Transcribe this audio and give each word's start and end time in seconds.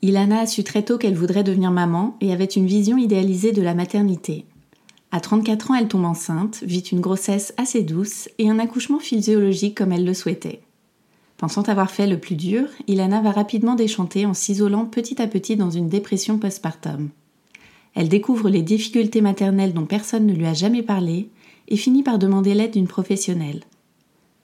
Ilana 0.00 0.40
a 0.40 0.46
su 0.46 0.62
très 0.62 0.84
tôt 0.84 0.96
qu'elle 0.96 1.16
voudrait 1.16 1.42
devenir 1.42 1.72
maman 1.72 2.16
et 2.20 2.32
avait 2.32 2.44
une 2.44 2.66
vision 2.66 2.98
idéalisée 2.98 3.50
de 3.50 3.62
la 3.62 3.74
maternité. 3.74 4.44
À 5.10 5.20
34 5.20 5.70
ans, 5.70 5.74
elle 5.74 5.88
tombe 5.88 6.04
enceinte, 6.04 6.62
vit 6.62 6.78
une 6.78 7.00
grossesse 7.00 7.52
assez 7.56 7.82
douce 7.82 8.28
et 8.38 8.48
un 8.48 8.60
accouchement 8.60 9.00
physiologique 9.00 9.76
comme 9.76 9.90
elle 9.90 10.04
le 10.04 10.14
souhaitait. 10.14 10.60
Pensant 11.36 11.62
avoir 11.62 11.90
fait 11.90 12.06
le 12.06 12.18
plus 12.18 12.36
dur, 12.36 12.68
Ilana 12.86 13.20
va 13.20 13.32
rapidement 13.32 13.74
déchanter 13.74 14.24
en 14.24 14.34
s'isolant 14.34 14.86
petit 14.86 15.20
à 15.20 15.26
petit 15.26 15.56
dans 15.56 15.70
une 15.70 15.88
dépression 15.88 16.38
postpartum. 16.38 17.10
Elle 17.94 18.08
découvre 18.08 18.48
les 18.50 18.62
difficultés 18.62 19.20
maternelles 19.20 19.72
dont 19.72 19.86
personne 19.86 20.26
ne 20.26 20.34
lui 20.34 20.46
a 20.46 20.54
jamais 20.54 20.82
parlé 20.82 21.28
et 21.66 21.76
finit 21.76 22.04
par 22.04 22.18
demander 22.18 22.54
l'aide 22.54 22.72
d'une 22.72 22.86
professionnelle. 22.86 23.60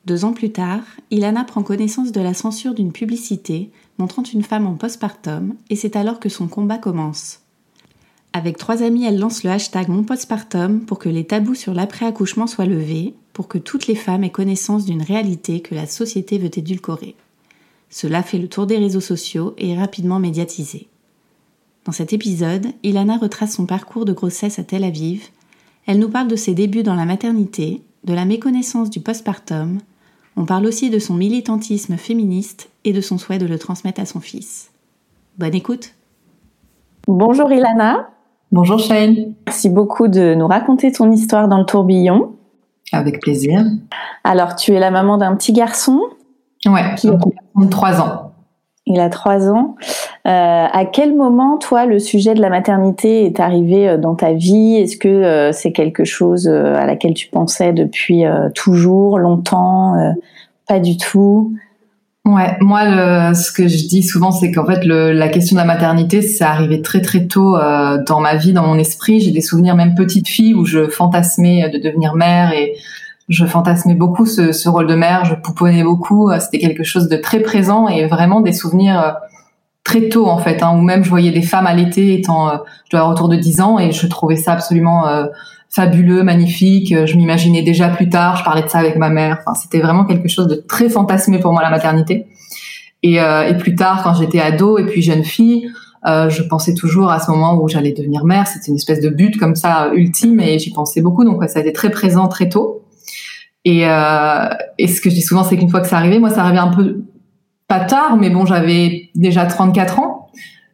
Deux 0.06 0.26
ans 0.26 0.34
plus 0.34 0.52
tard, 0.52 0.82
Ilana 1.10 1.44
prend 1.44 1.62
connaissance 1.62 2.12
de 2.12 2.20
la 2.20 2.34
censure 2.34 2.74
d'une 2.74 2.92
publicité 2.92 3.70
montrant 3.98 4.22
une 4.22 4.42
femme 4.42 4.66
en 4.66 4.74
postpartum 4.74 5.54
et 5.70 5.76
c'est 5.76 5.96
alors 5.96 6.20
que 6.20 6.28
son 6.28 6.46
combat 6.46 6.78
commence. 6.78 7.40
Avec 8.34 8.58
trois 8.58 8.82
amis, 8.82 9.06
elle 9.06 9.18
lance 9.18 9.44
le 9.44 9.50
hashtag 9.50 9.88
Mon 9.88 10.02
postpartum 10.02 10.80
pour 10.80 10.98
que 10.98 11.08
les 11.08 11.24
tabous 11.24 11.54
sur 11.54 11.72
l'après-accouchement 11.72 12.46
soient 12.46 12.66
levés, 12.66 13.14
pour 13.32 13.48
que 13.48 13.58
toutes 13.58 13.86
les 13.86 13.94
femmes 13.94 14.24
aient 14.24 14.30
connaissance 14.30 14.84
d'une 14.84 15.02
réalité 15.02 15.60
que 15.60 15.74
la 15.74 15.86
société 15.86 16.38
veut 16.38 16.50
édulcorer. 16.58 17.14
Cela 17.90 18.22
fait 18.22 18.38
le 18.38 18.48
tour 18.48 18.66
des 18.66 18.76
réseaux 18.76 19.00
sociaux 19.00 19.54
et 19.56 19.70
est 19.70 19.78
rapidement 19.78 20.18
médiatisé. 20.18 20.88
Dans 21.84 21.92
cet 21.92 22.12
épisode, 22.12 22.66
Ilana 22.82 23.16
retrace 23.16 23.54
son 23.54 23.66
parcours 23.66 24.04
de 24.04 24.12
grossesse 24.12 24.58
à 24.58 24.64
Tel 24.64 24.84
Aviv. 24.84 25.28
Elle 25.86 25.98
nous 25.98 26.08
parle 26.08 26.28
de 26.28 26.36
ses 26.36 26.54
débuts 26.54 26.82
dans 26.82 26.94
la 26.94 27.04
maternité, 27.04 27.82
de 28.04 28.14
la 28.14 28.24
méconnaissance 28.24 28.90
du 28.90 29.00
postpartum. 29.00 29.78
On 30.36 30.46
parle 30.46 30.66
aussi 30.66 30.90
de 30.90 30.98
son 30.98 31.14
militantisme 31.14 31.96
féministe 31.96 32.68
et 32.84 32.92
de 32.92 33.00
son 33.00 33.18
souhait 33.18 33.38
de 33.38 33.46
le 33.46 33.58
transmettre 33.58 34.00
à 34.00 34.06
son 34.06 34.20
fils. 34.20 34.70
Bonne 35.38 35.54
écoute 35.54 35.90
Bonjour 37.06 37.52
Ilana 37.52 38.08
Bonjour 38.50 38.78
Shane. 38.78 39.34
Merci 39.46 39.68
beaucoup 39.68 40.08
de 40.08 40.34
nous 40.34 40.46
raconter 40.46 40.92
ton 40.92 41.10
histoire 41.10 41.48
dans 41.48 41.58
le 41.58 41.64
tourbillon. 41.64 42.34
Avec 42.92 43.20
plaisir. 43.20 43.64
Alors, 44.22 44.54
tu 44.54 44.72
es 44.72 44.78
la 44.78 44.90
maman 44.90 45.18
d'un 45.18 45.34
petit 45.34 45.52
garçon 45.52 46.00
Ouais, 46.66 46.94
qui 46.96 47.08
a 47.08 47.18
3 47.70 48.00
ans. 48.00 48.33
Il 48.86 49.00
a 49.00 49.08
3 49.08 49.48
ans. 49.48 49.76
Euh, 50.26 50.30
à 50.30 50.84
quel 50.84 51.14
moment, 51.14 51.58
toi, 51.58 51.86
le 51.86 51.98
sujet 51.98 52.34
de 52.34 52.40
la 52.40 52.48
maternité 52.48 53.26
est 53.26 53.40
arrivé 53.40 53.88
euh, 53.88 53.98
dans 53.98 54.14
ta 54.14 54.32
vie? 54.32 54.76
Est-ce 54.76 54.96
que 54.96 55.08
euh, 55.08 55.52
c'est 55.52 55.72
quelque 55.72 56.04
chose 56.04 56.48
à 56.48 56.86
laquelle 56.86 57.14
tu 57.14 57.28
pensais 57.28 57.72
depuis 57.72 58.24
toujours, 58.54 59.18
longtemps 59.18 60.14
Pas 60.68 60.80
du 60.80 60.96
tout? 60.96 61.54
Ouais, 62.26 62.56
moi, 62.60 63.34
ce 63.34 63.52
que 63.52 63.68
je 63.68 63.86
dis 63.86 64.02
souvent, 64.02 64.30
c'est 64.30 64.50
qu'en 64.50 64.64
fait, 64.64 64.82
la 64.84 65.28
question 65.28 65.56
de 65.56 65.60
la 65.60 65.66
maternité, 65.66 66.22
c'est 66.22 66.44
arrivé 66.44 66.80
très 66.80 67.02
très 67.02 67.26
tôt 67.26 67.56
dans 68.06 68.20
ma 68.20 68.36
vie, 68.36 68.54
dans 68.54 68.66
mon 68.66 68.78
esprit. 68.78 69.20
J'ai 69.20 69.30
des 69.30 69.42
souvenirs 69.42 69.76
même 69.76 69.94
petite 69.94 70.28
fille 70.28 70.54
où 70.54 70.64
je 70.64 70.88
fantasmais 70.88 71.68
de 71.68 71.78
devenir 71.78 72.14
mère 72.14 72.52
et 72.52 72.76
je 73.28 73.46
fantasmais 73.46 73.94
beaucoup 73.94 74.26
ce, 74.26 74.52
ce 74.52 74.68
rôle 74.68 74.86
de 74.86 74.94
mère. 74.94 75.24
Je 75.24 75.34
pouponnais 75.34 75.82
beaucoup. 75.82 76.30
Euh, 76.30 76.38
C'était 76.40 76.58
quelque 76.58 76.84
chose 76.84 77.08
de 77.08 77.16
très 77.16 77.40
présent 77.40 77.88
et 77.88 78.06
vraiment 78.06 78.40
des 78.40 78.52
souvenirs 78.52 79.00
euh, 79.00 79.12
très 79.84 80.08
tôt 80.08 80.26
en 80.26 80.38
fait. 80.38 80.62
Hein, 80.62 80.76
où 80.76 80.80
même 80.80 81.04
je 81.04 81.10
voyais 81.10 81.30
des 81.30 81.42
femmes 81.42 81.68
l'été 81.76 82.18
étant, 82.18 82.48
euh, 82.48 82.56
je 82.86 82.90
dois 82.90 83.00
avoir 83.00 83.14
autour 83.14 83.28
de 83.28 83.36
10 83.36 83.60
ans 83.60 83.78
et 83.78 83.92
je 83.92 84.06
trouvais 84.06 84.36
ça 84.36 84.52
absolument 84.52 85.06
euh, 85.08 85.26
fabuleux, 85.70 86.22
magnifique. 86.22 86.94
Je 87.06 87.16
m'imaginais 87.16 87.62
déjà 87.62 87.88
plus 87.88 88.08
tard, 88.08 88.36
je 88.36 88.44
parlais 88.44 88.62
de 88.62 88.68
ça 88.68 88.78
avec 88.78 88.96
ma 88.96 89.10
mère. 89.10 89.38
Enfin, 89.40 89.54
c'était 89.54 89.80
vraiment 89.80 90.04
quelque 90.04 90.28
chose 90.28 90.46
de 90.46 90.54
très 90.54 90.88
fantasmé 90.88 91.38
pour 91.38 91.52
moi 91.52 91.62
la 91.62 91.70
maternité. 91.70 92.26
Et, 93.02 93.20
euh, 93.20 93.46
et 93.46 93.56
plus 93.58 93.74
tard, 93.74 94.02
quand 94.02 94.14
j'étais 94.14 94.40
ado 94.40 94.78
et 94.78 94.86
puis 94.86 95.02
jeune 95.02 95.24
fille, 95.24 95.68
euh, 96.06 96.30
je 96.30 96.42
pensais 96.42 96.74
toujours 96.74 97.10
à 97.10 97.20
ce 97.20 97.30
moment 97.30 97.60
où 97.62 97.68
j'allais 97.68 97.92
devenir 97.92 98.24
mère. 98.24 98.46
C'était 98.46 98.68
une 98.68 98.76
espèce 98.76 99.00
de 99.00 99.10
but 99.10 99.36
comme 99.38 99.54
ça 99.54 99.90
ultime 99.94 100.40
et 100.40 100.58
j'y 100.58 100.72
pensais 100.72 101.02
beaucoup. 101.02 101.22
Donc 101.24 101.44
ça 101.48 101.58
a 101.58 101.62
été 101.62 101.72
très 101.72 101.90
présent 101.90 102.28
très 102.28 102.48
tôt. 102.48 102.83
Et, 103.64 103.88
euh, 103.88 104.48
et 104.78 104.88
ce 104.88 105.00
que 105.00 105.10
je 105.10 105.14
dis 105.14 105.22
souvent, 105.22 105.44
c'est 105.44 105.56
qu'une 105.56 105.70
fois 105.70 105.80
que 105.80 105.88
ça 105.88 105.96
arrivait, 105.96 106.18
moi, 106.18 106.30
ça 106.30 106.42
arrivait 106.42 106.58
un 106.58 106.68
peu 106.68 107.04
pas 107.68 107.80
tard, 107.80 108.16
mais 108.18 108.30
bon, 108.30 108.44
j'avais 108.44 109.10
déjà 109.14 109.46
34 109.46 109.98
ans, 110.00 110.28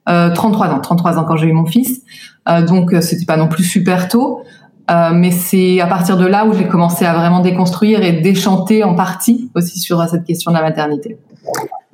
euh, 0.08 0.32
33 0.34 0.68
ans, 0.70 0.80
33 0.80 1.18
ans 1.18 1.24
quand 1.24 1.36
j'ai 1.36 1.46
eu 1.46 1.52
mon 1.52 1.66
fils. 1.66 2.02
Euh, 2.48 2.62
donc 2.62 2.92
euh, 2.92 3.00
c'était 3.00 3.26
pas 3.26 3.36
non 3.36 3.48
plus 3.48 3.64
super 3.64 4.08
tôt. 4.08 4.42
Euh, 4.90 5.10
mais 5.14 5.30
c'est 5.30 5.80
à 5.80 5.86
partir 5.86 6.16
de 6.16 6.26
là 6.26 6.46
où 6.46 6.52
j'ai 6.52 6.66
commencé 6.66 7.04
à 7.04 7.14
vraiment 7.14 7.40
déconstruire 7.40 8.02
et 8.02 8.12
déchanter 8.12 8.82
en 8.82 8.96
partie 8.96 9.48
aussi 9.54 9.78
sur 9.78 10.02
cette 10.08 10.24
question 10.24 10.50
de 10.50 10.56
la 10.56 10.62
maternité. 10.62 11.16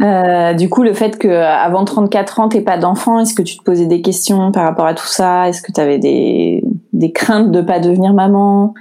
Euh, 0.02 0.54
du 0.54 0.70
coup, 0.70 0.82
le 0.82 0.94
fait 0.94 1.18
que 1.18 1.28
avant 1.28 1.84
34 1.84 2.40
ans, 2.40 2.48
t'aies 2.48 2.62
pas 2.62 2.78
d'enfant, 2.78 3.20
est-ce 3.20 3.34
que 3.34 3.42
tu 3.42 3.58
te 3.58 3.62
posais 3.62 3.86
des 3.86 4.00
questions 4.00 4.50
par 4.50 4.64
rapport 4.64 4.86
à 4.86 4.94
tout 4.94 5.06
ça? 5.06 5.48
Est-ce 5.48 5.60
que 5.60 5.72
tu 5.72 5.80
avais 5.80 5.98
des, 5.98 6.64
des 6.94 7.12
craintes 7.12 7.50
de 7.50 7.60
pas 7.60 7.80
devenir 7.80 8.14
maman? 8.14 8.72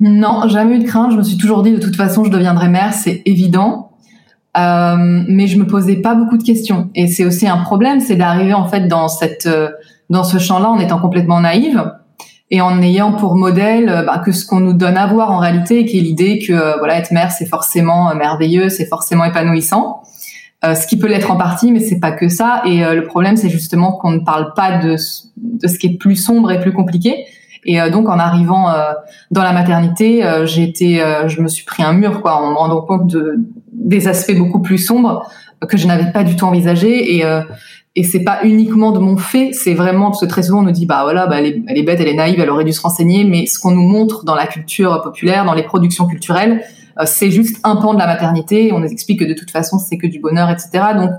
Non, 0.00 0.48
jamais 0.48 0.76
eu 0.76 0.78
de 0.80 0.84
crainte. 0.84 1.12
Je 1.12 1.16
me 1.16 1.22
suis 1.22 1.36
toujours 1.36 1.62
dit 1.62 1.72
de 1.72 1.78
toute 1.78 1.96
façon, 1.96 2.24
je 2.24 2.30
deviendrai 2.30 2.68
mère, 2.68 2.92
c'est 2.92 3.22
évident. 3.26 3.92
Euh, 4.56 4.96
mais 5.28 5.46
je 5.46 5.58
me 5.58 5.66
posais 5.66 5.96
pas 5.96 6.14
beaucoup 6.14 6.36
de 6.36 6.42
questions. 6.42 6.90
Et 6.94 7.06
c'est 7.06 7.24
aussi 7.24 7.46
un 7.46 7.58
problème, 7.58 8.00
c'est 8.00 8.16
d'arriver 8.16 8.54
en 8.54 8.66
fait 8.66 8.88
dans 8.88 9.06
cette 9.06 9.46
euh, 9.46 9.68
dans 10.08 10.24
ce 10.24 10.38
champ-là 10.38 10.68
en 10.70 10.80
étant 10.80 10.98
complètement 10.98 11.40
naïve 11.40 11.92
et 12.50 12.60
en 12.60 12.82
ayant 12.82 13.12
pour 13.12 13.36
modèle 13.36 13.88
euh, 13.88 14.02
bah, 14.02 14.18
que 14.18 14.32
ce 14.32 14.44
qu'on 14.44 14.58
nous 14.58 14.72
donne 14.72 14.96
à 14.96 15.06
voir 15.06 15.30
en 15.30 15.38
réalité, 15.38 15.84
qui 15.84 15.98
est 15.98 16.00
l'idée 16.00 16.40
que 16.40 16.52
euh, 16.52 16.78
voilà 16.78 16.98
être 16.98 17.12
mère 17.12 17.30
c'est 17.30 17.46
forcément 17.46 18.12
merveilleux, 18.16 18.70
c'est 18.70 18.86
forcément 18.86 19.24
épanouissant. 19.24 20.02
Euh, 20.62 20.74
ce 20.74 20.86
qui 20.86 20.98
peut 20.98 21.06
l'être 21.06 21.30
en 21.30 21.36
partie, 21.36 21.72
mais 21.72 21.80
c'est 21.80 22.00
pas 22.00 22.12
que 22.12 22.28
ça. 22.28 22.62
Et 22.66 22.84
euh, 22.84 22.94
le 22.94 23.04
problème, 23.04 23.36
c'est 23.36 23.48
justement 23.48 23.92
qu'on 23.92 24.10
ne 24.10 24.18
parle 24.18 24.52
pas 24.54 24.78
de, 24.78 24.96
de 25.36 25.68
ce 25.68 25.78
qui 25.78 25.86
est 25.86 25.98
plus 25.98 26.16
sombre 26.16 26.52
et 26.52 26.60
plus 26.60 26.72
compliqué. 26.72 27.24
Et 27.64 27.80
euh, 27.80 27.90
donc, 27.90 28.08
en 28.08 28.18
arrivant 28.18 28.70
euh, 28.70 28.92
dans 29.30 29.42
la 29.42 29.52
maternité, 29.52 30.24
euh, 30.24 30.46
j'ai 30.46 30.62
été, 30.62 31.02
euh, 31.02 31.28
je 31.28 31.40
me 31.42 31.48
suis 31.48 31.64
pris 31.64 31.82
un 31.82 31.92
mur, 31.92 32.22
quoi, 32.22 32.36
en 32.36 32.50
me 32.50 32.56
rendant 32.56 32.82
compte 32.82 33.06
de 33.06 33.36
des 33.72 34.08
aspects 34.08 34.36
beaucoup 34.36 34.60
plus 34.60 34.78
sombres 34.78 35.30
que 35.68 35.76
je 35.76 35.86
n'avais 35.86 36.12
pas 36.12 36.22
du 36.24 36.36
tout 36.36 36.44
envisagé. 36.44 37.16
Et 37.16 37.24
euh, 37.24 37.42
et 37.96 38.04
c'est 38.04 38.22
pas 38.22 38.40
uniquement 38.44 38.92
de 38.92 39.00
mon 39.00 39.16
fait, 39.16 39.52
c'est 39.52 39.74
vraiment 39.74 40.10
parce 40.10 40.20
que 40.20 40.26
très 40.26 40.44
souvent 40.44 40.60
on 40.60 40.62
nous 40.62 40.70
dit 40.70 40.86
bah 40.86 41.00
voilà, 41.02 41.26
bah, 41.26 41.40
elle, 41.40 41.46
est, 41.46 41.62
elle 41.66 41.76
est 41.76 41.82
bête, 41.82 42.00
elle 42.00 42.06
est 42.06 42.14
naïve, 42.14 42.38
elle 42.38 42.50
aurait 42.50 42.64
dû 42.64 42.72
se 42.72 42.80
renseigner. 42.80 43.24
Mais 43.24 43.46
ce 43.46 43.58
qu'on 43.58 43.72
nous 43.72 43.86
montre 43.86 44.24
dans 44.24 44.36
la 44.36 44.46
culture 44.46 45.02
populaire, 45.02 45.44
dans 45.44 45.54
les 45.54 45.64
productions 45.64 46.06
culturelles, 46.06 46.62
euh, 47.00 47.02
c'est 47.04 47.32
juste 47.32 47.58
un 47.64 47.76
pan 47.76 47.94
de 47.94 47.98
la 47.98 48.06
maternité. 48.06 48.72
On 48.72 48.78
nous 48.78 48.88
explique 48.88 49.18
que 49.20 49.24
de 49.24 49.34
toute 49.34 49.50
façon 49.50 49.78
c'est 49.78 49.98
que 49.98 50.06
du 50.06 50.20
bonheur, 50.20 50.50
etc. 50.50 50.70
Donc 50.96 51.10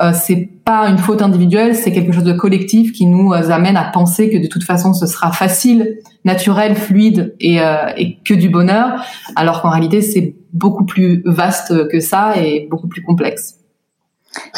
euh, 0.00 0.12
c'est 0.12 0.48
pas 0.64 0.88
une 0.88 0.98
faute 0.98 1.22
individuelle, 1.22 1.74
c'est 1.74 1.92
quelque 1.92 2.12
chose 2.12 2.24
de 2.24 2.32
collectif 2.32 2.92
qui 2.92 3.06
nous 3.06 3.32
euh, 3.32 3.50
amène 3.50 3.76
à 3.76 3.84
penser 3.84 4.30
que 4.30 4.36
de 4.36 4.46
toute 4.46 4.64
façon 4.64 4.92
ce 4.92 5.06
sera 5.06 5.32
facile, 5.32 5.98
naturel, 6.24 6.74
fluide 6.74 7.34
et, 7.40 7.60
euh, 7.60 7.88
et 7.96 8.18
que 8.22 8.34
du 8.34 8.48
bonheur, 8.48 9.04
alors 9.36 9.62
qu'en 9.62 9.70
réalité 9.70 10.02
c'est 10.02 10.34
beaucoup 10.52 10.84
plus 10.84 11.22
vaste 11.24 11.88
que 11.88 12.00
ça 12.00 12.36
et 12.36 12.66
beaucoup 12.70 12.88
plus 12.88 13.02
complexe. 13.02 13.56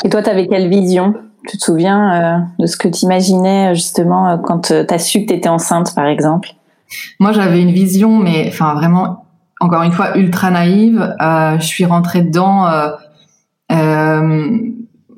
Et 0.04 0.08
toi, 0.08 0.22
t'avais 0.22 0.46
quelle 0.46 0.68
vision? 0.68 1.14
Tu 1.48 1.56
te 1.56 1.64
souviens 1.64 2.12
euh, 2.12 2.38
de 2.58 2.66
ce 2.66 2.76
que 2.76 2.88
t'imaginais 2.88 3.74
justement 3.74 4.28
euh, 4.28 4.36
quand 4.36 4.70
euh, 4.70 4.84
t'as 4.84 4.98
su 4.98 5.22
que 5.22 5.26
t'étais 5.26 5.48
enceinte, 5.48 5.94
par 5.94 6.06
exemple? 6.06 6.50
Moi 7.20 7.32
j'avais 7.32 7.62
une 7.62 7.70
vision, 7.70 8.18
mais 8.18 8.46
enfin 8.48 8.74
vraiment 8.74 9.24
encore 9.60 9.82
une 9.82 9.92
fois 9.92 10.16
ultra 10.16 10.50
naïve. 10.50 11.14
je 11.20 11.64
suis 11.64 11.84
rentrée 11.84 12.22
dedans. 12.22 12.66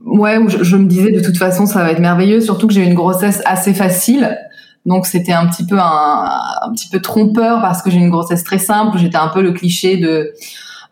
Ouais, 0.06 0.38
je, 0.48 0.76
me 0.76 0.86
disais 0.86 1.12
de 1.12 1.20
toute 1.20 1.36
façon 1.36 1.66
ça 1.66 1.82
va 1.82 1.92
être 1.92 2.00
merveilleux, 2.00 2.40
surtout 2.40 2.66
que 2.66 2.72
j'ai 2.72 2.82
eu 2.82 2.86
une 2.86 2.94
grossesse 2.94 3.42
assez 3.44 3.74
facile. 3.74 4.38
Donc 4.86 5.06
c'était 5.06 5.32
un 5.32 5.46
petit 5.46 5.66
peu 5.66 5.78
un, 5.78 6.30
un, 6.62 6.72
petit 6.72 6.88
peu 6.88 7.00
trompeur 7.00 7.60
parce 7.60 7.82
que 7.82 7.90
j'ai 7.90 7.98
une 7.98 8.10
grossesse 8.10 8.44
très 8.44 8.58
simple. 8.58 8.96
J'étais 8.98 9.18
un 9.18 9.28
peu 9.28 9.42
le 9.42 9.52
cliché 9.52 9.96
de 9.98 10.32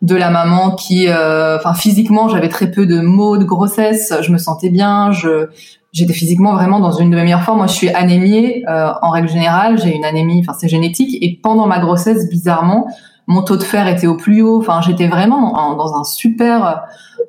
de 0.01 0.15
la 0.15 0.29
maman 0.29 0.75
qui, 0.75 1.07
euh, 1.09 1.57
enfin 1.57 1.73
physiquement, 1.73 2.29
j'avais 2.29 2.47
très 2.47 2.71
peu 2.71 2.85
de 2.85 3.01
maux 3.01 3.37
de 3.37 3.43
grossesse. 3.43 4.13
Je 4.21 4.31
me 4.31 4.37
sentais 4.37 4.69
bien. 4.69 5.11
Je 5.11 5.47
j'étais 5.91 6.13
physiquement 6.13 6.53
vraiment 6.53 6.79
dans 6.79 6.91
une 6.91 7.09
de 7.09 7.15
mes 7.15 7.23
meilleures 7.23 7.41
formes. 7.41 7.57
Moi, 7.57 7.67
je 7.67 7.73
suis 7.73 7.89
anémiée 7.89 8.63
euh, 8.69 8.91
en 9.01 9.09
règle 9.09 9.27
générale. 9.27 9.79
J'ai 9.81 9.95
une 9.95 10.05
anémie, 10.05 10.43
enfin 10.47 10.57
c'est 10.57 10.69
génétique. 10.69 11.17
Et 11.21 11.39
pendant 11.41 11.67
ma 11.67 11.79
grossesse, 11.79 12.29
bizarrement, 12.29 12.87
mon 13.27 13.41
taux 13.41 13.57
de 13.57 13.63
fer 13.63 13.87
était 13.87 14.07
au 14.07 14.15
plus 14.15 14.41
haut. 14.41 14.59
Enfin, 14.59 14.81
j'étais 14.81 15.07
vraiment 15.07 15.75
dans 15.75 15.95
un 15.95 16.03
super 16.03 16.83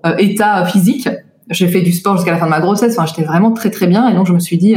euh, 0.06 0.14
état 0.18 0.64
physique. 0.66 1.08
J'ai 1.50 1.68
fait 1.68 1.82
du 1.82 1.92
sport 1.92 2.16
jusqu'à 2.16 2.30
la 2.30 2.38
fin 2.38 2.46
de 2.46 2.50
ma 2.50 2.60
grossesse. 2.60 2.96
Enfin, 2.96 3.06
j'étais 3.06 3.24
vraiment 3.24 3.52
très 3.52 3.70
très 3.70 3.86
bien. 3.86 4.08
Et 4.08 4.14
donc 4.14 4.26
je 4.26 4.32
me 4.32 4.38
suis 4.38 4.56
dit 4.56 4.76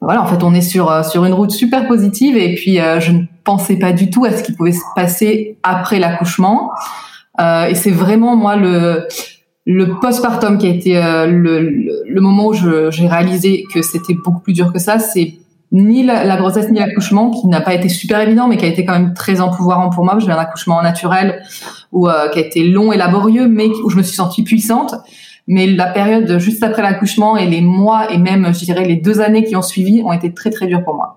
voilà, 0.00 0.22
en 0.22 0.26
fait, 0.26 0.42
on 0.42 0.54
est 0.54 0.62
sur 0.62 0.90
euh, 0.90 1.02
sur 1.02 1.24
une 1.26 1.34
route 1.34 1.50
super 1.50 1.86
positive 1.86 2.36
et 2.36 2.54
puis 2.54 2.80
euh, 2.80 3.00
je 3.00 3.12
ne 3.12 3.22
pensais 3.44 3.76
pas 3.76 3.92
du 3.92 4.08
tout 4.08 4.24
à 4.24 4.32
ce 4.32 4.42
qui 4.42 4.52
pouvait 4.52 4.72
se 4.72 4.82
passer 4.96 5.58
après 5.62 5.98
l'accouchement. 5.98 6.70
Euh, 7.38 7.66
et 7.66 7.74
c'est 7.74 7.90
vraiment 7.90 8.34
moi 8.34 8.56
le 8.56 9.06
le 9.66 9.98
postpartum 10.00 10.56
qui 10.56 10.66
a 10.66 10.70
été 10.70 10.96
euh, 10.96 11.26
le, 11.26 11.60
le, 11.60 12.20
moment 12.20 12.46
où 12.46 12.54
j'ai 12.54 13.06
réalisé 13.06 13.64
que 13.72 13.82
c'était 13.82 14.14
beaucoup 14.14 14.40
plus 14.40 14.54
dur 14.54 14.72
que 14.72 14.78
ça. 14.78 14.98
C'est 14.98 15.34
ni 15.70 16.02
la, 16.02 16.36
grossesse 16.38 16.70
ni 16.70 16.78
l'accouchement 16.78 17.30
qui 17.30 17.46
n'a 17.46 17.60
pas 17.60 17.74
été 17.74 17.88
super 17.90 18.20
évident, 18.20 18.48
mais 18.48 18.56
qui 18.56 18.64
a 18.64 18.68
été 18.68 18.84
quand 18.86 18.94
même 18.94 19.12
très 19.12 19.40
empouvoirant 19.40 19.90
pour 19.90 20.04
moi. 20.04 20.18
J'ai 20.18 20.28
eu 20.28 20.32
un 20.32 20.38
accouchement 20.38 20.82
naturel 20.82 21.42
où 21.92 22.08
qui 22.32 22.38
a 22.38 22.42
été 22.42 22.64
long 22.64 22.90
et 22.90 22.96
laborieux, 22.96 23.46
mais 23.46 23.68
où 23.84 23.90
je 23.90 23.96
me 23.96 24.02
suis 24.02 24.16
sentie 24.16 24.42
puissante. 24.42 24.94
Mais 25.46 25.66
la 25.66 25.86
période 25.86 26.38
juste 26.38 26.62
après 26.62 26.82
l'accouchement 26.82 27.36
et 27.36 27.46
les 27.46 27.60
mois 27.60 28.12
et 28.12 28.18
même, 28.18 28.52
je 28.54 28.64
dirais, 28.64 28.84
les 28.84 28.96
deux 28.96 29.20
années 29.20 29.44
qui 29.44 29.56
ont 29.56 29.62
suivi 29.62 30.02
ont 30.04 30.12
été 30.12 30.32
très 30.32 30.50
très 30.50 30.66
durs 30.66 30.84
pour 30.84 30.94
moi. 30.94 31.16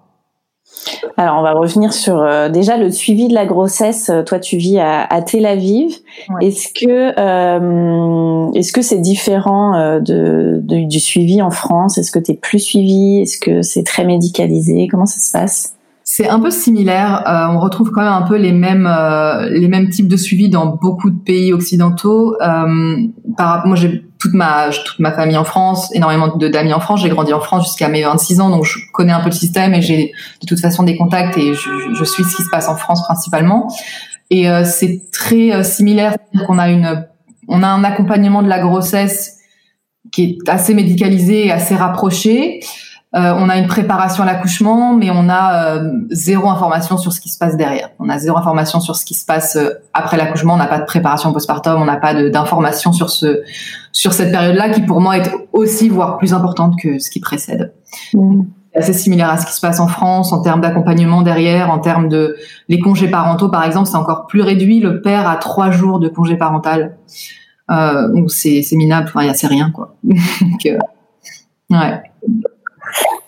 Alors, 1.17 1.37
on 1.37 1.43
va 1.43 1.53
revenir 1.53 1.93
sur 1.93 2.17
euh, 2.17 2.49
déjà 2.49 2.77
le 2.77 2.89
suivi 2.89 3.27
de 3.27 3.33
la 3.33 3.45
grossesse. 3.45 4.09
Euh, 4.09 4.23
toi, 4.23 4.39
tu 4.39 4.57
vis 4.57 4.79
à, 4.79 5.03
à 5.03 5.21
Tel 5.21 5.45
Aviv. 5.45 5.97
Est-ce 6.41 6.69
que 6.69 7.13
euh, 7.19 8.51
est-ce 8.53 8.73
que 8.73 8.81
c'est 8.81 8.97
différent 8.99 9.75
euh, 9.75 9.99
de, 9.99 10.59
de, 10.63 10.87
du 10.87 10.99
suivi 10.99 11.41
en 11.41 11.51
France? 11.51 11.97
Est-ce 11.97 12.11
que 12.11 12.19
tu 12.19 12.31
es 12.31 12.35
plus 12.35 12.59
suivi? 12.59 13.21
Est-ce 13.21 13.37
que 13.37 13.61
c'est 13.61 13.83
très 13.83 14.03
médicalisé? 14.03 14.87
Comment 14.89 15.05
ça 15.05 15.19
se 15.19 15.31
passe? 15.31 15.75
C'est 16.15 16.29
un 16.29 16.39
peu 16.39 16.51
similaire. 16.51 17.23
Euh, 17.27 17.55
on 17.55 17.59
retrouve 17.59 17.89
quand 17.89 18.01
même 18.01 18.13
un 18.13 18.21
peu 18.21 18.35
les 18.35 18.51
mêmes 18.51 18.85
euh, 18.85 19.49
les 19.49 19.67
mêmes 19.67 19.89
types 19.89 20.07
de 20.07 20.15
suivi 20.15 20.47
dans 20.47 20.67
beaucoup 20.67 21.09
de 21.09 21.17
pays 21.17 21.51
occidentaux. 21.51 22.35
Euh, 22.39 22.97
par, 23.35 23.65
moi, 23.65 23.75
j'ai 23.75 24.05
toute 24.19 24.35
ma 24.35 24.69
toute 24.69 24.99
ma 24.99 25.11
famille 25.11 25.37
en 25.37 25.43
France, 25.43 25.89
énormément 25.95 26.27
de 26.27 26.47
d'amis 26.47 26.71
en 26.71 26.79
France. 26.79 27.01
J'ai 27.01 27.09
grandi 27.09 27.33
en 27.33 27.39
France 27.39 27.63
jusqu'à 27.63 27.87
mes 27.87 28.03
26 28.03 28.41
ans, 28.41 28.51
donc 28.51 28.63
je 28.63 28.77
connais 28.93 29.11
un 29.11 29.21
peu 29.21 29.29
le 29.29 29.35
système 29.35 29.73
et 29.73 29.81
j'ai 29.81 30.11
de 30.39 30.45
toute 30.45 30.59
façon 30.59 30.83
des 30.83 30.97
contacts 30.97 31.35
et 31.35 31.55
je, 31.55 31.69
je, 31.95 32.03
suis 32.03 32.23
ce 32.23 32.35
qui 32.35 32.43
se 32.43 32.49
passe 32.51 32.67
en 32.67 32.75
France 32.75 33.03
principalement. 33.05 33.67
Et 34.29 34.47
euh, 34.47 34.63
c'est 34.65 35.01
très 35.11 35.63
similaire. 35.63 36.15
On 36.47 36.59
a 36.59 36.69
une 36.69 37.07
on 37.47 37.63
a 37.63 37.67
un 37.67 37.83
accompagnement 37.83 38.43
de 38.43 38.49
la 38.49 38.59
grossesse 38.59 39.39
qui 40.11 40.23
est 40.23 40.47
assez 40.47 40.75
médicalisé 40.75 41.47
et 41.47 41.51
assez 41.51 41.75
rapproché. 41.75 42.59
Euh, 43.15 43.31
on 43.37 43.47
a 43.47 43.57
une 43.57 43.67
préparation 43.67 44.23
à 44.23 44.25
l'accouchement, 44.25 44.95
mais 44.95 45.11
on 45.11 45.29
a 45.29 45.75
euh, 45.75 45.91
zéro 46.09 46.49
information 46.49 46.97
sur 46.97 47.13
ce 47.13 47.21
qui 47.21 47.29
se 47.29 47.37
passe 47.37 47.55
derrière. 47.55 47.89
On 47.99 48.09
a 48.09 48.17
zéro 48.17 48.37
information 48.37 48.79
sur 48.79 48.95
ce 48.95 49.05
qui 49.05 49.13
se 49.13 49.23
passe 49.23 49.55
euh, 49.55 49.69
après 49.93 50.17
l'accouchement. 50.17 50.55
On 50.55 50.57
n'a 50.57 50.65
pas 50.65 50.79
de 50.79 50.85
préparation 50.85 51.31
postpartum. 51.31 51.79
On 51.79 51.85
n'a 51.85 51.97
pas 51.97 52.15
d'informations 52.29 52.91
sur 52.91 53.11
ce 53.11 53.43
sur 53.91 54.13
cette 54.13 54.31
période-là, 54.31 54.69
qui 54.69 54.81
pour 54.81 54.99
moi 54.99 55.17
est 55.17 55.31
aussi 55.51 55.89
voire 55.89 56.17
plus 56.17 56.33
importante 56.33 56.73
que 56.81 56.97
ce 56.97 57.11
qui 57.11 57.19
précède. 57.19 57.73
Mmh. 58.15 58.41
C'est 58.73 58.79
assez 58.79 58.93
similaire 58.93 59.29
à 59.29 59.37
ce 59.37 59.45
qui 59.45 59.53
se 59.53 59.61
passe 59.61 59.79
en 59.79 59.87
France 59.87 60.33
en 60.33 60.41
termes 60.41 60.61
d'accompagnement 60.61 61.21
derrière, 61.21 61.69
en 61.69 61.77
termes 61.77 62.09
de 62.09 62.35
les 62.67 62.79
congés 62.79 63.07
parentaux 63.07 63.49
par 63.49 63.63
exemple, 63.63 63.87
c'est 63.87 63.97
encore 63.97 64.25
plus 64.25 64.41
réduit. 64.41 64.79
Le 64.79 65.01
père 65.01 65.29
a 65.29 65.35
trois 65.35 65.69
jours 65.69 65.99
de 65.99 66.07
congé 66.07 66.35
parental. 66.35 66.97
Euh, 67.69 68.11
donc 68.11 68.31
c'est 68.31 68.63
minable. 68.71 69.11
Enfin, 69.13 69.31
c'est 69.35 69.45
rien 69.45 69.69
quoi. 69.69 69.93
donc, 70.03 70.67
ouais. 71.69 72.01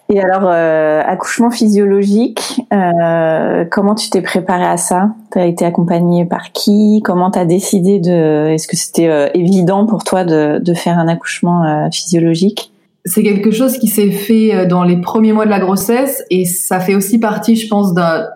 Et 0.10 0.22
alors, 0.22 0.44
euh, 0.46 1.02
accouchement 1.04 1.50
physiologique, 1.50 2.62
euh, 2.72 3.66
comment 3.72 3.96
tu 3.96 4.12
t'es 4.12 4.22
préparé 4.22 4.64
à 4.64 4.78
ça? 4.78 5.10
Tu 5.32 5.40
as 5.40 5.46
été 5.48 5.66
accompagnée 5.66 6.26
par 6.26 6.52
qui? 6.52 7.02
Comment 7.04 7.32
tu 7.32 7.40
as 7.40 7.46
décidé 7.46 8.00
de... 8.00 8.50
Est-ce 8.50 8.68
que 8.68 8.78
c'était 8.78 9.08
euh, 9.08 9.30
évident 9.34 9.88
pour 9.88 10.04
toi 10.04 10.24
de, 10.24 10.60
de 10.60 10.74
faire 10.76 11.00
un 11.00 11.08
accouchement 11.08 11.64
euh, 11.64 11.90
physiologique? 11.92 12.72
C'est 13.06 13.24
quelque 13.24 13.50
chose 13.50 13.80
qui 13.80 13.88
s'est 13.88 14.12
fait 14.12 14.54
euh, 14.54 14.66
dans 14.68 14.84
les 14.84 15.02
premiers 15.02 15.34
mois 15.34 15.46
de 15.46 15.50
la 15.50 15.60
grossesse 15.60 16.24
et 16.30 16.46
ça 16.46 16.80
fait 16.80 16.94
aussi 16.94 17.20
partie, 17.20 17.56
je 17.56 17.68
pense, 17.68 17.94
d'un... 17.94 18.28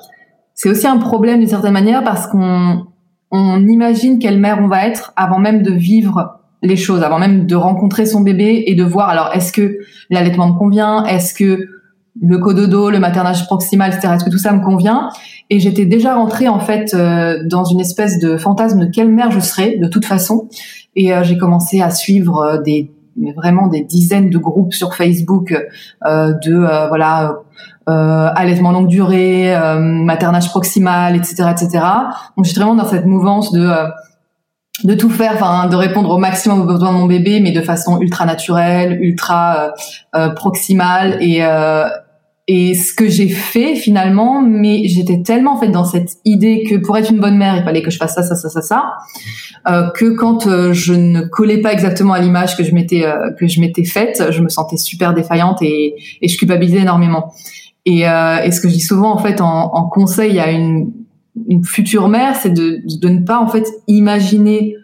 C'est 0.56 0.70
aussi 0.70 0.88
un 0.88 0.98
problème 0.98 1.40
d'une 1.40 1.48
certaine 1.48 1.74
manière 1.74 2.04
parce 2.04 2.26
qu'on 2.26 2.86
on 3.32 3.68
imagine 3.68 4.18
quelle 4.18 4.40
mère 4.40 4.58
on 4.60 4.68
va 4.68 4.88
être 4.88 5.14
avant 5.16 5.40
même 5.40 5.62
de 5.62 5.72
vivre 5.72 6.39
les 6.62 6.76
choses 6.76 7.04
avant 7.04 7.20
même 7.20 7.46
de 7.46 7.56
rencontrer 7.56 8.06
son 8.06 8.22
bébé 8.22 8.64
et 8.68 8.76
de 8.76 8.84
voir 8.84 9.10
alors 9.10 9.32
est-ce 9.34 9.52
que 9.52 9.78
l'allaitement 10.10 10.50
me 10.50 10.58
convient, 10.58 11.06
est-ce 11.06 11.34
que 11.34 11.68
le 12.22 12.38
cododo, 12.38 12.90
le 12.90 13.00
maternage 13.00 13.46
proximal, 13.46 13.94
etc. 13.94 14.14
Est-ce 14.16 14.26
que 14.26 14.30
tout 14.30 14.38
ça 14.38 14.52
me 14.52 14.64
convient? 14.64 15.10
Et 15.50 15.60
j'étais 15.60 15.86
déjà 15.86 16.16
rentrée 16.16 16.48
en 16.48 16.60
fait 16.60 16.94
euh, 16.94 17.44
dans 17.46 17.64
une 17.64 17.80
espèce 17.80 18.20
de 18.20 18.38
fantasme 18.38 18.80
de 18.80 18.86
quelle 18.86 19.10
mère 19.10 19.32
je 19.32 19.40
serais 19.40 19.78
de 19.78 19.88
toute 19.88 20.06
façon. 20.06 20.48
Et 20.96 21.14
euh, 21.14 21.24
j'ai 21.24 21.38
commencé 21.38 21.82
à 21.82 21.90
suivre 21.90 22.42
euh, 22.42 22.62
des 22.62 22.92
vraiment 23.36 23.68
des 23.68 23.82
dizaines 23.82 24.30
de 24.30 24.38
groupes 24.38 24.74
sur 24.74 24.94
Facebook 24.94 25.54
de 26.06 26.88
voilà 26.88 27.40
allaitement 28.06 28.72
longue 28.72 28.88
durée, 28.88 29.54
maternage 29.78 30.48
proximal, 30.48 31.18
etc., 31.18 31.50
etc. 31.52 31.84
Donc 32.38 32.46
j'étais 32.46 32.62
vraiment 32.62 32.76
dans 32.76 32.88
cette 32.88 33.06
mouvance 33.06 33.52
de 33.52 33.70
de 34.84 34.94
tout 34.94 35.10
faire, 35.10 35.34
enfin 35.34 35.68
de 35.68 35.76
répondre 35.76 36.10
au 36.10 36.18
maximum 36.18 36.62
aux 36.62 36.66
besoins 36.66 36.94
de 36.94 36.98
mon 36.98 37.06
bébé, 37.06 37.40
mais 37.40 37.52
de 37.52 37.62
façon 37.62 38.00
ultra 38.02 38.26
naturelle, 38.26 38.98
ultra 39.02 39.58
euh, 39.58 39.70
euh 40.16 40.30
proximale 40.30 41.18
et 41.22 41.44
euh, 41.44 41.86
et 42.48 42.74
ce 42.74 42.96
que 42.96 43.08
j'ai 43.08 43.30
fait 43.30 43.76
finalement, 43.76 44.42
mais 44.42 44.88
j'étais 44.88 45.22
tellement 45.22 45.54
en 45.54 45.60
fait 45.60 45.68
dans 45.68 45.84
cette 45.84 46.14
idée 46.26 46.64
que 46.68 46.78
pour 46.78 46.98
être 46.98 47.12
une 47.12 47.20
bonne 47.20 47.38
mère, 47.38 47.56
il 47.56 47.64
fallait 47.64 47.84
que 47.84 47.92
je 47.92 47.98
fasse 47.98 48.16
ça, 48.16 48.24
ça, 48.24 48.36
ça, 48.36 48.50
ça, 48.50 48.62
ça, 48.62 48.94
euh, 49.68 49.92
que 49.92 50.16
quand 50.16 50.48
euh, 50.48 50.74
je 50.74 50.94
ne 50.94 51.22
collais 51.22 51.62
pas 51.62 51.72
exactement 51.72 52.14
à 52.14 52.20
l'image 52.20 52.58
que 52.58 52.64
je 52.64 52.74
m'étais 52.74 53.06
que 53.38 53.48
je 53.48 53.60
m'étais 53.60 53.84
faite, 53.84 54.24
je 54.32 54.42
me 54.42 54.50
sentais 54.50 54.78
super 54.78 55.14
défaillante 55.14 55.62
et, 55.62 55.96
et 56.22 56.28
je 56.28 56.38
culpabilisais 56.38 56.80
énormément. 56.80 57.34
Et, 57.86 58.02
et 58.02 58.52
ce 58.52 58.62
que 58.62 58.68
je 58.68 58.74
dis 58.74 58.82
souvent 58.82 59.14
en 59.14 59.18
fait 59.20 59.42
en, 59.42 59.74
en 59.74 59.88
conseil 59.88 60.40
à 60.40 60.52
une 60.52 60.92
une 61.48 61.64
future 61.64 62.08
mère, 62.08 62.36
c'est 62.36 62.54
de, 62.54 62.82
ne 63.04 63.26
pas 63.26 63.40
en 63.40 63.48
fait 63.48 63.66
imaginer 63.88 64.76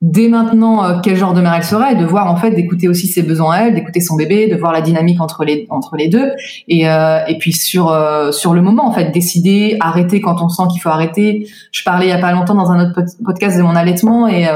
dès 0.00 0.28
maintenant 0.28 0.84
euh, 0.84 0.98
quel 1.00 1.16
genre 1.16 1.32
de 1.32 1.40
mère 1.40 1.54
elle 1.54 1.62
sera 1.62 1.92
et 1.92 1.94
de 1.94 2.04
voir 2.04 2.28
en 2.28 2.36
fait 2.36 2.50
d'écouter 2.50 2.88
aussi 2.88 3.06
ses 3.06 3.22
besoins 3.22 3.54
à 3.54 3.60
elle, 3.62 3.74
d'écouter 3.74 4.00
son 4.00 4.16
bébé, 4.16 4.48
de 4.48 4.56
voir 4.56 4.72
la 4.72 4.80
dynamique 4.80 5.20
entre 5.20 5.44
les 5.44 5.66
entre 5.70 5.96
les 5.96 6.08
deux 6.08 6.32
et 6.66 6.88
euh, 6.88 7.24
et 7.28 7.38
puis 7.38 7.52
sur 7.52 7.88
euh, 7.88 8.32
sur 8.32 8.52
le 8.52 8.62
moment 8.62 8.86
en 8.86 8.92
fait 8.92 9.12
décider 9.12 9.76
arrêter 9.78 10.20
quand 10.20 10.42
on 10.42 10.48
sent 10.48 10.64
qu'il 10.72 10.80
faut 10.80 10.88
arrêter. 10.88 11.46
Je 11.70 11.84
parlais 11.84 12.06
il 12.06 12.10
y 12.10 12.12
a 12.12 12.18
pas 12.18 12.32
longtemps 12.32 12.56
dans 12.56 12.70
un 12.72 12.90
autre 12.90 13.00
podcast 13.24 13.56
de 13.56 13.62
mon 13.62 13.76
allaitement 13.76 14.26
et 14.26 14.46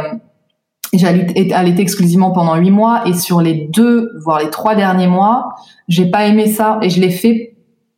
j'ai 0.92 1.06
allaité 1.52 1.80
exclusivement 1.80 2.32
pendant 2.32 2.56
huit 2.56 2.70
mois 2.72 3.06
et 3.06 3.14
sur 3.14 3.40
les 3.40 3.68
deux 3.72 4.10
voire 4.24 4.40
les 4.40 4.50
trois 4.50 4.74
derniers 4.74 5.08
mois 5.08 5.54
j'ai 5.88 6.10
pas 6.10 6.26
aimé 6.26 6.48
ça 6.48 6.78
et 6.82 6.90
je 6.90 7.00
l'ai 7.00 7.10
fait 7.10 7.55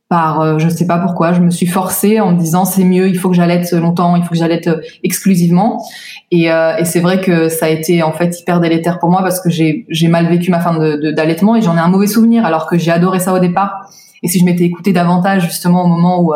par 0.09 0.41
euh, 0.41 0.59
je 0.59 0.69
sais 0.69 0.87
pas 0.87 0.99
pourquoi 0.99 1.33
je 1.33 1.41
me 1.41 1.51
suis 1.51 1.67
forcée 1.67 2.19
en 2.19 2.33
me 2.33 2.39
disant 2.39 2.65
c'est 2.65 2.85
mieux 2.85 3.09
il 3.09 3.19
faut 3.19 3.29
que 3.29 3.37
j'allaite 3.37 3.71
longtemps 3.73 4.17
il 4.17 4.23
faut 4.23 4.31
que 4.31 4.37
j'allaite 4.37 4.69
euh, 4.69 4.81
exclusivement. 5.05 5.85
Et, 6.31 6.51
euh, 6.51 6.77
et 6.77 6.85
c'est 6.85 7.01
vrai 7.01 7.21
que 7.21 7.49
ça 7.49 7.67
a 7.67 7.69
été 7.69 8.03
en 8.03 8.13
fait 8.13 8.41
hyper 8.41 8.61
délétère 8.61 8.99
pour 8.99 9.11
moi 9.11 9.21
parce 9.23 9.41
que 9.41 9.51
j'ai 9.51 9.85
j'ai 9.89 10.09
mal 10.09 10.27
vécu 10.29 10.51
ma 10.51 10.61
fin 10.61 10.79
de 10.79 11.11
d'allaitement 11.11 11.57
et 11.57 11.63
j'en 11.63 11.77
ai 11.77 11.81
un 11.81 11.89
mauvais 11.89 12.07
souvenir 12.07 12.47
alors 12.47 12.67
que 12.67 12.79
j'ai 12.79 12.91
adoré 12.91 13.21
ça 13.21 13.35
au 13.35 13.39
départ. 13.39 13.91
Et 14.23 14.29
si 14.29 14.41
je 14.41 14.45
m'étais 14.45 14.65
écoutée 14.65 14.93
davantage 14.93 15.45
justement 15.45 15.85
au 15.85 15.87
moment 15.87 16.21
où 16.21 16.33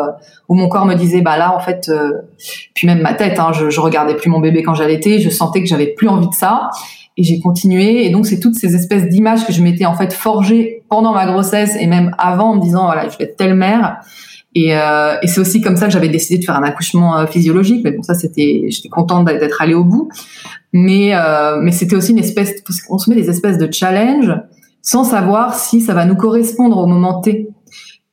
où 0.47 0.55
mon 0.55 0.69
corps 0.69 0.85
me 0.85 0.93
disait 0.93 1.21
bah 1.21 1.37
là 1.37 1.53
en 1.53 1.59
fait 1.59 1.91
puis 2.73 2.87
même 2.87 3.01
ma 3.01 3.13
tête 3.13 3.39
hein, 3.39 3.51
je, 3.51 3.69
je 3.69 3.81
regardais 3.81 4.15
plus 4.15 4.29
mon 4.29 4.39
bébé 4.39 4.63
quand 4.63 4.73
j'allaitais 4.73 5.19
je 5.19 5.29
sentais 5.29 5.61
que 5.61 5.67
j'avais 5.67 5.87
plus 5.87 6.07
envie 6.07 6.29
de 6.29 6.33
ça 6.33 6.69
et 7.17 7.23
j'ai 7.23 7.39
continué. 7.39 8.05
Et 8.05 8.09
donc 8.09 8.25
c'est 8.25 8.39
toutes 8.39 8.55
ces 8.55 8.75
espèces 8.75 9.07
d'images 9.09 9.45
que 9.45 9.53
je 9.53 9.61
m'étais 9.61 9.85
en 9.85 9.95
fait 9.95 10.13
forgées 10.13 10.83
pendant 10.89 11.13
ma 11.13 11.25
grossesse 11.25 11.75
et 11.79 11.87
même 11.87 12.15
avant 12.17 12.51
en 12.51 12.55
me 12.55 12.61
disant 12.61 12.85
voilà 12.85 13.07
je 13.09 13.17
vais 13.17 13.25
être 13.25 13.37
telle 13.37 13.55
mère. 13.55 13.97
Et, 14.55 14.77
euh, 14.77 15.15
et 15.23 15.27
c'est 15.27 15.41
aussi 15.41 15.61
comme 15.61 15.77
ça 15.77 15.87
que 15.87 15.91
j'avais 15.91 16.09
décidé 16.09 16.37
de 16.37 16.45
faire 16.45 16.55
un 16.55 16.63
accouchement 16.63 17.17
euh, 17.17 17.25
physiologique. 17.25 17.81
Mais 17.83 17.91
bon 17.91 18.03
ça 18.03 18.13
c'était 18.13 18.65
j'étais 18.69 18.89
contente 18.89 19.25
d'être 19.25 19.61
allée 19.61 19.73
au 19.73 19.83
bout. 19.83 20.09
Mais 20.73 21.15
euh, 21.15 21.59
mais 21.61 21.71
c'était 21.71 21.95
aussi 21.95 22.11
une 22.11 22.19
espèce 22.19 22.61
parce 22.65 22.81
qu'on 22.81 22.97
se 22.97 23.09
met 23.09 23.15
des 23.15 23.29
espèces 23.29 23.57
de 23.57 23.71
challenge 23.71 24.33
sans 24.81 25.03
savoir 25.03 25.55
si 25.55 25.81
ça 25.81 25.93
va 25.93 26.05
nous 26.05 26.15
correspondre 26.15 26.77
au 26.77 26.87
moment 26.87 27.21
T. 27.21 27.47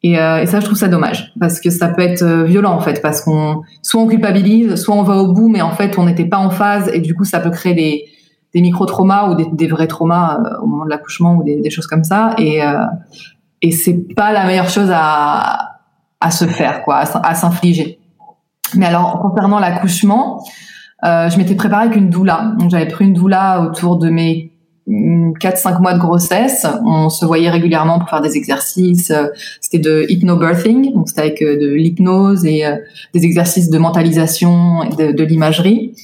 Et, 0.02 0.12
et, 0.12 0.46
ça, 0.46 0.60
je 0.60 0.64
trouve 0.64 0.78
ça 0.78 0.88
dommage. 0.88 1.30
Parce 1.38 1.60
que 1.60 1.68
ça 1.68 1.88
peut 1.88 2.00
être 2.00 2.24
violent 2.44 2.72
en 2.72 2.80
fait, 2.80 3.02
parce 3.02 3.20
qu'on 3.20 3.60
soit 3.82 4.00
on 4.00 4.06
culpabilise, 4.06 4.76
soit 4.76 4.94
on 4.94 5.02
va 5.02 5.16
au 5.16 5.32
bout, 5.34 5.50
mais 5.50 5.60
en 5.60 5.72
fait 5.72 5.98
on 5.98 6.06
n'était 6.06 6.24
pas 6.24 6.38
en 6.38 6.48
phase. 6.48 6.88
Et 6.94 7.00
du 7.00 7.14
coup 7.14 7.24
ça 7.24 7.40
peut 7.40 7.50
créer 7.50 7.74
des, 7.74 8.04
des 8.54 8.60
micro-traumas 8.60 9.30
ou 9.30 9.54
des, 9.54 9.66
vrais 9.68 9.86
traumas 9.86 10.38
au 10.62 10.66
moment 10.66 10.84
de 10.84 10.90
l'accouchement 10.90 11.36
ou 11.36 11.44
des, 11.44 11.70
choses 11.70 11.86
comme 11.86 12.04
ça. 12.04 12.34
Et, 12.38 12.60
et 13.62 13.70
c'est 13.70 14.14
pas 14.14 14.32
la 14.32 14.44
meilleure 14.46 14.68
chose 14.68 14.90
à, 14.92 15.70
à 16.20 16.30
se 16.30 16.44
faire, 16.44 16.82
quoi, 16.82 16.98
à, 16.98 17.34
s'infliger. 17.34 17.98
Mais 18.76 18.86
alors, 18.86 19.18
concernant 19.20 19.58
l'accouchement, 19.58 20.44
euh, 21.04 21.30
je 21.30 21.38
m'étais 21.38 21.54
préparée 21.54 21.86
avec 21.86 21.96
une 21.96 22.10
doula. 22.10 22.52
Donc, 22.58 22.70
j'avais 22.70 22.88
pris 22.88 23.06
une 23.06 23.14
doula 23.14 23.62
autour 23.62 23.96
de 23.96 24.10
mes 24.10 24.52
4-5 24.86 25.80
mois 25.80 25.94
de 25.94 25.98
grossesse. 25.98 26.66
On 26.84 27.08
se 27.08 27.24
voyait 27.24 27.50
régulièrement 27.50 27.98
pour 27.98 28.10
faire 28.10 28.20
des 28.20 28.36
exercices. 28.36 29.12
C'était 29.60 29.78
de 29.78 30.04
hypnobirthing, 30.08 30.92
donc 30.92 31.08
c'était 31.08 31.22
avec 31.22 31.42
euh, 31.42 31.58
de 31.58 31.68
l'hypnose 31.68 32.44
et 32.44 32.66
euh, 32.66 32.76
des 33.14 33.24
exercices 33.24 33.70
de 33.70 33.78
mentalisation 33.78 34.82
et 34.82 34.94
de, 34.94 35.12
de 35.12 35.24
l'imagerie. 35.24 35.94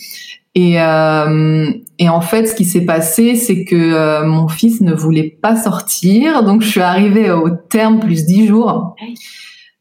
Et, 0.55 0.81
euh, 0.81 1.71
et 1.99 2.09
en 2.09 2.21
fait, 2.21 2.47
ce 2.47 2.55
qui 2.55 2.65
s'est 2.65 2.85
passé, 2.85 3.37
c'est 3.37 3.65
que 3.65 3.75
euh, 3.75 4.27
mon 4.27 4.49
fils 4.49 4.81
ne 4.81 4.93
voulait 4.93 5.39
pas 5.41 5.57
sortir, 5.57 6.43
donc 6.45 6.63
je 6.63 6.69
suis 6.69 6.83
arrivée 6.83 7.31
au 7.31 7.49
terme 7.51 8.01
plus 8.01 8.27
10 8.27 8.47
jours. 8.47 8.95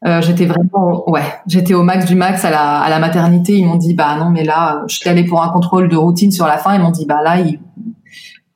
Euh, 0.06 0.22
j'étais 0.22 0.46
vraiment, 0.46 1.08
ouais, 1.10 1.24
j'étais 1.46 1.74
au 1.74 1.82
max 1.82 2.06
du 2.06 2.14
max 2.14 2.44
à 2.44 2.50
la, 2.50 2.78
à 2.78 2.88
la 2.88 2.98
maternité. 2.98 3.58
Ils 3.58 3.66
m'ont 3.66 3.76
dit, 3.76 3.94
bah 3.94 4.16
non, 4.18 4.30
mais 4.30 4.44
là, 4.44 4.82
je 4.88 4.96
suis 4.96 5.08
allée 5.08 5.24
pour 5.24 5.42
un 5.42 5.48
contrôle 5.48 5.88
de 5.88 5.96
routine 5.96 6.30
sur 6.30 6.46
la 6.46 6.58
fin. 6.58 6.74
Ils 6.74 6.80
m'ont 6.80 6.90
dit, 6.90 7.06
bah 7.06 7.22
là, 7.22 7.40
il 7.40 7.58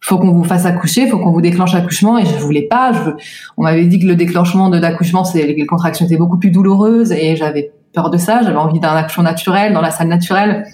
faut 0.00 0.18
qu'on 0.18 0.32
vous 0.32 0.44
fasse 0.44 0.64
accoucher, 0.64 1.08
faut 1.08 1.18
qu'on 1.18 1.32
vous 1.32 1.42
déclenche 1.42 1.74
l'accouchement. 1.74 2.18
Et 2.18 2.24
je 2.24 2.36
voulais 2.36 2.66
pas. 2.68 2.92
Je, 2.92 3.10
on 3.56 3.64
m'avait 3.64 3.86
dit 3.86 3.98
que 3.98 4.06
le 4.06 4.16
déclenchement 4.16 4.70
de 4.70 4.78
l'accouchement, 4.78 5.24
c'est 5.24 5.46
les 5.46 5.66
contractions 5.66 6.06
étaient 6.06 6.16
beaucoup 6.16 6.38
plus 6.38 6.50
douloureuses 6.50 7.12
et 7.12 7.36
j'avais 7.36 7.72
peur 7.92 8.10
de 8.10 8.16
ça. 8.16 8.42
J'avais 8.42 8.56
envie 8.56 8.80
d'un 8.80 8.94
accouchement 8.94 9.24
naturel 9.24 9.72
dans 9.72 9.82
la 9.82 9.90
salle 9.90 10.08
naturelle. 10.08 10.66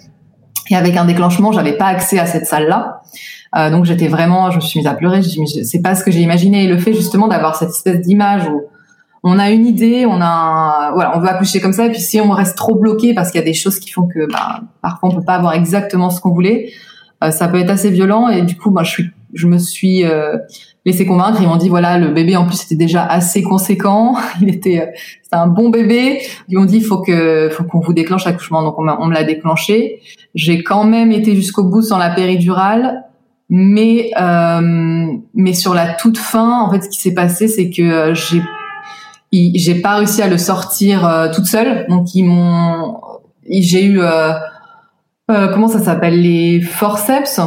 Et 0.71 0.77
avec 0.77 0.97
un 0.97 1.05
déclenchement, 1.05 1.53
j'avais 1.53 1.77
pas 1.77 1.87
accès 1.87 2.19
à 2.19 2.27
cette 2.27 2.47
salle-là. 2.47 3.03
Euh, 3.57 3.71
donc 3.71 3.85
j'étais 3.85 4.09
vraiment, 4.09 4.51
je 4.51 4.57
me 4.57 4.61
suis 4.61 4.81
mise 4.81 4.87
à 4.87 4.95
pleurer. 4.95 5.23
Je 5.23 5.41
me 5.41 5.47
c'est 5.47 5.83
pas 5.83 5.95
ce 5.95 6.05
que 6.05 6.11
j'ai 6.11 6.21
imaginé. 6.21 6.65
Et 6.65 6.67
le 6.69 6.79
fait 6.79 6.93
justement 6.93 7.29
d'avoir 7.29 7.57
cette 7.57 7.71
espèce 7.71 8.01
d'image 8.01 8.49
où 8.49 8.63
on 9.23 9.39
a 9.39 9.51
une 9.51 9.67
idée, 9.67 10.07
on 10.07 10.21
a, 10.21 10.93
voilà, 10.95 11.17
on 11.17 11.21
veut 11.21 11.29
accoucher 11.29 11.61
comme 11.61 11.73
ça. 11.73 11.87
Et 11.87 11.91
puis 11.91 12.01
si 12.01 12.21
on 12.21 12.31
reste 12.31 12.57
trop 12.57 12.75
bloqué 12.75 13.15
parce 13.15 13.31
qu'il 13.31 13.41
y 13.41 13.43
a 13.43 13.47
des 13.47 13.55
choses 13.55 13.79
qui 13.79 13.91
font 13.91 14.07
que, 14.07 14.31
bah, 14.31 14.61
parfois 14.83 15.09
on 15.09 15.15
peut 15.15 15.25
pas 15.25 15.35
avoir 15.35 15.55
exactement 15.55 16.11
ce 16.11 16.21
qu'on 16.21 16.31
voulait, 16.31 16.71
euh, 17.25 17.31
ça 17.31 17.49
peut 17.49 17.59
être 17.59 17.71
assez 17.71 17.91
violent. 17.91 18.29
Et 18.29 18.43
du 18.43 18.57
coup, 18.57 18.71
bah, 18.71 18.83
je 18.83 18.91
suis, 18.91 19.11
je 19.35 19.47
me 19.47 19.59
suis 19.59 20.05
euh, 20.05 20.37
laissé 20.87 21.05
convaincre. 21.05 21.38
Ils 21.43 21.49
m'ont 21.49 21.57
dit 21.57 21.69
voilà, 21.69 21.99
le 21.99 22.09
bébé 22.09 22.37
en 22.37 22.47
plus 22.47 22.62
était 22.64 22.76
déjà 22.76 23.05
assez 23.05 23.43
conséquent. 23.43 24.16
Il 24.40 24.49
était, 24.49 24.81
euh, 24.81 24.87
c'était 25.23 25.37
un 25.37 25.49
bon 25.49 25.69
bébé. 25.69 26.23
Ils 26.49 26.57
m'ont 26.59 26.64
dit 26.64 26.81
faut 26.81 27.02
que, 27.02 27.50
faut 27.50 27.64
qu'on 27.64 27.81
vous 27.81 27.93
déclenche 27.93 28.25
l'accouchement. 28.25 28.62
Donc 28.62 28.78
on, 28.78 28.88
on 28.88 29.07
me 29.07 29.12
l'a 29.12 29.25
déclenché. 29.25 30.00
J'ai 30.35 30.62
quand 30.62 30.85
même 30.85 31.12
été 31.12 31.35
jusqu'au 31.35 31.64
bout 31.64 31.83
sans 31.83 31.99
la 31.99 32.09
péridurale. 32.09 33.02
Mais 33.49 34.11
euh, 34.21 35.07
mais 35.35 35.52
sur 35.52 35.73
la 35.73 35.93
toute 35.95 36.19
fin, 36.19 36.62
en 36.62 36.71
fait, 36.71 36.83
ce 36.83 36.88
qui 36.88 37.00
s'est 37.00 37.14
passé, 37.14 37.47
c'est 37.47 37.71
que 37.71 37.83
euh, 37.83 38.14
j'ai 38.14 38.43
j'ai 39.33 39.75
pas 39.76 39.97
réussi 39.97 40.23
à 40.23 40.28
le 40.28 40.38
sortir 40.38 41.07
euh, 41.07 41.28
toute 41.33 41.47
seule. 41.47 41.87
Donc 41.88 42.14
ils 42.14 42.25
m'ont, 42.25 42.97
j'ai 43.49 43.85
eu 43.85 44.00
euh, 44.00 44.33
comment 45.26 45.69
ça 45.69 45.81
s'appelle? 45.81 46.21
Les 46.21 46.61
forceps, 46.61 47.40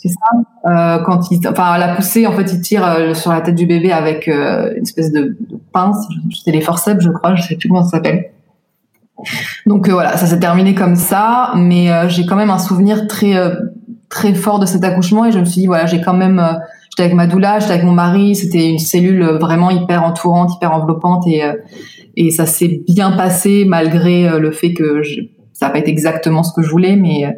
c'est 0.00 0.08
ça 0.08 1.00
Quand 1.04 1.30
il, 1.30 1.46
enfin 1.48 1.76
la 1.78 1.94
poussée, 1.94 2.26
en 2.26 2.32
fait, 2.32 2.52
il 2.52 2.60
tire 2.60 3.14
sur 3.14 3.32
la 3.32 3.40
tête 3.40 3.54
du 3.54 3.66
bébé 3.66 3.92
avec 3.92 4.26
une 4.26 4.82
espèce 4.82 5.12
de, 5.12 5.36
de 5.38 5.60
pince. 5.72 6.06
C'était 6.36 6.52
les 6.52 6.62
forceps, 6.62 7.04
je 7.04 7.10
crois. 7.10 7.34
Je 7.34 7.42
sais 7.42 7.56
plus 7.56 7.68
comment 7.68 7.84
ça 7.84 7.98
s'appelle. 7.98 8.30
Donc 9.66 9.88
voilà, 9.88 10.16
ça 10.16 10.26
s'est 10.26 10.40
terminé 10.40 10.74
comme 10.74 10.96
ça, 10.96 11.52
mais 11.54 12.08
j'ai 12.08 12.24
quand 12.24 12.36
même 12.36 12.50
un 12.50 12.58
souvenir 12.58 13.06
très 13.06 13.34
très 14.10 14.34
fort 14.34 14.58
de 14.58 14.66
cet 14.66 14.84
accouchement 14.84 15.24
et 15.24 15.32
je 15.32 15.38
me 15.38 15.44
suis 15.44 15.62
dit 15.62 15.66
voilà 15.66 15.86
j'ai 15.86 16.02
quand 16.02 16.12
même 16.12 16.38
euh, 16.40 16.52
j'étais 16.90 17.04
avec 17.04 17.14
ma 17.14 17.26
doula 17.26 17.60
j'étais 17.60 17.72
avec 17.72 17.84
mon 17.84 17.92
mari 17.92 18.34
c'était 18.34 18.68
une 18.68 18.78
cellule 18.78 19.24
vraiment 19.40 19.70
hyper 19.70 20.02
entourante 20.02 20.52
hyper 20.56 20.72
enveloppante 20.72 21.26
et 21.26 21.44
euh, 21.44 21.54
et 22.16 22.30
ça 22.30 22.44
s'est 22.44 22.82
bien 22.88 23.12
passé 23.12 23.64
malgré 23.66 24.28
euh, 24.28 24.40
le 24.40 24.50
fait 24.50 24.74
que 24.74 25.02
je, 25.02 25.20
ça 25.52 25.66
n'a 25.66 25.72
pas 25.72 25.78
été 25.78 25.90
exactement 25.90 26.42
ce 26.42 26.52
que 26.52 26.60
je 26.60 26.68
voulais 26.68 26.96
mais 26.96 27.34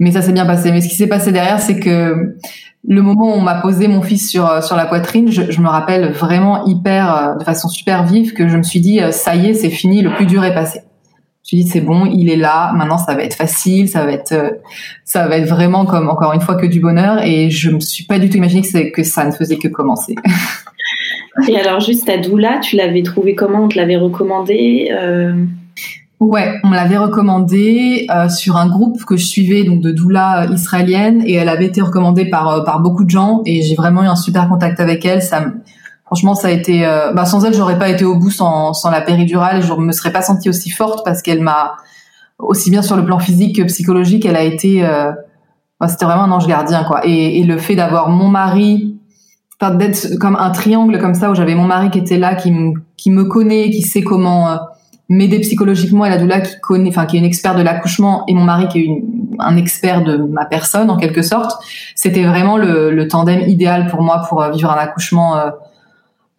mais 0.00 0.10
ça 0.10 0.22
s'est 0.22 0.32
bien 0.32 0.46
passé 0.46 0.72
mais 0.72 0.80
ce 0.80 0.88
qui 0.88 0.96
s'est 0.96 1.06
passé 1.06 1.30
derrière 1.30 1.60
c'est 1.60 1.78
que 1.78 2.36
le 2.88 3.02
moment 3.02 3.28
où 3.28 3.38
on 3.38 3.42
m'a 3.42 3.60
posé 3.60 3.86
mon 3.86 4.02
fils 4.02 4.28
sur 4.28 4.62
sur 4.62 4.74
la 4.74 4.86
poitrine 4.86 5.30
je, 5.30 5.60
me 5.60 5.68
rappelle 5.68 6.10
vraiment 6.10 6.64
hyper 6.66 7.36
de 7.38 7.44
façon 7.44 7.68
super 7.68 8.04
vive 8.04 8.32
que 8.32 8.48
je 8.48 8.56
me 8.56 8.62
suis 8.62 8.80
dit 8.80 9.00
ça 9.12 9.36
y 9.36 9.50
est 9.50 9.54
c'est 9.54 9.70
fini 9.70 10.02
le 10.02 10.12
plus 10.14 10.26
dur 10.26 10.42
est 10.44 10.54
passé 10.54 10.80
je 11.50 11.56
dis 11.56 11.66
c'est 11.66 11.80
bon, 11.80 12.06
il 12.06 12.30
est 12.30 12.36
là. 12.36 12.72
Maintenant, 12.74 12.98
ça 12.98 13.14
va 13.14 13.24
être 13.24 13.34
facile, 13.34 13.88
ça 13.88 14.04
va 14.04 14.12
être, 14.12 14.32
euh, 14.32 14.50
ça 15.04 15.26
va 15.26 15.38
être 15.38 15.48
vraiment 15.48 15.84
comme 15.84 16.08
encore 16.08 16.32
une 16.32 16.40
fois 16.40 16.54
que 16.54 16.66
du 16.66 16.80
bonheur. 16.80 17.24
Et 17.24 17.50
je 17.50 17.70
me 17.70 17.80
suis 17.80 18.04
pas 18.04 18.18
du 18.18 18.28
tout 18.30 18.36
imaginé 18.36 18.92
que, 18.92 19.02
ça 19.02 19.24
ne 19.24 19.32
faisait 19.32 19.56
que 19.56 19.66
commencer. 19.66 20.14
et 21.48 21.58
alors, 21.58 21.80
juste 21.80 22.08
à 22.08 22.18
Doula, 22.18 22.58
tu 22.58 22.76
l'avais 22.76 23.02
trouvé 23.02 23.34
comment? 23.34 23.64
On 23.64 23.68
te 23.68 23.76
l'avait 23.76 23.96
recommandé 23.96 24.90
euh... 24.92 25.32
Ouais, 26.20 26.60
on 26.64 26.70
l'avait 26.70 26.98
recommandé 26.98 28.06
euh, 28.10 28.28
sur 28.28 28.58
un 28.58 28.68
groupe 28.68 29.04
que 29.06 29.16
je 29.16 29.24
suivais 29.24 29.64
donc 29.64 29.80
de 29.80 29.90
doula 29.90 30.46
israélienne 30.52 31.22
et 31.24 31.34
elle 31.34 31.48
avait 31.48 31.64
été 31.64 31.80
recommandée 31.80 32.26
par 32.26 32.48
euh, 32.50 32.62
par 32.62 32.80
beaucoup 32.80 33.04
de 33.04 33.10
gens 33.10 33.40
et 33.46 33.62
j'ai 33.62 33.74
vraiment 33.74 34.02
eu 34.02 34.06
un 34.06 34.16
super 34.16 34.48
contact 34.48 34.80
avec 34.80 35.04
elle. 35.06 35.22
Ça 35.22 35.46
franchement, 36.04 36.34
ça 36.34 36.48
a 36.48 36.50
été. 36.50 36.84
Euh, 36.84 37.12
bah, 37.14 37.24
sans 37.24 37.44
elle, 37.46 37.54
j'aurais 37.54 37.78
pas 37.78 37.88
été 37.88 38.04
au 38.04 38.16
bout 38.16 38.30
sans, 38.30 38.74
sans 38.74 38.90
la 38.90 39.00
péridurale 39.00 39.62
je 39.62 39.72
me 39.72 39.92
serais 39.92 40.12
pas 40.12 40.20
sentie 40.20 40.50
aussi 40.50 40.68
forte 40.68 41.06
parce 41.06 41.22
qu'elle 41.22 41.40
m'a 41.40 41.76
aussi 42.38 42.70
bien 42.70 42.82
sur 42.82 42.96
le 42.96 43.04
plan 43.04 43.18
physique 43.18 43.56
que 43.56 43.62
psychologique, 43.62 44.24
elle 44.26 44.36
a 44.36 44.42
été. 44.42 44.84
Euh, 44.84 45.12
bah, 45.78 45.88
c'était 45.88 46.04
vraiment 46.04 46.24
un 46.24 46.32
ange 46.32 46.46
gardien, 46.46 46.84
quoi. 46.84 47.00
Et, 47.04 47.40
et 47.40 47.44
le 47.44 47.56
fait 47.56 47.74
d'avoir 47.74 48.10
mon 48.10 48.28
mari, 48.28 48.98
d'être 49.78 50.18
comme 50.18 50.36
un 50.36 50.50
triangle 50.50 50.98
comme 50.98 51.14
ça 51.14 51.30
où 51.30 51.34
j'avais 51.34 51.54
mon 51.54 51.64
mari 51.64 51.90
qui 51.90 51.98
était 51.98 52.18
là, 52.18 52.34
qui 52.34 52.50
me 52.50 52.74
qui 52.96 53.10
me 53.10 53.24
connaît, 53.24 53.70
qui 53.70 53.82
sait 53.82 54.02
comment 54.02 54.50
euh, 54.50 54.56
m'aider 55.10 55.40
psychologiquement 55.40 56.06
et 56.06 56.08
la 56.08 56.16
doula 56.16 56.40
qui 56.40 56.58
connaît, 56.60 56.88
enfin 56.88 57.04
qui 57.04 57.16
est 57.16 57.18
une 57.18 57.26
expert 57.26 57.54
de 57.54 57.62
l'accouchement 57.62 58.24
et 58.28 58.32
mon 58.32 58.44
mari 58.44 58.68
qui 58.68 58.78
est 58.78 58.84
une, 58.84 59.02
un 59.38 59.56
expert 59.56 60.02
de 60.02 60.16
ma 60.16 60.46
personne 60.46 60.88
en 60.88 60.96
quelque 60.96 61.20
sorte. 61.20 61.62
C'était 61.94 62.24
vraiment 62.24 62.56
le, 62.56 62.90
le, 62.90 63.08
tandem 63.08 63.40
idéal 63.40 63.88
pour 63.88 64.00
moi 64.00 64.22
pour 64.28 64.42
vivre 64.50 64.70
un 64.70 64.78
accouchement 64.78 65.36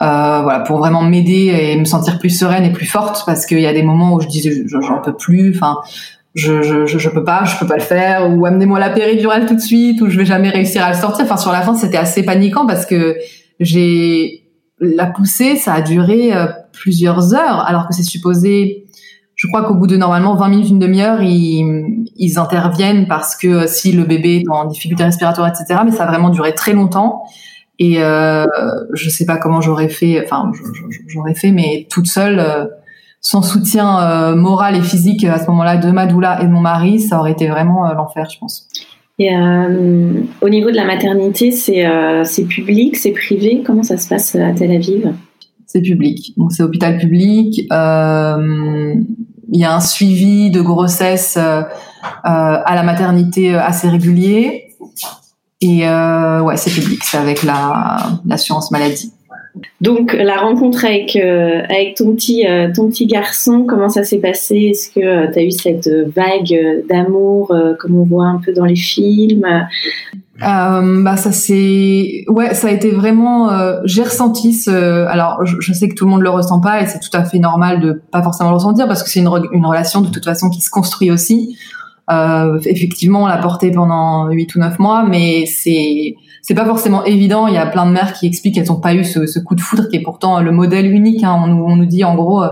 euh, 0.02 0.42
voilà, 0.42 0.62
pour 0.62 0.80
vraiment 0.80 1.04
m'aider 1.04 1.54
et 1.56 1.78
me 1.78 1.86
sentir 1.86 2.18
plus 2.18 2.32
sereine 2.32 2.64
et 2.64 2.72
plus 2.72 2.88
forte, 2.88 3.24
parce 3.28 3.46
qu'il 3.46 3.60
y 3.60 3.68
a 3.68 3.74
des 3.74 3.84
moments 3.84 4.16
où 4.16 4.22
je 4.22 4.28
disais 4.28 4.64
j'en 4.66 5.00
peux 5.00 5.14
plus, 5.14 5.54
enfin 5.56 5.78
je, 6.34 6.64
je, 6.64 6.88
je, 6.88 7.10
peux 7.10 7.24
pas, 7.24 7.44
je 7.44 7.56
peux 7.60 7.68
pas 7.68 7.76
le 7.76 7.82
faire, 7.84 8.28
ou 8.32 8.48
amenez-moi 8.48 8.80
la 8.80 8.90
péridurale 8.90 9.46
tout 9.46 9.54
de 9.54 9.60
suite, 9.60 10.02
ou 10.02 10.10
je 10.10 10.18
vais 10.18 10.26
jamais 10.26 10.50
réussir 10.50 10.84
à 10.84 10.92
le 10.92 10.98
sortir. 10.98 11.26
Enfin 11.26 11.38
sur 11.38 11.52
la 11.52 11.62
fin 11.62 11.76
c'était 11.76 11.98
assez 11.98 12.24
paniquant 12.24 12.66
parce 12.66 12.88
que 12.88 13.16
j'ai 13.60 14.44
la 14.80 15.06
poussée, 15.06 15.56
ça 15.56 15.74
a 15.74 15.82
duré 15.82 16.34
euh, 16.34 16.48
plusieurs 16.74 17.34
heures, 17.34 17.66
alors 17.68 17.88
que 17.88 17.94
c'est 17.94 18.04
supposé 18.04 18.86
je 19.42 19.48
crois 19.48 19.64
qu'au 19.64 19.74
bout 19.74 19.88
de 19.88 19.98
normalement 19.98 20.36
20 20.36 20.50
minutes, 20.50 20.70
une 20.70 20.78
demi-heure, 20.78 21.20
ils, 21.24 22.06
ils, 22.16 22.38
interviennent 22.38 23.08
parce 23.08 23.36
que 23.36 23.66
si 23.66 23.92
le 23.92 24.04
bébé 24.04 24.44
est 24.46 24.50
en 24.52 24.66
difficulté 24.66 25.04
respiratoire, 25.04 25.48
etc. 25.48 25.82
Mais 25.84 25.90
ça 25.90 26.04
a 26.04 26.08
vraiment 26.08 26.30
duré 26.30 26.54
très 26.54 26.74
longtemps. 26.74 27.24
Et 27.80 28.04
euh, 28.04 28.46
je 28.94 29.10
sais 29.10 29.26
pas 29.26 29.38
comment 29.38 29.60
j'aurais 29.60 29.90
fait, 29.90 30.24
enfin 30.24 30.52
j'aurais 31.08 31.34
fait, 31.34 31.50
mais 31.50 31.88
toute 31.90 32.06
seule, 32.06 32.38
euh, 32.38 32.66
sans 33.22 33.42
soutien 33.42 34.00
euh, 34.04 34.36
moral 34.36 34.76
et 34.76 34.84
physique 34.84 35.24
à 35.24 35.40
ce 35.40 35.48
moment-là 35.50 35.78
de 35.78 35.90
ma 35.90 36.06
doula 36.06 36.40
et 36.44 36.46
de 36.46 36.52
mon 36.52 36.60
mari, 36.60 37.00
ça 37.00 37.18
aurait 37.18 37.32
été 37.32 37.48
vraiment 37.48 37.90
euh, 37.90 37.96
l'enfer, 37.96 38.28
je 38.32 38.38
pense. 38.38 38.68
Et 39.18 39.36
au 40.42 40.50
niveau 40.50 40.72
de 40.72 40.76
la 40.76 40.86
maternité, 40.86 41.52
c'est 41.52 42.46
public, 42.48 42.98
c'est 42.98 43.12
privé? 43.12 43.62
Comment 43.64 43.84
ça 43.84 43.98
se 43.98 44.10
passe 44.10 44.36
à 44.36 44.52
Tel 44.52 44.72
Aviv? 44.72 45.14
C'est 45.72 45.82
public, 45.82 46.34
donc 46.36 46.52
c'est 46.52 46.64
hôpital 46.64 46.98
public. 46.98 47.60
Il 49.54 49.60
y 49.60 49.64
a 49.64 49.76
un 49.76 49.80
suivi 49.80 50.52
de 50.52 50.60
grossesse 50.60 51.38
à 51.38 52.76
la 52.76 52.84
maternité 52.84 53.56
assez 53.56 53.88
régulier. 53.88 54.72
Et 55.62 55.88
euh, 55.88 56.42
ouais, 56.42 56.58
c'est 56.58 56.72
public, 56.72 57.04
c'est 57.04 57.18
avec 57.18 57.44
la 57.44 58.20
l'assurance 58.26 58.72
maladie. 58.72 59.14
Donc 59.82 60.14
la 60.14 60.38
rencontre 60.38 60.86
avec 60.86 61.16
euh, 61.16 61.62
avec 61.70 61.96
ton 61.98 62.14
petit 62.14 62.48
euh, 62.48 62.72
ton 62.74 62.88
petit 62.88 63.06
garçon, 63.06 63.66
comment 63.68 63.90
ça 63.90 64.04
s'est 64.04 64.20
passé? 64.20 64.72
Est-ce 64.72 64.90
que 64.92 65.00
euh, 65.00 65.32
tu 65.32 65.40
as 65.40 65.44
eu 65.44 65.52
cette 65.52 65.90
vague 65.90 66.86
d'amour 66.88 67.54
comme 67.80 67.98
on 67.98 68.04
voit 68.04 68.26
un 68.26 68.40
peu 68.44 68.54
dans 68.54 68.66
les 68.66 68.76
films? 68.76 69.46
Bah 70.40 71.18
ça 71.18 71.32
c'est 71.32 72.24
ouais 72.28 72.54
ça 72.54 72.70
a 72.70 72.72
été 72.72 72.90
vraiment 72.92 73.50
j'ai 73.86 74.02
ressenti 74.02 74.54
ce 74.54 75.06
alors 75.06 75.46
je, 75.46 75.74
sais 75.74 75.88
que 75.88 75.94
tout 75.94 76.06
le 76.06 76.12
monde 76.12 76.24
le 76.24 76.32
ressent 76.32 76.60
pas 76.60 76.82
et 76.82 76.88
c'est 76.88 77.00
tout 77.00 77.16
à 77.16 77.24
fait 77.24 77.38
normal 77.38 77.80
de 77.80 78.02
pas 78.12 78.24
forcément 78.24 78.50
le 78.50 78.56
ressentir 78.56 78.88
parce 78.88 79.04
que 79.04 79.10
c'est 79.10 79.20
une, 79.20 79.30
une 79.52 79.66
relation 79.66 80.02
de 80.02 80.10
toute 80.10 80.26
façon 80.26 80.50
qui 80.50 80.62
se 80.62 80.72
construit 80.72 81.12
aussi. 81.12 81.56
Euh, 82.12 82.60
effectivement, 82.66 83.24
on 83.24 83.28
l'a 83.28 83.38
porté 83.38 83.72
pendant 83.72 84.30
8 84.30 84.56
ou 84.56 84.60
9 84.60 84.80
mois, 84.80 85.04
mais 85.04 85.46
c'est 85.46 86.16
c'est 86.42 86.56
pas 86.56 86.66
forcément 86.66 87.06
évident. 87.06 87.48
Il 87.48 87.54
y 87.54 87.58
a 87.58 87.66
plein 87.66 87.86
de 87.86 87.92
mères 87.92 88.14
qui 88.14 88.26
expliquent 88.26 88.56
qu'elles 88.56 88.68
n'ont 88.68 88.80
pas 88.80 88.94
eu 88.94 89.04
ce, 89.04 89.26
ce, 89.26 89.40
coup 89.40 89.56
de 89.56 89.62
foudre 89.62 89.88
qui 89.90 89.98
est 89.98 90.02
pourtant 90.02 90.40
le 90.42 90.52
modèle 90.52 90.92
unique. 90.92 91.24
Hein. 91.24 91.40
On, 91.44 91.48
nous, 91.48 91.64
on, 91.64 91.76
nous, 91.76 91.86
dit 91.86 92.04
en 92.04 92.16
gros, 92.16 92.44
euh, 92.44 92.50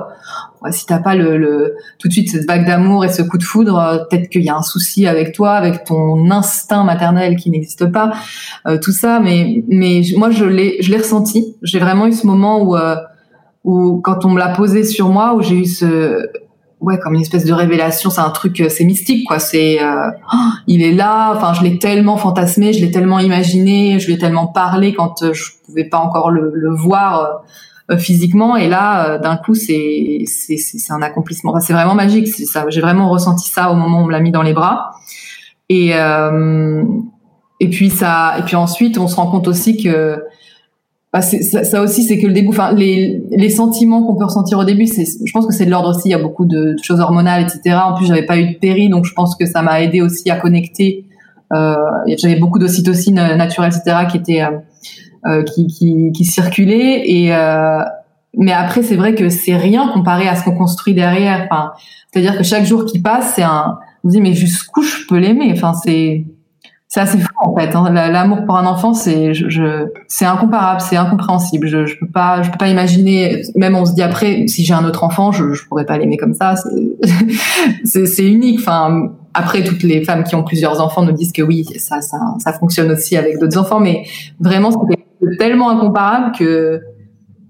si 0.72 0.86
t'as 0.86 1.00
pas 1.00 1.16
le, 1.16 1.38
le, 1.38 1.76
tout 1.98 2.08
de 2.08 2.14
suite 2.14 2.30
cette 2.30 2.46
vague 2.46 2.66
d'amour 2.66 3.06
et 3.06 3.10
ce 3.10 3.22
coup 3.22 3.38
de 3.38 3.44
foudre, 3.44 3.80
euh, 3.80 3.98
peut-être 4.10 4.30
qu'il 4.30 4.44
y 4.44 4.50
a 4.50 4.56
un 4.56 4.62
souci 4.62 5.08
avec 5.08 5.34
toi, 5.34 5.54
avec 5.54 5.86
ton 5.86 6.30
instinct 6.30 6.84
maternel 6.84 7.36
qui 7.36 7.50
n'existe 7.50 7.86
pas, 7.92 8.14
euh, 8.68 8.78
tout 8.78 8.92
ça. 8.92 9.20
Mais 9.20 9.64
mais 9.68 10.02
moi 10.18 10.30
je 10.30 10.46
l'ai 10.46 10.78
je 10.82 10.92
l'ai 10.92 10.98
ressenti. 10.98 11.56
J'ai 11.64 11.80
vraiment 11.80 12.08
eu 12.08 12.14
ce 12.14 12.28
moment 12.28 12.62
où 12.62 12.76
euh, 12.76 12.96
où 13.64 14.02
quand 14.02 14.26
on 14.26 14.30
me 14.30 14.40
l'a 14.40 14.50
posé 14.50 14.84
sur 14.84 15.10
moi, 15.10 15.34
où 15.36 15.42
j'ai 15.42 15.56
eu 15.56 15.66
ce 15.66 16.28
ouais 16.82 16.98
comme 17.00 17.14
une 17.16 17.22
espèce 17.22 17.46
de 17.46 17.54
révélation 17.54 18.10
c'est 18.10 18.22
un 18.22 18.30
truc 18.30 18.64
c'est 18.70 18.86
mystique 18.86 19.28
quoi. 19.28 19.40
C'est 19.40 19.82
euh, 19.82 20.10
il 20.68 20.82
est 20.82 20.94
là 20.94 21.34
enfin 21.36 21.54
je 21.54 21.64
l'ai 21.64 21.78
tellement 21.80 22.18
fantasmé 22.18 22.74
je 22.74 22.80
l'ai 22.80 22.92
tellement 22.92 23.20
imaginé 23.20 24.00
je 24.00 24.08
lui 24.08 24.14
ai 24.14 24.18
tellement 24.18 24.48
parlé 24.48 24.94
quand 24.94 25.34
je 25.34 25.44
pouvais 25.66 25.84
pas 25.86 25.98
encore 25.98 26.32
le, 26.32 26.52
le 26.54 26.74
voir 26.74 27.44
euh, 27.92 27.98
physiquement. 27.98 28.56
Et 28.56 28.68
là 28.68 29.14
euh, 29.14 29.18
d'un 29.18 29.36
coup 29.36 29.56
c'est 29.56 30.24
c'est 30.28 30.58
c'est 30.58 30.94
un 30.94 31.02
accomplissement. 31.02 31.52
Enfin, 31.52 31.60
c'est 31.60 31.74
vraiment 31.74 31.96
magique. 31.96 32.28
C'est 32.28 32.46
ça. 32.46 32.66
J'ai 32.70 32.82
vraiment 32.82 33.10
ressenti 33.10 33.50
ça 33.50 33.72
au 33.72 33.76
moment 33.76 34.00
où 34.00 34.04
on 34.04 34.06
me 34.06 34.12
l'a 34.12 34.20
mis 34.20 34.32
dans 34.32 34.44
les 34.44 34.54
bras. 34.54 34.92
Et 35.70 35.96
euh, 35.96 36.84
et 37.60 37.70
puis 37.70 37.90
ça 37.90 38.36
et 38.38 38.44
puis 38.44 38.56
ensuite 38.56 38.98
on 39.00 39.08
se 39.08 39.16
rend 39.16 39.28
compte 39.28 39.48
aussi 39.48 39.82
que 39.82 40.24
bah 41.12 41.22
ça, 41.22 41.64
ça, 41.64 41.82
aussi 41.82 42.04
c'est 42.04 42.20
que 42.20 42.28
le 42.28 42.34
début 42.34 42.50
enfin 42.50 42.72
les 42.72 43.24
les 43.32 43.50
sentiments 43.50 44.04
qu'on 44.04 44.16
peut 44.16 44.26
ressentir 44.26 44.60
au 44.60 44.64
début 44.64 44.86
c'est 44.86 45.06
je 45.06 45.32
pense 45.32 45.48
que 45.48 45.54
c'est 45.54 45.66
de 45.66 45.72
l'ordre 45.72 45.90
aussi 45.90 46.10
il 46.10 46.12
y 46.12 46.14
a 46.14 46.20
beaucoup 46.20 46.46
de, 46.46 46.76
choses 46.84 47.00
hormonales 47.00 47.44
etc 47.44 47.78
en 47.84 47.96
plus 47.96 48.06
j'avais 48.06 48.26
pas 48.26 48.38
eu 48.38 48.54
de 48.54 48.58
péri 48.60 48.90
donc 48.90 49.06
je 49.06 49.14
pense 49.14 49.36
que 49.36 49.48
ça 49.48 49.64
m'a 49.64 49.82
aidé 49.82 50.02
aussi 50.02 50.30
à 50.30 50.36
connecter 50.36 51.06
euh, 51.52 51.76
j'avais 52.18 52.36
beaucoup 52.36 52.60
d'ocytocine 52.60 53.16
naturelle 53.16 53.72
etc 53.76 54.06
qui 54.12 54.18
était 54.18 54.44
euh, 55.28 55.44
qui, 55.44 55.68
qui, 55.68 56.14
qui 56.14 56.24
circulait. 56.24 57.04
Et 57.06 57.36
euh, 57.36 57.84
mais 58.38 58.54
après 58.54 58.84
c'est 58.84 58.96
vrai 58.96 59.16
que 59.16 59.28
c'est 59.28 59.58
rien 59.58 59.90
comparé 59.90 60.30
à 60.30 60.36
ce 60.38 60.46
qu'on 60.46 60.56
construit 60.56 60.94
derrière. 60.94 61.46
Enfin 61.52 61.74
c'est-à-dire 62.10 62.38
que 62.38 62.44
chaque 62.44 62.64
jour 62.64 62.86
qui 62.86 63.02
passe 63.02 63.34
c'est 63.36 63.44
un 63.44 63.80
on 64.06 64.10
se 64.10 64.16
dit 64.16 64.22
mais 64.22 64.34
jusqu'où 64.34 64.82
je 64.82 65.06
peux 65.10 65.18
l'aimer? 65.18 65.52
Enfin 65.52 65.74
c'est 65.74 66.26
c'est 66.92 67.00
assez 67.00 67.20
fou 67.20 67.28
en 67.38 67.56
fait 67.56 67.76
hein. 67.76 67.92
l'amour 67.92 68.46
pour 68.46 68.58
un 68.58 68.66
enfant 68.66 68.96
c'est 68.96 69.36
je, 69.36 69.48
je 69.48 69.86
c'est 70.08 70.26
incomparable 70.26 70.82
c'est 70.82 70.98
incompréhensible. 70.98 71.68
Je, 71.68 71.86
je 71.86 71.98
peux 71.98 72.08
pas 72.08 72.42
je 72.42 72.50
peux 72.50 72.58
pas 72.58 72.68
imaginer 72.68 73.44
même 73.56 73.76
on 73.76 73.86
se 73.86 73.94
dit 73.94 74.02
après 74.02 74.48
si 74.48 74.66
j'ai 74.66 74.74
un 74.74 74.84
autre 74.84 75.04
enfant 75.04 75.32
je 75.32 75.54
je 75.54 75.66
pourrais 75.68 75.86
pas 75.86 75.98
l'aimer 75.98 76.18
comme 76.18 76.34
ça. 76.34 76.56
C'est 77.84 78.26
unique. 78.26 78.60
Enfin 78.60 79.12
après, 79.34 79.64
toutes 79.64 79.84
les 79.84 80.04
femmes 80.04 80.24
qui 80.24 80.36
ont 80.36 80.44
plusieurs 80.44 80.82
enfants 80.82 81.04
nous 81.04 81.12
disent 81.12 81.32
que 81.32 81.42
oui, 81.42 81.66
ça, 81.78 82.02
ça, 82.02 82.18
ça 82.40 82.54
fonctionne 82.54 82.92
aussi 82.92 83.16
avec 83.16 83.38
d'autres 83.40 83.58
enfants, 83.58 83.80
mais 83.80 84.04
vraiment, 84.40 84.72
c'est 84.72 85.38
tellement 85.38 85.70
incomparable 85.70 86.36
que 86.38 86.82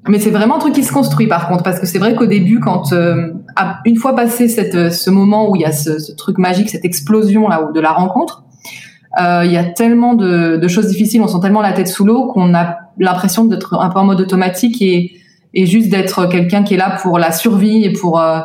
mais 0.07 0.17
c'est 0.17 0.31
vraiment 0.31 0.55
un 0.55 0.59
truc 0.59 0.73
qui 0.73 0.83
se 0.83 0.91
construit 0.91 1.27
par 1.27 1.47
contre. 1.47 1.63
Parce 1.63 1.79
que 1.79 1.85
c'est 1.85 1.99
vrai 1.99 2.15
qu'au 2.15 2.25
début 2.25 2.59
quand 2.59 2.93
euh, 2.93 3.33
une 3.85 3.95
fois 3.95 4.15
passé 4.15 4.47
cette 4.47 4.75
euh, 4.75 4.89
ce 4.89 5.09
moment 5.09 5.49
où 5.49 5.55
il 5.55 5.61
y 5.61 5.65
a 5.65 5.71
ce, 5.71 5.99
ce 5.99 6.11
truc 6.13 6.37
magique 6.37 6.69
cette 6.69 6.85
explosion 6.85 7.47
là 7.47 7.69
de 7.73 7.79
la 7.79 7.91
rencontre 7.91 8.43
il 9.17 9.51
y 9.51 9.57
a 9.57 9.63
tellement 9.63 10.13
de, 10.13 10.57
de, 10.57 10.67
choses 10.67 10.87
difficiles 10.87 11.21
on 11.21 11.27
sent 11.27 11.39
tellement 11.41 11.61
la 11.61 11.73
tête 11.73 11.87
sous 11.87 12.05
l'eau 12.05 12.27
qu'on 12.27 12.53
a 12.53 12.77
l'impression 12.99 13.45
d'être 13.45 13.73
un 13.73 13.89
peu 13.89 13.99
en 13.99 14.05
mode 14.05 14.21
automatique 14.21 14.81
et 14.81 15.13
et 15.55 15.65
juste 15.65 15.89
d'être 15.89 16.27
quelqu'un 16.27 16.63
qui 16.63 16.75
est 16.75 16.77
là 16.77 16.95
pour 17.01 17.17
la 17.17 17.31
survie 17.31 17.83
et 17.83 17.91
pour 17.91 18.19
euh, 18.19 18.39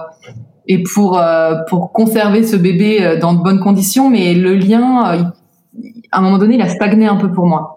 et 0.67 0.83
pour 0.83 1.19
euh, 1.19 1.57
pour 1.69 1.93
conserver 1.93 2.45
ce 2.45 2.57
bébé 2.57 3.19
dans 3.21 3.35
de 3.35 3.43
bonnes 3.43 3.61
conditions 3.61 4.09
mais 4.09 4.33
le 4.35 4.55
lien 4.55 5.03
à 6.13 6.19
un 6.19 6.21
moment 6.23 6.39
donné 6.39 6.55
il 6.55 6.63
a 6.63 6.69
stagné 6.69 7.07
un 7.07 7.17
peu 7.17 7.31
pour 7.31 7.47
moi 7.47 7.75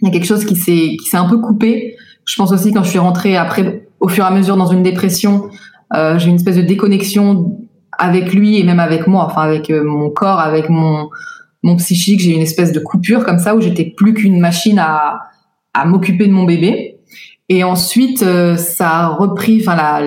il 0.00 0.08
y 0.08 0.10
a 0.10 0.12
quelque 0.12 0.26
chose 0.26 0.44
qui 0.44 0.56
s'est 0.56 0.96
qui 0.96 1.08
s'est 1.08 1.16
un 1.16 1.28
peu 1.28 1.38
coupé. 1.38 1.96
Je 2.24 2.36
pense 2.36 2.52
aussi 2.52 2.72
quand 2.72 2.82
je 2.82 2.90
suis 2.90 2.98
rentrée 2.98 3.36
après, 3.36 3.88
au 4.00 4.08
fur 4.08 4.24
et 4.24 4.26
à 4.26 4.30
mesure 4.30 4.56
dans 4.56 4.66
une 4.66 4.82
dépression, 4.82 5.48
euh, 5.94 6.18
j'ai 6.18 6.30
une 6.30 6.36
espèce 6.36 6.56
de 6.56 6.62
déconnexion 6.62 7.58
avec 7.98 8.32
lui 8.32 8.58
et 8.58 8.64
même 8.64 8.80
avec 8.80 9.06
moi, 9.06 9.24
enfin 9.24 9.42
avec 9.42 9.70
euh, 9.70 9.82
mon 9.84 10.10
corps, 10.10 10.38
avec 10.38 10.68
mon 10.68 11.10
mon 11.62 11.76
psychique. 11.76 12.20
J'ai 12.20 12.32
une 12.32 12.42
espèce 12.42 12.72
de 12.72 12.80
coupure 12.80 13.24
comme 13.24 13.38
ça 13.38 13.54
où 13.54 13.60
j'étais 13.60 13.84
plus 13.84 14.14
qu'une 14.14 14.38
machine 14.38 14.78
à 14.78 15.20
à 15.72 15.84
m'occuper 15.84 16.26
de 16.26 16.32
mon 16.32 16.44
bébé. 16.44 16.98
Et 17.48 17.64
ensuite, 17.64 18.22
euh, 18.22 18.56
ça 18.56 18.90
a 18.90 19.08
repris, 19.08 19.60
enfin 19.60 19.76
la 19.76 20.02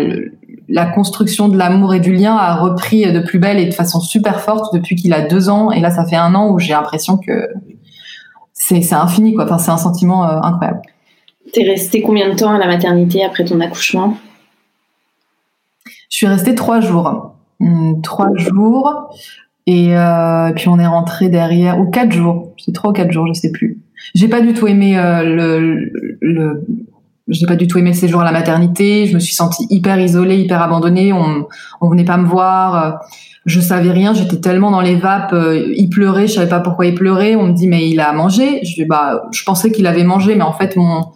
la 0.69 0.85
construction 0.85 1.49
de 1.49 1.57
l'amour 1.57 1.93
et 1.93 1.99
du 1.99 2.13
lien 2.13 2.35
a 2.35 2.55
repris 2.55 3.11
de 3.11 3.19
plus 3.19 3.37
belle 3.37 3.59
et 3.59 3.65
de 3.65 3.73
façon 3.73 3.99
super 3.99 4.39
forte 4.41 4.73
depuis 4.73 4.95
qu'il 4.95 5.13
a 5.13 5.21
deux 5.21 5.49
ans. 5.49 5.71
Et 5.71 5.79
là, 5.79 5.91
ça 5.91 6.05
fait 6.05 6.15
un 6.15 6.33
an 6.35 6.49
où 6.51 6.59
j'ai 6.59 6.73
l'impression 6.73 7.17
que 7.17 7.49
c'est 8.53 8.93
infini 8.93 9.35
quoi. 9.35 9.45
Enfin, 9.45 9.57
c'est 9.57 9.71
un 9.71 9.77
sentiment 9.77 10.27
euh, 10.27 10.39
incroyable. 10.41 10.81
T'es 11.51 11.63
restée 11.63 12.01
combien 12.01 12.29
de 12.29 12.35
temps 12.35 12.53
à 12.53 12.57
la 12.57 12.67
maternité 12.67 13.23
après 13.23 13.43
ton 13.43 13.59
accouchement? 13.59 14.17
Je 16.09 16.17
suis 16.17 16.27
restée 16.27 16.55
trois 16.55 16.79
jours. 16.79 17.35
Hmm, 17.59 18.01
trois 18.01 18.29
jours. 18.35 19.13
Et, 19.65 19.97
euh, 19.97 20.51
puis 20.53 20.67
on 20.67 20.79
est 20.79 20.87
rentré 20.87 21.29
derrière, 21.29 21.79
ou 21.79 21.89
quatre 21.89 22.11
jours. 22.11 22.53
C'est 22.57 22.73
trois 22.73 22.91
ou 22.91 22.93
quatre 22.93 23.11
jours, 23.11 23.27
je 23.27 23.33
sais 23.33 23.51
plus. 23.51 23.79
J'ai 24.15 24.27
pas 24.27 24.41
du 24.41 24.53
tout 24.53 24.67
aimé 24.67 24.97
euh, 24.97 25.23
le, 25.23 25.91
le, 26.21 26.65
j'ai 27.27 27.45
pas 27.45 27.55
du 27.55 27.67
tout 27.67 27.77
aimé 27.77 27.91
le 27.91 27.95
séjour 27.95 28.21
à 28.21 28.25
la 28.25 28.31
maternité. 28.31 29.05
Je 29.05 29.15
me 29.15 29.19
suis 29.19 29.33
sentie 29.33 29.65
hyper 29.69 29.99
isolée, 29.99 30.37
hyper 30.37 30.61
abandonnée. 30.61 31.13
On, 31.13 31.47
on 31.81 31.89
venait 31.89 32.05
pas 32.05 32.17
me 32.17 32.25
voir 32.25 32.99
je 33.45 33.59
savais 33.59 33.91
rien, 33.91 34.13
j'étais 34.13 34.39
tellement 34.39 34.71
dans 34.71 34.81
les 34.81 34.95
vapes, 34.95 35.33
euh, 35.33 35.73
il 35.75 35.89
pleurait, 35.89 36.27
je 36.27 36.33
savais 36.33 36.49
pas 36.49 36.61
pourquoi 36.61 36.85
il 36.85 36.95
pleurait, 36.95 37.35
on 37.35 37.47
me 37.47 37.53
dit 37.53 37.67
mais 37.67 37.89
il 37.89 37.99
a 37.99 38.13
mangé, 38.13 38.63
je 38.63 38.83
bah 38.83 39.23
je 39.31 39.43
pensais 39.43 39.71
qu'il 39.71 39.85
avait 39.85 40.03
mangé 40.03 40.35
mais 40.35 40.43
en 40.43 40.53
fait 40.53 40.75
mon 40.77 41.11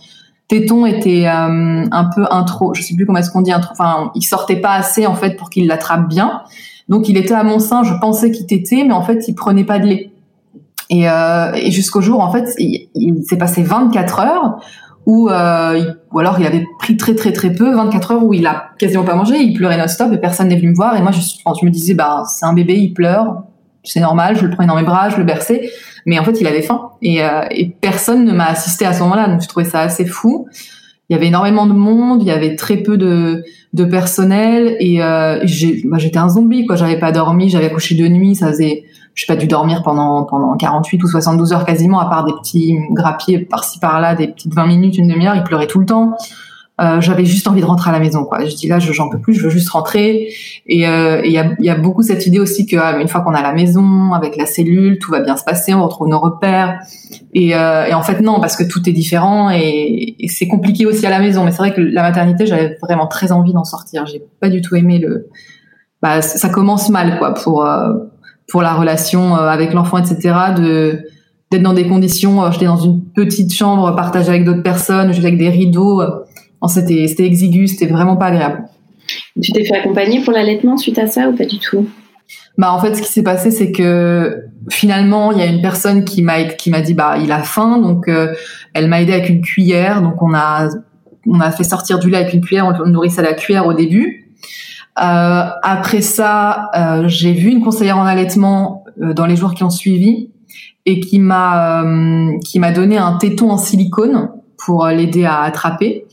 téton 0.50 0.86
était 0.86 1.26
euh, 1.28 1.86
un 1.90 2.10
peu 2.14 2.26
intro, 2.30 2.74
je 2.74 2.82
sais 2.82 2.96
plus 2.96 3.06
comment 3.06 3.20
est-ce 3.20 3.32
qu'on 3.32 3.42
dit 3.42 3.54
intro, 3.54 3.72
enfin 3.72 4.12
il 4.14 4.24
sortait 4.24 4.58
pas 4.58 4.74
assez 4.74 5.06
en 5.06 5.16
fait 5.16 5.38
pour 5.38 5.50
qu'il 5.50 5.68
l'attrape 5.68 6.08
bien. 6.10 6.42
Donc 6.90 7.10
il 7.10 7.18
était 7.18 7.34
à 7.34 7.44
mon 7.44 7.60
sein, 7.60 7.84
je 7.84 7.94
pensais 8.00 8.32
qu'il 8.32 8.46
tétait 8.46 8.84
mais 8.86 8.94
en 8.94 9.04
fait 9.04 9.28
il 9.28 9.36
prenait 9.36 9.66
pas 9.66 9.80
de 9.80 9.88
lait. 9.88 10.12
Et, 10.90 11.10
euh, 11.10 11.52
et 11.54 11.72
jusqu'au 11.72 12.02
jour 12.02 12.22
en 12.22 12.32
fait 12.32 12.54
il, 12.58 13.24
s'est 13.28 13.38
passé 13.38 13.62
24 13.62 14.20
heures 14.20 14.60
ou 15.06 15.30
euh, 15.30 15.94
ou 16.14 16.20
alors 16.20 16.40
il 16.40 16.46
avait 16.46 16.66
pris 16.80 16.96
très 16.96 17.14
très 17.14 17.34
très 17.34 17.52
peu, 17.52 17.76
24 17.76 18.12
heures 18.12 18.24
où 18.24 18.34
il 18.34 18.48
a 18.48 18.70
quasiment 18.78 19.04
pas 19.04 19.16
mangé, 19.16 19.38
il 19.38 19.54
pleurait 19.54 19.78
non-stop 19.78 20.14
et 20.14 20.18
personne 20.18 20.48
n'est 20.48 20.58
venu 20.58 20.70
me 20.70 20.76
voir 20.76 20.96
et 20.96 21.02
moi 21.02 21.12
je, 21.12 21.20
je 21.20 21.66
me 21.66 21.70
disais 21.70 21.94
bah 21.94 22.24
c'est 22.28 22.46
un 22.46 22.54
bébé, 22.54 22.76
il 22.76 22.94
pleure, 22.94 23.44
c'est 23.84 24.00
normal, 24.00 24.38
je 24.38 24.46
le 24.46 24.52
prenais 24.52 24.68
dans 24.68 24.76
mes 24.76 24.84
bras, 24.84 25.10
je 25.10 25.18
le 25.18 25.24
berçais, 25.24 25.70
mais 26.06 26.20
en 26.20 26.24
fait 26.24 26.40
il 26.40 26.48
avait 26.48 26.62
faim 26.62 26.92
et, 27.02 27.24
euh, 27.24 27.42
et 27.52 27.70
personne 27.70 28.24
ne 28.24 28.32
m'a 28.32 28.46
assisté 28.46 28.86
à 28.86 28.94
ce 28.94 29.02
moment-là 29.04 29.28
donc 29.28 29.42
je 29.42 29.48
trouvais 29.48 29.66
ça 29.66 29.82
assez 29.82 30.06
fou. 30.06 30.48
Il 31.10 31.14
y 31.14 31.16
avait 31.16 31.28
énormément 31.28 31.66
de 31.66 31.74
monde, 31.74 32.22
il 32.22 32.28
y 32.28 32.32
avait 32.32 32.56
très 32.56 32.78
peu 32.78 32.98
de, 32.98 33.44
de 33.74 33.86
personnel 33.86 34.76
et 34.80 35.02
euh, 35.02 35.40
bah, 35.86 35.98
j'étais 35.98 36.18
un 36.18 36.28
zombie 36.28 36.66
quoi, 36.66 36.76
j'avais 36.76 37.00
pas 37.00 37.12
dormi, 37.12 37.50
j'avais 37.50 37.72
couché 37.72 37.96
de 37.96 38.08
nuit, 38.08 38.36
ça 38.36 38.48
faisait 38.48 38.84
j'ai 39.18 39.26
pas 39.26 39.36
dû 39.36 39.48
dormir 39.48 39.82
pendant 39.84 40.26
pendant 40.26 40.56
48 40.56 41.04
ou 41.04 41.08
72 41.08 41.52
heures 41.52 41.66
quasiment, 41.66 42.00
à 42.00 42.06
part 42.06 42.24
des 42.24 42.34
petits 42.34 42.78
grappiers 42.92 43.40
par-ci 43.40 43.80
par-là, 43.80 44.14
des 44.14 44.28
petites 44.28 44.54
20 44.54 44.68
minutes, 44.68 44.98
une 44.98 45.08
demi-heure. 45.08 45.36
Il 45.36 45.44
pleurait 45.44 45.66
tout 45.66 45.80
le 45.80 45.88
temps. 45.88 46.16
Euh, 46.80 47.02
j'avais 47.02 47.26
juste 47.26 47.48
envie 47.48 47.62
de 47.62 47.66
rentrer 47.66 47.90
à 47.90 47.94
la 47.94 48.00
maison 48.00 48.24
quoi 48.24 48.46
je 48.46 48.56
dis 48.56 48.68
là 48.68 48.78
j'en 48.78 49.10
peux 49.10 49.18
plus 49.20 49.34
je 49.34 49.42
veux 49.42 49.50
juste 49.50 49.70
rentrer 49.70 50.30
et 50.68 50.88
euh, 50.88 51.22
il 51.26 51.32
y, 51.32 51.40
a, 51.40 51.56
y 51.58 51.72
a 51.72 51.76
beaucoup 51.76 52.04
cette 52.04 52.28
idée 52.28 52.40
aussi 52.40 52.68
que 52.68 52.76
ah, 52.76 53.00
une 53.02 53.08
fois 53.08 53.22
qu'on 53.22 53.34
a 53.34 53.42
la 53.42 53.52
maison 53.52 54.14
avec 54.14 54.38
la 54.38 54.46
cellule 54.46 55.00
tout 55.00 55.10
va 55.10 55.22
bien 55.22 55.36
se 55.38 55.44
passer 55.44 55.74
on 55.74 55.84
retrouve 55.84 56.08
nos 56.08 56.20
repères 56.20 56.80
et, 57.34 57.56
euh, 57.56 57.86
et 57.88 57.96
en 57.96 58.04
fait 58.04 58.22
non 58.22 58.40
parce 58.40 58.56
que 58.56 58.64
tout 58.64 58.88
est 58.88 58.92
différent 58.92 59.50
et, 59.50 60.18
et 60.20 60.28
c'est 60.28 60.48
compliqué 60.48 60.86
aussi 60.86 61.04
à 61.08 61.10
la 61.10 61.20
maison 61.20 61.44
mais 61.44 61.50
c'est 61.50 61.58
vrai 61.58 61.74
que 61.74 61.82
la 61.82 62.04
maternité 62.04 62.46
j'avais 62.46 62.78
vraiment 62.80 63.08
très 63.08 63.32
envie 63.32 63.54
d'en 63.54 63.64
sortir 63.64 64.06
j'ai 64.06 64.22
pas 64.40 64.50
du 64.50 64.62
tout 64.62 64.76
aimé 64.76 65.00
le 65.00 65.30
bah 66.02 66.22
ça 66.22 66.50
commence 66.50 66.90
mal 66.90 67.18
quoi 67.18 67.34
pour 67.34 67.66
euh, 67.66 67.94
pour 68.48 68.62
la 68.62 68.74
relation 68.74 69.36
euh, 69.36 69.48
avec 69.48 69.74
l'enfant, 69.74 69.98
etc. 69.98 70.36
De 70.56 71.00
d'être 71.50 71.64
dans 71.64 71.74
des 71.74 71.88
conditions. 71.88 72.52
J'étais 72.52 72.66
dans 72.66 72.78
une 72.78 73.02
petite 73.02 73.54
chambre 73.54 73.96
partagée 73.96 74.30
avec 74.30 74.44
d'autres 74.44 74.64
personnes, 74.64 75.14
j'étais 75.14 75.28
avec 75.28 75.40
des 75.40 75.50
rideaux. 75.50 76.02
Euh, 76.64 76.68
c'était 76.68 77.08
c'était 77.08 77.26
exigu, 77.26 77.68
c'était 77.68 77.88
vraiment 77.88 78.18
pas 78.18 78.28
agréable. 78.28 78.66
Tu 79.42 79.52
t'es 79.52 79.64
fait 79.64 79.76
accompagner 79.76 80.22
pour 80.22 80.34
l'allaitement 80.34 80.78
suite 80.78 81.00
à 81.00 81.08
ça 81.08 81.30
ou 81.30 81.36
pas 81.36 81.46
du 81.46 81.60
tout? 81.60 81.88
Bah 82.58 82.74
en 82.74 82.80
fait, 82.80 82.96
ce 82.96 83.02
qui 83.02 83.12
s'est 83.12 83.24
passé, 83.24 83.52
c'est 83.52 83.72
que 83.72 84.44
finalement, 84.70 85.32
il 85.32 85.38
y 85.38 85.42
a 85.42 85.46
une 85.46 85.62
personne 85.62 86.04
qui 86.04 86.22
m'a 86.22 86.44
qui 86.44 86.70
m'a 86.70 86.82
dit 86.82 86.94
bah 86.94 87.18
il 87.22 87.32
a 87.32 87.44
faim, 87.44 87.80
donc 87.80 88.10
elle 88.74 88.88
m'a 88.88 89.02
aidé 89.02 89.14
avec 89.14 89.30
une 89.30 89.42
cuillère. 89.42 90.02
Donc 90.02 90.22
on 90.22 90.34
a 90.34 90.70
on 91.28 91.40
a 91.40 91.52
fait 91.52 91.64
sortir 91.64 92.00
du 92.00 92.10
lait 92.10 92.18
avec 92.18 92.34
une 92.34 92.42
cuillère, 92.42 92.66
on 92.66 92.72
le 92.72 92.90
nourrissait 92.90 93.20
à 93.20 93.24
la 93.24 93.34
cuillère 93.34 93.68
au 93.68 93.74
début. 93.74 94.28
Euh, 95.00 95.50
après 95.62 96.02
ça, 96.02 96.72
euh, 96.76 97.08
j'ai 97.08 97.34
vu 97.34 97.52
une 97.52 97.62
conseillère 97.62 97.98
en 97.98 98.06
allaitement 98.06 98.84
euh, 99.02 99.14
dans 99.14 99.28
les 99.28 99.36
jours 99.36 99.54
qui 99.54 99.64
ont 99.64 99.70
suivi 99.70 100.32
et 100.88 101.00
qui 101.00 101.20
m'a 101.20 101.84
qui 102.44 102.60
m'a 102.60 102.72
donné 102.72 102.98
un 102.98 103.18
téton 103.18 103.52
en 103.52 103.58
silicone 103.58 104.30
pour 104.58 104.88
l'aider 104.88 105.26
à 105.26 105.42
attraper. 105.42 106.06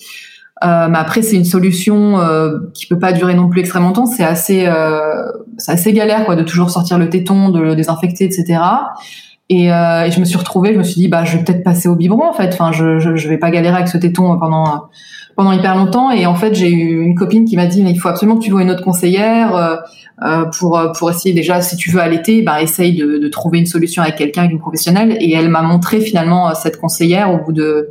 Euh, 0.64 0.88
mais 0.88 0.98
après, 0.98 1.22
c'est 1.22 1.36
une 1.36 1.44
solution 1.44 2.18
euh, 2.18 2.58
qui 2.72 2.86
peut 2.86 2.98
pas 2.98 3.12
durer 3.12 3.34
non 3.34 3.48
plus 3.48 3.60
extrêmement 3.60 3.88
longtemps. 3.88 4.06
C'est 4.06 4.24
assez, 4.24 4.66
euh, 4.66 5.24
c'est 5.58 5.72
assez 5.72 5.92
galère 5.92 6.24
quoi, 6.24 6.36
de 6.36 6.42
toujours 6.42 6.70
sortir 6.70 6.98
le 6.98 7.10
téton, 7.10 7.50
de 7.50 7.60
le 7.60 7.76
désinfecter, 7.76 8.24
etc. 8.24 8.60
Et, 9.50 9.70
euh, 9.70 10.04
et, 10.06 10.10
je 10.10 10.20
me 10.20 10.24
suis 10.24 10.38
retrouvée, 10.38 10.72
je 10.72 10.78
me 10.78 10.82
suis 10.82 10.94
dit, 10.94 11.08
bah, 11.08 11.24
je 11.24 11.36
vais 11.36 11.44
peut-être 11.44 11.62
passer 11.62 11.88
au 11.88 11.96
biberon 11.96 12.26
en 12.28 12.32
fait. 12.32 12.48
Enfin, 12.54 12.72
je, 12.72 12.98
je, 12.98 13.16
je 13.16 13.28
vais 13.28 13.36
pas 13.36 13.50
galérer 13.50 13.76
avec 13.76 13.88
ce 13.88 13.98
téton 13.98 14.38
pendant 14.38 14.84
pendant 15.36 15.52
hyper 15.52 15.76
longtemps. 15.76 16.10
Et 16.10 16.26
en 16.26 16.34
fait, 16.34 16.54
j'ai 16.54 16.70
eu 16.70 17.02
une 17.02 17.14
copine 17.14 17.44
qui 17.44 17.56
m'a 17.56 17.66
dit, 17.66 17.82
mais 17.82 17.90
il 17.90 17.98
faut 17.98 18.08
absolument 18.08 18.38
que 18.38 18.44
tu 18.44 18.50
vois 18.50 18.62
une 18.62 18.70
autre 18.70 18.84
conseillère 18.84 19.54
euh, 19.54 19.76
euh 20.24 20.44
pour 20.58 20.80
pour 20.96 21.10
essayer 21.10 21.34
déjà, 21.34 21.60
si 21.60 21.76
tu 21.76 21.90
veux 21.90 22.00
allaiter, 22.00 22.40
bah, 22.40 22.62
essaye 22.62 22.96
de, 22.96 23.18
de 23.18 23.28
trouver 23.28 23.58
une 23.58 23.66
solution 23.66 24.02
avec 24.02 24.16
quelqu'un, 24.16 24.42
avec 24.42 24.52
une 24.52 24.60
professionnelle. 24.60 25.18
Et 25.20 25.34
elle 25.34 25.50
m'a 25.50 25.62
montré 25.62 26.00
finalement 26.00 26.54
cette 26.54 26.80
conseillère 26.80 27.30
au 27.34 27.38
bout 27.44 27.52
de 27.52 27.90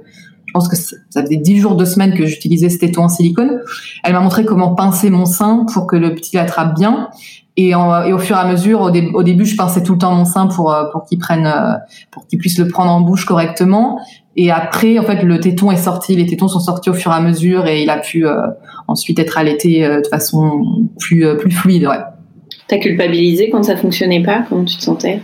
pense 0.54 0.68
que 0.68 0.76
ça 0.76 1.22
faisait 1.22 1.38
dix 1.38 1.58
jours, 1.58 1.76
deux 1.76 1.86
semaines 1.86 2.16
que 2.16 2.26
j'utilisais 2.26 2.70
ce 2.70 2.78
téton 2.78 3.04
en 3.04 3.10
silicone. 3.10 3.60
Elle 4.04 4.14
m'a 4.14 4.20
montré 4.22 4.46
comment 4.46 4.76
pincer 4.76 5.10
mon 5.10 5.26
sein 5.26 5.66
pour 5.74 5.88
que 5.88 5.96
le 5.96 6.14
petit 6.16 6.36
l'attrape 6.36 6.76
bien. 6.76 7.10
Et, 7.56 7.76
au 7.76 8.18
fur 8.18 8.36
et 8.36 8.40
à 8.40 8.46
mesure, 8.46 8.82
au, 8.82 9.24
début, 9.24 9.46
je 9.46 9.56
pinçais 9.56 9.84
tout 9.84 9.94
le 9.94 10.00
temps 10.00 10.14
mon 10.14 10.26
sein 10.26 10.48
pour 10.48 10.74
euh, 10.74 10.86
qu'il 11.08 11.20
euh, 11.32 11.74
pour 12.10 12.26
puisse 12.26 12.58
le 12.58 12.68
prendre 12.68 12.92
en 12.92 13.02
bouche 13.02 13.26
correctement. 13.26 14.00
Et 14.36 14.50
après, 14.50 14.98
en 14.98 15.04
fait, 15.04 15.22
le 15.22 15.40
téton 15.40 15.70
est 15.72 15.78
sorti, 15.78 16.16
les 16.16 16.26
tétons 16.26 16.48
sont 16.48 16.60
sortis 16.60 16.90
au 16.90 16.94
fur 16.94 17.12
et 17.12 17.16
à 17.16 17.20
mesure, 17.20 17.68
et 17.68 17.84
il 17.84 17.90
a 17.92 17.98
pu 17.98 18.26
euh, 18.26 18.48
ensuite 18.88 19.20
être 19.20 19.38
allaité 19.38 19.88
de 19.88 20.08
façon 20.08 20.90
plus 21.00 21.26
plus 21.38 21.52
fluide. 21.52 21.88
T'as 22.68 22.78
culpabilisé 22.78 23.50
quand 23.52 23.62
ça 23.62 23.78
fonctionnait 23.78 24.24
pas 24.24 24.44
Comment 24.50 24.66
tu 24.66 24.78
te 24.78 24.82
sentais? 24.82 25.22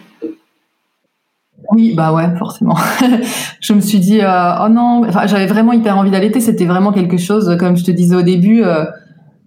Oui, 1.71 1.93
bah 1.95 2.13
ouais, 2.13 2.35
forcément. 2.37 2.75
je 3.61 3.73
me 3.73 3.81
suis 3.81 3.99
dit, 3.99 4.21
euh, 4.21 4.65
oh 4.65 4.69
non, 4.69 5.03
enfin, 5.07 5.27
j'avais 5.27 5.45
vraiment 5.45 5.73
hyper 5.73 5.97
envie 5.97 6.11
d'allaiter. 6.11 6.39
C'était 6.39 6.65
vraiment 6.65 6.91
quelque 6.91 7.17
chose, 7.17 7.55
comme 7.59 7.77
je 7.77 7.83
te 7.83 7.91
disais 7.91 8.15
au 8.15 8.21
début, 8.21 8.63
euh, 8.63 8.85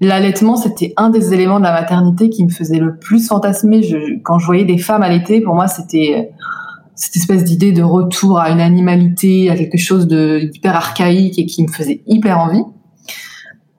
l'allaitement, 0.01 0.57
c'était 0.57 0.95
un 0.97 1.11
des 1.11 1.35
éléments 1.35 1.59
de 1.59 1.65
la 1.65 1.73
maternité 1.73 2.31
qui 2.31 2.45
me 2.45 2.51
faisait 2.51 2.79
le 2.79 2.97
plus 2.97 3.27
fantasmer. 3.27 3.81
Quand 4.23 4.39
je 4.39 4.47
voyais 4.47 4.65
des 4.65 4.79
femmes 4.79 5.03
allaiter, 5.03 5.41
pour 5.41 5.55
moi, 5.55 5.67
c'était 5.67 6.31
cette 6.95 7.17
espèce 7.17 7.43
d'idée 7.43 7.73
de 7.73 7.83
retour 7.83 8.39
à 8.39 8.51
une 8.51 8.61
animalité, 8.61 9.51
à 9.51 9.57
quelque 9.57 9.79
chose 9.79 10.07
de 10.07 10.49
hyper 10.55 10.77
archaïque 10.77 11.39
et 11.39 11.47
qui 11.47 11.63
me 11.63 11.69
faisait 11.69 12.03
hyper 12.07 12.39
envie 12.39 12.63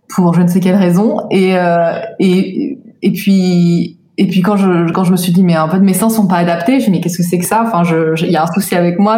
pour 0.09 0.33
je 0.33 0.41
ne 0.41 0.47
sais 0.47 0.59
quelle 0.59 0.75
raison. 0.75 1.21
Et 1.31 1.57
euh, 1.57 1.99
et 2.19 2.79
et 3.01 3.11
puis 3.11 3.97
et 4.17 4.27
puis 4.27 4.41
quand 4.41 4.57
je 4.57 4.91
quand 4.91 5.03
je 5.03 5.11
me 5.11 5.17
suis 5.17 5.31
dit 5.31 5.43
mais 5.43 5.57
en 5.57 5.69
fait 5.69 5.79
mes 5.79 5.93
seins 5.93 6.09
sont 6.09 6.27
pas 6.27 6.37
adaptés, 6.37 6.79
je 6.79 6.87
me 6.87 6.91
mais 6.91 7.01
qu'est-ce 7.01 7.17
que 7.17 7.23
c'est 7.23 7.39
que 7.39 7.45
ça? 7.45 7.63
Enfin, 7.65 7.83
il 8.21 8.31
y 8.31 8.35
a 8.35 8.43
un 8.43 8.51
souci 8.53 8.75
avec 8.75 8.99
moi. 8.99 9.17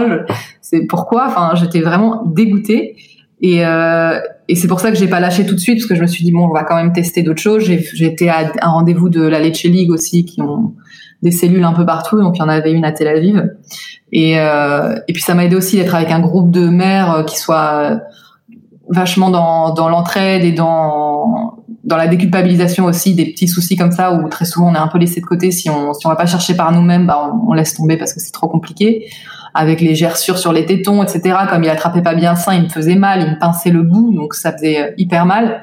C'est 0.61 0.81
pourquoi? 0.85 1.25
Enfin, 1.27 1.51
j'étais 1.55 1.81
vraiment 1.81 2.23
dégoûtée. 2.25 2.95
Et, 3.41 3.65
euh, 3.65 4.19
et 4.47 4.55
c'est 4.55 4.69
pour 4.69 4.79
ça 4.79 4.91
que 4.91 4.97
j'ai 4.97 5.07
pas 5.07 5.19
lâché 5.19 5.45
tout 5.45 5.55
de 5.55 5.59
suite 5.59 5.79
parce 5.79 5.87
que 5.87 5.95
je 5.95 6.01
me 6.01 6.07
suis 6.07 6.23
dit 6.23 6.31
bon, 6.31 6.45
on 6.45 6.53
va 6.53 6.63
quand 6.63 6.75
même 6.75 6.93
tester 6.93 7.21
d'autres 7.21 7.41
choses. 7.41 7.63
J'ai 7.63 8.05
été 8.05 8.29
à 8.29 8.51
un 8.61 8.69
rendez-vous 8.69 9.09
de 9.09 9.21
la 9.21 9.39
Leche 9.39 9.63
League 9.63 9.91
aussi 9.91 10.23
qui 10.23 10.41
ont 10.41 10.73
des 11.21 11.31
cellules 11.31 11.63
un 11.63 11.73
peu 11.73 11.85
partout, 11.85 12.21
donc 12.21 12.37
il 12.37 12.39
y 12.39 12.43
en 12.43 12.49
avait 12.49 12.71
une 12.71 12.85
à 12.85 12.91
Tel 12.91 13.07
Aviv. 13.07 13.49
Et 14.13 14.39
euh, 14.39 14.95
et 15.07 15.13
puis 15.13 15.21
ça 15.21 15.33
m'a 15.33 15.43
aidé 15.43 15.57
aussi 15.57 15.75
d'être 15.75 15.93
avec 15.93 16.11
un 16.11 16.21
groupe 16.21 16.51
de 16.51 16.69
mères 16.69 17.25
qui 17.27 17.37
soit 17.37 17.99
vachement 18.87 19.29
dans 19.29 19.73
dans 19.73 19.89
l'entraide 19.89 20.45
et 20.45 20.53
dans 20.53 21.64
dans 21.85 21.97
la 21.97 22.07
déculpabilisation 22.07 22.85
aussi 22.85 23.13
des 23.13 23.25
petits 23.25 23.47
soucis 23.47 23.75
comme 23.75 23.91
ça 23.91 24.13
où 24.13 24.27
très 24.27 24.45
souvent 24.45 24.71
on 24.71 24.75
est 24.75 24.79
un 24.79 24.87
peu 24.87 24.97
laissé 24.97 25.21
de 25.21 25.25
côté. 25.25 25.51
Si 25.51 25.69
on 25.69 25.93
si 25.93 26.05
on 26.07 26.09
va 26.09 26.15
pas 26.15 26.25
chercher 26.25 26.55
par 26.55 26.71
nous-mêmes 26.71 27.05
bah 27.05 27.31
on, 27.47 27.53
laisse 27.53 27.75
tomber 27.75 27.95
parce 27.95 28.13
que 28.13 28.19
c'est 28.19 28.31
trop 28.31 28.47
compliqué. 28.47 29.07
Avec 29.53 29.79
les 29.81 29.95
gerçures 29.95 30.37
sur 30.37 30.51
les 30.51 30.65
tétons 30.65 31.03
etc 31.03 31.37
comme 31.49 31.63
il 31.63 31.69
attrapait 31.69 32.01
pas 32.01 32.15
bien 32.15 32.35
ça 32.35 32.55
il 32.55 32.63
me 32.63 32.69
faisait 32.69 32.95
mal 32.95 33.21
il 33.21 33.31
me 33.33 33.39
pinçait 33.39 33.69
le 33.69 33.83
bout 33.83 34.13
donc 34.13 34.33
ça 34.33 34.51
faisait 34.51 34.81
euh, 34.81 34.91
hyper 34.97 35.25
mal. 35.25 35.61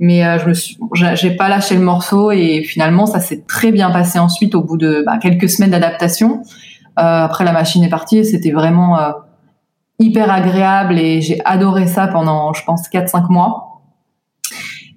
Mais 0.00 0.24
euh, 0.24 0.38
je 0.38 0.48
me 0.48 0.54
suis 0.54 0.78
j'ai 1.14 1.32
pas 1.32 1.48
lâché 1.48 1.74
le 1.74 1.82
morceau 1.82 2.30
et 2.30 2.62
finalement 2.62 3.06
ça 3.06 3.18
s'est 3.18 3.44
très 3.48 3.72
bien 3.72 3.90
passé 3.90 4.20
ensuite 4.20 4.54
au 4.54 4.62
bout 4.62 4.76
de 4.76 5.02
bah, 5.04 5.18
quelques 5.20 5.48
semaines 5.48 5.72
d'adaptation. 5.72 6.42
Euh, 6.98 7.24
après 7.24 7.44
la 7.44 7.52
machine 7.52 7.82
est 7.82 7.88
partie 7.88 8.24
c'était 8.24 8.52
vraiment 8.52 8.98
euh, 8.98 9.10
hyper 9.98 10.30
agréable 10.30 10.98
et 10.98 11.20
j'ai 11.20 11.40
adoré 11.44 11.88
ça 11.88 12.06
pendant 12.06 12.52
je 12.52 12.64
pense 12.64 12.88
4 12.88 13.08
5 13.08 13.28
mois 13.28 13.67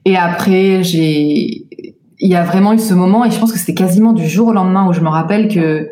et 0.05 0.17
après, 0.17 0.83
j'ai, 0.83 1.65
il 2.19 2.29
y 2.29 2.35
a 2.35 2.43
vraiment 2.43 2.73
eu 2.73 2.79
ce 2.79 2.93
moment, 2.93 3.25
et 3.25 3.31
je 3.31 3.39
pense 3.39 3.51
que 3.51 3.59
c'était 3.59 3.73
quasiment 3.73 4.13
du 4.13 4.27
jour 4.27 4.49
au 4.49 4.53
lendemain 4.53 4.87
où 4.87 4.93
je 4.93 5.01
me 5.01 5.09
rappelle 5.09 5.47
que 5.47 5.89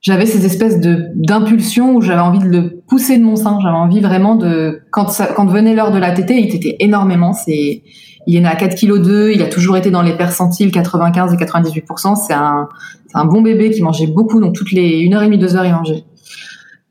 j'avais 0.00 0.26
ces 0.26 0.46
espèces 0.46 0.80
de 0.80 1.08
d'impulsions 1.14 1.94
où 1.94 2.00
j'avais 2.00 2.20
envie 2.20 2.38
de 2.38 2.48
le 2.48 2.82
pousser 2.88 3.18
de 3.18 3.24
mon 3.24 3.36
sein. 3.36 3.58
J'avais 3.62 3.76
envie 3.76 4.00
vraiment 4.00 4.34
de 4.34 4.82
quand 4.90 5.08
ça, 5.08 5.26
quand 5.26 5.46
venait 5.46 5.74
l'heure 5.74 5.90
de 5.90 5.98
la 5.98 6.12
tétée, 6.12 6.40
il 6.40 6.48
tétait 6.48 6.76
énormément. 6.80 7.32
C'est 7.32 7.82
il 8.26 8.36
est 8.36 8.40
né 8.40 8.48
à 8.48 8.56
4 8.56 8.78
kg 8.78 9.00
2, 9.02 9.32
il 9.32 9.42
a 9.42 9.46
toujours 9.46 9.76
été 9.76 9.90
dans 9.90 10.02
les 10.02 10.16
percentiles 10.16 10.70
95 10.70 11.34
et 11.34 11.36
98 11.36 11.84
C'est 12.26 12.32
un 12.32 12.68
c'est 13.06 13.18
un 13.18 13.24
bon 13.24 13.42
bébé 13.42 13.70
qui 13.70 13.82
mangeait 13.82 14.06
beaucoup 14.06 14.40
donc 14.40 14.54
toutes 14.54 14.72
les 14.72 15.00
une 15.00 15.14
heure 15.14 15.22
et 15.22 15.26
demie 15.26 15.38
deux 15.38 15.56
heures 15.56 15.66
il 15.66 15.72
mangeait. 15.72 16.04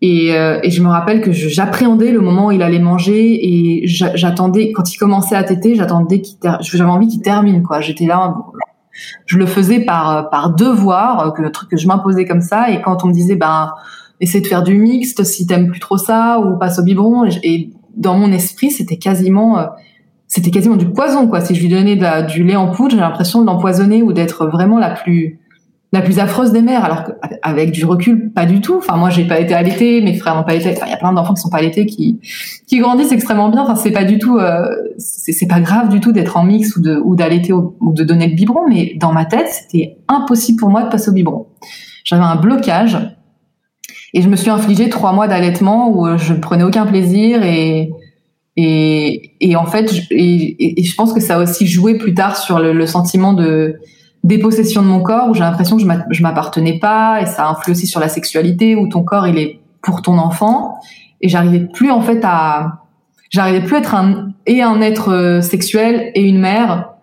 Et, 0.02 0.34
euh, 0.34 0.60
et, 0.64 0.70
je 0.72 0.82
me 0.82 0.88
rappelle 0.88 1.20
que 1.20 1.34
j'appréhendais 1.34 2.12
le 2.12 2.22
moment 2.22 2.48
où 2.48 2.52
il 2.52 2.62
allait 2.62 2.80
manger 2.80 3.38
et 3.46 3.82
j'attendais 3.86 4.72
quand 4.72 4.94
il 4.94 4.98
commençait 4.98 5.36
à 5.36 5.44
téter, 5.44 5.76
j'attendais 5.76 6.22
qu'il 6.22 6.38
j'avais 6.62 6.90
envie 6.90 7.08
qu'il 7.08 7.22
termine 7.22 7.64
quoi. 7.64 7.82
J'étais 7.82 8.06
là, 8.06 8.34
je 9.26 9.38
le 9.38 9.46
faisais 9.46 9.82
par 9.82 10.30
par 10.30 10.56
devoir, 10.56 11.20
euh, 11.20 11.32
que 11.32 11.42
le 11.42 11.52
truc 11.52 11.72
que 11.72 11.78
je 11.78 11.86
m'imposais 11.86 12.26
comme 12.26 12.40
ça. 12.40 12.72
Et 12.72 12.82
quand 12.82 13.04
on 13.04 13.08
me 13.08 13.14
disait 13.14 13.36
ben 13.36 13.74
essaie 14.22 14.40
de 14.40 14.48
faire 14.48 14.64
du 14.64 14.78
mixte 14.78 15.26
si 15.26 15.46
t'aimes 15.46 15.68
plus 15.68 15.82
trop 15.82 15.98
ça 15.98 16.40
ou 16.40 16.58
passe 16.58 16.80
au 16.80 16.84
biberon, 16.84 17.26
et, 17.44 17.72
dans 17.98 18.18
mon 18.18 18.32
esprit 18.32 18.72
c'était 18.72 18.98
quasiment 18.98 19.60
euh, 19.60 19.66
c'était 20.28 20.52
quasiment 20.52 20.78
du 20.78 20.90
poison 20.90 21.28
quoi. 21.28 21.42
Si 21.42 21.56
je 21.56 21.62
lui 21.62 21.68
donnais 21.68 21.98
du 22.24 22.44
lait 22.46 22.56
en 22.56 22.72
poudre, 22.72 22.92
j'ai 22.92 23.02
l'impression 23.02 23.42
de 23.42 23.48
l'empoisonner 23.48 24.02
ou 24.02 24.14
d'être 24.14 24.48
vraiment 24.48 24.80
la 24.80 24.92
plus 24.92 25.39
la 25.92 26.02
plus 26.02 26.20
affreuse 26.20 26.52
des 26.52 26.62
mères, 26.62 26.86
alors 26.86 27.04
qu'avec 27.04 27.72
du 27.72 27.84
recul, 27.84 28.32
pas 28.32 28.46
du 28.46 28.62
tout. 28.62 28.78
Enfin, 28.78 28.96
moi, 28.96 29.10
j'ai 29.10 29.26
pas 29.26 29.40
été 29.40 29.56
allaitée, 29.56 30.02
mes 30.02 30.14
frères 30.14 30.36
n'ont 30.36 30.44
pas 30.44 30.54
été. 30.54 30.72
Enfin, 30.72 30.86
il 30.86 30.92
y 30.92 30.94
a 30.94 30.98
plein 30.98 31.14
d'enfants 31.14 31.34
qui 31.34 31.42
sont 31.42 31.50
pas 31.50 31.58
allaités, 31.58 31.88
qui 31.88 32.20
qui 32.68 32.78
grandissent 32.78 33.12
extrêmement 33.12 33.50
bien. 33.50 33.64
Enfin, 33.64 33.76
c'est 33.76 33.92
pas 33.92 34.04
du 34.04 34.20
tout, 34.20 34.38
euh, 34.38 34.68
c'est 34.98 35.48
pas 35.48 35.60
grave 35.60 35.90
du 35.90 36.00
tout 36.00 36.12
d'être 36.12 36.38
en 36.38 36.44
mix 36.44 36.76
ou 36.76 36.82
de 36.82 37.02
ou 37.04 37.16
d'allaiter 37.16 37.54
ou, 37.54 37.76
de 37.82 38.04
donner 38.04 38.28
le 38.28 38.36
biberon. 38.36 38.68
Mais 38.70 38.94
dans 38.98 39.12
ma 39.12 39.26
tête, 39.26 39.48
c'était 39.50 39.98
impossible 40.08 40.60
pour 40.60 40.70
moi 40.70 40.84
de 40.84 40.90
passer 40.90 41.10
au 41.10 41.14
biberon. 41.14 41.48
J'avais 42.04 42.24
un 42.24 42.36
blocage 42.36 42.98
et 44.14 44.22
je 44.22 44.30
me 44.30 44.36
suis 44.36 44.52
infligé 44.52 44.90
trois 44.90 45.14
mois 45.14 45.28
d'allaitement 45.28 45.90
où 45.90 46.18
je 46.18 46.34
ne 46.34 46.40
prenais 46.40 46.64
aucun 46.64 46.86
plaisir 46.86 47.42
et 47.44 47.92
et, 48.62 49.36
et 49.40 49.56
en 49.56 49.66
fait, 49.66 49.94
je, 49.94 50.02
et, 50.12 50.82
et, 50.82 50.84
je 50.84 50.94
pense 50.94 51.14
que 51.14 51.22
ça 51.22 51.38
a 51.38 51.40
aussi 51.40 51.66
joué 51.66 51.98
plus 51.98 52.14
tard 52.14 52.36
sur 52.36 52.60
le, 52.60 52.74
le 52.74 52.86
sentiment 52.88 53.32
de 53.32 53.80
dépossession 54.24 54.82
de 54.82 54.88
mon 54.88 55.02
corps 55.02 55.30
où 55.30 55.34
j'ai 55.34 55.42
l'impression 55.42 55.78
que 55.78 55.84
je 55.84 56.24
m'appartenais 56.24 56.80
pas 56.80 57.22
et 57.22 57.26
ça 57.26 57.48
influe 57.48 57.72
aussi 57.72 57.88
sur 57.88 58.00
la 58.00 58.10
sexualité 58.10 58.76
où 58.76 58.88
ton 58.88 59.04
corps 59.04 59.28
il 59.28 59.38
est 59.38 59.60
pour 59.82 60.02
ton 60.02 60.18
enfant 60.18 60.76
et 61.22 61.30
j'arrivais 61.30 61.62
plus 61.62 61.92
en 61.92 62.02
fait 62.02 62.20
à 62.24 62.80
j'arrivais 63.30 63.62
plus 63.62 63.78
à 63.78 63.80
être 63.80 63.96
un 63.96 64.32
et 64.46 64.62
un 64.62 64.82
être 64.82 65.14
euh, 65.14 65.42
sexuel 65.42 66.12
et 66.16 66.22
une 66.22 66.40
mère 66.40 66.94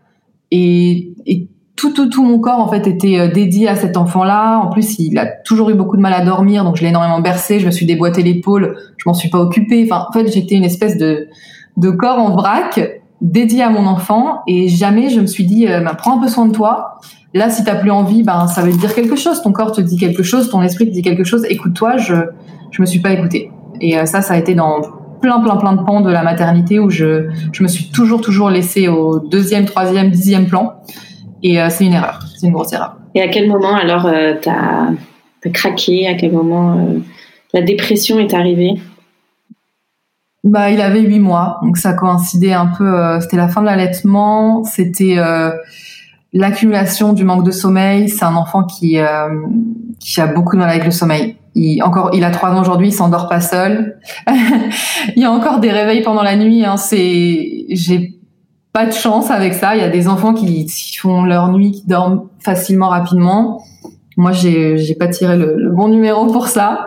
et, 0.51 1.13
et 1.27 1.49
tout, 1.77 1.93
tout, 1.93 2.09
tout 2.09 2.25
mon 2.25 2.39
corps 2.39 2.59
en 2.59 2.69
fait 2.69 2.87
était 2.87 3.19
euh, 3.19 3.29
dédié 3.29 3.69
à 3.69 3.77
cet 3.77 3.97
enfant-là. 3.97 4.59
En 4.59 4.69
plus, 4.69 4.99
il 4.99 5.19
a 5.19 5.27
toujours 5.27 5.71
eu 5.71 5.75
beaucoup 5.75 5.97
de 5.97 6.03
mal 6.03 6.15
à 6.15 6.25
dormir, 6.25 6.65
donc 6.65 6.77
je 6.77 6.83
l'ai 6.83 6.89
énormément 6.89 7.21
bercé. 7.21 7.61
Je 7.61 7.67
me 7.67 7.71
suis 7.71 7.85
déboîté 7.85 8.23
l'épaule, 8.23 8.77
je 8.97 9.05
m'en 9.07 9.13
suis 9.13 9.29
pas 9.29 9.39
occupée. 9.39 9.87
Enfin, 9.89 10.07
en 10.09 10.13
fait, 10.13 10.33
j'étais 10.33 10.55
une 10.55 10.65
espèce 10.65 10.97
de 10.97 11.29
de 11.77 11.91
corps 11.91 12.19
en 12.19 12.31
vrac 12.31 12.81
dédié 13.21 13.63
à 13.63 13.71
mon 13.71 13.87
enfant 13.87 14.43
et 14.47 14.69
jamais 14.69 15.11
je 15.11 15.21
me 15.21 15.27
suis 15.27 15.45
dit 15.45 15.67
euh, 15.67 15.81
bah, 15.81 15.95
prends 15.95 16.19
un 16.19 16.21
peu 16.21 16.29
soin 16.29 16.47
de 16.47 16.53
toi. 16.53 16.99
Là, 17.35 17.51
si 17.51 17.65
t'as 17.65 17.75
plus 17.75 17.91
envie, 17.91 18.23
ben 18.23 18.47
ça 18.47 18.63
veut 18.63 18.73
dire 18.73 18.95
quelque 18.95 19.17
chose. 19.17 19.43
Ton 19.43 19.53
corps 19.53 19.73
te 19.73 19.81
dit 19.81 19.97
quelque 19.97 20.23
chose, 20.23 20.49
ton 20.49 20.63
esprit 20.63 20.87
te 20.87 20.93
dit 20.93 21.03
quelque 21.03 21.25
chose. 21.25 21.45
Écoute-toi. 21.49 21.97
Je 21.97 22.15
je 22.71 22.83
me 22.83 22.87
suis 22.87 22.99
pas 22.99 23.13
écoutée. 23.13 23.51
Et 23.81 23.99
euh, 23.99 24.07
ça, 24.07 24.21
ça 24.21 24.35
a 24.35 24.37
été 24.37 24.55
dans 24.55 24.81
plein 25.21 25.41
plein 25.41 25.57
plein 25.57 25.73
de 25.75 25.83
pans 25.83 26.01
de 26.01 26.11
la 26.11 26.23
maternité 26.23 26.79
où 26.79 26.91
je 26.91 27.29
je 27.53 27.63
me 27.63 27.69
suis 27.69 27.91
toujours 27.91 28.21
toujours 28.21 28.51
laissée 28.51 28.89
au 28.89 29.19
deuxième, 29.19 29.65
troisième, 29.65 30.11
dixième 30.11 30.47
plan. 30.47 30.75
Et 31.43 31.61
euh, 31.61 31.69
c'est 31.71 31.85
une 31.85 31.93
erreur. 31.93 32.21
C'est 32.37 32.47
une 32.47 32.53
grosse 32.53 32.73
erreur. 32.73 32.97
Et 33.15 33.23
à 33.23 33.29
quel 33.29 33.49
moment 33.49 33.75
alors 33.75 34.11
t'as 34.43 34.91
as 35.45 35.51
craqué? 35.51 36.07
À 36.07 36.15
quel 36.15 36.33
moment 36.33 36.87
la 37.55 37.63
dépression 37.63 38.19
est 38.19 38.35
arrivée? 38.35 38.75
Bah, 40.47 40.71
il 40.71 40.81
avait 40.81 41.01
huit 41.01 41.19
mois, 41.19 41.59
donc 41.63 41.77
ça 41.77 41.93
coïncidait 41.93 42.53
un 42.53 42.67
peu. 42.67 42.87
Euh, 42.87 43.21
c'était 43.21 43.37
la 43.37 43.49
fin 43.49 43.63
de 43.63 43.67
l'allaitement, 43.67 44.63
c'était 44.63 45.17
euh, 45.19 45.51
l'accumulation 46.33 47.13
du 47.13 47.25
manque 47.25 47.45
de 47.45 47.51
sommeil. 47.51 48.09
C'est 48.09 48.25
un 48.25 48.37
enfant 48.37 48.63
qui 48.63 48.99
euh, 48.99 49.29
qui 49.99 50.21
a 50.21 50.29
beaucoup 50.29 50.55
de 50.55 50.61
mal 50.61 50.71
avec 50.71 50.85
le 50.85 50.93
sommeil. 50.93 51.37
Il 51.57 51.83
encore, 51.83 52.11
il 52.13 52.23
a 52.23 52.31
trois 52.31 52.51
ans 52.51 52.61
aujourd'hui, 52.61 52.89
il 52.89 52.93
s'endort 52.93 53.29
pas 53.29 53.41
seul. 53.41 53.99
il 55.17 55.21
y 55.21 55.25
a 55.25 55.33
encore 55.33 55.59
des 55.59 55.73
réveils 55.73 56.03
pendant 56.03 56.23
la 56.23 56.37
nuit. 56.37 56.65
Hein, 56.65 56.77
c'est, 56.77 57.65
j'ai 57.71 58.15
pas 58.73 58.87
de 58.87 58.93
chance 58.93 59.33
avec 59.33 59.53
ça. 59.53 59.75
Il 59.75 59.81
y 59.81 59.85
a 59.85 59.89
des 59.89 60.07
enfants 60.07 60.33
qui, 60.33 60.69
font 61.01 61.25
leur 61.25 61.51
nuit, 61.51 61.73
qui 61.73 61.87
dorment 61.89 62.29
facilement, 62.39 62.89
rapidement. 62.89 63.65
Moi, 64.17 64.31
j'ai 64.31 64.79
j'ai 64.79 64.95
pas 64.95 65.09
tiré 65.09 65.37
le, 65.37 65.57
le 65.57 65.71
bon 65.71 65.89
numéro 65.89 66.27
pour 66.27 66.47
ça. 66.47 66.87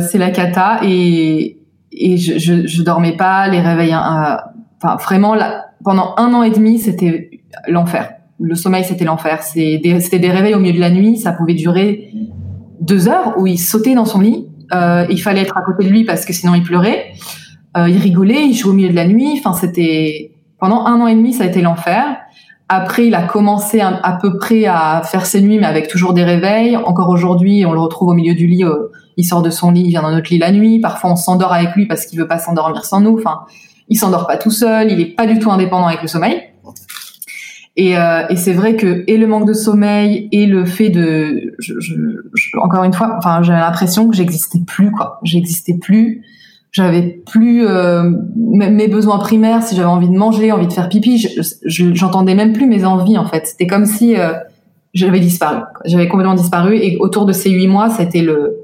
c'est 0.00 0.18
la 0.18 0.30
cata 0.30 0.78
et 0.82 1.58
et 1.96 2.16
je, 2.16 2.38
je, 2.38 2.66
je 2.66 2.82
dormais 2.82 3.16
pas, 3.16 3.48
les 3.48 3.60
réveils, 3.60 3.92
euh, 3.92 4.36
enfin 4.82 4.96
vraiment 4.96 5.34
là, 5.34 5.66
pendant 5.84 6.14
un 6.16 6.32
an 6.34 6.42
et 6.42 6.50
demi, 6.50 6.78
c'était 6.78 7.30
l'enfer. 7.68 8.10
Le 8.40 8.54
sommeil, 8.54 8.84
c'était 8.84 9.04
l'enfer. 9.04 9.42
C'était 9.42 10.18
des 10.18 10.30
réveils 10.30 10.54
au 10.54 10.58
milieu 10.58 10.74
de 10.74 10.80
la 10.80 10.90
nuit. 10.90 11.18
Ça 11.18 11.32
pouvait 11.32 11.54
durer 11.54 12.10
deux 12.80 13.08
heures 13.08 13.34
où 13.38 13.46
il 13.46 13.58
sautait 13.58 13.94
dans 13.94 14.06
son 14.06 14.20
lit. 14.20 14.48
Euh, 14.72 15.06
il 15.08 15.20
fallait 15.20 15.42
être 15.42 15.56
à 15.56 15.62
côté 15.62 15.84
de 15.84 15.90
lui 15.90 16.04
parce 16.04 16.24
que 16.24 16.32
sinon 16.32 16.54
il 16.54 16.62
pleurait. 16.62 17.12
Euh, 17.76 17.88
il 17.88 17.98
rigolait, 17.98 18.46
il 18.46 18.54
jouait 18.54 18.70
au 18.70 18.74
milieu 18.74 18.88
de 18.88 18.94
la 18.94 19.06
nuit. 19.06 19.38
Enfin, 19.38 19.52
c'était 19.52 20.32
pendant 20.58 20.84
un 20.86 21.00
an 21.00 21.06
et 21.06 21.14
demi, 21.14 21.32
ça 21.32 21.44
a 21.44 21.46
été 21.46 21.60
l'enfer. 21.60 22.04
Après, 22.68 23.06
il 23.06 23.14
a 23.14 23.22
commencé 23.22 23.80
à, 23.80 24.18
peu 24.20 24.38
près 24.38 24.64
à 24.64 25.02
faire 25.04 25.26
ses 25.26 25.42
nuits, 25.42 25.58
mais 25.58 25.66
avec 25.66 25.86
toujours 25.86 26.14
des 26.14 26.24
réveils. 26.24 26.76
Encore 26.76 27.10
aujourd'hui, 27.10 27.64
on 27.66 27.72
le 27.72 27.80
retrouve 27.80 28.08
au 28.08 28.14
milieu 28.14 28.34
du 28.34 28.46
lit. 28.46 28.64
Euh, 28.64 28.90
il 29.16 29.24
sort 29.24 29.42
de 29.42 29.50
son 29.50 29.70
lit, 29.70 29.82
il 29.82 29.90
vient 29.90 30.02
dans 30.02 30.10
notre 30.10 30.30
lit 30.30 30.38
la 30.38 30.52
nuit. 30.52 30.80
Parfois, 30.80 31.10
on 31.12 31.16
s'endort 31.16 31.52
avec 31.52 31.74
lui 31.74 31.86
parce 31.86 32.06
qu'il 32.06 32.18
veut 32.18 32.28
pas 32.28 32.38
s'endormir 32.38 32.84
sans 32.84 33.00
nous. 33.00 33.16
Enfin, 33.18 33.40
il 33.88 33.96
s'endort 33.96 34.26
pas 34.26 34.36
tout 34.36 34.50
seul. 34.50 34.90
Il 34.90 35.00
est 35.00 35.14
pas 35.14 35.26
du 35.26 35.38
tout 35.38 35.50
indépendant 35.50 35.86
avec 35.86 36.02
le 36.02 36.08
sommeil. 36.08 36.42
Et, 37.76 37.98
euh, 37.98 38.22
et 38.28 38.36
c'est 38.36 38.52
vrai 38.52 38.76
que 38.76 39.02
et 39.08 39.16
le 39.16 39.26
manque 39.26 39.48
de 39.48 39.52
sommeil 39.52 40.28
et 40.30 40.46
le 40.46 40.64
fait 40.64 40.90
de, 40.90 41.54
je, 41.58 41.74
je, 41.80 41.94
encore 42.62 42.84
une 42.84 42.92
fois, 42.92 43.16
enfin, 43.18 43.42
j'avais 43.42 43.58
l'impression 43.58 44.08
que 44.08 44.14
j'existais 44.14 44.60
plus, 44.64 44.92
quoi. 44.92 45.18
J'existais 45.24 45.74
plus. 45.74 46.22
J'avais 46.70 47.02
plus 47.02 47.66
euh, 47.66 48.10
mes 48.36 48.88
besoins 48.88 49.18
primaires. 49.18 49.62
Si 49.62 49.76
j'avais 49.76 49.88
envie 49.88 50.08
de 50.08 50.16
manger, 50.16 50.50
envie 50.50 50.66
de 50.66 50.72
faire 50.72 50.88
pipi, 50.88 51.24
j'entendais 51.64 52.34
même 52.34 52.52
plus 52.52 52.66
mes 52.66 52.84
envies. 52.84 53.16
En 53.16 53.26
fait, 53.26 53.46
c'était 53.46 53.68
comme 53.68 53.86
si 53.86 54.16
euh, 54.16 54.32
j'avais 54.92 55.20
disparu. 55.20 55.62
J'avais 55.84 56.08
complètement 56.08 56.34
disparu. 56.34 56.76
Et 56.76 56.96
autour 56.98 57.26
de 57.26 57.32
ces 57.32 57.50
huit 57.50 57.68
mois, 57.68 57.90
c'était 57.90 58.22
le 58.22 58.56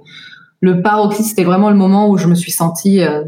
le 0.60 0.82
paroxysme. 0.82 1.28
C'était 1.28 1.44
vraiment 1.44 1.70
le 1.70 1.76
moment 1.76 2.08
où 2.08 2.16
je 2.16 2.26
me 2.26 2.34
suis 2.34 2.52
sentie 2.52 3.02
euh, 3.02 3.24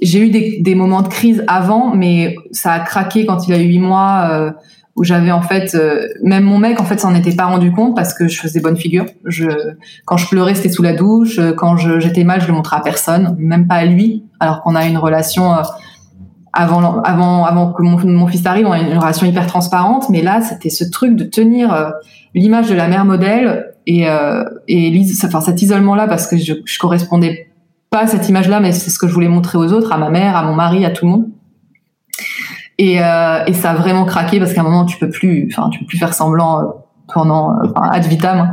j'ai 0.00 0.20
eu 0.20 0.30
des, 0.30 0.60
des, 0.60 0.76
moments 0.76 1.02
de 1.02 1.08
crise 1.08 1.42
avant, 1.48 1.92
mais 1.92 2.36
ça 2.52 2.72
a 2.72 2.78
craqué 2.78 3.26
quand 3.26 3.48
il 3.48 3.54
a 3.54 3.58
eu 3.58 3.66
huit 3.66 3.80
mois. 3.80 4.28
Euh, 4.30 4.50
où 4.98 5.04
j'avais 5.04 5.30
en 5.30 5.42
fait 5.42 5.76
euh, 5.76 6.08
même 6.24 6.42
mon 6.42 6.58
mec 6.58 6.80
en 6.80 6.84
fait 6.84 6.98
s'en 6.98 7.14
était 7.14 7.34
pas 7.34 7.46
rendu 7.46 7.70
compte 7.70 7.94
parce 7.94 8.12
que 8.12 8.26
je 8.26 8.40
faisais 8.40 8.60
bonne 8.60 8.76
figure. 8.76 9.06
Je 9.24 9.46
quand 10.04 10.16
je 10.16 10.26
pleurais 10.26 10.54
c'était 10.56 10.70
sous 10.70 10.82
la 10.82 10.92
douche, 10.92 11.40
quand 11.56 11.76
j'étais 11.76 12.24
mal 12.24 12.40
je 12.40 12.48
le 12.48 12.52
montrais 12.52 12.76
à 12.76 12.80
personne, 12.80 13.36
même 13.38 13.68
pas 13.68 13.76
à 13.76 13.84
lui, 13.84 14.24
alors 14.40 14.60
qu'on 14.62 14.74
a 14.74 14.86
une 14.86 14.98
relation 14.98 15.54
euh, 15.54 15.62
avant 16.52 17.00
avant 17.02 17.44
avant 17.44 17.72
que 17.72 17.82
mon, 17.82 17.96
mon, 18.04 18.26
fils 18.26 18.44
arrive, 18.44 18.66
on 18.66 18.72
a 18.72 18.80
une 18.80 18.98
relation 18.98 19.26
hyper 19.26 19.46
transparente, 19.46 20.10
mais 20.10 20.20
là 20.20 20.40
c'était 20.40 20.70
ce 20.70 20.84
truc 20.84 21.14
de 21.14 21.24
tenir 21.24 21.72
euh, 21.72 21.90
l'image 22.34 22.68
de 22.68 22.74
la 22.74 22.88
mère 22.88 23.04
modèle 23.04 23.67
et 23.88 24.06
et 24.68 25.04
enfin 25.24 25.40
cet 25.40 25.62
isolement 25.62 25.94
là 25.94 26.06
parce 26.06 26.26
que 26.26 26.36
je, 26.36 26.54
je 26.64 26.78
correspondais 26.78 27.48
pas 27.90 28.00
à 28.00 28.06
cette 28.06 28.28
image 28.28 28.48
là, 28.48 28.60
mais 28.60 28.72
c'est 28.72 28.90
ce 28.90 28.98
que 28.98 29.08
je 29.08 29.14
voulais 29.14 29.28
montrer 29.28 29.56
aux 29.58 29.72
autres, 29.72 29.92
à 29.92 29.98
ma 29.98 30.10
mère, 30.10 30.36
à 30.36 30.42
mon 30.42 30.54
mari, 30.54 30.84
à 30.84 30.90
tout 30.90 31.06
le 31.06 31.12
monde. 31.12 31.24
Et, 32.76 33.02
euh, 33.02 33.44
et 33.46 33.54
ça 33.54 33.70
a 33.70 33.74
vraiment 33.74 34.04
craqué 34.04 34.38
parce 34.38 34.52
qu'à 34.52 34.60
un 34.60 34.64
moment 34.64 34.84
tu 34.84 34.98
peux 34.98 35.10
plus, 35.10 35.48
enfin 35.50 35.68
tu 35.70 35.80
peux 35.80 35.86
plus 35.86 35.98
faire 35.98 36.14
semblant 36.14 36.60
euh, 36.60 36.64
pendant 37.12 37.52
euh, 37.52 37.72
enfin, 37.74 37.88
ad 37.90 38.04
vitam. 38.04 38.52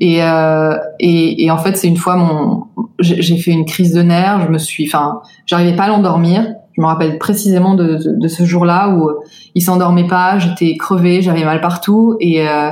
Et, 0.00 0.22
euh, 0.22 0.78
et, 0.98 1.44
et 1.44 1.50
en 1.50 1.58
fait 1.58 1.76
c'est 1.76 1.88
une 1.88 1.96
fois 1.96 2.16
mon, 2.16 2.64
j'ai 3.00 3.36
fait 3.38 3.50
une 3.50 3.64
crise 3.64 3.92
de 3.92 4.02
nerfs. 4.02 4.40
Je 4.46 4.48
me 4.52 4.58
suis, 4.58 4.86
enfin 4.86 5.20
j'arrivais 5.46 5.76
pas 5.76 5.84
à 5.84 5.88
l'endormir. 5.88 6.46
Je 6.76 6.80
me 6.80 6.86
rappelle 6.86 7.18
précisément 7.18 7.74
de, 7.74 7.96
de, 7.96 8.18
de 8.18 8.28
ce 8.28 8.44
jour-là 8.44 8.88
où 8.90 9.10
il 9.54 9.60
s'endormait 9.60 10.06
pas, 10.06 10.38
j'étais 10.38 10.76
crevée, 10.76 11.20
j'avais 11.20 11.44
mal 11.44 11.60
partout 11.60 12.16
et 12.20 12.48
euh, 12.48 12.70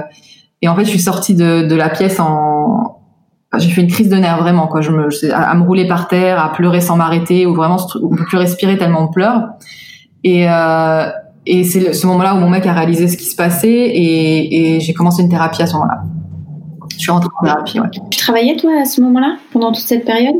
et 0.62 0.68
en 0.68 0.76
fait 0.76 0.84
je 0.84 0.90
suis 0.90 0.98
sortie 0.98 1.34
de, 1.34 1.66
de 1.66 1.74
la 1.74 1.88
pièce 1.88 2.20
en 2.20 2.96
j'ai 3.56 3.70
fait 3.70 3.80
une 3.80 3.88
crise 3.88 4.08
de 4.08 4.16
nerfs 4.16 4.38
vraiment 4.38 4.66
quoi 4.66 4.80
je 4.80 4.90
me 4.90 5.08
à, 5.32 5.54
me 5.54 5.62
rouler 5.62 5.88
par 5.88 6.08
terre 6.08 6.42
à 6.42 6.52
pleurer 6.52 6.80
sans 6.80 6.96
m'arrêter 6.96 7.46
ou 7.46 7.54
vraiment 7.54 7.78
on 8.02 8.14
peut 8.14 8.24
plus 8.24 8.38
respirer 8.38 8.76
tellement 8.76 9.04
on 9.04 9.08
pleure 9.08 9.48
et, 10.24 10.48
euh, 10.48 11.08
et 11.46 11.64
c'est 11.64 11.94
ce 11.94 12.06
moment-là 12.06 12.34
où 12.34 12.38
mon 12.38 12.50
mec 12.50 12.66
a 12.66 12.72
réalisé 12.72 13.08
ce 13.08 13.16
qui 13.16 13.24
se 13.24 13.34
passait 13.34 13.70
et, 13.70 14.76
et 14.76 14.80
j'ai 14.80 14.92
commencé 14.92 15.22
une 15.22 15.30
thérapie 15.30 15.62
à 15.62 15.66
ce 15.66 15.72
moment-là. 15.74 16.02
Je 16.90 16.98
suis 16.98 17.10
rentrée 17.10 17.30
en 17.40 17.44
thérapie, 17.44 17.80
ouais. 17.80 17.88
Tu 18.10 18.18
travaillais 18.18 18.56
toi 18.56 18.72
à 18.82 18.84
ce 18.84 19.00
moment-là, 19.00 19.36
pendant 19.52 19.72
toute 19.72 19.84
cette 19.84 20.04
période? 20.04 20.34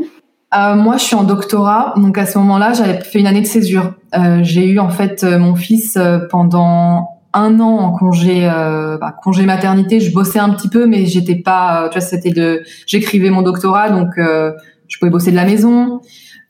Euh, 0.55 0.75
moi, 0.75 0.97
je 0.97 1.03
suis 1.03 1.15
en 1.15 1.23
doctorat, 1.23 1.93
donc 1.95 2.17
à 2.17 2.25
ce 2.25 2.37
moment-là, 2.39 2.73
j'avais 2.73 2.99
fait 2.99 3.19
une 3.19 3.27
année 3.27 3.41
de 3.41 3.47
césure. 3.47 3.93
Euh, 4.15 4.39
j'ai 4.41 4.65
eu 4.67 4.79
en 4.79 4.89
fait 4.89 5.23
euh, 5.23 5.39
mon 5.39 5.55
fils 5.55 5.95
euh, 5.95 6.19
pendant 6.29 7.18
un 7.33 7.59
an 7.59 7.77
en 7.77 7.91
congé, 7.91 8.49
euh, 8.49 8.97
bah, 8.97 9.15
congé 9.23 9.45
maternité. 9.45 9.99
Je 9.99 10.13
bossais 10.13 10.39
un 10.39 10.49
petit 10.49 10.69
peu, 10.69 10.85
mais 10.85 11.05
j'étais 11.05 11.35
pas, 11.35 11.89
tu 11.91 11.99
vois, 11.99 12.07
c'était 12.07 12.31
de, 12.31 12.63
j'écrivais 12.87 13.29
mon 13.29 13.41
doctorat, 13.41 13.89
donc 13.89 14.09
je 14.17 14.97
pouvais 14.99 15.11
bosser 15.11 15.31
de 15.31 15.35
la 15.35 15.45
maison 15.45 16.01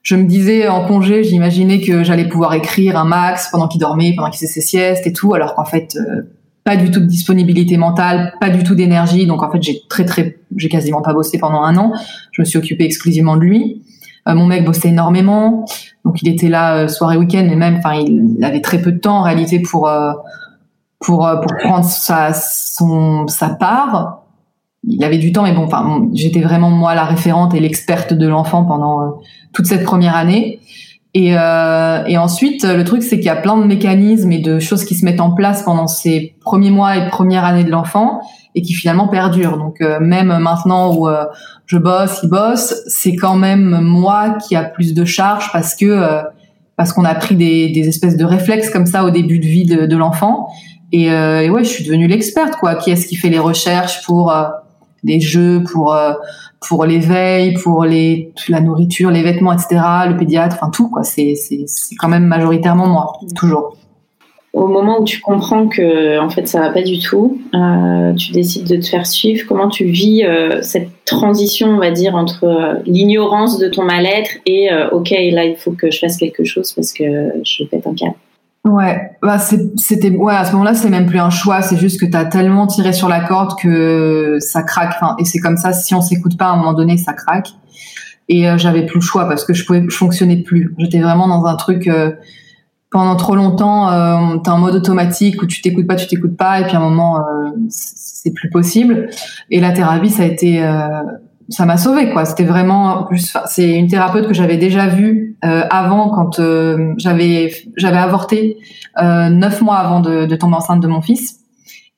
je 0.01 0.15
me 0.15 0.23
disais 0.23 0.67
en 0.67 0.85
congé, 0.85 1.23
j'imaginais 1.23 1.81
que 1.81 2.03
j'allais 2.03 2.27
pouvoir 2.27 2.53
écrire 2.53 2.97
un 2.97 3.05
max 3.05 3.49
pendant 3.51 3.67
qu'il 3.67 3.79
dormait, 3.79 4.13
pendant 4.15 4.29
qu'il 4.29 4.39
faisait 4.39 4.51
ses 4.51 4.61
siestes 4.61 5.05
et 5.05 5.13
tout, 5.13 5.33
alors 5.33 5.55
qu'en 5.55 5.65
fait, 5.65 5.95
euh, 5.97 6.21
pas 6.63 6.77
du 6.77 6.89
tout 6.89 6.99
de 6.99 7.05
disponibilité 7.05 7.77
mentale, 7.77 8.33
pas 8.39 8.49
du 8.49 8.63
tout 8.63 8.75
d'énergie. 8.75 9.27
Donc 9.27 9.43
en 9.43 9.51
fait, 9.51 9.61
j'ai 9.61 9.81
très 9.89 10.05
très, 10.05 10.37
j'ai 10.55 10.69
quasiment 10.69 11.01
pas 11.01 11.13
bossé 11.13 11.37
pendant 11.37 11.61
un 11.61 11.77
an. 11.77 11.93
Je 12.31 12.41
me 12.41 12.45
suis 12.45 12.57
occupée 12.57 12.85
exclusivement 12.85 13.35
de 13.35 13.41
lui. 13.41 13.83
Euh, 14.27 14.35
mon 14.35 14.45
mec 14.45 14.65
bossait 14.65 14.89
énormément, 14.89 15.65
donc 16.05 16.21
il 16.21 16.29
était 16.29 16.49
là 16.49 16.77
euh, 16.77 16.87
soirée 16.87 17.17
week-end, 17.17 17.45
mais 17.49 17.55
même, 17.55 17.77
enfin, 17.77 17.95
il 17.95 18.43
avait 18.43 18.61
très 18.61 18.81
peu 18.81 18.91
de 18.91 18.99
temps 18.99 19.19
en 19.19 19.21
réalité 19.21 19.59
pour 19.59 19.89
pour 20.99 21.29
pour 21.41 21.57
prendre 21.57 21.85
sa 21.85 22.33
son 22.33 23.27
sa 23.27 23.49
part 23.49 24.19
il 24.87 25.03
avait 25.03 25.17
du 25.17 25.31
temps, 25.31 25.43
mais 25.43 25.51
bon, 25.53 25.65
enfin, 25.65 26.07
j'étais 26.13 26.41
vraiment 26.41 26.69
moi 26.69 26.95
la 26.95 27.03
référente 27.03 27.53
et 27.53 27.59
l'experte 27.59 28.13
de 28.13 28.27
l'enfant 28.27 28.63
pendant 28.63 29.01
euh, 29.01 29.09
toute 29.53 29.65
cette 29.65 29.83
première 29.83 30.15
année. 30.15 30.59
Et, 31.13 31.35
euh, 31.37 32.05
et 32.05 32.17
ensuite, 32.17 32.63
le 32.63 32.83
truc, 32.83 33.01
c'est 33.01 33.17
qu'il 33.17 33.25
y 33.25 33.29
a 33.29 33.35
plein 33.35 33.57
de 33.57 33.65
mécanismes 33.65 34.31
et 34.31 34.39
de 34.39 34.59
choses 34.59 34.85
qui 34.85 34.95
se 34.95 35.03
mettent 35.03 35.21
en 35.21 35.31
place 35.31 35.63
pendant 35.63 35.87
ces 35.87 36.35
premiers 36.41 36.69
mois 36.69 36.97
et 36.97 37.07
premières 37.09 37.43
années 37.45 37.63
de 37.63 37.71
l'enfant 37.71 38.21
et 38.55 38.61
qui 38.61 38.73
finalement 38.73 39.07
perdurent. 39.07 39.57
Donc 39.57 39.81
euh, 39.81 39.99
même 39.99 40.37
maintenant 40.37 40.95
où 40.95 41.07
euh, 41.07 41.25
je 41.65 41.77
bosse, 41.77 42.19
il 42.23 42.29
bosse, 42.29 42.75
c'est 42.87 43.15
quand 43.15 43.35
même 43.35 43.81
moi 43.81 44.37
qui 44.47 44.55
a 44.55 44.63
plus 44.63 44.93
de 44.93 45.03
charges 45.03 45.51
parce 45.51 45.75
que 45.75 46.21
parce 46.75 46.93
qu'on 46.93 47.03
a 47.03 47.13
pris 47.13 47.35
des, 47.35 47.69
des 47.71 47.89
espèces 47.89 48.15
de 48.15 48.23
réflexes 48.23 48.69
comme 48.69 48.85
ça 48.85 49.03
au 49.03 49.09
début 49.09 49.39
de 49.39 49.45
vie 49.45 49.65
de, 49.65 49.85
de 49.85 49.97
l'enfant. 49.97 50.47
Et, 50.91 51.05
et, 51.05 51.49
ouais, 51.49 51.63
je 51.63 51.69
suis 51.69 51.83
devenue 51.83 52.07
l'experte 52.07 52.55
quoi. 52.59 52.75
Qui 52.75 52.91
est-ce 52.91 53.07
qui 53.07 53.15
fait 53.15 53.29
les 53.29 53.39
recherches 53.39 54.03
pour 54.05 54.31
des 55.03 55.19
jeux 55.19 55.63
pour 55.71 55.93
euh, 55.93 56.13
pour 56.67 56.85
l'éveil, 56.85 57.53
pour 57.53 57.85
les 57.85 58.33
la 58.49 58.61
nourriture, 58.61 59.11
les 59.11 59.23
vêtements, 59.23 59.53
etc. 59.53 59.81
Le 60.07 60.17
pédiatre, 60.17 60.57
enfin 60.59 60.71
tout 60.71 60.89
quoi. 60.89 61.03
C'est 61.03 61.35
c'est 61.35 61.63
c'est 61.67 61.95
quand 61.95 62.09
même 62.09 62.25
majoritairement 62.25 62.87
moi, 62.87 63.13
toujours. 63.35 63.75
Au 64.51 64.67
moment 64.67 64.99
où 65.01 65.03
tu 65.03 65.21
comprends 65.21 65.67
que 65.67 66.19
en 66.19 66.29
fait 66.29 66.47
ça 66.47 66.59
va 66.59 66.71
pas 66.71 66.81
du 66.81 66.99
tout, 66.99 67.39
euh, 67.53 68.13
tu 68.15 68.31
décides 68.31 68.67
de 68.67 68.77
te 68.77 68.87
faire 68.87 69.05
suivre. 69.05 69.45
Comment 69.47 69.69
tu 69.69 69.85
vis 69.85 70.25
euh, 70.25 70.61
cette 70.61 70.89
transition, 71.05 71.67
on 71.67 71.77
va 71.77 71.91
dire, 71.91 72.15
entre 72.15 72.45
euh, 72.45 72.73
l'ignorance 72.85 73.59
de 73.59 73.69
ton 73.69 73.83
mal-être 73.83 74.31
et 74.45 74.71
euh, 74.71 74.89
ok 74.89 75.11
là 75.11 75.45
il 75.45 75.55
faut 75.55 75.71
que 75.71 75.91
je 75.91 75.99
fasse 75.99 76.17
quelque 76.17 76.43
chose 76.43 76.73
parce 76.73 76.93
que 76.93 77.03
je 77.43 77.63
pète 77.63 77.85
un 77.85 77.93
câble. 77.93 78.15
Ouais, 78.65 79.11
bah 79.21 79.37
c'était 79.39 80.09
ouais 80.09 80.35
à 80.35 80.43
ce 80.43 80.51
moment-là 80.51 80.73
c'est 80.73 80.89
même 80.89 81.05
plus 81.05 81.19
un 81.19 81.29
choix, 81.29 81.61
c'est 81.61 81.77
juste 81.77 81.99
que 81.99 82.05
t'as 82.05 82.25
tellement 82.25 82.67
tiré 82.67 82.91
sur 82.91 83.07
la 83.07 83.21
corde 83.21 83.57
que 83.57 84.37
ça 84.41 84.63
craque. 84.63 84.95
Enfin, 84.95 85.15
et 85.17 85.23
c'est 85.23 85.39
comme 85.39 85.55
ça, 85.55 85.71
si 85.71 85.95
on 85.95 86.01
s'écoute 86.01 86.37
pas 86.37 86.47
à 86.47 86.49
un 86.49 86.57
moment 86.57 86.73
donné, 86.73 86.97
ça 86.97 87.13
craque. 87.13 87.49
Et 88.27 88.49
euh, 88.49 88.57
j'avais 88.57 88.85
plus 88.85 88.99
le 88.99 89.01
choix 89.01 89.27
parce 89.27 89.45
que 89.45 89.53
je 89.53 89.65
pouvais, 89.65 89.83
je 89.87 89.95
fonctionnais 89.95 90.37
plus. 90.43 90.75
J'étais 90.77 90.99
vraiment 90.99 91.27
dans 91.27 91.45
un 91.45 91.55
truc 91.55 91.87
euh, 91.87 92.11
pendant 92.91 93.15
trop 93.15 93.35
longtemps. 93.35 93.91
Euh, 93.91 94.37
T'es 94.43 94.51
en 94.51 94.59
mode 94.59 94.75
automatique 94.75 95.41
où 95.41 95.45
tu 95.45 95.61
t'écoutes 95.61 95.87
pas, 95.87 95.95
tu 95.95 96.07
t'écoutes 96.07 96.37
pas, 96.37 96.59
et 96.59 96.65
puis 96.65 96.75
à 96.75 96.79
un 96.79 96.83
moment 96.83 97.19
euh, 97.19 97.51
c'est 97.69 98.33
plus 98.33 98.49
possible. 98.49 99.09
Et 99.49 99.61
la 99.61 99.71
thérapie, 99.71 100.09
ça 100.09 100.23
a 100.23 100.25
été 100.25 100.61
ça 101.49 101.65
m'a 101.65 101.77
sauvé 101.77 102.11
quoi. 102.11 102.25
C'était 102.25 102.43
vraiment 102.43 103.03
plus. 103.03 103.35
C'est 103.47 103.71
une 103.71 103.87
thérapeute 103.87 104.27
que 104.27 104.33
j'avais 104.33 104.57
déjà 104.57 104.87
vue 104.87 105.37
euh, 105.43 105.63
avant 105.69 106.09
quand 106.09 106.39
euh, 106.39 106.93
j'avais 106.97 107.51
j'avais 107.75 107.97
avorté 107.97 108.57
euh, 109.01 109.29
neuf 109.29 109.61
mois 109.61 109.77
avant 109.77 109.99
de, 109.99 110.25
de, 110.25 110.35
tomber 110.35 110.55
enceinte 110.55 110.81
de 110.81 110.87
mon 110.87 111.01
fils 111.01 111.39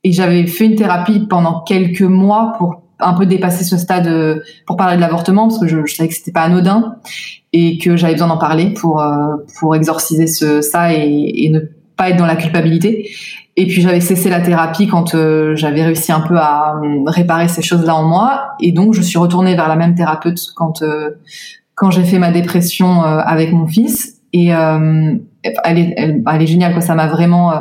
et 0.04 0.12
j'avais 0.12 0.48
fait 0.48 0.66
une 0.66 0.76
thérapie 0.76 1.28
pendant 1.28 1.62
quelques 1.62 2.02
mois 2.02 2.54
pour 2.58 2.82
un 3.00 3.14
peu 3.14 3.26
dépasser 3.26 3.64
ce 3.64 3.78
stade 3.78 4.08
euh, 4.08 4.40
pour 4.66 4.78
parler 4.78 4.96
de 4.96 5.02
l'avortement 5.02 5.48
parce 5.48 5.60
que 5.60 5.68
je, 5.68 5.86
je 5.86 5.96
savais 5.96 6.08
que 6.08 6.16
c'était 6.16 6.32
pas 6.32 6.44
anodin 6.44 6.96
et 7.52 7.78
que 7.78 7.98
j'avais 7.98 8.14
besoin 8.14 8.28
d'en 8.28 8.38
parler 8.38 8.74
pour 8.74 9.02
euh, 9.02 9.36
pour 9.60 9.76
exorciser 9.76 10.28
ce 10.28 10.62
ça 10.62 10.94
et, 10.94 11.32
et 11.36 11.50
ne 11.50 11.60
pas 11.98 12.10
être 12.10 12.18
dans 12.18 12.26
la 12.26 12.36
culpabilité. 12.36 13.10
Et 13.58 13.68
puis 13.68 13.82
j'avais 13.82 14.00
cessé 14.00 14.30
la 14.30 14.40
thérapie 14.40 14.88
quand 14.88 15.14
euh, 15.14 15.56
j'avais 15.56 15.84
réussi 15.84 16.12
un 16.12 16.22
peu 16.22 16.38
à 16.38 16.80
euh, 16.82 17.04
réparer 17.06 17.48
ces 17.48 17.62
choses-là 17.62 17.96
en 17.96 18.04
moi. 18.04 18.54
Et 18.62 18.72
donc 18.72 18.94
je 18.94 19.02
suis 19.02 19.18
retournée 19.18 19.56
vers 19.56 19.68
la 19.68 19.76
même 19.76 19.94
thérapeute 19.96 20.40
quand 20.56 20.82
euh, 20.82 21.12
quand 21.76 21.92
j'ai 21.92 22.04
fait 22.04 22.20
ma 22.20 22.32
dépression 22.32 23.02
avec 23.02 23.52
mon 23.54 23.66
fils. 23.66 24.20
Et 24.34 24.50
elle 24.50 25.20
est, 25.78 25.94
elle, 25.98 26.24
elle, 26.26 26.42
est 26.42 26.48
géniale 26.48 26.74
quoi. 26.74 26.82
Ça 26.82 26.94
m'a 26.94 27.08
vraiment. 27.08 27.54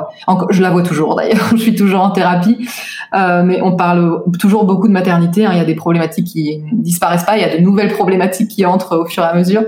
je 0.51 0.61
la 0.61 0.71
vois 0.71 0.83
toujours 0.83 1.17
d'ailleurs. 1.17 1.49
je 1.53 1.57
suis 1.57 1.75
toujours 1.75 2.03
en 2.03 2.11
thérapie, 2.11 2.69
mais 3.15 3.63
on 3.63 3.77
parle 3.77 4.23
toujours 4.39 4.67
beaucoup 4.67 4.89
de 4.89 4.93
maternité. 4.93 5.47
Hein. 5.47 5.53
Il 5.53 5.59
y 5.59 5.61
a 5.61 5.65
des 5.65 5.75
problématiques 5.75 6.27
qui 6.27 6.63
disparaissent 6.73 7.25
pas. 7.25 7.39
Il 7.39 7.41
y 7.41 7.45
a 7.45 7.57
de 7.57 7.63
nouvelles 7.63 7.93
problématiques 7.93 8.49
qui 8.49 8.67
entrent 8.67 8.99
au 8.99 9.07
fur 9.07 9.23
et 9.23 9.27
à 9.27 9.35
mesure. 9.35 9.65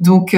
Donc 0.00 0.36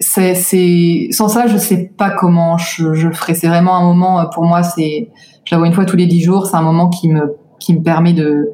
c'est, 0.00 1.08
sans 1.10 1.28
ça, 1.28 1.46
je 1.46 1.56
sais 1.56 1.92
pas 1.96 2.10
comment 2.10 2.56
je, 2.58 2.94
je 2.94 3.08
le 3.08 3.14
ferais. 3.14 3.34
C'est 3.34 3.48
vraiment 3.48 3.76
un 3.76 3.82
moment, 3.82 4.26
pour 4.32 4.44
moi, 4.44 4.62
c'est, 4.62 5.10
je 5.44 5.54
la 5.54 5.58
vois 5.58 5.66
une 5.66 5.72
fois 5.74 5.84
tous 5.84 5.96
les 5.96 6.06
dix 6.06 6.22
jours, 6.22 6.46
c'est 6.46 6.56
un 6.56 6.62
moment 6.62 6.88
qui 6.88 7.08
me, 7.08 7.36
qui 7.58 7.74
me 7.74 7.82
permet 7.82 8.12
de, 8.12 8.50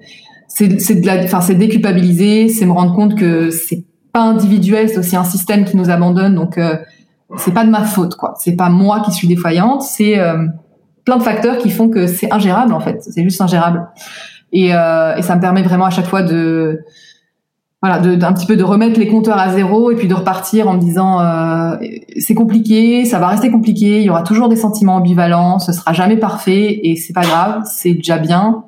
c'est, 0.49 0.81
c'est 0.81 0.97
de 0.97 1.07
la, 1.07 1.23
enfin, 1.25 1.41
c'est 1.41 1.55
déculpabiliser, 1.55 2.49
c'est 2.49 2.65
me 2.65 2.73
rendre 2.73 2.95
compte 2.95 3.17
que 3.17 3.51
c'est 3.51 3.85
pas 4.13 4.23
individuel, 4.23 4.89
c'est 4.89 4.99
aussi 4.99 5.17
un 5.17 5.25
système 5.25 5.65
qui 5.65 5.77
nous 5.77 5.91
abandonne, 5.91 6.35
donc, 6.35 6.57
euh, 6.57 6.77
c'est 7.37 7.53
pas 7.53 7.65
de 7.65 7.71
ma 7.71 7.83
faute, 7.83 8.15
quoi. 8.15 8.35
C'est 8.39 8.55
pas 8.55 8.69
moi 8.69 9.01
qui 9.01 9.11
suis 9.11 9.27
défaillante, 9.29 9.83
c'est, 9.83 10.19
euh, 10.19 10.47
plein 11.05 11.19
de 11.19 11.23
facteurs 11.23 11.59
qui 11.59 11.71
font 11.71 11.89
que 11.89 12.07
c'est 12.07 12.33
ingérable, 12.33 12.73
en 12.73 12.81
fait. 12.81 13.03
C'est 13.03 13.23
juste 13.23 13.41
ingérable. 13.41 13.89
Et, 14.53 14.75
euh, 14.75 15.17
et 15.17 15.23
ça 15.23 15.37
me 15.37 15.41
permet 15.41 15.63
vraiment 15.63 15.85
à 15.85 15.91
chaque 15.91 16.07
fois 16.07 16.23
de, 16.23 16.81
voilà, 17.85 17.99
d'un 17.99 18.33
petit 18.33 18.47
peu 18.47 18.57
de 18.57 18.65
remettre 18.65 18.99
les 18.99 19.09
compteurs 19.09 19.37
à 19.37 19.53
zéro 19.53 19.91
et 19.91 19.95
puis 19.95 20.09
de 20.09 20.15
repartir 20.15 20.69
en 20.69 20.73
me 20.73 20.81
disant 20.81 21.21
euh, 21.21 21.77
c'est 22.19 22.35
compliqué, 22.35 23.05
ça 23.05 23.19
va 23.19 23.29
rester 23.29 23.51
compliqué, 23.51 23.99
il 23.99 24.05
y 24.05 24.09
aura 24.09 24.23
toujours 24.23 24.49
des 24.49 24.57
sentiments 24.57 24.97
ambivalents, 24.97 25.59
ce 25.59 25.71
sera 25.75 25.93
jamais 25.93 26.17
parfait 26.17 26.81
et 26.83 26.97
c'est 26.97 27.13
pas 27.13 27.21
grave, 27.21 27.65
c'est 27.71 27.93
déjà 27.93 28.17
bien 28.17 28.65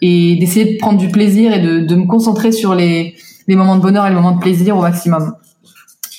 et 0.00 0.36
d'essayer 0.36 0.72
de 0.72 0.78
prendre 0.78 0.96
du 0.96 1.08
plaisir 1.08 1.52
et 1.52 1.60
de, 1.60 1.80
de 1.80 1.94
me 1.94 2.06
concentrer 2.06 2.52
sur 2.52 2.74
les, 2.74 3.14
les 3.48 3.54
moments 3.54 3.76
de 3.76 3.82
bonheur 3.82 4.06
et 4.06 4.08
les 4.08 4.14
moments 4.14 4.32
de 4.32 4.40
plaisir 4.40 4.78
au 4.78 4.80
maximum. 4.80 5.34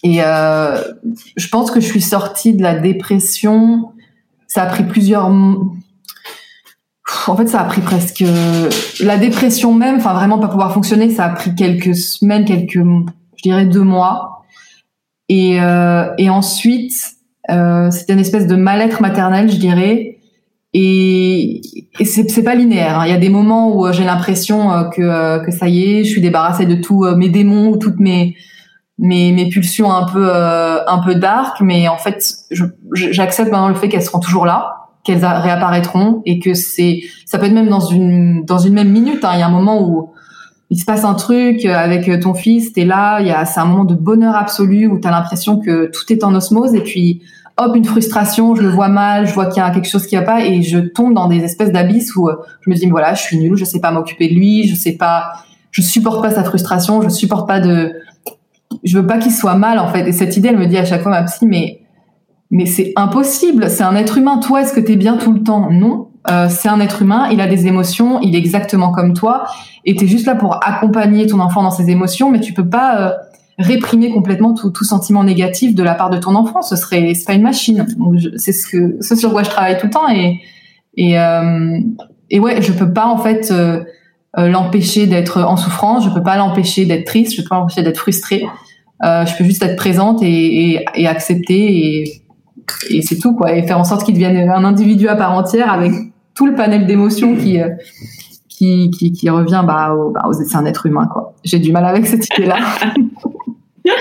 Et 0.03 0.21
euh, 0.21 0.77
je 1.35 1.47
pense 1.47 1.71
que 1.71 1.79
je 1.79 1.87
suis 1.87 1.99
sortie 1.99 2.53
de 2.53 2.61
la 2.61 2.77
dépression. 2.77 3.89
Ça 4.45 4.61
a 4.61 4.65
pris 4.67 4.83
plusieurs 4.83 5.31
en 7.31 7.35
fait, 7.35 7.47
ça 7.47 7.61
a 7.61 7.63
pris 7.65 7.81
presque 7.81 8.23
la 8.99 9.17
dépression 9.17 9.73
même, 9.73 9.97
enfin 9.97 10.13
vraiment 10.13 10.39
pas 10.39 10.47
pouvoir 10.47 10.73
fonctionner, 10.73 11.09
ça 11.09 11.25
a 11.25 11.29
pris 11.29 11.55
quelques 11.55 11.95
semaines, 11.95 12.45
quelques, 12.45 12.73
je 12.75 13.43
dirais 13.43 13.65
deux 13.65 13.83
mois. 13.83 14.43
Et, 15.27 15.59
euh, 15.59 16.05
et 16.17 16.29
ensuite, 16.29 16.93
euh, 17.49 17.89
c'était 17.91 18.13
une 18.13 18.19
espèce 18.19 18.47
de 18.47 18.55
mal-être 18.55 19.01
maternel, 19.01 19.49
je 19.49 19.57
dirais. 19.57 20.17
Et, 20.77 21.61
et 21.99 22.03
c'est 22.03 22.43
pas 22.43 22.53
linéaire. 22.53 22.99
Hein. 22.99 23.05
Il 23.05 23.11
y 23.11 23.15
a 23.15 23.17
des 23.17 23.29
moments 23.29 23.73
où 23.73 23.89
j'ai 23.93 24.03
l'impression 24.03 24.73
euh, 24.73 24.83
que, 24.89 25.01
euh, 25.01 25.39
que 25.39 25.49
ça 25.49 25.69
y 25.69 25.83
est, 25.83 26.03
je 26.03 26.09
suis 26.09 26.19
débarrassée 26.19 26.65
de 26.65 26.75
tous 26.75 27.05
euh, 27.05 27.15
mes 27.15 27.29
démons 27.29 27.69
ou 27.69 27.77
toutes 27.77 27.99
mes, 27.99 28.35
mes, 28.99 29.31
mes 29.31 29.47
pulsions 29.47 29.89
un 29.89 30.05
peu, 30.05 30.29
un 30.29 30.99
peu 30.99 31.15
dark. 31.15 31.61
Mais 31.61 31.87
en 31.87 31.97
fait, 31.97 32.21
j'accepte 32.93 33.51
maintenant 33.51 33.69
le 33.69 33.75
fait 33.75 33.87
qu'elles 33.87 34.03
seront 34.03 34.19
toujours 34.19 34.45
là 34.45 34.84
qu'elles 35.05 35.23
réapparaîtront 35.23 36.21
et 36.25 36.39
que 36.39 36.53
c'est 36.53 37.01
ça 37.25 37.37
peut 37.37 37.45
être 37.45 37.53
même 37.53 37.69
dans 37.69 37.79
une 37.79 38.43
dans 38.43 38.57
une 38.57 38.73
même 38.73 38.89
minute 38.89 39.23
hein. 39.23 39.31
il 39.35 39.39
y 39.39 39.43
a 39.43 39.47
un 39.47 39.51
moment 39.51 39.87
où 39.87 40.11
il 40.71 40.77
se 40.77 40.83
passe 40.83 41.05
un 41.05 41.13
truc 41.13 41.63
avec 41.65 42.19
ton 42.19 42.33
fils 42.33 42.73
t'es 42.73 42.85
là 42.85 43.21
il 43.21 43.27
y 43.27 43.31
a 43.31 43.45
c'est 43.45 43.59
un 43.59 43.65
moment 43.65 43.85
de 43.85 43.93
bonheur 43.93 44.35
absolu 44.35 44.87
où 44.87 44.99
t'as 44.99 45.11
l'impression 45.11 45.59
que 45.59 45.91
tout 45.93 46.11
est 46.11 46.23
en 46.23 46.33
osmose 46.33 46.73
et 46.73 46.81
puis 46.81 47.21
hop 47.57 47.75
une 47.75 47.85
frustration 47.85 48.55
je 48.55 48.63
le 48.63 48.69
vois 48.69 48.89
mal 48.89 49.27
je 49.27 49.33
vois 49.33 49.45
qu'il 49.45 49.61
y 49.61 49.65
a 49.65 49.69
quelque 49.69 49.87
chose 49.87 50.07
qui 50.07 50.15
va 50.15 50.23
pas 50.23 50.43
et 50.43 50.63
je 50.63 50.79
tombe 50.79 51.13
dans 51.13 51.27
des 51.27 51.43
espèces 51.43 51.71
d'abysses 51.71 52.15
où 52.15 52.27
je 52.61 52.69
me 52.69 52.75
dis 52.75 52.87
voilà 52.87 53.13
je 53.13 53.21
suis 53.21 53.37
nulle 53.37 53.55
je 53.55 53.63
sais 53.63 53.79
pas 53.79 53.91
m'occuper 53.91 54.27
de 54.27 54.33
lui 54.33 54.67
je 54.67 54.73
sais 54.73 54.93
pas 54.93 55.33
je 55.69 55.83
supporte 55.83 56.23
pas 56.23 56.31
sa 56.31 56.43
frustration 56.43 57.03
je 57.03 57.09
supporte 57.09 57.47
pas 57.47 57.59
de 57.59 57.93
je 58.83 58.97
veux 58.97 59.05
pas 59.05 59.19
qu'il 59.19 59.31
soit 59.31 59.55
mal 59.55 59.77
en 59.77 59.87
fait 59.87 60.07
et 60.07 60.11
cette 60.11 60.35
idée 60.35 60.49
elle 60.49 60.57
me 60.57 60.65
dit 60.65 60.77
à 60.79 60.85
chaque 60.85 61.03
fois 61.03 61.11
ma 61.11 61.21
psy 61.23 61.45
mais 61.45 61.84
mais 62.51 62.65
c'est 62.65 62.93
impossible. 62.95 63.69
C'est 63.69 63.83
un 63.83 63.95
être 63.95 64.17
humain. 64.17 64.37
Toi, 64.37 64.61
est-ce 64.61 64.73
que 64.73 64.79
tu 64.79 64.93
es 64.93 64.95
bien 64.95 65.17
tout 65.17 65.33
le 65.33 65.43
temps? 65.43 65.69
Non. 65.71 66.09
Euh, 66.29 66.47
c'est 66.49 66.69
un 66.69 66.79
être 66.79 67.01
humain. 67.01 67.29
Il 67.31 67.41
a 67.41 67.47
des 67.47 67.67
émotions. 67.67 68.19
Il 68.21 68.35
est 68.35 68.39
exactement 68.39 68.91
comme 68.91 69.13
toi. 69.13 69.45
Et 69.83 69.95
tu 69.95 70.05
es 70.05 70.07
juste 70.07 70.25
là 70.25 70.35
pour 70.35 70.59
accompagner 70.65 71.27
ton 71.27 71.39
enfant 71.39 71.63
dans 71.63 71.71
ses 71.71 71.89
émotions, 71.89 72.31
mais 72.31 72.39
tu 72.39 72.53
peux 72.53 72.67
pas 72.67 72.99
euh, 72.99 73.11
réprimer 73.57 74.11
complètement 74.11 74.53
tout, 74.53 74.71
tout, 74.71 74.83
sentiment 74.83 75.23
négatif 75.23 75.75
de 75.75 75.83
la 75.83 75.95
part 75.95 76.09
de 76.09 76.17
ton 76.17 76.35
enfant. 76.35 76.61
Ce 76.61 76.75
serait, 76.75 77.13
c'est 77.13 77.25
pas 77.25 77.33
une 77.33 77.43
machine. 77.43 77.85
C'est 78.37 78.51
ce 78.51 78.67
que, 78.67 78.97
ce 79.01 79.15
sur 79.15 79.31
quoi 79.31 79.43
je 79.43 79.49
travaille 79.49 79.77
tout 79.77 79.87
le 79.87 79.91
temps. 79.91 80.09
Et 80.09 80.39
et 80.97 81.19
euh, 81.19 81.79
et 82.29 82.39
ouais, 82.39 82.61
je 82.61 82.71
peux 82.71 82.91
pas 82.91 83.05
en 83.05 83.17
fait 83.17 83.51
euh, 83.51 83.83
euh, 84.37 84.47
l'empêcher 84.47 85.07
d'être 85.07 85.41
en 85.41 85.57
souffrance. 85.57 86.05
Je 86.05 86.09
peux 86.09 86.23
pas 86.23 86.37
l'empêcher 86.37 86.85
d'être 86.85 87.05
triste. 87.05 87.35
Je 87.35 87.41
peux 87.41 87.47
pas 87.47 87.57
l'empêcher 87.57 87.83
d'être 87.83 87.99
frustré. 87.99 88.45
je 89.01 89.37
peux 89.37 89.43
juste 89.43 89.63
être 89.63 89.75
présente 89.75 90.23
et, 90.23 90.73
et, 90.73 90.85
et 90.95 91.07
accepter 91.07 92.01
et 92.01 92.24
et 92.89 93.01
c'est 93.01 93.17
tout 93.17 93.33
quoi. 93.35 93.55
Et 93.55 93.65
faire 93.65 93.79
en 93.79 93.83
sorte 93.83 94.03
qu'il 94.03 94.13
devienne 94.13 94.49
un 94.49 94.63
individu 94.63 95.07
à 95.07 95.15
part 95.15 95.33
entière 95.33 95.71
avec 95.71 95.91
tout 96.35 96.45
le 96.45 96.55
panel 96.55 96.85
d'émotions 96.85 97.35
qui, 97.35 97.59
euh, 97.59 97.69
qui 98.49 98.91
qui, 98.91 99.11
qui 99.11 99.29
revient 99.29 99.63
bah, 99.65 99.93
au, 99.93 100.11
bah 100.11 100.29
c'est 100.33 100.55
un 100.55 100.65
être 100.65 100.85
humain 100.85 101.07
quoi. 101.11 101.33
J'ai 101.43 101.59
du 101.59 101.71
mal 101.71 101.85
avec 101.85 102.05
cette 102.05 102.27
idée 102.37 102.47
là 102.47 102.57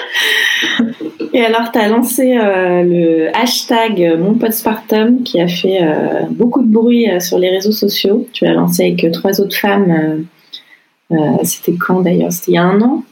et 1.32 1.44
alors 1.44 1.70
tu 1.70 1.78
as 1.78 1.88
lancé 1.88 2.36
euh, 2.36 2.82
le 2.82 3.36
hashtag 3.36 4.18
mon 4.18 4.34
postpartum 4.34 5.22
qui 5.22 5.40
a 5.40 5.48
fait 5.48 5.82
euh, 5.82 6.22
beaucoup 6.30 6.62
de 6.62 6.72
bruit 6.72 7.06
sur 7.20 7.38
les 7.38 7.50
réseaux 7.50 7.72
sociaux. 7.72 8.26
Tu 8.32 8.44
l'as 8.44 8.54
lancé 8.54 8.82
avec 8.84 9.12
trois 9.12 9.40
autres 9.40 9.56
femmes 9.56 10.24
c'était 11.44 11.74
quand 11.74 12.00
d'ailleurs? 12.00 12.32
C'était 12.32 12.52
il 12.52 12.54
y 12.54 12.58
a 12.58 12.64
un 12.64 12.80
an? 12.80 13.04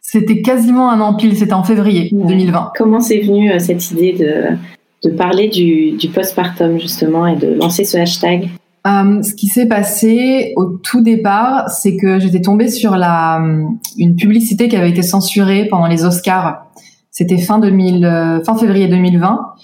C'était 0.00 0.40
quasiment 0.40 0.90
un 0.90 1.00
an 1.00 1.14
pile, 1.14 1.36
c'était 1.36 1.52
en 1.52 1.64
février 1.64 2.08
2020. 2.12 2.72
Comment 2.76 3.00
c'est 3.00 3.20
venu 3.20 3.52
cette 3.60 3.90
idée 3.90 4.12
de, 4.12 4.56
de 5.04 5.10
parler 5.10 5.48
du, 5.48 5.92
du 5.92 6.08
postpartum 6.08 6.78
justement 6.78 7.26
et 7.26 7.36
de 7.36 7.54
lancer 7.54 7.84
ce 7.84 7.96
hashtag 7.96 8.50
euh, 8.84 9.22
ce 9.22 9.34
qui 9.34 9.46
s'est 9.46 9.66
passé 9.66 10.54
au 10.56 10.64
tout 10.64 11.02
départ, 11.02 11.68
c'est 11.70 11.96
que 11.96 12.18
j'étais 12.18 12.40
tombée 12.40 12.68
sur 12.68 12.96
la 12.96 13.40
une 13.96 14.16
publicité 14.16 14.66
qui 14.66 14.76
avait 14.76 14.90
été 14.90 15.02
censurée 15.02 15.66
pendant 15.66 15.86
les 15.86 16.04
Oscars. 16.04 16.66
C'était 17.10 17.38
fin 17.38 17.60
2000, 17.60 18.04
euh, 18.04 18.42
fin 18.42 18.56
février 18.56 18.88
2020. 18.88 19.54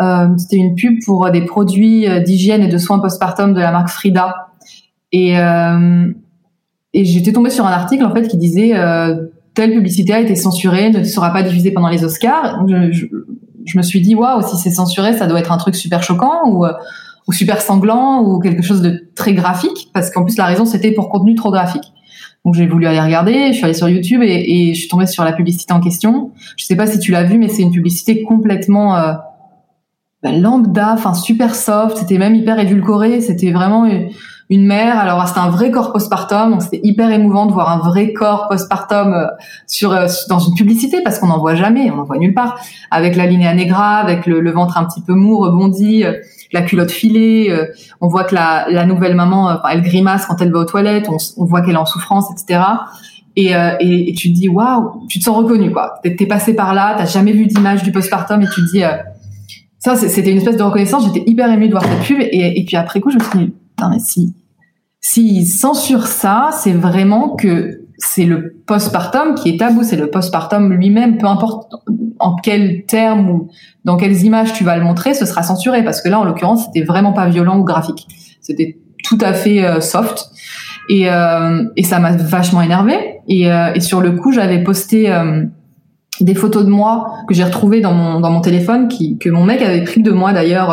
Euh, 0.00 0.28
c'était 0.36 0.56
une 0.56 0.74
pub 0.74 0.98
pour 1.06 1.30
des 1.30 1.42
produits 1.42 2.06
euh, 2.06 2.20
d'hygiène 2.20 2.62
et 2.62 2.68
de 2.68 2.76
soins 2.76 2.98
postpartum 2.98 3.54
de 3.54 3.60
la 3.60 3.72
marque 3.72 3.88
Frida. 3.88 4.34
Et 5.12 5.38
euh, 5.38 6.12
et 6.92 7.04
j'étais 7.04 7.32
tombée 7.32 7.50
sur 7.50 7.66
un 7.66 7.72
article 7.72 8.04
en 8.04 8.14
fait 8.14 8.28
qui 8.28 8.36
disait 8.36 8.72
telle 9.54 9.72
publicité 9.72 10.14
a 10.14 10.20
été 10.20 10.34
censurée, 10.34 10.90
ne 10.90 11.04
sera 11.04 11.30
pas 11.30 11.42
diffusée 11.42 11.70
pendant 11.70 11.88
les 11.88 12.04
Oscars. 12.04 12.64
Je 13.66 13.76
me 13.76 13.82
suis 13.82 14.00
dit 14.00 14.14
waouh 14.14 14.46
si 14.46 14.56
c'est 14.56 14.70
censuré 14.70 15.16
ça 15.16 15.26
doit 15.26 15.40
être 15.40 15.52
un 15.52 15.58
truc 15.58 15.74
super 15.74 16.02
choquant 16.02 16.48
ou 16.48 16.64
euh, 16.64 16.72
ou 17.26 17.32
super 17.32 17.60
sanglant 17.60 18.22
ou 18.22 18.38
quelque 18.38 18.62
chose 18.62 18.82
de 18.82 19.08
très 19.14 19.34
graphique 19.34 19.90
parce 19.92 20.10
qu'en 20.10 20.24
plus 20.24 20.36
la 20.36 20.46
raison 20.46 20.64
c'était 20.64 20.92
pour 20.92 21.08
contenu 21.08 21.34
trop 21.34 21.50
graphique. 21.50 21.92
Donc 22.44 22.54
j'ai 22.54 22.68
voulu 22.68 22.86
aller 22.86 23.00
regarder, 23.00 23.48
je 23.48 23.54
suis 23.54 23.64
allée 23.64 23.74
sur 23.74 23.88
YouTube 23.88 24.22
et, 24.22 24.72
je 24.72 24.78
suis 24.78 24.88
tombée 24.88 25.06
sur 25.06 25.24
la 25.24 25.32
publicité 25.32 25.72
en 25.72 25.80
question. 25.80 26.30
Je 26.56 26.64
sais 26.64 26.76
pas 26.76 26.86
si 26.86 27.00
tu 27.00 27.10
l'as 27.10 27.24
vu 27.24 27.38
mais 27.38 27.48
c'est 27.48 27.62
une 27.62 27.72
publicité 27.72 28.22
complètement 28.22 28.96
euh, 28.96 29.14
ben, 30.22 30.40
lambda, 30.40 30.92
enfin 30.92 31.14
super 31.14 31.56
soft, 31.56 31.96
c'était 31.96 32.18
même 32.18 32.36
hyper 32.36 32.58
édulcoré, 32.60 33.20
c'était 33.20 33.50
vraiment 33.50 33.84
une 34.48 34.66
mère. 34.66 34.98
Alors 34.98 35.26
c'était 35.26 35.40
un 35.40 35.50
vrai 35.50 35.70
corps 35.70 35.92
postpartum, 35.92 36.60
c'était 36.60 36.80
hyper 36.82 37.10
émouvant 37.10 37.46
de 37.46 37.52
voir 37.52 37.70
un 37.70 37.78
vrai 37.78 38.12
corps 38.12 38.48
postpartum 38.48 39.12
euh, 39.12 39.26
sur 39.66 39.92
euh, 39.92 40.06
dans 40.28 40.38
une 40.38 40.54
publicité 40.54 41.02
parce 41.02 41.18
qu'on 41.18 41.26
n'en 41.26 41.38
voit 41.38 41.54
jamais, 41.54 41.90
on 41.90 41.96
n'en 41.96 42.04
voit 42.04 42.18
nulle 42.18 42.34
part. 42.34 42.60
Avec 42.90 43.16
la 43.16 43.26
linéa 43.26 43.54
negra, 43.54 43.96
avec 43.96 44.26
le, 44.26 44.50
ventre 44.50 44.78
un 44.78 44.84
petit 44.84 45.02
peu 45.02 45.14
mou, 45.14 45.38
rebondi, 45.38 46.04
euh, 46.04 46.14
la 46.52 46.62
culotte 46.62 46.90
filée. 46.90 47.52
on 48.00 48.08
voit 48.08 48.24
que 48.24 48.34
la, 48.34 48.66
la 48.70 48.86
nouvelle 48.86 49.16
maman, 49.16 49.60
elle 49.68 49.82
grimace 49.82 50.26
quand 50.26 50.40
elle 50.40 50.52
va 50.52 50.60
aux 50.60 50.64
toilettes. 50.64 51.08
On, 51.08 51.44
voit 51.44 51.60
qu'elle 51.60 51.74
est 51.74 51.78
en 51.78 51.86
souffrance, 51.86 52.26
etc. 52.30 52.62
Et, 53.34 53.50
et, 53.80 54.10
et, 54.10 54.14
tu 54.14 54.32
te 54.32 54.34
dis 54.34 54.48
waouh, 54.48 55.06
tu 55.08 55.18
te 55.18 55.24
sens 55.24 55.36
reconnu 55.36 55.72
quoi. 55.72 56.00
T'es 56.02 56.26
passé 56.26 56.54
par 56.54 56.72
là, 56.72 56.94
t'as 56.96 57.04
jamais 57.04 57.32
vu 57.32 57.46
d'image 57.46 57.82
du 57.82 57.90
postpartum 57.90 58.40
et 58.42 58.46
tu 58.46 58.64
te 58.64 58.70
dis 58.70 58.82
ça 59.80 59.96
c'était 59.96 60.30
une 60.30 60.38
espèce 60.38 60.56
de 60.56 60.62
reconnaissance. 60.62 61.04
J'étais 61.04 61.28
hyper 61.28 61.50
émue 61.50 61.66
de 61.66 61.72
voir 61.72 61.84
cette 61.84 62.02
pub 62.02 62.20
et, 62.20 62.60
et 62.60 62.64
puis 62.64 62.76
après 62.76 63.00
coup 63.00 63.10
je 63.10 63.18
me 63.18 63.24
suis 63.24 63.52
putain, 63.76 63.98
si, 63.98 64.34
s'ils 65.00 65.46
censurent 65.46 66.06
ça, 66.06 66.50
c'est 66.52 66.72
vraiment 66.72 67.30
que 67.30 67.82
c'est 67.98 68.24
le 68.24 68.56
postpartum 68.66 69.34
qui 69.34 69.50
est 69.50 69.58
tabou, 69.58 69.82
c'est 69.82 69.96
le 69.96 70.10
postpartum 70.10 70.72
lui-même, 70.72 71.18
peu 71.18 71.26
importe 71.26 71.72
en 72.18 72.36
quels 72.36 72.84
termes 72.84 73.30
ou 73.30 73.48
dans 73.84 73.96
quelles 73.96 74.22
images 74.22 74.52
tu 74.52 74.64
vas 74.64 74.76
le 74.76 74.84
montrer, 74.84 75.14
ce 75.14 75.26
sera 75.26 75.42
censuré 75.42 75.84
parce 75.84 76.02
que 76.02 76.08
là, 76.08 76.18
en 76.18 76.24
l'occurrence, 76.24 76.66
c'était 76.66 76.84
vraiment 76.84 77.12
pas 77.12 77.28
violent 77.28 77.58
ou 77.58 77.64
graphique. 77.64 78.06
C'était 78.40 78.78
tout 79.04 79.18
à 79.20 79.32
fait 79.32 79.64
euh, 79.64 79.80
soft 79.80 80.30
et, 80.88 81.10
euh, 81.10 81.64
et 81.76 81.84
ça 81.84 81.98
m'a 81.98 82.12
vachement 82.12 82.62
énervé. 82.62 82.94
Et, 83.28 83.50
euh, 83.50 83.72
et, 83.74 83.80
sur 83.80 84.00
le 84.00 84.12
coup, 84.12 84.32
j'avais 84.32 84.62
posté 84.62 85.12
des 86.20 86.34
photos 86.34 86.64
de 86.64 86.70
moi 86.70 87.12
que 87.28 87.34
j'ai 87.34 87.44
retrouvées 87.44 87.80
dans 87.80 87.92
mon 87.92 88.20
dans 88.20 88.30
mon 88.30 88.40
téléphone, 88.40 88.88
qui 88.88 89.18
que 89.18 89.28
mon 89.28 89.44
mec 89.44 89.60
avait 89.62 89.84
pris 89.84 90.00
de 90.00 90.10
moi 90.10 90.32
d'ailleurs 90.32 90.70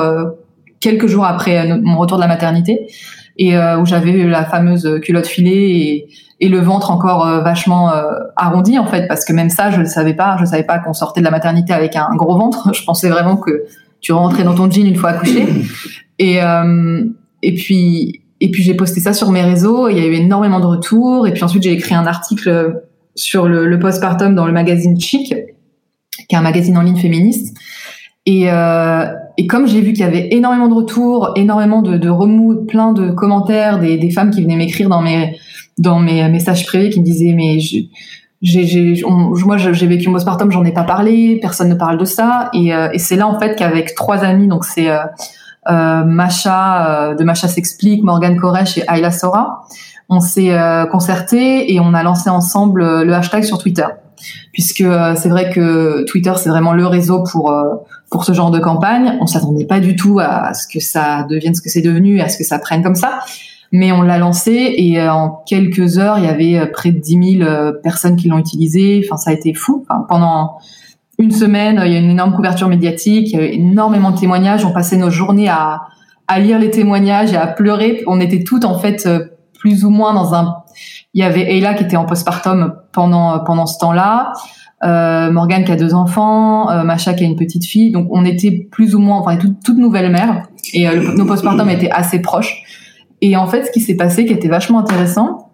quelques 0.84 1.08
jours 1.08 1.26
après 1.26 1.72
euh, 1.72 1.80
mon 1.82 1.98
retour 1.98 2.18
de 2.18 2.22
la 2.22 2.28
maternité 2.28 2.88
et 3.38 3.58
euh, 3.58 3.80
où 3.80 3.86
j'avais 3.86 4.26
la 4.26 4.46
fameuse 4.46 5.00
culotte 5.02 5.26
filée 5.26 5.52
et, 6.40 6.46
et 6.46 6.50
le 6.50 6.60
ventre 6.60 6.92
encore 6.92 7.26
euh, 7.26 7.42
vachement 7.42 7.92
arrondi 8.36 8.78
en 8.78 8.86
fait 8.86 9.08
parce 9.08 9.26
que 9.26 9.34
même 9.34 9.50
ça 9.50 9.72
je 9.72 9.80
ne 9.80 9.86
savais 9.86 10.14
pas. 10.14 10.38
Je 10.40 10.46
savais 10.46 10.64
pas 10.64 10.78
qu'on 10.78 10.94
sortait 10.94 11.22
de 11.22 11.26
la 11.26 11.32
maternité 11.32 11.74
avec 11.74 11.96
un, 11.96 12.16
gros 12.16 12.38
ventre. 12.38 12.74
Je 12.76 12.84
pensais 12.84 13.10
vraiment 13.10 13.38
que 13.38 13.64
tu 14.02 14.12
rentrais 14.12 14.44
dans 14.44 14.54
ton 14.54 14.70
jean 14.70 14.86
une 14.86 14.96
fois 14.96 15.12
accouché. 15.12 15.48
Et 16.20 16.38
et 17.42 17.56
puis 17.56 18.22
et 18.40 18.52
puis 18.52 18.62
j'ai 18.62 18.76
posté 18.76 19.00
ça 19.00 19.14
sur 19.14 19.32
mes 19.32 19.42
réseaux. 19.42 19.90
Il 19.90 19.98
y 19.98 20.00
a 20.00 20.06
eu 20.06 20.14
énormément 20.14 20.60
de 20.60 20.68
retours. 20.68 21.28
Et 21.28 21.34
puis 21.34 21.44
ensuite 21.44 21.64
j'ai 21.64 21.72
écrit 21.72 21.96
un 21.96 22.06
article 22.06 22.84
sur 23.16 23.48
le, 23.48 23.66
le 23.66 23.80
postpartum 23.80 24.36
dans 24.36 24.46
le 24.46 24.54
magazine 24.54 25.00
Chic 25.00 25.34
qui 26.30 26.36
est 26.36 26.38
un 26.38 26.42
magazine 26.42 26.78
en 26.78 26.82
ligne 26.82 26.98
féministe. 26.98 27.58
Et, 28.26 28.50
euh, 28.50 29.06
et 29.38 29.48
comme 29.48 29.68
j'ai 29.68 29.82
vu 29.82 29.94
qu'il 29.94 30.02
y 30.02 30.08
avait 30.08 30.30
énormément 30.32 30.68
de 30.68 30.74
retours, 30.74 31.32
énormément 31.36 31.82
de, 31.82 31.98
de 31.98 32.10
remous, 32.10 32.66
plein 32.66 32.94
de 32.94 33.12
commentaires, 33.12 33.80
des, 33.80 33.98
des 33.98 34.12
femmes 34.12 34.30
qui 34.30 34.42
venaient 34.44 34.56
m'écrire 34.56 34.90
dans 34.90 35.02
mes 35.02 35.38
dans 35.80 36.00
mes 36.00 36.30
messages 36.30 36.66
privés 36.68 36.90
qui 36.90 37.00
me 37.00 37.06
disaient 37.06 37.34
mais 37.34 37.60
j'ai 37.60 37.90
j'ai 38.44 39.02
moi 39.06 39.58
j'ai 39.58 39.88
vécu 39.88 40.08
mon 40.10 40.14
postpartum, 40.16 40.52
j'en 40.52 40.66
ai 40.66 40.74
pas 40.74 40.84
parlé, 40.84 41.40
personne 41.42 41.70
ne 41.70 41.76
parle 41.76 41.98
de 41.98 42.06
ça. 42.06 42.50
Et, 42.54 42.74
euh, 42.74 42.90
et 42.92 43.00
c'est 43.00 43.16
là 43.16 43.28
en 43.28 43.40
fait 43.40 43.56
qu'avec 43.56 43.96
trois 43.96 44.24
amis 44.24 44.48
donc 44.48 44.66
c'est 44.66 44.90
euh, 44.90 45.00
euh 45.70 46.04
Macha 46.04 47.12
euh, 47.12 47.16
de 47.16 47.24
Macha 47.24 47.48
s'explique, 47.48 48.04
Morgane 48.04 48.38
Koresh 48.38 48.78
et 48.78 48.84
Ayla 48.88 49.12
Sora, 49.12 49.62
on 50.10 50.20
s'est 50.20 50.52
euh, 50.52 50.86
concerté 50.86 51.74
et 51.74 51.80
on 51.80 51.94
a 51.94 52.04
lancé 52.04 52.30
ensemble 52.30 53.04
le 53.04 53.14
hashtag 53.14 53.44
sur 53.44 53.58
Twitter 53.58 53.88
puisque 54.52 54.86
c'est 55.16 55.30
vrai 55.30 55.50
que 55.50 56.04
Twitter 56.06 56.34
c'est 56.38 56.50
vraiment 56.50 56.74
le 56.74 56.86
réseau 56.88 57.24
pour 57.24 57.54
pour 58.10 58.26
ce 58.26 58.34
genre 58.34 58.52
de 58.52 58.60
campagne. 58.60 59.18
On 59.22 59.28
s'attendait 59.28 59.66
pas 59.66 59.80
du 59.80 59.96
tout 59.96 60.20
à 60.20 60.54
ce 60.54 60.68
que 60.68 60.80
ça 60.80 61.26
devienne 61.30 61.56
ce 61.56 61.62
que 61.62 61.70
c'est 61.70 61.82
devenu, 61.82 62.22
à 62.22 62.30
ce 62.30 62.38
que 62.38 62.44
ça 62.44 62.60
prenne 62.60 62.84
comme 62.84 62.96
ça. 62.96 63.20
Mais 63.74 63.92
on 63.92 64.04
l'a 64.04 64.20
lancé 64.20 64.76
et 64.78 65.02
euh, 65.02 65.12
en 65.12 65.42
quelques 65.48 65.98
heures, 65.98 66.20
il 66.20 66.26
y 66.26 66.28
avait 66.28 66.60
euh, 66.60 66.68
près 66.72 66.92
de 66.92 67.00
10 67.00 67.38
000 67.40 67.50
euh, 67.50 67.72
personnes 67.72 68.16
qui 68.16 68.28
l'ont 68.28 68.38
utilisé. 68.38 69.02
Enfin, 69.04 69.18
ça 69.18 69.32
a 69.32 69.34
été 69.34 69.56
fou. 69.56 69.84
Pendant 70.08 70.60
une 71.18 71.32
semaine, 71.32 71.82
il 71.84 71.92
y 71.92 71.96
a 71.96 71.98
une 71.98 72.12
énorme 72.12 72.36
couverture 72.36 72.68
médiatique, 72.68 73.32
il 73.32 73.40
y 73.40 73.42
a 73.42 73.46
eu 73.48 73.50
énormément 73.52 74.12
de 74.12 74.20
témoignages. 74.20 74.64
On 74.64 74.72
passait 74.72 74.96
nos 74.96 75.10
journées 75.10 75.50
à, 75.50 75.82
à 76.28 76.40
lire 76.40 76.60
les 76.60 76.70
témoignages 76.70 77.34
et 77.34 77.36
à 77.36 77.48
pleurer. 77.48 78.04
On 78.06 78.22
était 78.22 78.44
toutes 78.44 78.64
en 78.64 78.78
fait 78.78 79.10
plus 79.58 79.86
ou 79.86 79.90
moins 79.90 80.14
dans 80.14 80.36
un. 80.36 80.58
Il 81.14 81.22
y 81.22 81.24
avait 81.24 81.54
Ayla 81.54 81.74
qui 81.74 81.84
était 81.84 81.98
en 81.98 82.06
postpartum 82.06 82.76
pendant 82.92 83.40
pendant 83.44 83.66
ce 83.66 83.78
temps-là. 83.80 84.34
Euh, 84.84 85.32
Morgane 85.32 85.64
qui 85.64 85.72
a 85.72 85.78
deux 85.78 85.94
enfants, 85.94 86.70
euh, 86.70 86.84
Macha 86.84 87.14
qui 87.14 87.24
a 87.24 87.28
une 87.28 87.38
petite 87.38 87.66
fille. 87.66 87.92
Donc 87.92 88.08
on 88.12 88.26
était 88.26 88.52
plus 88.52 88.96
ou 88.96 89.00
moins, 89.00 89.18
enfin 89.18 89.38
toute, 89.38 89.64
toute 89.64 89.78
nouvelle 89.78 90.12
mère 90.12 90.44
et 90.74 90.88
euh, 90.88 91.16
nos 91.16 91.26
postpartum 91.26 91.70
étaient 91.70 91.92
assez 91.92 92.20
proches. 92.20 92.64
Et 93.22 93.38
en 93.38 93.48
fait, 93.48 93.66
ce 93.66 93.72
qui 93.72 93.80
s'est 93.80 93.96
passé, 93.96 94.26
qui 94.26 94.34
était 94.34 94.50
vachement 94.50 94.80
intéressant, 94.80 95.52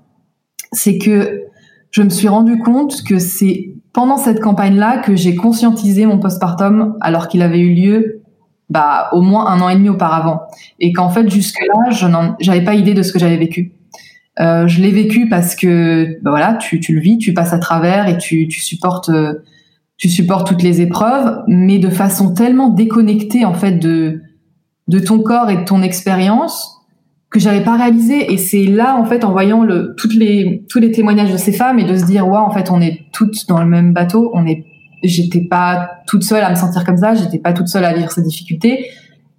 c'est 0.72 0.98
que 0.98 1.44
je 1.92 2.02
me 2.02 2.10
suis 2.10 2.28
rendu 2.28 2.58
compte 2.60 3.04
que 3.04 3.20
c'est 3.20 3.74
pendant 3.94 4.18
cette 4.18 4.40
campagne-là 4.40 5.00
que 5.00 5.16
j'ai 5.16 5.36
conscientisé 5.36 6.06
mon 6.06 6.20
postpartum 6.20 6.96
alors 7.02 7.28
qu'il 7.28 7.42
avait 7.42 7.60
eu 7.60 7.74
lieu 7.74 8.22
bah, 8.70 9.10
au 9.12 9.22
moins 9.22 9.48
un 9.48 9.62
an 9.62 9.70
et 9.70 9.76
demi 9.76 9.90
auparavant. 9.90 10.42
Et 10.80 10.94
qu'en 10.94 11.10
fait, 11.10 11.30
jusque-là, 11.30 11.90
je 11.92 12.08
n'avais 12.08 12.64
pas 12.64 12.76
idée 12.76 12.94
de 12.94 13.04
ce 13.04 13.12
que 13.12 13.20
j'avais 13.20 13.38
vécu. 13.38 13.74
Euh, 14.40 14.68
je 14.68 14.82
l'ai 14.82 14.92
vécu 14.92 15.28
parce 15.28 15.56
que 15.56 16.18
bah 16.22 16.30
voilà, 16.30 16.54
tu, 16.54 16.80
tu, 16.80 16.94
le 16.94 17.02
vis, 17.02 17.18
tu 17.18 17.34
passes 17.34 17.54
à 17.54 17.60
travers 17.60 18.08
et 18.08 18.18
tu, 18.18 18.48
tu 18.48 18.62
supportes, 18.62 19.10
euh, 19.10 19.34
tu 19.98 20.08
supportes 20.08 20.48
toutes 20.48 20.64
les 20.64 20.80
épreuves, 20.80 21.44
mais 21.48 21.78
de 21.78 21.90
façon 21.90 22.34
tellement 22.34 22.70
déconnectée 22.70 23.44
en 23.46 23.54
fait 23.54 23.74
de 23.74 24.22
de 24.88 25.00
ton 25.00 25.20
corps 25.20 25.50
et 25.50 25.58
de 25.58 25.64
ton 25.66 25.84
expérience 25.84 26.78
que 27.30 27.40
j'avais 27.40 27.64
pas 27.64 27.78
réalisé. 27.78 28.32
Et 28.32 28.38
c'est 28.38 28.66
là 28.66 28.96
en 28.96 29.06
fait 29.06 29.24
en 29.24 29.32
voyant 29.32 29.64
le 29.64 29.94
toutes 29.98 30.16
les 30.16 30.66
tous 30.70 30.80
les 30.80 30.92
témoignages 30.92 31.32
de 31.32 31.38
ces 31.38 31.52
femmes 31.52 31.78
et 31.78 31.84
de 31.84 31.96
se 31.96 32.06
dire 32.06 32.28
waouh 32.28 32.46
en 32.46 32.52
fait 32.52 32.72
on 32.72 32.82
est 32.82 33.02
toutes 33.12 33.48
dans 33.48 33.60
le 33.60 33.68
même 33.68 33.94
bateau, 33.94 34.32
on 34.34 34.46
est 34.48 34.66
j'étais 35.04 35.42
pas 35.42 35.92
toute 36.08 36.24
seule 36.24 36.44
à 36.44 36.50
me 36.50 36.56
sentir 36.56 36.86
comme 36.86 36.98
ça, 36.98 37.14
j'étais 37.14 37.40
pas 37.40 37.54
toute 37.54 37.68
seule 37.68 37.86
à 37.86 37.94
vivre 37.94 38.12
ces 38.12 38.22
difficultés. 38.22 38.86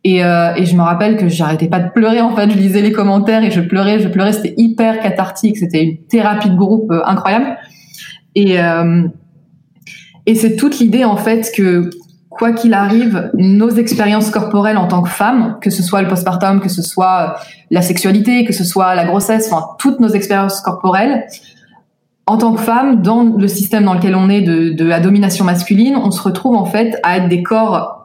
Et, 0.03 0.25
euh, 0.25 0.55
et 0.55 0.65
je 0.65 0.75
me 0.77 0.83
rappelle 0.83 1.17
que 1.17 1.29
j'arrêtais 1.29 1.69
pas 1.69 1.81
de 1.81 1.91
pleurer 1.91 2.21
en 2.21 2.35
fait. 2.35 2.51
Je 2.51 2.57
lisais 2.57 2.81
les 2.81 2.93
commentaires 2.93 3.45
et 3.45 3.51
je 3.51 3.61
pleurais, 3.61 4.01
je 4.01 4.09
pleurais. 4.09 4.33
C'était 4.33 4.55
hyper 4.57 5.01
cathartique. 5.01 5.59
C'était 5.59 5.83
une 5.83 5.99
thérapie 6.07 6.51
de 6.51 6.57
groupe 6.57 6.91
euh, 6.91 7.03
incroyable. 7.05 7.59
Et 8.35 8.61
euh, 8.61 9.03
et 10.27 10.35
c'est 10.35 10.57
toute 10.57 10.79
l'idée 10.79 11.05
en 11.05 11.17
fait 11.17 11.51
que 11.55 11.91
quoi 12.29 12.53
qu'il 12.53 12.73
arrive, 12.73 13.31
nos 13.35 13.69
expériences 13.69 14.31
corporelles 14.31 14.79
en 14.79 14.87
tant 14.87 15.03
que 15.03 15.09
femmes, 15.09 15.59
que 15.61 15.69
ce 15.69 15.83
soit 15.83 16.01
le 16.01 16.09
postpartum, 16.09 16.61
que 16.61 16.69
ce 16.69 16.83
soit 16.83 17.35
la 17.71 17.83
sexualité, 17.83 18.45
que 18.45 18.53
ce 18.53 18.65
soit 18.65 18.95
la 18.95 19.05
grossesse, 19.05 19.51
enfin 19.51 19.67
toutes 19.79 20.01
nos 20.01 20.09
expériences 20.09 20.61
corporelles, 20.61 21.27
en 22.27 22.39
tant 22.39 22.55
que 22.55 22.61
femme, 22.61 23.03
dans 23.03 23.25
le 23.25 23.49
système 23.49 23.85
dans 23.85 23.95
lequel 23.95 24.15
on 24.15 24.31
est 24.31 24.43
de, 24.43 24.71
de 24.71 24.85
la 24.85 25.01
domination 25.01 25.45
masculine, 25.45 25.97
on 25.97 26.13
se 26.13 26.23
retrouve 26.23 26.55
en 26.55 26.65
fait 26.65 26.99
à 27.03 27.19
être 27.19 27.29
des 27.29 27.43
corps 27.43 28.00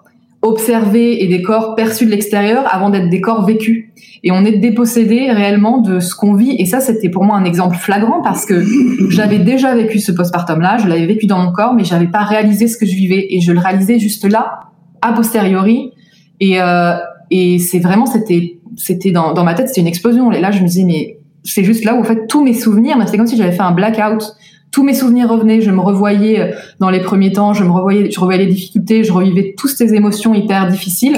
observés 0.46 1.24
et 1.24 1.28
des 1.28 1.42
corps 1.42 1.76
perçus 1.76 2.06
de 2.06 2.12
l'extérieur 2.12 2.64
avant 2.74 2.90
d'être 2.90 3.10
des 3.10 3.20
corps 3.20 3.46
vécus. 3.46 3.90
Et 4.24 4.32
on 4.32 4.46
est 4.46 4.58
dépossédé 4.58 5.32
réellement 5.32 5.80
de 5.80 6.00
ce 6.00 6.16
qu'on 6.16 6.34
vit. 6.34 6.56
Et 6.58 6.66
ça, 6.66 6.80
c'était 6.80 7.10
pour 7.10 7.24
moi 7.24 7.36
un 7.36 7.46
exemple 7.46 7.76
flagrant 7.76 8.22
parce 8.22 8.46
que 8.46 8.64
j'avais 9.10 9.40
déjà 9.40 9.76
vécu 9.76 10.00
ce 10.00 10.12
postpartum-là, 10.12 10.78
je 10.78 10.88
l'avais 10.88 11.06
vécu 11.06 11.26
dans 11.26 11.40
mon 11.40 11.52
corps, 11.52 11.74
mais 11.74 11.84
j'avais 11.84 12.08
pas 12.08 12.24
réalisé 12.24 12.68
ce 12.68 12.78
que 12.78 12.86
je 12.86 12.96
vivais. 12.96 13.28
Et 13.30 13.42
je 13.42 13.52
le 13.52 13.60
réalisais 13.60 14.00
juste 14.00 14.26
là, 14.26 14.60
a 15.02 15.14
posteriori. 15.14 15.92
Et, 16.40 16.62
euh, 16.62 16.96
et 17.32 17.60
c'est 17.60 17.80
vraiment, 17.80 18.06
c'était, 18.06 18.60
c'était 18.78 19.12
dans, 19.12 19.34
dans 19.34 19.44
ma 19.44 19.54
tête, 19.54 19.68
c'était 19.68 19.82
une 19.82 19.88
explosion. 19.88 20.32
Et 20.32 20.42
là, 20.42 20.52
je 20.52 20.62
me 20.62 20.68
disais, 20.68 20.84
mais 20.84 21.18
c'est 21.44 21.64
juste 21.64 21.86
là 21.86 21.96
où 21.96 22.00
en 22.00 22.04
fait 22.04 22.28
tous 22.28 22.44
mes 22.44 22.54
souvenirs, 22.54 22.98
c'est 23.08 23.18
comme 23.18 23.28
si 23.28 23.38
j'avais 23.38 23.52
fait 23.52 23.62
un 23.62 23.72
blackout 23.72 24.36
tous 24.76 24.84
mes 24.84 24.94
souvenirs 24.94 25.30
revenaient, 25.30 25.62
je 25.62 25.72
me 25.72 25.80
revoyais 25.80 26.42
euh, 26.42 26.52
dans 26.82 26.90
les 26.90 27.00
premiers 27.00 27.32
temps, 27.32 27.54
je 27.54 27.64
me 27.64 27.72
revoyais, 27.72 28.12
je 28.12 28.20
revoyais 28.20 28.44
les 28.44 28.52
difficultés, 28.52 29.06
je 29.06 29.14
revivais 29.14 29.56
toutes 29.58 29.70
ces 29.70 29.94
émotions 29.94 30.34
hyper 30.34 30.68
difficiles, 30.68 31.18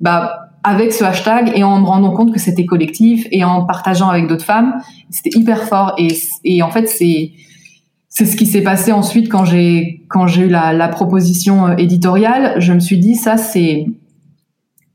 bah, 0.00 0.52
avec 0.62 0.92
ce 0.92 1.02
hashtag 1.02 1.50
et 1.56 1.64
en 1.64 1.80
me 1.80 1.86
rendant 1.86 2.12
compte 2.12 2.32
que 2.32 2.38
c'était 2.38 2.64
collectif 2.64 3.26
et 3.32 3.42
en 3.42 3.64
partageant 3.64 4.08
avec 4.10 4.28
d'autres 4.28 4.44
femmes, 4.44 4.74
c'était 5.10 5.36
hyper 5.36 5.64
fort 5.64 5.94
et, 5.98 6.16
et 6.44 6.62
en 6.62 6.70
fait 6.70 6.88
c'est 6.88 7.32
c'est 8.08 8.26
ce 8.26 8.36
qui 8.36 8.46
s'est 8.46 8.62
passé 8.62 8.92
ensuite 8.92 9.28
quand 9.28 9.44
j'ai 9.44 10.04
quand 10.08 10.28
j'ai 10.28 10.42
eu 10.42 10.48
la, 10.48 10.72
la 10.72 10.86
proposition 10.86 11.66
euh, 11.66 11.76
éditoriale. 11.76 12.54
Je 12.58 12.72
me 12.72 12.78
suis 12.78 12.98
dit 12.98 13.16
ça 13.16 13.36
c'est 13.36 13.86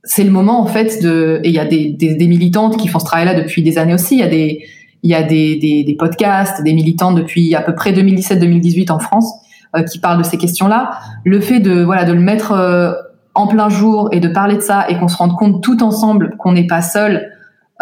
c'est 0.05 0.23
le 0.23 0.31
moment 0.31 0.61
en 0.61 0.67
fait 0.67 1.03
de 1.03 1.41
et 1.43 1.49
il 1.49 1.53
y 1.53 1.59
a 1.59 1.65
des, 1.65 1.89
des, 1.89 2.15
des 2.15 2.27
militantes 2.27 2.77
qui 2.77 2.87
font 2.87 2.99
ce 2.99 3.05
travail-là 3.05 3.33
depuis 3.33 3.61
des 3.61 3.77
années 3.77 3.93
aussi. 3.93 4.15
Il 4.15 4.19
y 4.19 4.23
a 4.23 4.29
des 4.29 4.63
il 5.03 5.09
y 5.09 5.15
a 5.15 5.23
des, 5.23 5.55
des, 5.57 5.95
podcasts, 5.97 6.63
des 6.63 6.73
militants 6.73 7.11
depuis 7.11 7.55
à 7.55 7.61
peu 7.61 7.73
près 7.73 7.91
2017-2018 7.93 8.91
en 8.91 8.99
France 8.99 9.33
euh, 9.75 9.83
qui 9.83 9.99
parlent 9.99 10.17
de 10.17 10.23
ces 10.23 10.37
questions-là. 10.37 10.91
Le 11.23 11.39
fait 11.39 11.59
de 11.59 11.83
voilà 11.83 12.03
de 12.03 12.13
le 12.13 12.19
mettre 12.19 12.51
euh, 12.51 12.93
en 13.33 13.47
plein 13.47 13.69
jour 13.69 14.09
et 14.11 14.19
de 14.19 14.27
parler 14.27 14.55
de 14.55 14.61
ça 14.61 14.89
et 14.89 14.97
qu'on 14.97 15.07
se 15.07 15.17
rende 15.17 15.35
compte 15.35 15.63
tout 15.63 15.83
ensemble 15.83 16.35
qu'on 16.37 16.51
n'est 16.51 16.67
pas 16.67 16.81
seul, 16.81 17.31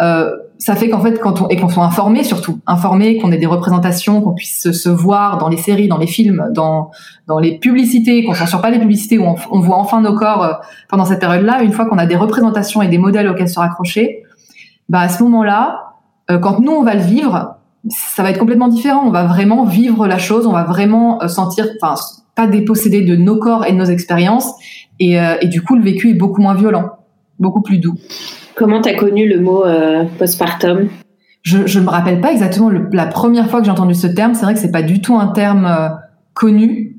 euh, 0.00 0.30
ça 0.58 0.76
fait 0.76 0.88
qu'en 0.88 1.00
fait 1.00 1.18
quand 1.18 1.40
on 1.40 1.48
et 1.48 1.56
qu'on 1.56 1.68
soit 1.68 1.84
informé 1.84 2.22
surtout, 2.22 2.60
informé, 2.66 3.18
qu'on 3.18 3.32
ait 3.32 3.38
des 3.38 3.46
représentations, 3.46 4.20
qu'on 4.20 4.34
puisse 4.34 4.70
se, 4.70 4.88
voir 4.88 5.38
dans 5.38 5.48
les 5.48 5.56
séries, 5.56 5.88
dans 5.88 5.98
les 5.98 6.06
films, 6.06 6.50
dans 6.52 6.92
dans 7.26 7.40
les 7.40 7.58
publicités, 7.58 8.24
qu'on 8.24 8.34
s'en 8.34 8.60
pas 8.60 8.70
les 8.70 8.78
publicités 8.78 9.18
où 9.18 9.24
on, 9.24 9.60
voit 9.60 9.76
enfin 9.76 10.00
nos 10.00 10.14
corps 10.14 10.60
pendant 10.88 11.04
cette 11.04 11.20
période-là. 11.20 11.62
Une 11.62 11.72
fois 11.72 11.86
qu'on 11.86 11.98
a 11.98 12.06
des 12.06 12.16
représentations 12.16 12.80
et 12.80 12.88
des 12.88 12.98
modèles 12.98 13.28
auxquels 13.28 13.48
se 13.48 13.58
raccrocher, 13.58 14.22
bah 14.88 15.00
à 15.00 15.08
ce 15.08 15.22
moment-là 15.24 15.87
quand 16.28 16.60
nous 16.60 16.72
on 16.72 16.82
va 16.82 16.94
le 16.94 17.00
vivre, 17.00 17.58
ça 17.88 18.22
va 18.22 18.30
être 18.30 18.38
complètement 18.38 18.68
différent. 18.68 19.02
On 19.06 19.10
va 19.10 19.24
vraiment 19.24 19.64
vivre 19.64 20.06
la 20.06 20.18
chose, 20.18 20.46
on 20.46 20.52
va 20.52 20.64
vraiment 20.64 21.22
euh, 21.22 21.28
sentir, 21.28 21.66
enfin, 21.80 22.00
pas 22.34 22.46
déposséder 22.46 23.02
de 23.02 23.16
nos 23.16 23.38
corps 23.38 23.64
et 23.66 23.72
de 23.72 23.76
nos 23.76 23.84
expériences. 23.84 24.52
Et, 25.00 25.20
euh, 25.20 25.36
et, 25.40 25.46
du 25.46 25.62
coup, 25.62 25.76
le 25.76 25.82
vécu 25.82 26.10
est 26.10 26.14
beaucoup 26.14 26.40
moins 26.40 26.54
violent, 26.54 26.90
beaucoup 27.38 27.62
plus 27.62 27.78
doux. 27.78 27.94
Comment 28.56 28.80
t'as 28.80 28.94
connu 28.94 29.28
le 29.28 29.40
mot 29.40 29.62
postpartum? 30.18 30.88
Je 31.42 31.68
je 31.68 31.78
me 31.78 31.88
rappelle 31.88 32.20
pas 32.20 32.32
exactement 32.32 32.70
la 32.92 33.06
première 33.06 33.48
fois 33.48 33.60
que 33.60 33.66
j'ai 33.66 33.70
entendu 33.70 33.94
ce 33.94 34.08
terme. 34.08 34.34
C'est 34.34 34.42
vrai 34.42 34.54
que 34.54 34.60
c'est 34.60 34.72
pas 34.72 34.82
du 34.82 35.00
tout 35.00 35.14
un 35.14 35.28
terme 35.28 35.96
connu. 36.34 36.96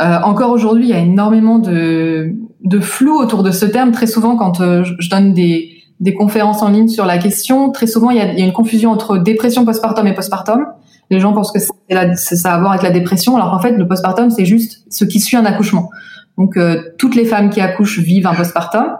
encore 0.00 0.50
aujourd'hui, 0.50 0.84
il 0.84 0.88
y 0.88 0.94
a 0.94 0.98
énormément 1.00 1.58
de 1.58 2.32
de 2.64 2.80
flou 2.80 3.18
autour 3.18 3.42
de 3.42 3.50
ce 3.50 3.66
terme. 3.66 3.92
Très 3.92 4.06
souvent, 4.06 4.36
quand 4.36 4.62
je 4.62 5.10
donne 5.10 5.34
des 5.34 5.71
des 6.02 6.14
conférences 6.14 6.62
en 6.62 6.68
ligne 6.68 6.88
sur 6.88 7.06
la 7.06 7.16
question. 7.16 7.70
Très 7.70 7.86
souvent, 7.86 8.10
il 8.10 8.16
y 8.16 8.20
a, 8.20 8.32
une 8.32 8.52
confusion 8.52 8.90
entre 8.90 9.18
dépression 9.18 9.64
postpartum 9.64 10.04
et 10.08 10.14
postpartum. 10.14 10.66
Les 11.10 11.20
gens 11.20 11.32
pensent 11.32 11.52
que 11.52 11.60
c'est 11.60 12.36
ça 12.36 12.52
a 12.52 12.56
à 12.56 12.58
voir 12.58 12.72
avec 12.72 12.82
la 12.82 12.90
dépression, 12.90 13.36
alors 13.36 13.52
qu'en 13.52 13.60
fait, 13.60 13.70
le 13.70 13.86
postpartum, 13.86 14.28
c'est 14.30 14.44
juste 14.44 14.84
ce 14.90 15.04
qui 15.04 15.20
suit 15.20 15.36
un 15.36 15.44
accouchement. 15.44 15.90
Donc, 16.38 16.56
euh, 16.56 16.82
toutes 16.98 17.14
les 17.14 17.24
femmes 17.24 17.50
qui 17.50 17.60
accouchent 17.60 18.00
vivent 18.00 18.26
un 18.26 18.34
postpartum. 18.34 18.96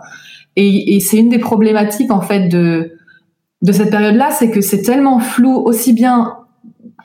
Et, 0.55 0.95
et 0.95 1.01
c'est 1.01 1.17
une 1.17 1.29
des 1.29 1.41
problématiques, 1.41 2.13
en 2.13 2.21
fait, 2.21 2.47
de, 2.47 2.93
de 3.63 3.73
cette 3.73 3.91
période-là, 3.91 4.31
c'est 4.31 4.53
que 4.53 4.61
c'est 4.61 4.83
tellement 4.83 5.19
flou, 5.19 5.57
aussi 5.57 5.93
bien 5.93 6.37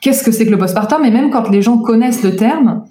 qu'est-ce 0.02 0.24
que 0.24 0.32
c'est 0.32 0.46
que 0.46 0.52
le 0.52 0.60
postpartum, 0.60 1.06
et 1.06 1.12
même 1.12 1.32
quand 1.32 1.50
les 1.50 1.64
gens 1.64 1.80
connaissent 1.80 2.22
le 2.22 2.36
terme, 2.36 2.84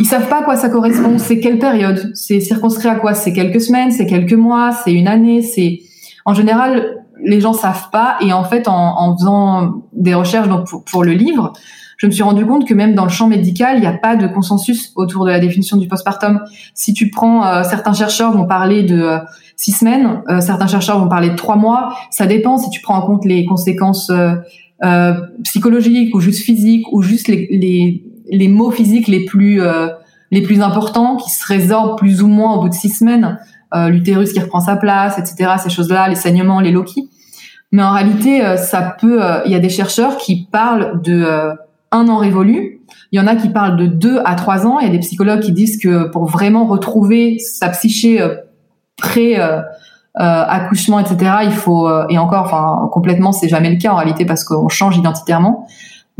ils 0.00 0.06
savent 0.06 0.28
pas 0.28 0.40
à 0.40 0.42
quoi 0.42 0.56
ça 0.56 0.68
correspond, 0.68 1.18
c'est 1.18 1.38
quelle 1.38 1.60
période, 1.60 2.10
c'est 2.14 2.40
circonscrit 2.40 2.88
à 2.88 2.96
quoi, 2.96 3.14
c'est 3.14 3.32
quelques 3.32 3.60
semaines, 3.60 3.92
c'est 3.92 4.06
quelques 4.06 4.32
mois, 4.32 4.72
c'est 4.72 4.92
une 4.92 5.06
année, 5.06 5.42
c'est 5.42 5.82
en 6.24 6.34
général, 6.34 7.04
les 7.22 7.40
gens 7.40 7.52
savent 7.52 7.90
pas. 7.90 8.16
Et 8.20 8.32
en 8.32 8.44
fait, 8.44 8.68
en, 8.68 9.16
faisant 9.16 9.82
des 9.92 10.14
recherches 10.14 10.48
donc 10.48 10.68
pour, 10.86 11.04
le 11.04 11.12
livre, 11.12 11.52
je 11.96 12.06
me 12.06 12.12
suis 12.12 12.22
rendu 12.22 12.46
compte 12.46 12.66
que 12.66 12.74
même 12.74 12.94
dans 12.94 13.04
le 13.04 13.10
champ 13.10 13.26
médical, 13.26 13.76
il 13.76 13.80
n'y 13.80 13.86
a 13.86 13.92
pas 13.92 14.16
de 14.16 14.26
consensus 14.26 14.92
autour 14.96 15.24
de 15.24 15.30
la 15.30 15.40
définition 15.40 15.76
du 15.76 15.86
postpartum. 15.86 16.40
Si 16.74 16.94
tu 16.94 17.10
prends, 17.10 17.44
euh, 17.44 17.62
certains 17.62 17.92
chercheurs 17.92 18.32
vont 18.32 18.46
parler 18.46 18.82
de 18.82 19.00
euh, 19.00 19.18
six 19.56 19.72
semaines, 19.72 20.22
euh, 20.28 20.40
certains 20.40 20.66
chercheurs 20.66 20.98
vont 20.98 21.08
parler 21.08 21.30
de 21.30 21.36
trois 21.36 21.56
mois. 21.56 21.94
Ça 22.10 22.26
dépend 22.26 22.56
si 22.56 22.70
tu 22.70 22.80
prends 22.80 22.96
en 22.96 23.06
compte 23.06 23.24
les 23.24 23.44
conséquences 23.44 24.10
psychologiques 25.44 26.14
ou 26.14 26.20
juste 26.20 26.42
physiques 26.42 26.90
ou 26.90 27.02
juste 27.02 27.28
les, 27.28 27.48
les, 27.50 28.02
les 28.30 28.48
mots 28.48 28.70
physiques 28.70 29.08
les 29.08 29.26
plus 29.26 29.60
les 30.30 30.42
plus 30.42 30.60
importants 30.60 31.16
qui 31.16 31.30
se 31.30 31.44
résorbent 31.44 31.98
plus 31.98 32.22
ou 32.22 32.28
moins 32.28 32.54
au 32.56 32.62
bout 32.62 32.68
de 32.68 32.74
six 32.74 32.90
semaines, 32.90 33.24
euh, 33.24 33.34
l'utérus 33.72 34.32
qui 34.32 34.40
reprend 34.40 34.60
sa 34.60 34.76
place, 34.76 35.18
etc. 35.18 35.52
Ces 35.62 35.70
choses-là, 35.70 36.08
les 36.08 36.16
saignements, 36.16 36.60
les 36.60 36.72
loquis. 36.72 37.08
Mais 37.72 37.82
en 37.82 37.92
réalité, 37.92 38.44
euh, 38.44 38.56
ça 38.56 38.96
peut. 38.98 39.24
Euh, 39.24 39.42
il 39.46 39.52
y 39.52 39.54
a 39.54 39.60
des 39.60 39.68
chercheurs 39.68 40.16
qui 40.16 40.46
parlent 40.50 41.00
de 41.02 41.52
un 41.92 42.08
an 42.08 42.16
révolu. 42.16 42.80
Il 43.12 43.18
y 43.18 43.20
en 43.20 43.26
a 43.26 43.36
qui 43.36 43.48
parlent 43.48 43.76
de 43.76 43.86
deux 43.86 44.20
à 44.24 44.34
trois 44.34 44.66
ans. 44.66 44.78
Il 44.80 44.86
y 44.86 44.88
a 44.88 44.92
des 44.92 45.00
psychologues 45.00 45.40
qui 45.40 45.52
disent 45.52 45.80
que 45.80 46.08
pour 46.08 46.26
vraiment 46.26 46.66
retrouver 46.66 47.38
sa 47.38 47.68
psyché 47.68 48.24
pré 48.96 49.36
accouchement, 50.14 51.00
etc. 51.00 51.32
Il 51.44 51.52
faut 51.52 51.88
et 52.08 52.18
encore, 52.18 52.44
enfin 52.44 52.88
complètement, 52.92 53.32
c'est 53.32 53.48
jamais 53.48 53.70
le 53.70 53.76
cas 53.76 53.90
en 53.90 53.96
réalité 53.96 54.24
parce 54.24 54.44
qu'on 54.44 54.68
change 54.68 54.96
identitairement 54.96 55.66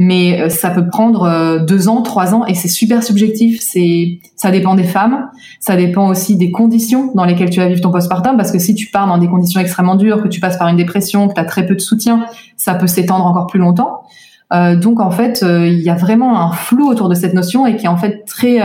mais 0.03 0.40
euh, 0.40 0.48
ça 0.48 0.70
peut 0.70 0.88
prendre 0.88 1.24
euh, 1.24 1.59
deux 1.59 1.86
ans, 1.88 2.01
trois 2.01 2.34
ans, 2.34 2.46
et 2.46 2.55
c'est 2.55 2.68
super 2.68 3.03
subjectif. 3.03 3.61
C'est, 3.61 4.20
ça 4.34 4.51
dépend 4.51 4.74
des 4.74 4.84
femmes, 4.84 5.28
ça 5.61 5.76
dépend 5.76 6.09
aussi 6.09 6.36
des 6.36 6.51
conditions 6.51 7.12
dans 7.14 7.26
lesquelles 7.26 7.51
tu 7.51 7.61
vas 7.61 7.68
vivre 7.68 7.82
ton 7.82 7.90
postpartum, 7.90 8.38
parce 8.38 8.51
que 8.51 8.59
si 8.59 8.74
tu 8.74 8.86
pars 8.86 9.07
dans 9.07 9.18
des 9.18 9.28
conditions 9.28 9.61
extrêmement 9.61 9.96
dures, 9.96 10.22
que 10.22 10.28
tu 10.28 10.40
passes 10.40 10.57
par 10.57 10.68
une 10.68 10.78
dépression, 10.78 11.28
que 11.28 11.34
tu 11.34 11.40
as 11.40 11.44
très 11.44 11.66
peu 11.66 11.74
de 11.74 11.82
soutien, 11.82 12.24
ça 12.57 12.72
peut 12.72 12.86
s'étendre 12.86 13.26
encore 13.26 13.46
plus 13.46 13.61
longtemps. 13.61 14.05
Euh, 14.55 14.74
donc 14.74 15.01
en 15.01 15.11
fait, 15.11 15.44
il 15.46 15.80
y 15.80 15.90
a 15.90 15.96
vraiment 15.96 16.40
un 16.40 16.53
flou 16.53 16.88
autour 16.88 17.11
de 17.11 17.14
cette 17.14 17.34
notion 17.34 17.66
et 17.66 17.76
qui 17.76 17.84
est 17.84 17.90
en 17.90 17.98
fait 17.98 18.24
très 18.26 18.59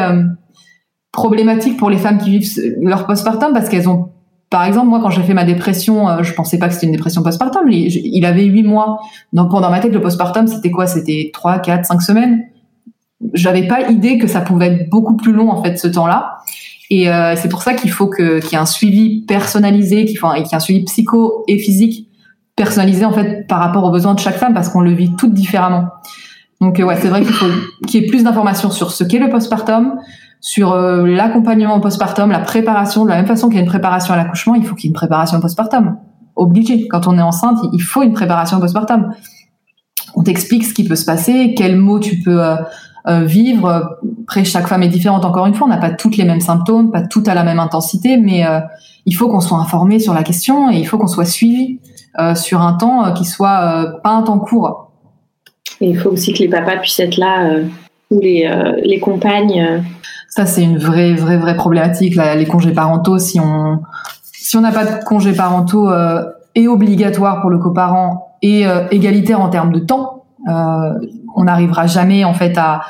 problématique 1.11 1.75
pour 1.75 1.89
les 1.89 1.97
femmes 1.97 2.17
qui 2.17 2.29
vivent 2.29 2.49
leur 2.81 3.05
postpartum 3.07 3.51
parce 3.51 3.67
qu'elles 3.67 3.89
ont 3.89 4.07
par 4.50 4.64
exemple, 4.64 4.88
moi, 4.88 5.00
quand 5.02 5.10
j'ai 5.10 5.24
fait 5.24 5.34
ma 5.34 5.43
dépression, 5.43 6.08
euh, 6.08 6.24
je 6.24 6.34
pensais 6.34 6.60
pas 6.60 6.68
que 6.68 6.74
c'était 6.74 6.86
une 6.86 6.91
dépression 6.91 7.24
postpartum. 7.24 7.70
Il, 7.70 7.88
il 7.88 8.26
avait 8.26 8.46
huit 8.46 8.64
mois. 8.64 9.00
Donc, 9.34 9.52
pendant 9.52 9.70
ma 9.70 9.80
tête, 9.80 9.91
le 9.91 10.02
postpartum, 10.02 10.48
c'était 10.48 10.72
quoi? 10.72 10.88
C'était 10.88 11.32
trois, 11.34 11.60
quatre, 11.60 11.86
cinq 11.86 12.02
semaines. 12.02 12.43
J'avais 13.34 13.68
pas 13.68 13.89
idée 13.89 14.18
que 14.18 14.28
ça 14.28 14.41
pouvait 14.41 14.68
être 14.68 14.89
beaucoup 14.89 15.16
plus 15.16 15.32
long, 15.32 15.50
en 15.50 15.64
fait, 15.64 15.78
ce 15.78 15.88
temps-là. 15.88 16.38
Et 16.91 17.10
euh, 17.10 17.36
c'est 17.36 17.50
pour 17.50 17.64
ça 17.64 17.74
qu'il 17.74 17.89
faut 17.89 18.10
qu'il 18.10 18.26
y 18.26 18.56
ait 18.56 18.58
un 18.58 18.68
suivi 18.68 19.26
personnalisé, 19.26 20.06
qu'il 20.06 20.20
y 20.20 20.39
ait 20.39 20.56
un 20.56 20.60
suivi 20.60 20.84
psycho 20.84 21.43
et 21.48 21.58
physique 21.58 22.08
personnalisé, 22.56 23.04
en 23.04 23.12
fait, 23.12 23.48
par 23.48 23.60
rapport 23.60 23.84
aux 23.84 23.91
besoins 23.91 24.14
de 24.14 24.20
chaque 24.20 24.38
femme, 24.38 24.54
parce 24.54 24.70
qu'on 24.70 24.82
le 24.82 24.93
vit 24.93 25.16
toutes 25.16 25.34
différemment. 25.34 25.88
Donc, 26.62 26.80
euh, 26.80 26.84
ouais, 26.84 26.96
c'est 27.02 27.10
vrai 27.10 27.22
qu'il 27.24 27.34
faut 27.34 27.48
qu'il 27.88 28.02
y 28.02 28.06
ait 28.06 28.08
plus 28.08 28.24
d'informations 28.24 28.70
sur 28.70 28.91
ce 28.91 29.04
qu'est 29.04 29.20
le 29.20 29.30
postpartum, 29.30 29.96
sur 30.46 30.74
euh, 30.74 31.08
l'accompagnement 31.08 31.80
postpartum, 31.80 32.30
la 32.30 32.38
préparation, 32.38 33.04
de 33.04 33.10
la 33.10 33.16
même 33.16 33.26
façon 33.26 33.48
qu'il 33.48 33.56
y 33.56 33.58
a 33.58 33.64
une 33.64 33.68
préparation 33.68 34.14
à 34.14 34.18
l'accouchement, 34.18 34.54
il 34.54 34.64
faut 34.64 34.76
qu'il 34.76 34.86
y 34.86 34.88
ait 34.88 34.91
une 34.91 34.96
préparation 34.96 35.39
postpartum. 35.39 35.98
Obligé. 36.36 36.88
Quand 36.88 37.08
on 37.08 37.18
est 37.18 37.22
enceinte, 37.22 37.58
il 37.74 37.82
faut 37.82 38.04
une 38.04 38.14
préparation 38.14 38.60
postpartum. 38.60 39.12
On 40.14 40.22
t'explique 40.22 40.64
ce 40.64 40.76
qui 40.76 40.84
peut 40.84 40.96
se 40.96 41.04
passer, 41.04 41.56
quels 41.58 41.78
mots 41.78 42.00
tu 42.00 42.20
peux 42.20 42.43
euh, 42.43 42.58
euh, 43.08 43.22
vivre. 43.22 43.98
Après, 44.22 44.43
chaque 44.43 44.68
femme 44.68 44.84
est 44.84 44.88
différente. 44.88 45.26
Encore 45.26 45.48
une 45.48 45.56
fois, 45.56 45.66
on 45.66 45.70
n'a 45.72 45.78
pas 45.78 45.89
toutes 45.89 46.16
les 46.16 46.26
mêmes 46.26 46.41
symptômes, 46.41 46.91
pas 46.91 47.02
toutes 47.02 47.28
à 47.28 47.34
la 47.34 47.43
même 47.43 47.60
intensité, 47.60 48.18
mais 48.18 48.46
il 49.08 49.14
faut 49.14 49.28
qu'on 49.28 49.39
soit 49.39 49.58
informé 49.58 49.98
sur 49.98 50.14
la 50.14 50.22
question 50.22 50.70
et 50.70 50.78
il 50.78 50.86
faut 50.86 51.00
qu'on 51.00 51.08
soit 51.08 51.26
suivi 51.26 51.80
sur 52.36 52.62
un 52.62 52.74
temps 52.74 53.14
qui 53.14 53.26
soit 53.26 54.00
pas 54.04 54.12
un 54.12 54.22
temps 54.22 54.39
court. 54.39 54.91
Il 55.82 55.98
faut 55.98 56.10
aussi 56.10 56.34
que 56.34 56.39
les 56.39 56.50
papas 56.50 56.78
puissent 56.78 57.00
être 57.00 57.18
là 57.18 57.50
ou 58.12 58.20
les, 58.20 58.48
les 58.84 59.00
compagnes 59.00 59.84
ça, 60.36 60.45
c'est 60.45 60.63
une 60.63 60.77
vraie, 60.77 61.13
vraie, 61.13 61.38
vraie 61.38 61.55
problématique. 61.55 62.15
les 62.15 62.45
congés 62.45 62.73
parentaux, 62.73 63.17
si 63.19 63.39
on 63.39 63.79
si 64.33 64.57
on 64.57 64.61
n'a 64.61 64.73
pas 64.73 64.86
de 64.86 65.03
congés 65.05 65.33
parentaux 65.33 65.89
euh, 65.89 66.23
et 66.55 66.67
obligatoire 66.67 67.39
pour 67.39 67.49
le 67.49 67.57
coparent 67.57 68.38
et 68.41 68.67
euh, 68.67 68.86
égalitaire 68.91 69.39
en 69.39 69.49
termes 69.49 69.71
de 69.71 69.79
temps, 69.79 70.25
euh, 70.49 70.91
on 71.36 71.45
n'arrivera 71.45 71.88
jamais 71.88 72.25
en 72.25 72.33
fait 72.33 72.57
à 72.57 72.81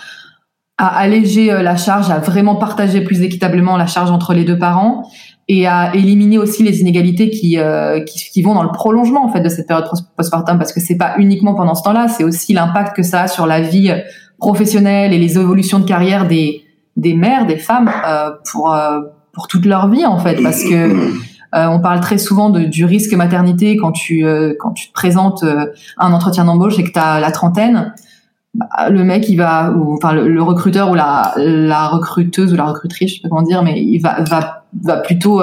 à 0.77 0.87
alléger 0.97 1.51
euh, 1.51 1.61
la 1.61 1.77
charge, 1.77 2.09
à 2.09 2.17
vraiment 2.17 2.55
partager 2.55 3.01
plus 3.01 3.21
équitablement 3.21 3.77
la 3.77 3.85
charge 3.85 4.11
entre 4.11 4.33
les 4.33 4.43
deux 4.43 4.57
parents 4.57 5.07
et 5.47 5.67
à 5.67 5.95
éliminer 5.95 6.39
aussi 6.39 6.63
les 6.63 6.81
inégalités 6.81 7.29
qui, 7.29 7.59
euh, 7.59 8.01
qui, 8.01 8.19
qui, 8.31 8.41
vont 8.41 8.55
dans 8.55 8.63
le 8.63 8.71
prolongement 8.71 9.23
en 9.23 9.29
fait 9.29 9.41
de 9.41 9.49
cette 9.49 9.67
période 9.67 9.87
postpartum 10.17 10.57
parce 10.57 10.73
que 10.73 10.79
c'est 10.79 10.97
pas 10.97 11.13
uniquement 11.17 11.53
pendant 11.53 11.75
ce 11.75 11.83
temps-là, 11.83 12.07
c'est 12.07 12.23
aussi 12.23 12.53
l'impact 12.53 12.95
que 12.95 13.03
ça 13.03 13.21
a 13.21 13.27
sur 13.27 13.45
la 13.45 13.61
vie 13.61 13.93
professionnelle 14.39 15.13
et 15.13 15.19
les 15.19 15.37
évolutions 15.37 15.79
de 15.79 15.85
carrière 15.85 16.27
des 16.27 16.65
des 16.95 17.13
mères, 17.13 17.45
des 17.45 17.57
femmes 17.57 17.91
euh, 18.07 18.31
pour 18.51 18.73
euh, 18.73 19.01
pour 19.31 19.47
toute 19.47 19.65
leur 19.65 19.89
vie 19.89 20.05
en 20.05 20.17
fait, 20.17 20.41
parce 20.41 20.63
que 20.63 21.09
euh, 21.55 21.67
on 21.67 21.79
parle 21.79 21.99
très 21.99 22.17
souvent 22.17 22.49
de, 22.49 22.61
du 22.61 22.85
risque 22.85 23.13
maternité 23.13 23.77
quand 23.77 23.91
tu 23.91 24.25
quand 24.59 24.71
tu 24.71 24.87
te 24.87 24.93
présentes 24.93 25.43
un 25.97 26.13
entretien 26.13 26.45
d'embauche 26.45 26.79
et 26.79 26.83
que 26.83 26.91
tu 26.91 26.99
as 26.99 27.19
la 27.19 27.31
trentaine. 27.31 27.93
Bah, 28.53 28.89
le 28.89 29.03
mec, 29.03 29.27
il 29.27 29.35
va, 29.35 29.71
ou, 29.71 29.95
enfin 29.95 30.13
le, 30.13 30.41
recruteur 30.41 30.89
ou 30.89 30.95
la, 30.95 31.33
la 31.35 31.89
recruteuse 31.89 32.53
ou 32.53 32.55
la 32.55 32.63
recrutrice, 32.63 33.09
je 33.09 33.15
sais 33.15 33.21
pas 33.21 33.27
comment 33.27 33.41
dire, 33.41 33.61
mais 33.63 33.81
il 33.81 33.99
va 33.99 34.21
va 34.23 34.63
va 34.81 34.97
plutôt 34.97 35.41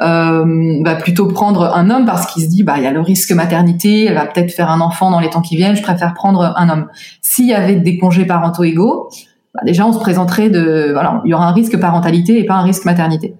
euh, 0.00 0.82
va 0.84 0.94
plutôt 0.96 1.26
prendre 1.26 1.74
un 1.74 1.88
homme 1.88 2.04
parce 2.04 2.26
qu'il 2.26 2.42
se 2.42 2.48
dit 2.48 2.62
bah 2.62 2.74
il 2.76 2.84
y 2.84 2.86
a 2.86 2.92
le 2.92 3.00
risque 3.00 3.32
maternité, 3.32 4.04
elle 4.04 4.14
va 4.14 4.26
peut-être 4.26 4.52
faire 4.52 4.70
un 4.70 4.80
enfant 4.80 5.10
dans 5.10 5.20
les 5.20 5.30
temps 5.30 5.40
qui 5.40 5.56
viennent, 5.56 5.74
je 5.74 5.82
préfère 5.82 6.14
prendre 6.14 6.54
un 6.56 6.68
homme. 6.68 6.86
S'il 7.22 7.46
y 7.46 7.54
avait 7.54 7.76
des 7.76 7.98
congés 7.98 8.26
parentaux 8.26 8.64
égaux, 8.64 9.08
bah, 9.56 9.62
déjà 9.64 9.86
on 9.86 9.92
se 9.92 9.98
présenterait 9.98 10.50
de 10.50 10.90
voilà, 10.92 11.22
il 11.24 11.30
y 11.30 11.34
aura 11.34 11.48
un 11.48 11.52
risque 11.52 11.78
parentalité 11.80 12.38
et 12.38 12.44
pas 12.44 12.54
un 12.54 12.62
risque 12.62 12.84
maternité. 12.84 13.34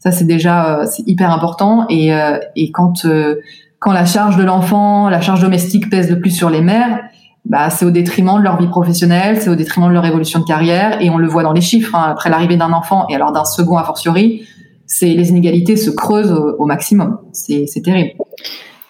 Ça 0.00 0.10
c'est 0.10 0.26
déjà 0.26 0.80
euh, 0.80 0.86
c'est 0.90 1.06
hyper 1.06 1.30
important 1.30 1.86
et 1.88 2.12
euh, 2.12 2.38
et 2.56 2.72
quand 2.72 3.04
euh, 3.04 3.36
quand 3.78 3.92
la 3.92 4.04
charge 4.04 4.36
de 4.36 4.42
l'enfant, 4.42 5.08
la 5.08 5.20
charge 5.20 5.40
domestique 5.40 5.88
pèse 5.88 6.10
le 6.10 6.20
plus 6.20 6.30
sur 6.30 6.50
les 6.50 6.60
mères, 6.60 7.00
bah, 7.44 7.70
c'est 7.70 7.86
au 7.86 7.90
détriment 7.90 8.36
de 8.38 8.42
leur 8.42 8.58
vie 8.58 8.66
professionnelle, 8.66 9.40
c'est 9.40 9.48
au 9.48 9.54
détriment 9.54 9.88
de 9.88 9.94
leur 9.94 10.04
évolution 10.04 10.40
de 10.40 10.44
carrière, 10.44 11.00
et 11.00 11.08
on 11.08 11.16
le 11.16 11.28
voit 11.28 11.42
dans 11.42 11.54
les 11.54 11.62
chiffres. 11.62 11.94
Hein, 11.94 12.08
après 12.10 12.28
l'arrivée 12.28 12.56
d'un 12.56 12.72
enfant 12.72 13.06
et 13.08 13.14
alors 13.14 13.32
d'un 13.32 13.46
second 13.46 13.78
a 13.78 13.84
fortiori, 13.84 14.42
c'est 14.84 15.06
les 15.06 15.30
inégalités 15.30 15.76
se 15.76 15.90
creusent 15.90 16.32
au, 16.32 16.66
maximum. 16.66 17.18
C'est 17.32 17.64
terrible. 17.82 18.10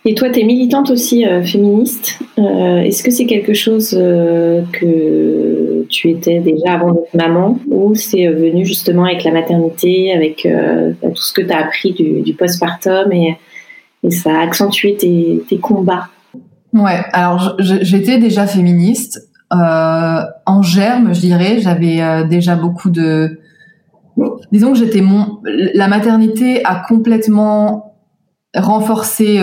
Et 0.06 0.14
toi, 0.14 0.30
tu 0.30 0.40
es 0.40 0.44
militante 0.44 0.90
aussi 0.90 1.26
euh, 1.26 1.42
féministe. 1.42 2.18
Euh, 2.38 2.80
Est-ce 2.80 3.02
que 3.02 3.10
c'est 3.10 3.26
quelque 3.26 3.52
chose 3.52 3.94
euh, 3.98 4.62
que 4.72 5.69
tu 5.88 6.10
étais 6.10 6.40
déjà 6.40 6.74
avant 6.74 6.92
d'être 6.92 7.14
maman 7.14 7.58
ou 7.68 7.94
c'est 7.94 8.26
euh, 8.26 8.34
venu 8.34 8.64
justement 8.64 9.04
avec 9.04 9.24
la 9.24 9.32
maternité, 9.32 10.12
avec 10.12 10.46
euh, 10.46 10.92
tout 11.02 11.22
ce 11.22 11.32
que 11.32 11.42
tu 11.42 11.52
as 11.52 11.58
appris 11.58 11.92
du, 11.92 12.34
postpartum 12.34 13.12
et, 13.12 13.36
ça 14.10 14.30
a 14.38 14.42
accentué 14.42 14.96
tes, 14.96 15.42
tes 15.48 15.58
combats? 15.58 16.08
Ouais, 16.72 17.00
alors 17.12 17.56
j'étais 17.58 18.18
déjà 18.18 18.46
féministe. 18.46 19.28
en 19.50 20.62
germe, 20.62 21.12
je 21.12 21.20
dirais, 21.20 21.58
j'avais 21.58 22.24
déjà 22.26 22.56
beaucoup 22.56 22.88
de... 22.88 23.40
Disons 24.52 24.72
que 24.72 24.78
j'étais 24.78 25.02
mon... 25.02 25.40
La 25.74 25.86
maternité 25.86 26.64
a 26.64 26.76
complètement 26.76 27.94
renforcé 28.54 29.38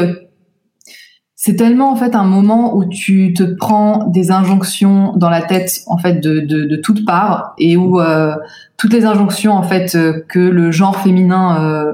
c'est 1.39 1.55
tellement 1.55 1.91
en 1.91 1.95
fait 1.95 2.15
un 2.15 2.23
moment 2.23 2.75
où 2.75 2.83
tu 2.83 3.31
te 3.31 3.43
prends 3.43 4.05
des 4.07 4.31
injonctions 4.31 5.13
dans 5.15 5.29
la 5.29 5.43
tête 5.43 5.81
en 5.85 5.99
fait 5.99 6.15
de, 6.15 6.39
de, 6.39 6.65
de 6.65 6.75
toutes 6.75 7.05
parts 7.05 7.53
et 7.59 7.77
où 7.77 8.01
euh, 8.01 8.33
toutes 8.75 8.91
les 8.91 9.05
injonctions 9.05 9.53
en 9.53 9.61
fait 9.61 9.93
euh, 9.93 10.25
que 10.27 10.39
le 10.39 10.71
genre 10.71 10.97
féminin 10.97 11.63
euh, 11.63 11.93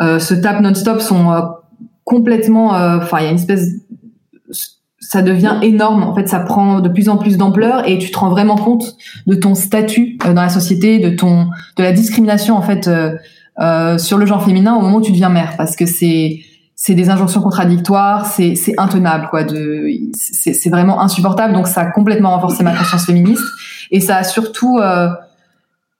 euh 0.00 0.18
se 0.18 0.32
tape 0.32 0.62
non-stop 0.62 1.02
sont 1.02 1.30
euh, 1.30 1.42
complètement 2.04 2.70
enfin 2.70 3.18
il 3.20 3.24
y 3.24 3.26
a 3.26 3.30
une 3.30 3.36
espèce 3.36 3.68
ça 4.98 5.20
devient 5.20 5.56
énorme 5.60 6.02
en 6.02 6.14
fait 6.14 6.26
ça 6.26 6.40
prend 6.40 6.80
de 6.80 6.88
plus 6.88 7.10
en 7.10 7.18
plus 7.18 7.36
d'ampleur 7.36 7.86
et 7.86 7.98
tu 7.98 8.10
te 8.10 8.18
rends 8.18 8.30
vraiment 8.30 8.56
compte 8.56 8.96
de 9.26 9.34
ton 9.34 9.54
statut 9.54 10.16
dans 10.24 10.32
la 10.32 10.48
société 10.48 10.98
de 10.98 11.14
ton 11.14 11.50
de 11.76 11.82
la 11.82 11.92
discrimination 11.92 12.56
en 12.56 12.62
fait 12.62 12.90
sur 13.98 14.16
le 14.16 14.26
genre 14.26 14.42
féminin 14.42 14.74
au 14.74 14.80
moment 14.80 14.96
où 14.96 15.02
tu 15.02 15.12
deviens 15.12 15.28
mère 15.28 15.58
parce 15.58 15.76
que 15.76 15.84
c'est 15.84 16.40
c'est 16.82 16.94
des 16.94 17.10
injonctions 17.10 17.42
contradictoires, 17.42 18.24
c'est 18.24 18.54
c'est 18.54 18.72
intenable 18.78 19.28
quoi. 19.28 19.44
De 19.44 19.86
c'est 20.14 20.70
vraiment 20.70 21.02
insupportable. 21.02 21.52
Donc 21.52 21.66
ça 21.66 21.82
a 21.82 21.90
complètement 21.90 22.30
renforcé 22.30 22.64
ma 22.64 22.74
conscience 22.74 23.04
féministe 23.04 23.44
et 23.90 24.00
ça 24.00 24.16
a 24.16 24.24
surtout 24.24 24.78
euh, 24.78 25.10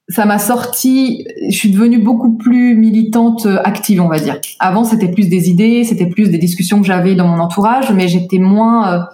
ça 0.09 0.24
m'a 0.24 0.39
sorti. 0.39 1.26
Je 1.51 1.55
suis 1.55 1.70
devenue 1.70 1.99
beaucoup 1.99 2.33
plus 2.33 2.76
militante 2.76 3.45
euh, 3.45 3.61
active, 3.62 4.01
on 4.01 4.09
va 4.09 4.20
dire. 4.20 4.39
Avant 4.59 4.85
c'était 4.85 5.09
plus 5.09 5.28
des 5.28 5.51
idées, 5.51 5.85
c'était 5.85 6.07
plus 6.07 6.31
des 6.31 6.39
discussions 6.39 6.81
que 6.81 6.87
j'avais 6.87 7.14
dans 7.14 7.28
mon 7.28 7.41
entourage, 7.41 7.93
mais 7.93 8.09
j'étais 8.09 8.39
moins 8.39 9.07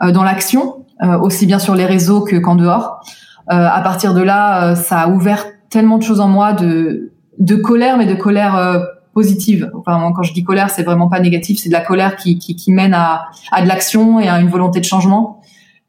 euh, 0.00 0.12
dans 0.12 0.22
l'action, 0.22 0.86
aussi 1.20 1.46
bien 1.46 1.58
sur 1.58 1.74
les 1.74 1.84
réseaux 1.84 2.20
que 2.20 2.36
qu'en 2.36 2.54
dehors. 2.54 3.00
à 3.48 3.80
partir 3.80 4.14
de 4.14 4.22
là, 4.22 4.76
ça 4.76 5.00
a 5.00 5.08
ouvert 5.08 5.46
tellement 5.68 5.98
de 5.98 6.04
choses 6.04 6.20
en 6.20 6.28
moi 6.28 6.52
de 6.52 7.10
de 7.40 7.56
colère, 7.56 7.98
mais 7.98 8.06
de 8.06 8.14
colère 8.14 8.86
positive. 9.12 9.70
Enfin, 9.74 10.12
quand 10.14 10.22
je 10.22 10.32
dis 10.32 10.44
colère, 10.44 10.70
c'est 10.70 10.82
vraiment 10.82 11.08
pas 11.08 11.20
négatif, 11.20 11.58
c'est 11.58 11.68
de 11.68 11.74
la 11.74 11.80
colère 11.80 12.16
qui, 12.16 12.38
qui, 12.38 12.56
qui 12.56 12.72
mène 12.72 12.94
à, 12.94 13.26
à 13.50 13.62
de 13.62 13.68
l'action 13.68 14.20
et 14.20 14.28
à 14.28 14.40
une 14.40 14.48
volonté 14.48 14.80
de 14.80 14.84
changement. 14.84 15.40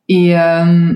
Et, 0.07 0.37
euh, 0.37 0.93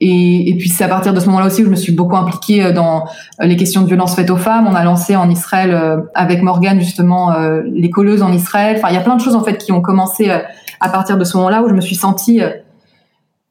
et, 0.00 0.50
et, 0.50 0.58
puis 0.58 0.68
c'est 0.68 0.84
à 0.84 0.88
partir 0.88 1.14
de 1.14 1.20
ce 1.20 1.26
moment-là 1.26 1.46
aussi 1.46 1.58
que 1.58 1.66
je 1.66 1.70
me 1.70 1.76
suis 1.76 1.92
beaucoup 1.92 2.16
impliquée 2.16 2.64
euh, 2.64 2.72
dans 2.72 3.04
euh, 3.40 3.46
les 3.46 3.56
questions 3.56 3.82
de 3.82 3.86
violence 3.86 4.14
faites 4.14 4.30
aux 4.30 4.36
femmes. 4.36 4.66
On 4.68 4.74
a 4.74 4.84
lancé 4.84 5.16
en 5.16 5.30
Israël 5.30 5.72
euh, 5.72 5.98
avec 6.14 6.42
Morgane 6.42 6.80
justement 6.80 7.32
les 7.64 7.90
colleuses 7.90 8.22
en 8.22 8.32
Israël. 8.32 8.76
Enfin, 8.78 8.88
il 8.90 8.94
y 8.94 8.98
a 8.98 9.02
plein 9.02 9.16
de 9.16 9.20
choses 9.20 9.34
en 9.34 9.42
fait 9.42 9.56
qui 9.56 9.72
ont 9.72 9.80
commencé 9.80 10.30
à 10.30 10.88
partir 10.88 11.16
de 11.16 11.24
ce 11.24 11.36
moment-là 11.36 11.62
où 11.62 11.68
je 11.68 11.74
me 11.74 11.80
suis 11.80 11.94
sentie 11.94 12.40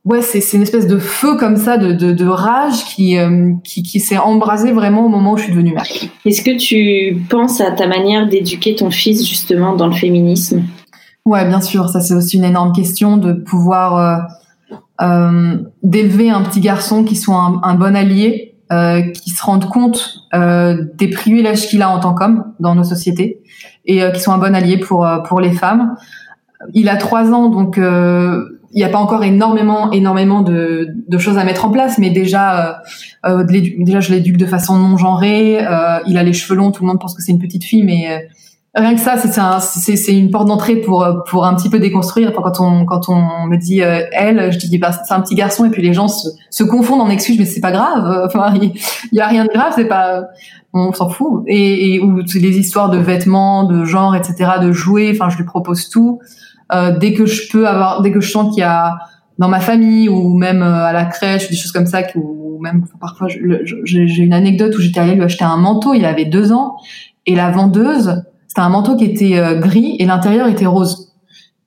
ouais, 0.06 0.22
c'est 0.22 0.40
une 0.54 0.64
espèce 0.64 0.88
de 0.88 0.98
feu 0.98 1.36
comme 1.38 1.58
ça, 1.58 1.78
de, 1.78 1.94
de, 1.94 2.12
de 2.12 2.26
rage 2.26 2.86
qui, 2.86 3.18
euh, 3.18 3.54
qui, 3.64 3.84
qui 3.84 4.00
s'est 4.00 4.18
embrasé 4.18 4.72
vraiment 4.72 5.06
au 5.06 5.10
moment 5.10 5.34
où 5.34 5.38
je 5.38 5.44
suis 5.44 5.52
devenue 5.52 5.74
mère. 5.74 5.86
Est-ce 6.26 6.42
que 6.42 6.58
tu 6.58 7.22
penses 7.30 7.62
à 7.62 7.72
ta 7.72 7.88
manière 7.88 8.28
d'éduquer 8.28 8.76
ton 8.76 8.92
fils 8.92 9.28
justement 9.28 9.76
dans 9.76 9.88
le 9.88 9.94
féminisme? 9.94 10.64
Ouais, 11.26 11.48
bien 11.48 11.62
sûr, 11.62 11.90
ça 11.90 12.02
c'est 12.02 12.14
aussi 12.14 12.38
une 12.38 12.44
énorme 12.44 12.74
question 12.74 13.16
de 13.16 13.32
pouvoir 13.32 13.98
euh, 13.98 15.06
euh, 15.06 15.58
d'élever 15.82 16.30
un 16.30 16.42
petit 16.42 16.60
garçon 16.60 17.06
qui 17.06 17.16
soit 17.16 17.38
un, 17.38 17.62
un 17.64 17.76
bon 17.76 17.96
allié, 17.96 18.56
euh, 18.74 19.02
qui 19.02 19.30
se 19.30 19.42
rende 19.42 19.70
compte 19.70 20.28
euh, 20.34 20.84
des 20.96 21.10
privilèges 21.10 21.68
qu'il 21.68 21.82
a 21.82 21.90
en 21.90 22.00
tant 22.00 22.14
qu'homme 22.14 22.44
dans 22.60 22.76
nos 22.76 22.84
sociétés 22.84 23.42
et 23.86 24.02
qui 24.14 24.20
soit 24.20 24.34
un 24.34 24.38
bon 24.38 24.56
allié 24.56 24.78
pour 24.78 25.08
pour 25.28 25.40
les 25.40 25.52
femmes. 25.52 25.96
Il 26.74 26.90
a 26.90 26.96
trois 26.96 27.32
ans, 27.32 27.50
donc 27.50 27.78
il 28.74 28.78
n'y 28.78 28.84
a 28.84 28.90
pas 28.90 28.98
encore 28.98 29.24
énormément 29.24 29.92
énormément 29.92 30.42
de, 30.42 30.88
de, 31.08 31.18
choses 31.18 31.38
à 31.38 31.44
mettre 31.44 31.66
en 31.66 31.70
place, 31.70 31.98
mais 31.98 32.10
déjà 32.10 32.82
euh, 33.26 33.44
déjà 33.44 34.00
je 34.00 34.12
l'éduque 34.12 34.38
de 34.38 34.46
façon 34.46 34.78
non 34.78 34.98
genrée. 34.98 35.66
Euh, 35.66 36.00
il 36.08 36.18
a 36.18 36.24
les 36.24 36.34
cheveux 36.34 36.56
longs, 36.56 36.72
tout 36.72 36.84
le 36.84 36.88
monde 36.88 37.00
pense 37.00 37.14
que 37.14 37.22
c'est 37.22 37.32
une 37.32 37.40
petite 37.40 37.64
fille, 37.64 37.84
mais 37.84 38.28
Rien 38.76 38.96
que 38.96 39.02
ça, 39.02 39.18
c'est 39.18 39.96
c'est 39.96 40.18
une 40.18 40.32
porte 40.32 40.48
d'entrée 40.48 40.78
pour 40.78 41.06
pour 41.28 41.46
un 41.46 41.54
petit 41.54 41.70
peu 41.70 41.78
déconstruire. 41.78 42.34
Quand 42.34 42.60
on 42.60 42.86
quand 42.86 43.08
on 43.08 43.46
me 43.46 43.56
dit 43.56 43.84
euh, 43.84 44.02
elle, 44.12 44.52
je 44.52 44.58
dis 44.58 44.80
bah 44.80 44.92
c'est 44.92 45.14
un 45.14 45.22
petit 45.22 45.36
garçon 45.36 45.66
et 45.66 45.70
puis 45.70 45.84
les 45.84 45.94
gens 45.94 46.08
se, 46.08 46.28
se 46.50 46.64
confondent 46.64 47.02
en 47.02 47.10
excuses, 47.10 47.38
mais 47.38 47.46
c'est 47.46 47.62
pas 47.62 47.72
grave. 47.72 48.24
Enfin, 48.26 48.52
il 48.60 48.74
y, 49.12 49.22
a 49.22 49.28
rien 49.28 49.46
de 49.46 49.52
grave, 49.54 49.74
c'est 49.76 49.86
pas 49.86 50.24
on 50.74 50.92
s'en 50.92 51.10
fout. 51.10 51.44
Et, 51.46 51.94
et 51.94 52.00
ou 52.00 52.22
les 52.22 52.58
histoires 52.58 52.90
de 52.90 52.98
vêtements, 52.98 53.66
de 53.66 53.86
genre, 53.86 54.16
etc., 54.16 54.54
de 54.60 54.72
jouets. 54.72 55.12
Enfin, 55.14 55.30
je 55.30 55.38
lui 55.38 55.46
propose 55.46 55.90
tout. 55.90 56.20
Euh, 56.72 56.98
dès 56.98 57.14
que 57.14 57.26
je 57.26 57.52
peux 57.52 57.68
avoir, 57.68 58.02
dès 58.02 58.12
que 58.12 58.22
je 58.22 58.32
sens 58.32 58.54
qu'il 58.54 58.62
y 58.62 58.66
a 58.66 58.98
dans 59.40 59.50
ma 59.50 59.60
famille 59.60 60.10
ou 60.10 60.38
même 60.38 60.62
euh, 60.62 60.86
à 60.86 60.94
la 60.94 61.06
crèche, 61.06 61.50
des 61.50 61.56
choses 61.56 61.72
comme 61.72 61.88
ça, 61.88 62.02
ou 62.16 62.60
même 62.62 62.86
parfois 63.00 63.28
j'ai 63.28 64.24
une 64.24 64.34
anecdote 64.34 64.76
où 64.78 64.82
j'étais 64.82 65.00
allée 65.00 65.16
lui 65.16 65.24
acheter 65.24 65.44
un 65.44 65.58
manteau. 65.58 65.94
Il 65.94 66.06
avait 66.06 66.26
deux 66.26 66.52
ans 66.52 66.78
et 67.26 67.36
la 67.36 67.52
vendeuse 67.52 68.24
c'était 68.54 68.62
un 68.62 68.70
manteau 68.70 68.96
qui 68.96 69.06
était 69.06 69.40
euh, 69.40 69.56
gris 69.60 69.96
et 69.98 70.06
l'intérieur 70.06 70.48
était 70.48 70.68
rose. 70.68 71.12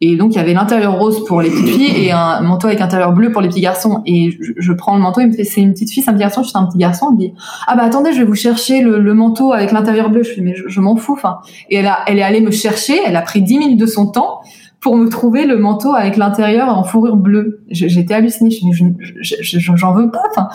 Et 0.00 0.14
donc 0.14 0.34
il 0.34 0.36
y 0.36 0.38
avait 0.38 0.54
l'intérieur 0.54 0.96
rose 1.00 1.24
pour 1.24 1.42
les 1.42 1.50
petites 1.50 1.66
filles 1.66 2.04
et 2.04 2.12
un 2.12 2.42
manteau 2.42 2.68
avec 2.68 2.80
intérieur 2.80 3.12
bleu 3.12 3.32
pour 3.32 3.42
les 3.42 3.48
petits 3.48 3.60
garçons. 3.60 4.02
Et 4.06 4.38
je, 4.38 4.72
prends 4.72 4.94
le 4.94 5.02
manteau, 5.02 5.20
il 5.20 5.26
me 5.26 5.32
fait 5.32 5.42
c'est 5.42 5.62
une 5.62 5.72
petite 5.72 5.90
fille, 5.90 6.04
c'est 6.04 6.10
un 6.10 6.12
petit 6.12 6.20
garçon, 6.20 6.44
je 6.44 6.50
suis 6.50 6.56
un 6.56 6.66
petit 6.66 6.78
garçon. 6.78 7.08
Il 7.10 7.14
me 7.14 7.18
dit 7.18 7.32
ah 7.66 7.74
bah 7.74 7.82
attendez, 7.82 8.12
je 8.12 8.18
vais 8.18 8.24
vous 8.24 8.36
chercher 8.36 8.82
le, 8.82 9.14
manteau 9.14 9.52
avec 9.52 9.72
l'intérieur 9.72 10.10
bleu. 10.10 10.22
Je 10.22 10.34
dis 10.34 10.42
mais 10.42 10.54
je, 10.54 10.80
m'en 10.80 10.94
fous. 10.94 11.14
Enfin 11.14 11.38
et 11.70 11.78
elle 11.78 11.88
a, 11.88 12.04
elle 12.06 12.20
est 12.20 12.22
allée 12.22 12.40
me 12.40 12.52
chercher. 12.52 13.00
Elle 13.04 13.16
a 13.16 13.22
pris 13.22 13.42
10 13.42 13.58
minutes 13.58 13.80
de 13.80 13.86
son 13.86 14.06
temps 14.06 14.42
pour 14.80 14.96
me 14.96 15.08
trouver 15.08 15.46
le 15.46 15.58
manteau 15.58 15.94
avec 15.94 16.16
l'intérieur 16.16 16.68
en 16.68 16.84
fourrure 16.84 17.16
bleue. 17.16 17.60
J'étais 17.70 18.14
hallucinée. 18.14 18.50
Je 18.50 19.58
j'en 19.58 19.92
veux 19.92 20.10
pas. 20.10 20.22
Enfin 20.30 20.48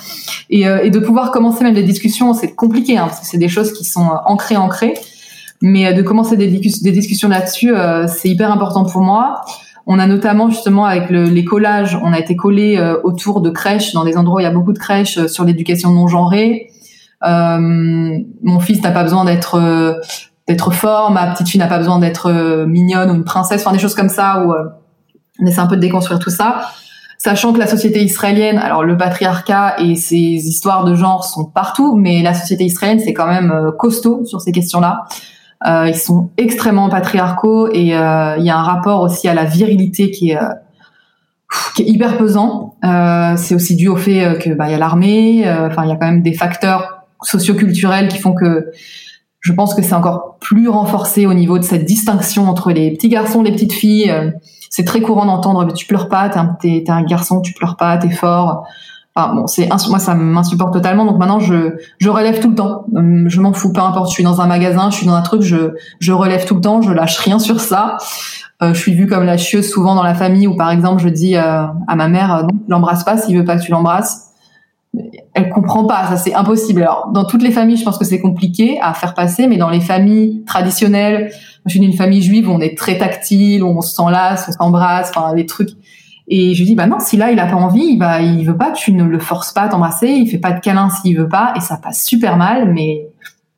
et, 0.50 0.68
euh, 0.68 0.84
et 0.84 0.90
de 0.90 1.00
pouvoir 1.00 1.32
commencer 1.32 1.64
même 1.64 1.74
des 1.74 1.84
discussions, 1.84 2.34
c'est 2.34 2.54
compliqué 2.54 2.98
hein, 2.98 3.08
parce 3.08 3.22
que 3.22 3.26
c'est 3.26 3.38
des 3.38 3.50
choses 3.50 3.74
qui 3.74 3.84
sont 3.84 4.06
euh, 4.06 4.16
ancrées 4.26 4.58
ancrées. 4.58 4.94
Mais 5.62 5.88
euh, 5.88 5.94
de 5.94 6.02
commencer 6.02 6.38
des, 6.38 6.48
des 6.48 6.92
discussions 6.92 7.30
là-dessus, 7.30 7.74
euh, 7.74 8.08
c'est 8.08 8.30
hyper 8.30 8.52
important 8.52 8.84
pour 8.86 9.02
moi. 9.02 9.42
On 9.88 10.00
a 10.00 10.08
notamment 10.08 10.50
justement 10.50 10.86
avec 10.86 11.10
le, 11.10 11.26
les 11.26 11.46
collages, 11.46 11.98
on 12.02 12.14
a 12.14 12.20
été 12.20 12.36
collés 12.36 12.78
euh, 12.78 12.98
autour 13.04 13.42
de 13.42 13.50
crèches, 13.50 13.94
dans 13.94 14.04
des 14.04 14.18
endroits 14.18 14.38
où 14.38 14.40
il 14.40 14.44
y 14.44 14.48
a 14.48 14.52
beaucoup 14.52 14.74
de 14.74 14.80
crèches 14.80 15.26
sur 15.28 15.44
l'éducation 15.44 15.92
non 15.92 16.08
genrée. 16.08 16.70
mon 17.24 18.60
fils 18.60 18.82
n'a 18.82 18.92
pas 18.92 19.04
besoin 19.04 19.26
d'être 19.26 20.02
d'être 20.48 20.72
fort, 20.72 21.12
ma 21.12 21.28
petite 21.28 21.50
fille 21.50 21.60
n'a 21.60 21.68
pas 21.68 21.78
besoin 21.78 22.00
d'être 22.00 22.32
mignonne 22.66 23.12
ou 23.12 23.16
une 23.16 23.24
princesse, 23.24 23.62
enfin 23.62 23.72
des 23.72 23.80
choses 23.80 23.96
comme 23.96 24.10
ça 24.10 24.44
où 24.44 24.54
on 25.40 25.46
essaie 25.46 25.60
un 25.60 25.68
peu 25.68 25.76
de 25.76 25.82
déconstruire 25.82 26.20
tout 26.20 26.30
ça. 26.30 26.62
Sachant 27.18 27.54
que 27.54 27.60
la 27.60 27.68
société 27.68 28.04
israélienne, 28.04 28.58
alors 28.58 28.84
le 28.84 28.98
patriarcat 28.98 29.76
et 29.80 29.96
ses 29.96 30.18
histoires 30.18 30.84
de 30.84 30.96
genre 30.96 31.24
sont 31.24 31.46
partout, 31.46 31.96
mais 31.96 32.22
la 32.24 32.34
société 32.34 32.66
israélienne 32.66 33.00
c'est 33.00 33.14
quand 33.14 33.28
même 33.28 33.72
costaud 33.78 34.26
sur 34.26 34.42
ces 34.42 34.52
questions-là. 34.52 35.06
Euh, 35.68 35.88
ils 35.88 35.98
sont 35.98 36.32
extrêmement 36.38 36.90
patriarcaux 36.90 37.70
et 37.72 37.96
euh, 37.96 38.36
il 38.38 38.46
y 38.46 38.50
a 38.50 38.58
un 38.58 38.64
rapport 38.64 39.02
aussi 39.02 39.28
à 39.28 39.36
la 39.36 39.46
virilité 39.46 40.10
qui 40.10 40.32
est 40.32 40.38
euh, 40.38 40.50
hyper 41.78 42.18
pesant. 42.18 42.76
Euh, 42.84 43.36
c'est 43.38 43.54
aussi 43.54 43.76
dû 43.76 43.88
au 43.88 43.96
fait 43.96 44.40
que 44.40 44.52
bah 44.56 44.70
y 44.70 44.74
a 44.74 44.80
l'armée. 44.80 45.44
Enfin, 45.48 45.84
il 45.84 45.90
y 45.90 45.92
a 45.92 45.96
quand 45.96 46.08
même 46.08 46.24
des 46.24 46.34
facteurs 46.34 47.06
socioculturels 47.22 48.08
qui 48.08 48.18
font 48.18 48.34
que 48.34 48.72
je 49.42 49.54
pense 49.54 49.74
que 49.74 49.82
c'est 49.82 49.94
encore 49.96 50.38
plus 50.40 50.70
renforcé 50.70 51.26
au 51.26 51.34
niveau 51.34 51.58
de 51.60 51.64
cette 51.64 51.86
distinction 51.86 52.48
entre 52.48 52.72
les 52.72 52.92
petits 52.92 53.10
garçons, 53.10 53.42
les 53.42 53.52
petites 53.52 53.74
filles. 53.74 54.14
c'est 54.70 54.86
très 54.86 55.02
courant 55.02 55.26
d'entendre 55.26 55.74
tu 55.74 55.86
pleures 55.86 56.10
pas, 56.10 56.30
t'es 56.30 56.40
un, 56.40 56.58
es, 56.64 56.90
un 56.90 57.04
garçon, 57.04 57.42
tu 57.42 57.54
pleures 57.54 57.76
pas, 57.76 57.98
t'es 57.98 58.12
fort. 58.12 58.64
Enfin, 59.14 59.34
bon, 59.34 59.48
c'est 59.48 59.68
moi 59.90 60.00
ça 60.00 60.16
m'insupporte 60.16 60.74
totalement. 60.74 61.06
Donc 61.06 61.18
maintenant 61.18 61.40
je 61.40 61.76
je 62.00 62.10
relève 62.10 62.40
tout 62.40 62.50
le 62.50 62.56
temps. 62.56 62.86
Hum, 62.96 63.26
je 63.28 63.42
m'en 63.42 63.52
fous, 63.52 63.74
peu 63.74 63.82
importe. 63.82 64.10
Je 64.10 64.14
suis 64.14 64.24
dans 64.24 64.40
un 64.40 64.48
magasin, 64.48 64.90
je 64.90 64.98
suis 64.98 65.08
dans 65.08 65.16
un 65.16 65.22
truc, 65.22 65.42
je 65.42 66.12
relève 66.12 66.46
tout 66.46 66.56
le 66.56 66.62
temps. 66.62 66.82
Je 66.82 66.92
lâche 66.92 67.18
rien 67.18 67.40
sur 67.48 67.60
ça. 67.60 67.98
Euh, 68.62 68.74
je 68.76 68.80
suis 68.80 68.94
vue 68.94 69.08
comme 69.08 69.24
la 69.24 69.38
chieuse 69.38 69.70
souvent 69.70 69.96
dans 69.96 70.04
la 70.04 70.14
famille 70.14 70.46
où 70.46 70.56
par 70.56 70.70
exemple 70.70 71.02
je 71.02 71.10
dis 71.10 71.36
euh, 71.36 71.64
à 71.88 71.96
ma 71.96 72.08
mère 72.08 72.36
euh, 72.36 72.42
non, 72.44 72.50
tu 72.50 72.70
l'embrasses 72.70 73.04
pas 73.04 73.18
s'il 73.18 73.36
veut 73.36 73.46
pas 73.46 73.58
que 73.58 73.64
tu 73.64 73.72
l'embrasses. 73.72 74.31
Elle 75.34 75.50
comprend 75.50 75.86
pas, 75.86 76.08
ça 76.08 76.18
c'est 76.18 76.34
impossible. 76.34 76.82
Alors 76.82 77.10
dans 77.14 77.26
toutes 77.26 77.44
les 77.44 77.52
familles, 77.52 77.78
je 77.78 77.86
pense 77.86 77.98
que 77.98 78.06
c'est 78.06 78.20
compliqué 78.20 78.78
à 78.82 78.94
faire 78.94 79.14
passer, 79.14 79.48
mais 79.48 79.58
dans 79.58 79.70
les 79.70 79.80
familles 79.80 80.44
traditionnelles, 80.46 81.32
je 81.66 81.72
suis 81.72 81.80
d'une 81.80 81.94
famille 81.94 82.22
juive 82.22 82.50
où 82.50 82.52
on 82.52 82.60
est 82.60 82.78
très 82.78 82.98
tactile, 82.98 83.64
où 83.64 83.68
on 83.68 83.82
s'enlace, 83.82 84.48
on 84.50 84.52
s'embrasse, 84.52 85.12
enfin 85.16 85.34
des 85.34 85.46
trucs 85.46 85.72
et 86.34 86.54
je 86.54 86.60
lui 86.60 86.66
dis, 86.66 86.76
bah 86.76 86.88
non, 86.88 87.00
si 87.00 87.18
là, 87.18 87.30
il 87.32 87.40
a 87.40 87.46
pas 87.46 87.58
envie, 87.58 87.84
il 87.84 88.00
va, 88.00 88.22
il 88.22 88.46
veut 88.46 88.56
pas, 88.56 88.72
tu 88.72 88.94
ne 88.94 89.04
le 89.04 89.20
forces 89.20 89.52
pas 89.52 89.64
à 89.64 89.68
t'embrasser, 89.68 90.08
il 90.08 90.30
fait 90.30 90.38
pas 90.38 90.54
de 90.54 90.62
câlin 90.62 90.90
s'il 90.90 91.18
veut 91.18 91.28
pas, 91.28 91.52
et 91.58 91.60
ça 91.60 91.76
passe 91.76 92.06
super 92.06 92.38
mal, 92.38 92.72
mais, 92.74 93.06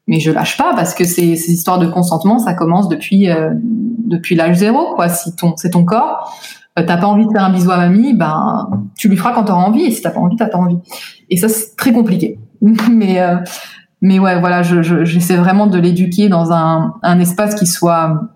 mais 0.07 0.19
je 0.19 0.31
lâche 0.31 0.57
pas 0.57 0.73
parce 0.75 0.95
que 0.95 1.03
ces, 1.03 1.35
ces 1.35 1.51
histoires 1.51 1.77
de 1.77 1.85
consentement, 1.85 2.39
ça 2.39 2.55
commence 2.55 2.89
depuis, 2.89 3.29
euh, 3.29 3.51
depuis 3.53 4.33
l'âge 4.33 4.57
zéro, 4.57 4.95
quoi. 4.95 5.07
Si 5.07 5.35
ton, 5.35 5.53
c'est 5.55 5.69
ton 5.69 5.85
corps, 5.85 6.35
euh, 6.79 6.83
t'as 6.85 6.97
pas 6.97 7.07
envie 7.07 7.25
de 7.25 7.31
faire 7.31 7.43
un 7.43 7.51
bisou 7.51 7.71
à 7.71 7.77
mamie, 7.77 8.13
ben, 8.13 8.69
tu 8.97 9.09
lui 9.09 9.17
feras 9.17 9.33
quand 9.33 9.43
t'auras 9.43 9.63
envie, 9.63 9.83
et 9.83 9.91
si 9.91 10.01
t'as 10.01 10.11
pas 10.11 10.19
envie, 10.19 10.35
t'as 10.35 10.47
pas 10.47 10.57
envie. 10.57 10.77
Et 11.29 11.37
ça, 11.37 11.49
c'est 11.49 11.75
très 11.75 11.93
compliqué. 11.93 12.39
mais, 12.91 13.21
euh, 13.21 13.37
mais 14.01 14.19
ouais, 14.19 14.39
voilà, 14.39 14.63
je, 14.63 14.81
je, 14.81 15.05
j'essaie 15.05 15.35
vraiment 15.35 15.67
de 15.67 15.77
l'éduquer 15.77 16.29
dans 16.29 16.51
un, 16.51 16.95
un 17.03 17.19
espace 17.19 17.55
qui 17.55 17.65
soit, 17.65 18.29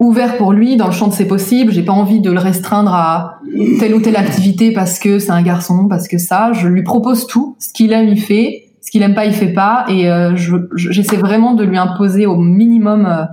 ouvert 0.00 0.36
pour 0.36 0.52
lui 0.52 0.76
dans 0.76 0.86
le 0.86 0.92
champ 0.92 1.08
de 1.08 1.12
ses 1.12 1.26
possibles. 1.26 1.72
J'ai 1.72 1.82
pas 1.82 1.92
envie 1.92 2.20
de 2.20 2.30
le 2.30 2.38
restreindre 2.38 2.94
à 2.94 3.40
telle 3.78 3.94
ou 3.94 4.00
telle 4.00 4.16
activité 4.16 4.72
parce 4.72 4.98
que 4.98 5.18
c'est 5.18 5.30
un 5.30 5.42
garçon, 5.42 5.86
parce 5.88 6.08
que 6.08 6.18
ça. 6.18 6.52
Je 6.52 6.68
lui 6.68 6.82
propose 6.82 7.26
tout. 7.26 7.56
Ce 7.58 7.72
qu'il 7.72 7.92
aime, 7.92 8.08
il 8.08 8.20
fait. 8.20 8.72
Ce 8.80 8.90
qu'il 8.90 9.02
aime 9.02 9.14
pas, 9.14 9.24
il 9.24 9.32
fait 9.32 9.52
pas. 9.52 9.84
Et 9.88 10.10
euh, 10.10 10.36
j'essaie 10.76 11.16
vraiment 11.16 11.54
de 11.54 11.64
lui 11.64 11.78
imposer 11.78 12.26
au 12.26 12.36
minimum 12.36 13.26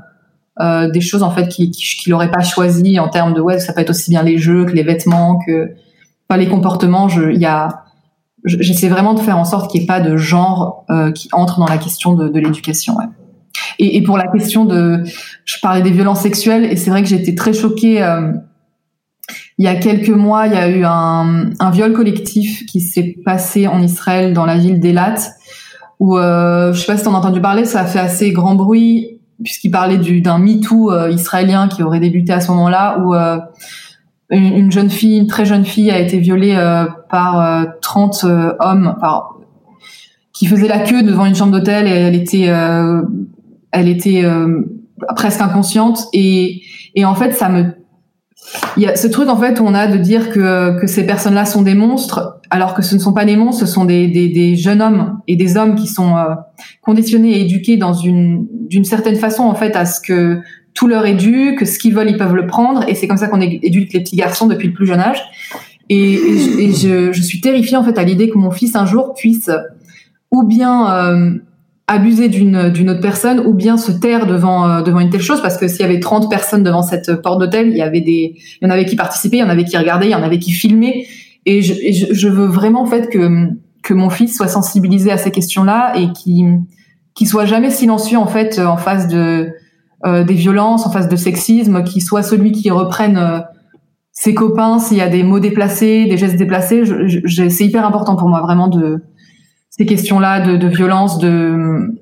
euh, 0.62 0.89
des 0.89 1.01
choses 1.01 1.24
en 1.24 1.32
fait 1.32 1.47
qu'il 1.47 1.72
qu'il 1.72 2.14
aurait 2.14 2.32
pas 2.32 2.41
choisi 2.41 2.99
en 2.99 3.09
termes 3.09 3.34
de 3.34 3.41
ouais, 3.41 3.59
ça 3.59 3.74
peut 3.74 3.82
être 3.82 3.89
aussi 3.89 4.09
bien 4.09 4.24
les 4.24 4.38
jeux 4.38 4.66
que 4.66 4.72
les 4.72 4.84
vêtements 4.84 5.39
que 5.45 5.72
pas 6.28 6.38
les 6.38 6.47
comportements. 6.47 7.09
Je, 7.09 7.32
il 7.32 7.39
y 7.39 7.45
a 7.45 7.84
J'essaie 8.43 8.89
vraiment 8.89 9.14
de 9.14 9.20
faire 9.20 9.38
en 9.38 9.45
sorte 9.45 9.70
qu'il 9.70 9.82
n'y 9.82 9.84
ait 9.84 9.88
pas 9.88 9.99
de 9.99 10.18
genre 10.18 10.86
euh, 10.89 11.12
qui 11.12 11.30
entre 11.32 11.59
dans 11.59 11.68
la 11.68 11.78
question 11.78 12.14
de, 12.14 12.39
l'éducation. 12.39 12.97
Et, 13.78 14.01
pour 14.01 14.18
la 14.18 14.28
question 14.28 14.66
de, 14.66 15.03
je 15.45 15.57
parlais 15.62 15.84
des 15.84 15.91
violences 15.91 16.22
sexuelles 16.22 16.66
et 16.66 16.76
c'est 16.76 16.89
vrai 16.89 17.03
que 17.03 17.14
été 17.14 17.36
très 17.36 17.53
choquée. 17.53 18.01
Euh, 18.01 18.32
il 19.59 19.66
y 19.66 19.68
a 19.68 19.76
quelques 19.76 20.09
mois, 20.09 20.47
il 20.47 20.53
y 20.53 20.57
a 20.57 20.70
eu 20.70 20.84
un, 20.84 21.51
un 21.59 21.70
viol 21.70 21.93
collectif 21.93 22.66
qui 22.66 22.82
s'est 22.82 23.16
passé 23.24 23.68
en 23.68 23.80
Israël 23.82 24.34
dans 24.34 24.45
la 24.45 24.57
ville 24.57 24.80
d'Elat, 24.80 25.16
où 25.99 26.18
euh, 26.18 26.74
je 26.74 26.80
sais 26.80 26.88
pas 26.88 26.97
si 26.97 27.03
t'en 27.03 27.14
as 27.14 27.20
entendu 27.20 27.41
parler, 27.41 27.66
ça 27.66 27.82
a 27.82 27.86
fait 27.86 27.99
assez 27.99 28.32
grand 28.32 28.55
bruit 28.55 29.21
puisqu'il 29.44 29.72
parlait 29.72 29.98
d'un 29.98 30.38
MeToo 30.38 30.92
euh, 30.92 31.10
israélien 31.10 31.68
qui 31.68 31.84
aurait 31.84 32.00
débuté 32.00 32.34
à 32.34 32.39
ce 32.39 32.52
moment-là, 32.52 33.00
où 33.00 33.14
euh, 33.14 33.38
une, 34.30 34.56
une, 34.56 34.72
jeune 34.72 34.89
fille, 34.89 35.18
une 35.18 35.28
très 35.28 35.46
jeune 35.46 35.66
fille, 35.66 35.92
a 35.92 36.00
été 36.00 36.20
violée 36.20 36.56
euh, 36.56 36.86
par 37.10 37.66
30 37.82 38.26
hommes, 38.60 38.96
par, 39.00 39.38
qui 40.34 40.46
faisaient 40.46 40.68
la 40.68 40.80
queue 40.80 41.04
devant 41.04 41.26
une 41.26 41.36
chambre 41.36 41.52
d'hôtel 41.52 41.88
et 41.88 41.92
elle 41.92 42.16
était 42.16 42.50
elle 43.72 43.88
était 43.88 44.24
euh, 44.24 44.62
presque 45.16 45.42
inconsciente. 45.42 46.06
Et, 46.14 46.62
et 46.96 47.06
en 47.06 47.16
fait 47.16 47.32
ça 47.32 47.50
me 47.50 47.74
il 48.78 48.84
y 48.84 48.88
a 48.88 48.95
ce 48.95 49.08
truc 49.08 49.30
en 49.30 49.38
fait 49.38 49.60
où 49.60 49.64
on 49.66 49.74
a 49.74 49.88
de 49.88 49.97
dire 49.97 50.30
que, 50.32 50.80
que 50.80 50.88
ces 50.88 51.06
personnes-là 51.06 51.45
sont 51.45 51.62
des 51.62 51.76
monstres 51.76 52.39
alors 52.49 52.74
que 52.74 52.82
ce 52.82 52.95
ne 52.95 52.99
sont 52.99 53.14
pas 53.14 53.24
des 53.24 53.38
monstres, 53.38 53.66
ce 53.66 53.72
sont 53.72 53.86
des, 53.86 54.08
des, 54.08 54.28
des 54.28 54.56
jeunes 54.58 54.82
hommes 54.82 55.20
et 55.28 55.38
des 55.38 55.56
hommes 55.56 55.76
qui 55.76 55.88
sont 55.88 56.18
euh, 56.18 56.36
conditionnés 56.82 57.38
et 57.38 57.41
éduqués 57.45 57.78
dans 57.78 57.93
une 57.93 58.45
d'une 58.70 58.84
certaine 58.84 59.16
façon 59.16 59.43
en 59.43 59.56
fait 59.56 59.76
à 59.76 59.86
ce 59.86 60.02
que 60.02 60.41
tout 60.74 60.88
leur 60.88 61.06
est 61.06 61.16
dû, 61.16 61.56
que 61.58 61.66
ce 61.66 61.80
qu'ils 61.80 61.93
veulent 61.93 62.10
ils 62.10 62.18
peuvent 62.18 62.36
le 62.36 62.47
prendre. 62.47 62.88
Et 62.89 62.95
c'est 62.95 63.08
comme 63.08 63.18
ça 63.18 63.28
qu'on 63.28 63.41
éduque 63.41 63.93
les 63.93 64.02
petits 64.02 64.18
garçons 64.18 64.47
depuis 64.47 64.68
le 64.68 64.74
plus 64.74 64.86
jeune 64.86 64.99
âge. 64.99 65.22
Et, 65.89 66.14
et, 66.14 66.72
je, 66.72 67.12
je, 67.12 67.22
suis 67.22 67.41
terrifiée 67.41 67.76
en 67.76 67.84
fait 67.84 67.97
à 67.97 68.04
l'idée 68.04 68.30
que 68.30 68.38
mon 68.38 68.52
fils 68.52 68.76
un 68.76 68.86
jour 68.86 69.14
puisse 69.14 69.49
ou 70.32 70.43
bien 70.43 70.89
euh, 70.89 71.32
abuser 71.88 72.30
d'une 72.30 72.70
d'une 72.70 72.90
autre 72.90 73.02
personne 73.02 73.40
ou 73.40 73.54
bien 73.54 73.78
se 73.78 73.92
taire 73.92 74.26
devant 74.26 74.68
euh, 74.68 74.82
devant 74.82 75.00
une 75.00 75.10
telle 75.10 75.22
chose 75.22 75.42
parce 75.42 75.58
que 75.58 75.68
s'il 75.68 75.82
y 75.82 75.84
avait 75.84 76.00
30 76.00 76.30
personnes 76.30 76.64
devant 76.64 76.84
cette 76.84 77.22
porte 77.22 77.40
d'hôtel, 77.40 77.70
il 77.70 77.78
y 77.78 77.82
avait 77.82 78.02
des 78.02 78.36
il 78.62 78.66
y 78.66 78.68
en 78.68 78.70
avait 78.70 78.86
qui 78.86 78.96
participaient, 78.96 79.38
il 79.38 79.42
y 79.42 79.44
en 79.44 79.50
avait 79.50 79.66
qui 79.66 79.78
regardaient, 79.78 80.08
il 80.08 80.12
y 80.12 80.16
en 80.16 80.24
avait 80.24 80.40
qui 80.40 80.52
filmaient 80.52 81.06
Et 81.46 81.62
je, 81.62 81.74
je, 82.14 82.28
veux 82.30 82.48
vraiment 82.48 82.82
en 82.82 82.86
fait 82.86 83.10
que 83.10 83.48
que 83.84 83.94
mon 83.94 84.10
fils 84.10 84.36
soit 84.36 84.48
sensibilisé 84.48 85.12
à 85.12 85.18
ces 85.18 85.32
questions-là 85.32 85.94
et 85.98 86.12
qui 86.14 86.46
qui 87.14 87.26
soit 87.26 87.46
jamais 87.46 87.70
silencieux 87.70 88.18
en 88.18 88.28
fait 88.28 88.60
en 88.60 88.78
face 88.78 89.08
de 89.08 89.52
euh, 90.04 90.24
des 90.24 90.34
violences, 90.34 90.88
en 90.88 90.92
face 90.92 91.08
de 91.08 91.16
sexisme, 91.16 91.84
qui 91.84 92.02
soit 92.02 92.24
celui 92.24 92.52
qui 92.52 92.72
reprenne 92.72 93.18
euh, 93.18 93.40
ses 94.12 94.34
copains 94.34 94.80
s'il 94.80 94.98
y 94.98 95.02
a 95.02 95.08
des 95.08 95.22
mots 95.22 95.40
déplacés, 95.40 96.06
des 96.06 96.18
gestes 96.18 96.38
déplacés. 96.38 96.86
Je, 96.86 97.08
je, 97.08 97.50
c'est 97.50 97.66
hyper 97.66 97.86
important 97.86 98.16
pour 98.16 98.28
moi 98.28 98.42
vraiment 98.42 98.68
de 98.68 99.04
ces 99.72 99.86
questions-là 99.86 100.42
de, 100.42 100.68
violence, 100.68 101.18
de 101.18 101.96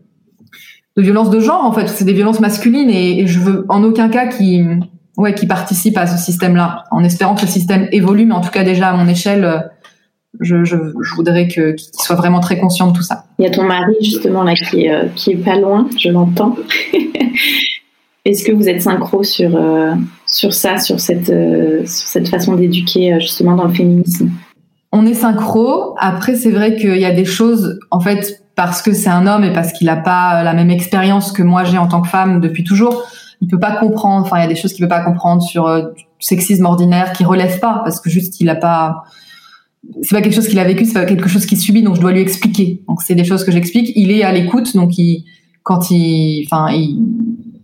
de 0.98 1.02
violence 1.02 1.30
de 1.30 1.40
genre 1.40 1.64
en 1.64 1.72
fait. 1.72 1.88
C'est 1.88 2.04
des 2.04 2.14
violences 2.14 2.42
masculines 2.42 2.90
et, 2.90 3.26
je 3.26 3.40
veux 3.40 3.66
en 3.70 3.84
aucun 3.84 4.10
cas 4.10 4.28
qui 4.28 4.62
ouais 5.16 5.34
qui 5.34 5.48
participe 5.48 5.98
à 5.98 6.08
ce 6.08 6.18
système-là, 6.18 6.84
en 6.92 7.04
espérant 7.04 7.36
que 7.36 7.42
le 7.42 7.48
système 7.48 7.88
évolue, 7.92 8.26
mais 8.26 8.34
en 8.34 8.42
tout 8.42 8.52
cas 8.52 8.64
déjà 8.64 8.90
à 8.90 8.98
mon 8.98 9.08
échelle 9.08 9.70
je, 10.40 10.64
je, 10.64 10.76
voudrais 11.16 11.48
que, 11.48 11.72
qu'il 11.72 11.90
soit 11.94 12.16
vraiment 12.16 12.40
très 12.40 12.60
conscient 12.60 12.88
de 12.92 12.96
tout 12.96 13.02
ça. 13.02 13.26
Il 13.40 13.46
y 13.46 13.48
a 13.48 13.52
ton 13.52 13.64
mari 13.64 13.96
justement 14.02 14.44
là 14.44 14.54
qui 14.54 14.90
euh, 14.90 15.06
qui 15.16 15.32
est 15.32 15.44
pas 15.44 15.56
loin, 15.56 15.88
je 15.98 16.10
l'entends. 16.10 16.56
Est-ce 18.26 18.44
que 18.44 18.52
vous 18.52 18.68
êtes 18.68 18.82
synchro 18.82 19.24
sur, 19.24 19.56
euh, 19.56 19.96
sur 20.28 20.54
ça, 20.54 20.78
sur 20.78 21.00
cette, 21.00 21.30
euh, 21.30 21.80
sur 21.86 22.08
cette 22.08 22.28
façon 22.28 22.56
d'éduquer 22.56 23.18
justement 23.20 23.56
dans 23.56 23.66
le 23.66 23.74
féminisme? 23.74 24.30
On 24.92 25.06
est 25.06 25.14
synchro. 25.14 25.96
Après, 26.00 26.36
c'est 26.36 26.52
vrai 26.52 26.76
qu'il 26.76 26.98
y 26.98 27.06
a 27.06 27.14
des 27.14 27.26
choses, 27.26 27.80
en 27.92 28.00
fait, 28.00 28.44
parce 28.56 28.82
que 28.82 28.94
c'est 28.94 29.10
un 29.10 29.28
homme 29.28 29.44
et 29.44 29.54
parce 29.54 29.72
qu'il 29.72 29.88
n'a 29.88 29.98
pas 29.98 30.44
la 30.44 30.54
même 30.54 30.70
expérience 30.70 31.32
que 31.32 31.44
moi 31.44 31.64
j'ai 31.64 31.78
en 31.78 31.88
tant 31.88 32.02
que 32.02 32.10
femme 32.10 32.42
depuis 32.42 32.64
toujours, 32.64 33.04
il 33.40 33.48
peut 33.48 33.60
pas 33.60 33.78
comprendre. 33.78 34.26
Enfin, 34.26 34.38
il 34.38 34.42
y 34.42 34.46
a 34.46 34.48
des 34.50 34.56
choses 34.56 34.74
qu'il 34.74 34.84
peut 34.84 34.90
pas 34.90 35.04
comprendre 35.04 35.42
sur 35.42 35.94
du 35.94 36.04
sexisme 36.20 36.66
ordinaire 36.66 37.14
qui 37.14 37.24
relève 37.24 37.60
pas 37.60 37.82
parce 37.86 38.02
que 38.02 38.10
juste 38.10 38.42
il 38.42 38.50
a 38.50 38.56
pas 38.56 39.04
c'est 40.02 40.16
pas 40.16 40.22
quelque 40.22 40.36
chose 40.36 40.48
qu'il 40.48 40.60
a 40.60 40.64
vécu, 40.64 40.86
c'est 40.86 40.94
pas 40.94 41.06
quelque 41.06 41.30
chose 41.30 41.46
qu'il 41.46 41.58
subit, 41.58 41.84
donc 41.84 41.96
je 41.96 42.02
dois 42.02 42.12
lui 42.12 42.20
expliquer. 42.20 42.84
Donc 42.88 43.02
c'est 43.02 43.16
des 43.16 43.24
choses 43.24 43.44
que 43.44 43.52
j'explique. 43.52 43.92
Il 43.96 44.12
est 44.12 44.24
à 44.24 44.32
l'écoute, 44.32 44.76
donc 44.76 44.98
il, 44.98 45.26
quand 45.64 45.90
il, 45.92 46.46
enfin, 46.46 46.72
il, 46.72 47.02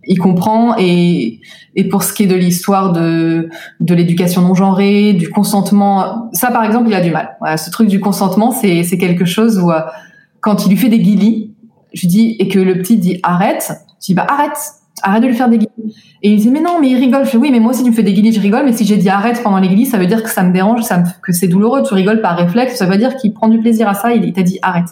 il 0.06 0.18
comprend. 0.18 0.76
Et, 0.78 1.40
et 1.74 1.84
pour 1.88 2.02
ce 2.02 2.12
qui 2.12 2.24
est 2.24 2.26
de 2.26 2.34
l'histoire 2.34 2.92
de, 2.92 3.48
de 3.80 3.94
l'éducation 3.94 4.42
non 4.42 4.54
genrée, 4.54 5.12
du 5.12 5.28
consentement, 5.28 6.30
ça 6.32 6.50
par 6.50 6.64
exemple, 6.64 6.88
il 6.88 6.94
a 6.94 7.00
du 7.00 7.10
mal. 7.10 7.36
Voilà, 7.40 7.56
ce 7.56 7.70
truc 7.70 7.88
du 7.88 8.00
consentement, 8.00 8.50
c'est, 8.50 8.82
c'est 8.82 8.98
quelque 8.98 9.24
chose 9.24 9.58
où 9.58 9.70
euh, 9.70 9.80
quand 10.40 10.64
il 10.66 10.70
lui 10.70 10.76
fait 10.76 10.88
des 10.88 11.00
guilis, 11.00 11.54
je 11.92 12.06
dis 12.06 12.36
et 12.38 12.48
que 12.48 12.58
le 12.58 12.78
petit 12.78 12.98
dit 12.98 13.18
arrête, 13.22 13.72
je 14.00 14.06
dis 14.06 14.14
bah 14.14 14.26
arrête, 14.28 14.56
arrête 15.02 15.22
de 15.22 15.28
lui 15.28 15.34
faire 15.34 15.48
des 15.48 15.58
guillis. 15.58 15.94
Et 16.22 16.30
il 16.30 16.40
dit 16.40 16.50
mais 16.50 16.60
non, 16.60 16.78
mais 16.80 16.90
il 16.90 16.96
rigole. 16.96 17.24
Je 17.24 17.30
fais 17.30 17.36
oui, 17.36 17.50
mais 17.50 17.60
moi 17.60 17.72
aussi 17.72 17.82
tu 17.82 17.90
me 17.90 17.94
fais 17.94 18.02
des 18.02 18.12
guillis, 18.12 18.32
je 18.32 18.40
rigole. 18.40 18.64
Mais 18.64 18.72
si 18.72 18.84
j'ai 18.84 18.96
dit 18.96 19.08
arrête 19.08 19.42
pendant 19.42 19.58
les 19.58 19.68
guillis, 19.68 19.86
ça 19.86 19.98
veut 19.98 20.06
dire 20.06 20.22
que 20.22 20.30
ça 20.30 20.42
me 20.42 20.52
dérange, 20.52 20.82
ça 20.82 21.02
que 21.22 21.32
c'est 21.32 21.48
douloureux. 21.48 21.82
Tu 21.82 21.94
rigoles 21.94 22.20
par 22.20 22.36
réflexe, 22.36 22.76
ça 22.76 22.86
veut 22.86 22.96
dire 22.96 23.16
qu'il 23.16 23.32
prend 23.32 23.48
du 23.48 23.60
plaisir 23.60 23.88
à 23.88 23.94
ça. 23.94 24.12
Il, 24.14 24.32
t'a 24.32 24.42
dit 24.42 24.58
arrête. 24.62 24.86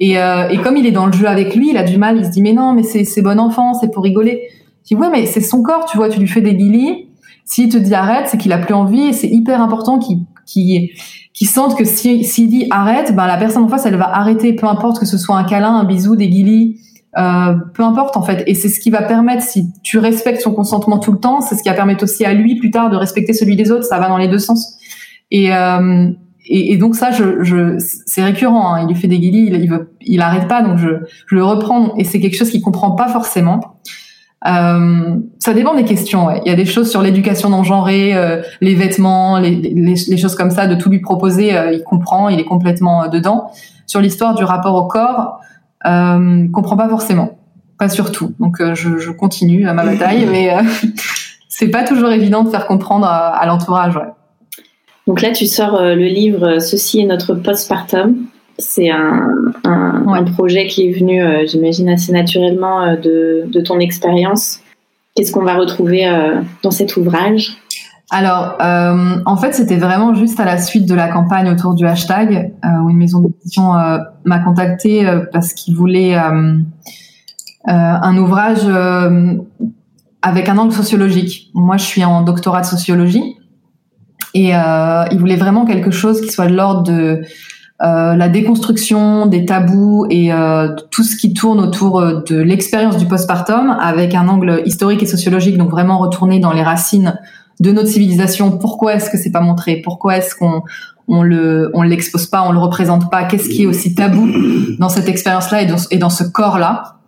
Et, 0.00 0.18
euh, 0.18 0.48
et 0.48 0.58
comme 0.58 0.76
il 0.78 0.86
est 0.86 0.92
dans 0.92 1.06
le 1.06 1.12
jeu 1.12 1.26
avec 1.26 1.54
lui, 1.54 1.70
il 1.70 1.76
a 1.76 1.82
du 1.82 1.98
mal. 1.98 2.16
Il 2.18 2.24
se 2.24 2.30
dit 2.30 2.42
mais 2.42 2.54
non, 2.54 2.72
mais 2.72 2.82
c'est 2.82 3.22
bon 3.22 3.38
enfant, 3.38 3.74
c'est 3.74 3.92
pour 3.92 4.02
rigoler. 4.02 4.48
Je 4.82 4.94
dis 4.94 5.00
ouais, 5.00 5.10
mais 5.10 5.26
c'est 5.26 5.42
son 5.42 5.62
corps, 5.62 5.84
tu 5.84 5.98
vois. 5.98 6.08
Tu 6.08 6.18
lui 6.18 6.26
fais 6.26 6.40
des 6.40 6.54
guillis. 6.54 7.08
S'il 7.44 7.68
te 7.68 7.76
dit 7.76 7.94
arrête, 7.94 8.28
c'est 8.28 8.38
qu'il 8.38 8.52
a 8.52 8.58
plus 8.58 8.74
envie. 8.74 9.08
Et 9.08 9.12
c'est 9.12 9.28
hyper 9.28 9.60
important 9.60 9.98
qu'il 9.98 10.20
qu'il 10.46 10.88
qui 11.32 11.44
sentent 11.46 11.76
que 11.76 11.84
s'il 11.84 12.26
si, 12.26 12.48
dit 12.48 12.66
arrête, 12.70 13.14
ben 13.14 13.26
la 13.26 13.36
personne 13.36 13.62
en 13.64 13.68
face 13.68 13.86
elle 13.86 13.96
va 13.96 14.14
arrêter, 14.14 14.52
peu 14.54 14.66
importe 14.66 14.98
que 14.98 15.06
ce 15.06 15.16
soit 15.16 15.36
un 15.36 15.44
câlin, 15.44 15.74
un 15.74 15.84
bisou, 15.84 16.16
des 16.16 16.28
guillis, 16.28 16.80
euh, 17.18 17.54
peu 17.72 17.82
importe 17.82 18.16
en 18.16 18.22
fait. 18.22 18.42
Et 18.46 18.54
c'est 18.54 18.68
ce 18.68 18.80
qui 18.80 18.90
va 18.90 19.02
permettre, 19.02 19.42
si 19.42 19.72
tu 19.82 19.98
respectes 19.98 20.40
son 20.40 20.52
consentement 20.52 20.98
tout 20.98 21.12
le 21.12 21.18
temps, 21.18 21.40
c'est 21.40 21.54
ce 21.54 21.62
qui 21.62 21.68
va 21.68 21.74
permettre 21.74 22.04
aussi 22.04 22.24
à 22.24 22.34
lui 22.34 22.56
plus 22.56 22.70
tard 22.70 22.90
de 22.90 22.96
respecter 22.96 23.32
celui 23.32 23.56
des 23.56 23.70
autres. 23.70 23.84
Ça 23.84 23.98
va 23.98 24.08
dans 24.08 24.18
les 24.18 24.28
deux 24.28 24.38
sens. 24.38 24.76
Et, 25.30 25.54
euh, 25.54 26.10
et, 26.50 26.72
et, 26.72 26.76
donc 26.76 26.96
ça, 26.96 27.10
je, 27.10 27.42
je 27.42 27.76
c'est 27.78 28.22
récurrent. 28.22 28.74
Hein. 28.74 28.82
Il 28.82 28.88
lui 28.88 28.94
fait 28.94 29.08
des 29.08 29.18
guillis, 29.18 29.46
il, 29.46 29.54
il, 29.54 29.70
veut, 29.70 29.94
il 30.00 30.20
arrête 30.20 30.48
pas, 30.48 30.62
donc 30.62 30.78
je, 30.78 30.88
je 31.26 31.34
le 31.34 31.44
reprends. 31.44 31.94
Et 31.96 32.04
c'est 32.04 32.20
quelque 32.20 32.36
chose 32.36 32.50
qu'il 32.50 32.60
comprend 32.60 32.90
pas 32.92 33.08
forcément. 33.08 33.78
Euh, 34.46 35.16
ça 35.38 35.52
dépend 35.54 35.74
des 35.74 35.84
questions. 35.84 36.26
Ouais. 36.26 36.40
Il 36.44 36.48
y 36.50 36.52
a 36.52 36.56
des 36.56 36.64
choses 36.64 36.90
sur 36.90 37.02
l'éducation 37.02 37.50
non 37.50 37.62
genrée, 37.62 38.14
euh, 38.14 38.42
les 38.60 38.74
vêtements, 38.74 39.38
les, 39.38 39.50
les, 39.50 39.94
les, 39.94 40.16
choses 40.16 40.34
comme 40.34 40.50
ça, 40.50 40.66
de 40.66 40.74
tout 40.74 40.90
lui 40.90 41.00
proposer, 41.00 41.56
euh, 41.56 41.72
il 41.72 41.82
comprend, 41.82 42.28
il 42.28 42.40
est 42.40 42.44
complètement 42.44 43.08
dedans. 43.08 43.50
Sur 43.86 44.00
l'histoire 44.00 44.34
du 44.34 44.44
rapport 44.44 44.74
au 44.74 44.86
corps, 44.86 45.40
euh, 45.86 46.46
comprend 46.52 46.76
pas 46.76 46.88
forcément, 46.88 47.38
pas 47.78 47.88
surtout. 47.88 48.34
Donc 48.38 48.60
euh, 48.60 48.74
je, 48.74 48.98
je, 48.98 49.10
continue 49.10 49.66
à 49.66 49.72
ma 49.72 49.84
bataille, 49.84 50.26
mais 50.30 50.54
euh, 50.54 50.62
c'est 51.48 51.68
pas 51.68 51.84
toujours 51.84 52.10
évident 52.10 52.44
de 52.44 52.50
faire 52.50 52.66
comprendre 52.66 53.06
à, 53.06 53.44
l'entourage. 53.46 53.96
Ouais. 53.96 54.02
Donc 55.06 55.22
là, 55.22 55.32
tu 55.32 55.46
sors 55.46 55.74
euh, 55.76 55.94
le 55.94 56.06
livre 56.06 56.58
Ceci 56.58 57.00
est 57.00 57.06
notre 57.06 57.34
postpartum. 57.34 58.26
C'est 58.58 58.90
un, 58.90 59.28
un, 59.64 60.04
un, 60.06 60.24
projet 60.24 60.66
qui 60.66 60.88
est 60.88 60.92
venu, 60.92 61.22
j'imagine, 61.46 61.88
assez 61.88 62.12
naturellement 62.12 62.94
de, 62.94 63.44
de 63.46 63.60
ton 63.62 63.78
expérience. 63.78 64.60
Qu'est-ce 65.14 65.32
qu'on 65.32 65.44
va 65.44 65.54
retrouver 65.56 66.04
dans 66.62 66.70
cet 66.70 66.98
ouvrage? 66.98 67.56
Alors, 68.10 68.56
euh, 68.60 69.20
en 69.24 69.36
fait, 69.36 69.54
c'était 69.54 69.76
vraiment 69.76 70.14
juste 70.14 70.40
à 70.40 70.44
la 70.44 70.58
suite 70.58 70.86
de 70.86 70.94
la 70.94 71.08
campagne 71.08 71.48
autour 71.48 71.74
du 71.74 71.86
hashtag 71.86 72.52
euh, 72.64 72.68
où 72.82 72.90
une 72.90 72.96
maison 72.96 73.20
d'édition 73.20 73.76
euh, 73.76 73.98
m'a 74.24 74.40
contacté 74.40 75.06
euh, 75.06 75.20
parce 75.32 75.52
qu'il 75.52 75.76
voulait 75.76 76.18
euh, 76.18 76.58
un 77.66 78.16
ouvrage 78.18 78.66
avec 80.22 80.48
un 80.48 80.58
angle 80.58 80.72
sociologique. 80.72 81.50
Moi, 81.54 81.76
je 81.76 81.84
suis 81.84 82.04
en 82.04 82.22
doctorat 82.22 82.62
de 82.62 82.66
sociologie 82.66 83.36
et 84.34 84.50
il 84.50 85.18
voulait 85.18 85.36
vraiment 85.36 85.64
quelque 85.64 85.90
chose 85.90 86.20
qui 86.20 86.28
soit 86.28 86.46
de 86.46 86.54
l'ordre 86.54 86.82
de 86.82 87.22
la 87.80 88.28
déconstruction 88.28 89.26
des 89.26 89.46
tabous 89.46 90.06
et 90.10 90.28
de 90.28 90.80
tout 90.90 91.02
ce 91.02 91.16
qui 91.16 91.32
tourne 91.32 91.60
autour 91.60 92.22
de 92.22 92.36
l'expérience 92.36 92.96
du 92.98 93.06
postpartum 93.06 93.76
avec 93.80 94.14
un 94.14 94.28
angle 94.28 94.62
historique 94.66 95.02
et 95.02 95.06
sociologique, 95.06 95.56
donc 95.56 95.70
vraiment 95.70 95.98
retourner 95.98 96.40
dans 96.40 96.52
les 96.52 96.62
racines 96.62 97.18
de 97.58 97.72
notre 97.72 97.88
civilisation. 97.88 98.52
Pourquoi 98.58 98.94
est-ce 98.94 99.10
que 99.10 99.18
c'est 99.18 99.32
pas 99.32 99.40
montré? 99.40 99.80
Pourquoi 99.82 100.16
est-ce 100.16 100.34
qu'on 100.34 100.62
on 101.08 101.22
le 101.22 101.70
on 101.74 101.82
l'expose 101.82 102.26
pas, 102.26 102.42
on 102.46 102.52
le 102.52 102.58
représente 102.58 103.10
pas? 103.10 103.24
Qu'est-ce 103.24 103.48
qui 103.48 103.64
est 103.64 103.66
aussi 103.66 103.94
tabou 103.94 104.28
dans 104.78 104.88
cette 104.88 105.08
expérience-là 105.08 105.62
et 105.90 105.98
dans 105.98 106.10
ce 106.10 106.24
corps-là? 106.24 106.99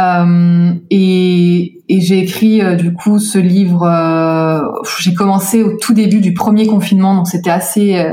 Euh, 0.00 0.74
et, 0.90 1.72
j'ai 1.88 2.18
écrit 2.18 2.60
euh, 2.60 2.74
du 2.74 2.92
coup 2.92 3.18
ce 3.18 3.38
livre. 3.38 3.84
Euh, 3.84 4.60
j'ai 5.00 5.14
commencé 5.14 5.62
au 5.62 5.76
tout 5.78 5.94
début 5.94 6.20
du 6.20 6.34
premier 6.34 6.66
confinement, 6.66 7.14
donc 7.14 7.28
c'était 7.28 7.50
assez 7.50 8.04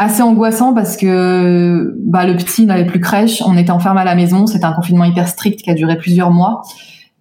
assez 0.00 0.22
angoissant 0.22 0.74
parce 0.74 0.96
que 0.96 1.92
bah, 1.98 2.24
le 2.24 2.36
petit 2.36 2.66
n'avait 2.66 2.86
plus 2.86 3.00
crèche, 3.00 3.42
on 3.44 3.56
était 3.56 3.72
enfermé 3.72 4.00
à 4.00 4.04
la 4.04 4.14
maison, 4.14 4.46
c'était 4.46 4.64
un 4.64 4.72
confinement 4.72 5.04
hyper 5.04 5.26
strict 5.26 5.60
qui 5.60 5.70
a 5.70 5.74
duré 5.74 5.98
plusieurs 5.98 6.30
mois. 6.30 6.62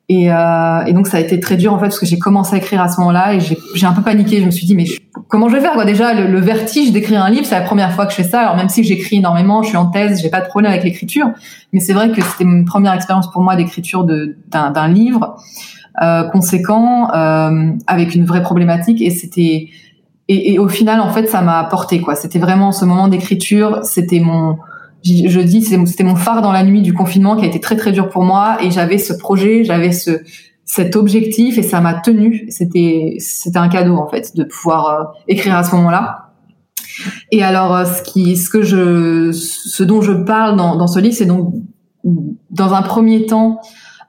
Et, 0.10 0.32
euh, 0.32 0.86
et, 0.86 0.93
donc 0.93 1.08
ça 1.08 1.18
a 1.18 1.20
été 1.20 1.38
très 1.39 1.58
dur 1.58 1.74
en 1.74 1.80
fait 1.80 1.86
parce 1.86 1.99
que 1.99 2.05
j'ai 2.05 2.18
commencé 2.18 2.55
à 2.55 2.60
écrire 2.60 2.82
à 2.82 2.88
ce 2.88 2.97
moment-là 3.01 3.34
et 3.34 3.39
j'ai 3.41 3.86
un 3.86 3.91
peu 3.91 4.01
paniqué. 4.01 4.39
Je 4.39 4.45
me 4.45 4.51
suis 4.51 4.66
dit 4.66 4.76
mais 4.76 4.86
comment 5.28 5.49
je 5.49 5.55
vais 5.55 5.62
faire 5.62 5.74
quoi? 5.74 5.84
Déjà 5.84 6.14
le, 6.14 6.39
vertige 6.39 6.93
d'écrire 6.93 7.22
un 7.22 7.30
livre, 7.30 7.45
c'est 7.45 7.60
la 7.60 7.66
première 7.66 7.91
fois 7.91 8.05
que 8.05 8.12
je 8.12 8.18
fais 8.18 8.24
ça. 8.24 8.41
Alors 8.41 8.55
même 8.55 8.70
si 8.70 8.86
j'écris 8.86 9.18
énormément, 9.18 9.64
je 9.64 9.70
suis 9.70 9.78
en 9.78 9.88
thèse, 9.88 10.22
j'ai 10.22 10.30
pas 10.30 10.39
de 10.39 10.47
problème 10.47 10.72
avec 10.72 10.86
l'écriture, 10.86 11.28
mais 11.74 11.82
c'est 11.82 11.91
vrai 11.91 12.12
que 12.12 12.22
c'était 12.22 12.45
une 12.45 12.64
première 12.64 12.93
expérience 12.93 13.30
pour 13.32 13.41
moi 13.41 13.58
d'écriture 13.58 14.05
d'un 14.05 14.88
livre 14.88 15.36
euh, 16.01 16.24
conséquent 16.30 17.12
euh, 17.14 17.72
avec 17.88 18.16
une 18.16 18.24
vraie 18.24 18.43
problématique 18.43 19.01
et 19.01 19.10
c'était 19.10 19.68
et, 20.30 20.60
au 20.60 20.68
final 20.68 20.99
en 20.99 21.10
fait 21.10 21.28
ça 21.28 21.41
m'a 21.41 21.60
apporté 21.60 21.99
quoi. 21.99 22.16
C'était 22.16 22.39
vraiment 22.39 22.72
ce 22.72 22.86
moment 22.86 23.10
d'écriture, 23.10 23.80
c'était 23.84 24.22
mon 24.22 24.58
je 25.28 25.39
dis 25.39 25.62
c'était 25.62 26.03
mon 26.03 26.16
phare 26.16 26.41
dans 26.41 26.51
la 26.51 26.64
nuit 26.64 26.82
du 26.82 26.93
confinement 26.93 27.36
qui 27.36 27.45
a 27.45 27.47
été 27.47 27.60
très 27.60 27.76
très 27.76 27.91
dur 27.91 28.10
pour 28.10 28.24
moi 28.24 28.58
et 28.62 28.72
j'avais 28.72 28.97
ce 28.97 29.14
projet, 29.14 29.64
j'avais 29.64 29.91
ce 29.91 30.22
cet 30.68 30.97
objectif 30.97 31.58
et 31.58 31.64
ça 31.64 31.82
m'a 31.82 31.95
tenu. 31.95 32.45
C'était 32.49 33.16
c'était 33.20 33.58
un 33.58 33.70
cadeau 33.70 33.95
en 33.95 34.08
fait 34.08 34.36
de 34.36 34.43
pouvoir 34.43 34.88
euh, 34.88 35.03
écrire 35.28 35.55
à 35.55 35.64
ce 35.64 35.76
moment-là. 35.76 36.34
Et 37.32 37.41
alors 37.41 37.76
euh, 37.76 37.86
ce 37.86 38.03
qui 38.03 38.36
ce 38.36 38.49
que 38.49 38.62
je 38.62 39.32
ce 39.32 39.84
dont 39.84 40.01
je 40.01 40.12
parle 40.12 40.58
dans 40.58 40.76
dans 40.76 40.88
ce 40.88 40.99
livre 40.99 41.16
c'est 41.16 41.26
donc 41.26 41.53
dans 42.03 42.74
un 42.74 42.82
premier 42.82 43.26
temps 43.26 43.60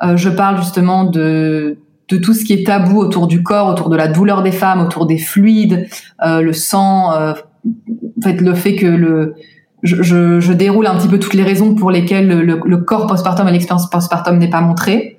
euh, 0.02 0.16
je 0.16 0.28
parle 0.28 0.58
justement 0.58 1.04
de 1.04 1.78
de 2.08 2.16
tout 2.16 2.34
ce 2.34 2.44
qui 2.44 2.54
est 2.54 2.66
tabou 2.66 2.98
autour 2.98 3.26
du 3.26 3.42
corps, 3.42 3.68
autour 3.68 3.90
de 3.90 3.96
la 3.96 4.08
douleur 4.08 4.42
des 4.42 4.52
femmes, 4.52 4.80
autour 4.80 5.04
des 5.04 5.18
fluides, 5.18 5.88
le 6.24 6.52
sang, 6.54 7.12
en 7.12 7.34
fait 8.22 8.40
le 8.40 8.54
fait 8.54 8.76
que 8.76 8.86
le 8.86 9.34
je, 9.82 10.02
je, 10.02 10.40
je, 10.40 10.52
déroule 10.52 10.86
un 10.86 10.96
petit 10.96 11.08
peu 11.08 11.18
toutes 11.18 11.34
les 11.34 11.42
raisons 11.42 11.74
pour 11.74 11.90
lesquelles 11.90 12.28
le, 12.28 12.60
le, 12.64 12.76
corps 12.78 13.06
postpartum 13.06 13.46
et 13.48 13.52
l'expérience 13.52 13.88
postpartum 13.88 14.38
n'est 14.38 14.50
pas 14.50 14.60
montré. 14.60 15.18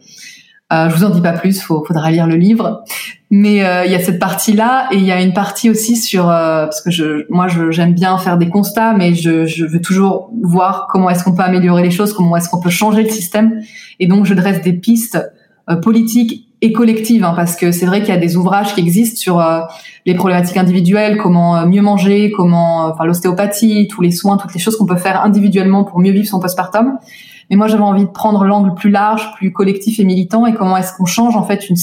Euh, 0.71 0.89
je 0.89 0.95
vous 0.95 1.03
en 1.03 1.09
dis 1.09 1.21
pas 1.21 1.33
plus, 1.33 1.61
faut, 1.61 1.83
faudra 1.85 2.11
lire 2.11 2.27
le 2.27 2.35
livre. 2.35 2.83
Mais 3.31 3.63
euh, 3.63 3.85
il 3.85 3.91
y 3.91 3.95
a 3.95 3.99
cette 3.99 4.19
partie-là 4.19 4.87
et 4.91 4.97
il 4.97 5.03
y 5.03 5.11
a 5.11 5.21
une 5.21 5.33
partie 5.33 5.69
aussi 5.69 5.95
sur 5.95 6.29
euh, 6.29 6.65
parce 6.65 6.81
que 6.81 6.89
je, 6.89 7.25
moi 7.29 7.47
j'aime 7.69 7.93
bien 7.93 8.17
faire 8.17 8.37
des 8.37 8.49
constats, 8.49 8.93
mais 8.93 9.13
je, 9.13 9.45
je 9.45 9.65
veux 9.65 9.81
toujours 9.81 10.31
voir 10.41 10.87
comment 10.91 11.11
est-ce 11.11 11.23
qu'on 11.23 11.35
peut 11.35 11.43
améliorer 11.43 11.83
les 11.83 11.91
choses, 11.91 12.13
comment 12.13 12.35
est-ce 12.37 12.49
qu'on 12.49 12.59
peut 12.59 12.71
changer 12.71 13.03
le 13.03 13.09
système. 13.09 13.61
Et 13.99 14.07
donc 14.07 14.25
je 14.25 14.33
dresse 14.33 14.61
des 14.61 14.73
pistes 14.73 15.19
euh, 15.69 15.75
politiques 15.75 16.48
et 16.61 16.73
collective, 16.73 17.23
hein, 17.23 17.33
parce 17.35 17.55
que 17.55 17.71
c'est 17.71 17.85
vrai 17.85 18.01
qu'il 18.01 18.09
y 18.09 18.17
a 18.17 18.19
des 18.19 18.35
ouvrages 18.35 18.75
qui 18.75 18.81
existent 18.81 19.17
sur 19.17 19.39
euh, 19.39 19.61
les 20.05 20.13
problématiques 20.13 20.57
individuelles, 20.57 21.17
comment 21.17 21.55
euh, 21.55 21.65
mieux 21.65 21.81
manger, 21.81 22.31
comment, 22.31 22.87
enfin 22.87 23.05
l'ostéopathie, 23.05 23.87
tous 23.87 24.01
les 24.01 24.11
soins, 24.11 24.37
toutes 24.37 24.53
les 24.53 24.59
choses 24.59 24.75
qu'on 24.75 24.85
peut 24.85 24.97
faire 24.97 25.23
individuellement 25.23 25.85
pour 25.85 25.99
mieux 25.99 26.11
vivre 26.11 26.27
son 26.27 26.39
postpartum. 26.39 26.97
Mais 27.49 27.55
moi, 27.55 27.67
j'avais 27.67 27.83
envie 27.83 28.03
de 28.03 28.09
prendre 28.09 28.43
l'angle 28.43 28.73
plus 28.73 28.91
large, 28.91 29.33
plus 29.35 29.53
collectif 29.53 29.99
et 29.99 30.03
militant, 30.03 30.45
et 30.45 30.53
comment 30.53 30.75
est-ce 30.77 30.93
qu'on 30.93 31.05
change 31.05 31.35
en 31.35 31.43
fait 31.43 31.69
une, 31.69 31.77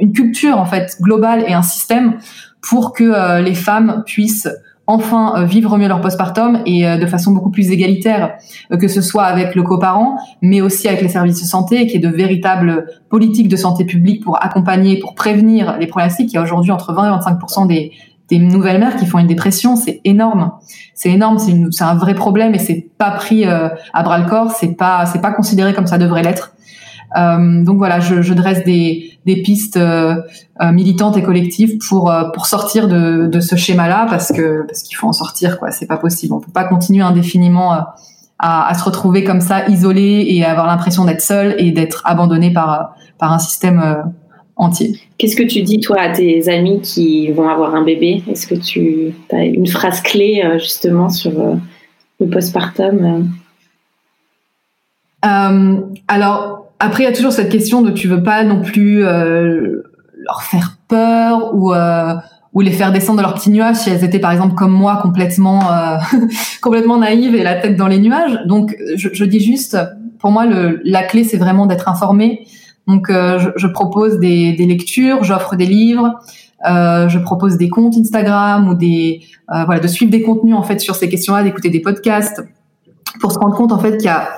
une 0.00 0.12
culture 0.12 0.58
en 0.58 0.64
fait 0.64 0.96
globale 1.00 1.44
et 1.46 1.52
un 1.52 1.62
système 1.62 2.18
pour 2.60 2.92
que 2.92 3.40
les 3.40 3.54
femmes 3.54 4.02
puissent 4.04 4.48
enfin 4.88 5.34
euh, 5.36 5.44
vivre 5.44 5.76
mieux 5.76 5.86
leur 5.86 6.00
postpartum 6.00 6.62
et 6.66 6.88
euh, 6.88 6.96
de 6.96 7.06
façon 7.06 7.30
beaucoup 7.32 7.50
plus 7.50 7.70
égalitaire, 7.70 8.38
euh, 8.72 8.78
que 8.78 8.88
ce 8.88 9.02
soit 9.02 9.24
avec 9.24 9.54
le 9.54 9.62
coparent, 9.62 10.16
mais 10.42 10.62
aussi 10.62 10.88
avec 10.88 11.02
les 11.02 11.08
services 11.08 11.40
de 11.40 11.46
santé, 11.46 11.86
qui 11.86 11.98
est 11.98 12.00
de 12.00 12.08
véritables 12.08 12.86
politiques 13.10 13.48
de 13.48 13.56
santé 13.56 13.84
publique 13.84 14.24
pour 14.24 14.42
accompagner, 14.42 14.98
pour 14.98 15.14
prévenir 15.14 15.76
les 15.78 15.86
problématiques. 15.86 16.32
Il 16.32 16.36
y 16.36 16.38
a 16.38 16.42
aujourd'hui 16.42 16.72
entre 16.72 16.94
20 16.94 17.06
et 17.06 17.10
25 17.10 17.66
des, 17.68 17.92
des 18.30 18.38
nouvelles 18.38 18.80
mères 18.80 18.96
qui 18.96 19.04
font 19.04 19.18
une 19.18 19.26
dépression, 19.26 19.76
c'est 19.76 20.00
énorme. 20.04 20.52
C'est 20.94 21.10
énorme, 21.10 21.38
c'est 21.38 21.84
un 21.84 21.94
vrai 21.94 22.14
problème 22.14 22.54
et 22.54 22.58
c'est 22.58 22.88
pas 22.96 23.10
pris 23.10 23.44
à 23.44 24.02
bras 24.02 24.18
le 24.18 24.28
corps, 24.28 24.50
c'est 24.50 24.74
pas 24.74 25.06
c'est 25.06 25.20
pas 25.20 25.30
considéré 25.30 25.72
comme 25.72 25.86
ça 25.86 25.96
devrait 25.96 26.22
l'être. 26.22 26.54
Euh, 27.16 27.64
donc 27.64 27.78
voilà, 27.78 28.00
je, 28.00 28.22
je 28.22 28.34
dresse 28.34 28.64
des, 28.64 29.12
des 29.24 29.42
pistes 29.42 29.76
euh, 29.76 30.16
euh, 30.60 30.72
militantes 30.72 31.16
et 31.16 31.22
collectives 31.22 31.78
pour 31.88 32.12
pour 32.34 32.46
sortir 32.46 32.88
de, 32.88 33.26
de 33.26 33.40
ce 33.40 33.56
schéma-là 33.56 34.06
parce 34.10 34.32
que 34.32 34.66
parce 34.66 34.82
qu'il 34.82 34.96
faut 34.96 35.06
en 35.06 35.12
sortir 35.12 35.58
quoi. 35.58 35.70
C'est 35.70 35.86
pas 35.86 35.96
possible. 35.96 36.34
On 36.34 36.40
peut 36.40 36.52
pas 36.52 36.64
continuer 36.64 37.02
indéfiniment 37.02 37.72
à, 37.72 37.94
à, 38.38 38.74
se 38.74 38.84
retrouver 38.84 39.24
comme 39.24 39.40
ça 39.40 39.66
isolé 39.68 40.26
et 40.28 40.44
avoir 40.44 40.66
l'impression 40.66 41.04
d'être 41.04 41.22
seul 41.22 41.54
et 41.58 41.70
d'être 41.72 42.02
abandonné 42.04 42.52
par 42.52 42.94
par 43.18 43.32
un 43.32 43.38
système 43.38 44.12
entier. 44.56 45.00
Qu'est-ce 45.16 45.36
que 45.36 45.42
tu 45.42 45.62
dis 45.62 45.80
toi 45.80 46.00
à 46.00 46.10
tes 46.10 46.48
amis 46.48 46.80
qui 46.82 47.30
vont 47.32 47.48
avoir 47.48 47.74
un 47.74 47.82
bébé? 47.82 48.22
Est-ce 48.28 48.46
que 48.46 48.54
tu 48.54 49.14
as 49.32 49.44
une 49.44 49.66
phrase 49.66 50.00
clé 50.02 50.42
justement 50.58 51.08
sur 51.08 51.32
le 52.20 52.28
postpartum 52.28 53.28
euh, 55.24 55.80
alors 56.06 56.57
après, 56.80 57.02
il 57.02 57.06
y 57.06 57.08
a 57.08 57.12
toujours 57.12 57.32
cette 57.32 57.50
question 57.50 57.82
de 57.82 57.90
tu 57.90 58.08
veux 58.08 58.22
pas 58.22 58.44
non 58.44 58.62
plus 58.62 59.04
euh, 59.04 59.82
leur 60.16 60.42
faire 60.42 60.78
peur 60.88 61.54
ou 61.54 61.74
euh, 61.74 62.14
ou 62.54 62.60
les 62.60 62.72
faire 62.72 62.92
descendre 62.92 63.18
de 63.18 63.22
leur 63.22 63.34
petit 63.34 63.50
nuage 63.50 63.76
si 63.76 63.90
elles 63.90 64.04
étaient 64.04 64.18
par 64.18 64.32
exemple 64.32 64.54
comme 64.54 64.72
moi 64.72 64.98
complètement 65.02 65.72
euh, 65.72 65.98
complètement 66.62 66.98
naïves 66.98 67.34
et 67.34 67.42
la 67.42 67.56
tête 67.56 67.76
dans 67.76 67.88
les 67.88 67.98
nuages. 67.98 68.38
Donc 68.46 68.76
je, 68.96 69.08
je 69.12 69.24
dis 69.24 69.40
juste, 69.40 69.76
pour 70.18 70.30
moi 70.30 70.46
le, 70.46 70.80
la 70.84 71.02
clé 71.02 71.24
c'est 71.24 71.36
vraiment 71.36 71.66
d'être 71.66 71.88
informé. 71.88 72.46
Donc 72.86 73.10
euh, 73.10 73.38
je, 73.38 73.50
je, 73.56 73.66
propose 73.66 74.18
des, 74.18 74.54
des 74.54 74.66
lectures, 74.66 75.22
j'offre 75.24 75.56
des 75.56 75.66
livres, 75.66 76.14
euh, 76.68 77.08
je 77.08 77.18
propose 77.18 77.58
des 77.58 77.68
comptes 77.68 77.96
Instagram 77.96 78.68
ou 78.68 78.74
des 78.74 79.22
voilà 79.48 79.80
de 79.80 79.86
suivre 79.86 80.10
des 80.10 80.22
contenus 80.22 80.54
en 80.54 80.62
fait 80.62 80.80
sur 80.80 80.94
ces 80.94 81.08
questions-là, 81.08 81.42
d'écouter 81.42 81.70
des 81.70 81.80
podcasts 81.80 82.42
pour 83.20 83.32
se 83.32 83.38
rendre 83.38 83.56
compte 83.56 83.72
en 83.72 83.78
fait 83.78 83.96
qu'il 83.96 84.06
y 84.06 84.08
a 84.08 84.28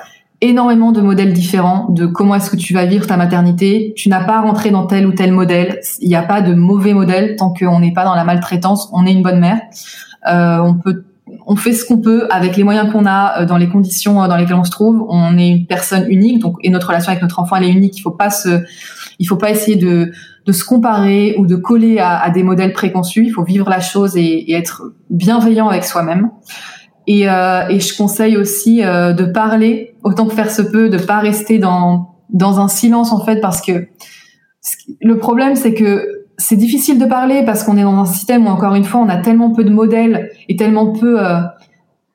énormément 0.41 0.91
de 0.91 1.01
modèles 1.01 1.33
différents 1.33 1.87
de 1.89 2.07
comment 2.07 2.35
est-ce 2.35 2.49
que 2.49 2.55
tu 2.55 2.73
vas 2.73 2.85
vivre 2.85 3.05
ta 3.05 3.15
maternité. 3.15 3.93
Tu 3.95 4.09
n'as 4.09 4.23
pas 4.23 4.37
à 4.37 4.41
rentrer 4.41 4.71
dans 4.71 4.87
tel 4.87 5.05
ou 5.05 5.11
tel 5.11 5.31
modèle. 5.31 5.79
Il 5.99 6.09
n'y 6.09 6.15
a 6.15 6.23
pas 6.23 6.41
de 6.41 6.53
mauvais 6.53 6.93
modèle 6.93 7.35
tant 7.35 7.53
qu'on 7.53 7.79
n'est 7.79 7.93
pas 7.93 8.03
dans 8.03 8.15
la 8.15 8.23
maltraitance. 8.23 8.89
On 8.91 9.05
est 9.05 9.13
une 9.13 9.21
bonne 9.21 9.39
mère. 9.39 9.61
Euh, 10.27 10.57
on 10.59 10.73
peut, 10.73 11.03
on 11.45 11.55
fait 11.55 11.73
ce 11.73 11.85
qu'on 11.85 11.99
peut 11.99 12.27
avec 12.31 12.57
les 12.57 12.63
moyens 12.63 12.91
qu'on 12.91 13.05
a, 13.05 13.41
euh, 13.41 13.45
dans 13.45 13.57
les 13.57 13.69
conditions 13.69 14.21
euh, 14.21 14.27
dans 14.27 14.35
lesquelles 14.35 14.55
on 14.55 14.63
se 14.63 14.71
trouve. 14.71 15.05
On 15.09 15.37
est 15.37 15.49
une 15.49 15.65
personne 15.67 16.05
unique, 16.09 16.39
donc 16.39 16.57
et 16.61 16.69
notre 16.69 16.87
relation 16.87 17.11
avec 17.11 17.21
notre 17.21 17.39
enfant 17.39 17.57
elle 17.57 17.65
est 17.65 17.71
unique. 17.71 17.97
Il 17.97 18.01
faut 18.01 18.11
pas 18.11 18.31
se, 18.31 18.63
il 19.19 19.27
faut 19.27 19.37
pas 19.37 19.51
essayer 19.51 19.77
de 19.77 20.11
de 20.47 20.51
se 20.53 20.65
comparer 20.65 21.35
ou 21.37 21.45
de 21.45 21.55
coller 21.55 21.99
à, 21.99 22.17
à 22.17 22.31
des 22.31 22.41
modèles 22.41 22.73
préconçus. 22.73 23.25
Il 23.25 23.29
faut 23.29 23.43
vivre 23.43 23.69
la 23.69 23.79
chose 23.79 24.17
et, 24.17 24.21
et 24.21 24.53
être 24.53 24.93
bienveillant 25.11 25.67
avec 25.69 25.83
soi-même. 25.83 26.31
Et, 27.07 27.27
euh, 27.27 27.67
et, 27.69 27.79
je 27.79 27.97
conseille 27.97 28.37
aussi 28.37 28.83
euh, 28.83 29.13
de 29.13 29.25
parler 29.25 29.95
autant 30.03 30.27
que 30.27 30.33
faire 30.33 30.51
se 30.51 30.61
peut, 30.61 30.89
de 30.89 30.97
pas 30.97 31.19
rester 31.19 31.57
dans 31.57 32.11
dans 32.29 32.59
un 32.59 32.67
silence 32.67 33.11
en 33.11 33.23
fait, 33.23 33.41
parce 33.41 33.61
que 33.61 33.87
le 35.01 35.17
problème 35.17 35.55
c'est 35.55 35.73
que 35.73 36.25
c'est 36.37 36.55
difficile 36.55 36.97
de 36.97 37.05
parler 37.05 37.43
parce 37.45 37.63
qu'on 37.63 37.77
est 37.77 37.83
dans 37.83 37.97
un 37.97 38.05
système 38.05 38.47
où 38.47 38.49
encore 38.49 38.75
une 38.75 38.83
fois 38.83 39.01
on 39.01 39.09
a 39.09 39.17
tellement 39.17 39.51
peu 39.51 39.63
de 39.63 39.69
modèles 39.69 40.31
et 40.49 40.55
tellement 40.55 40.93
peu 40.93 41.23
euh, 41.23 41.39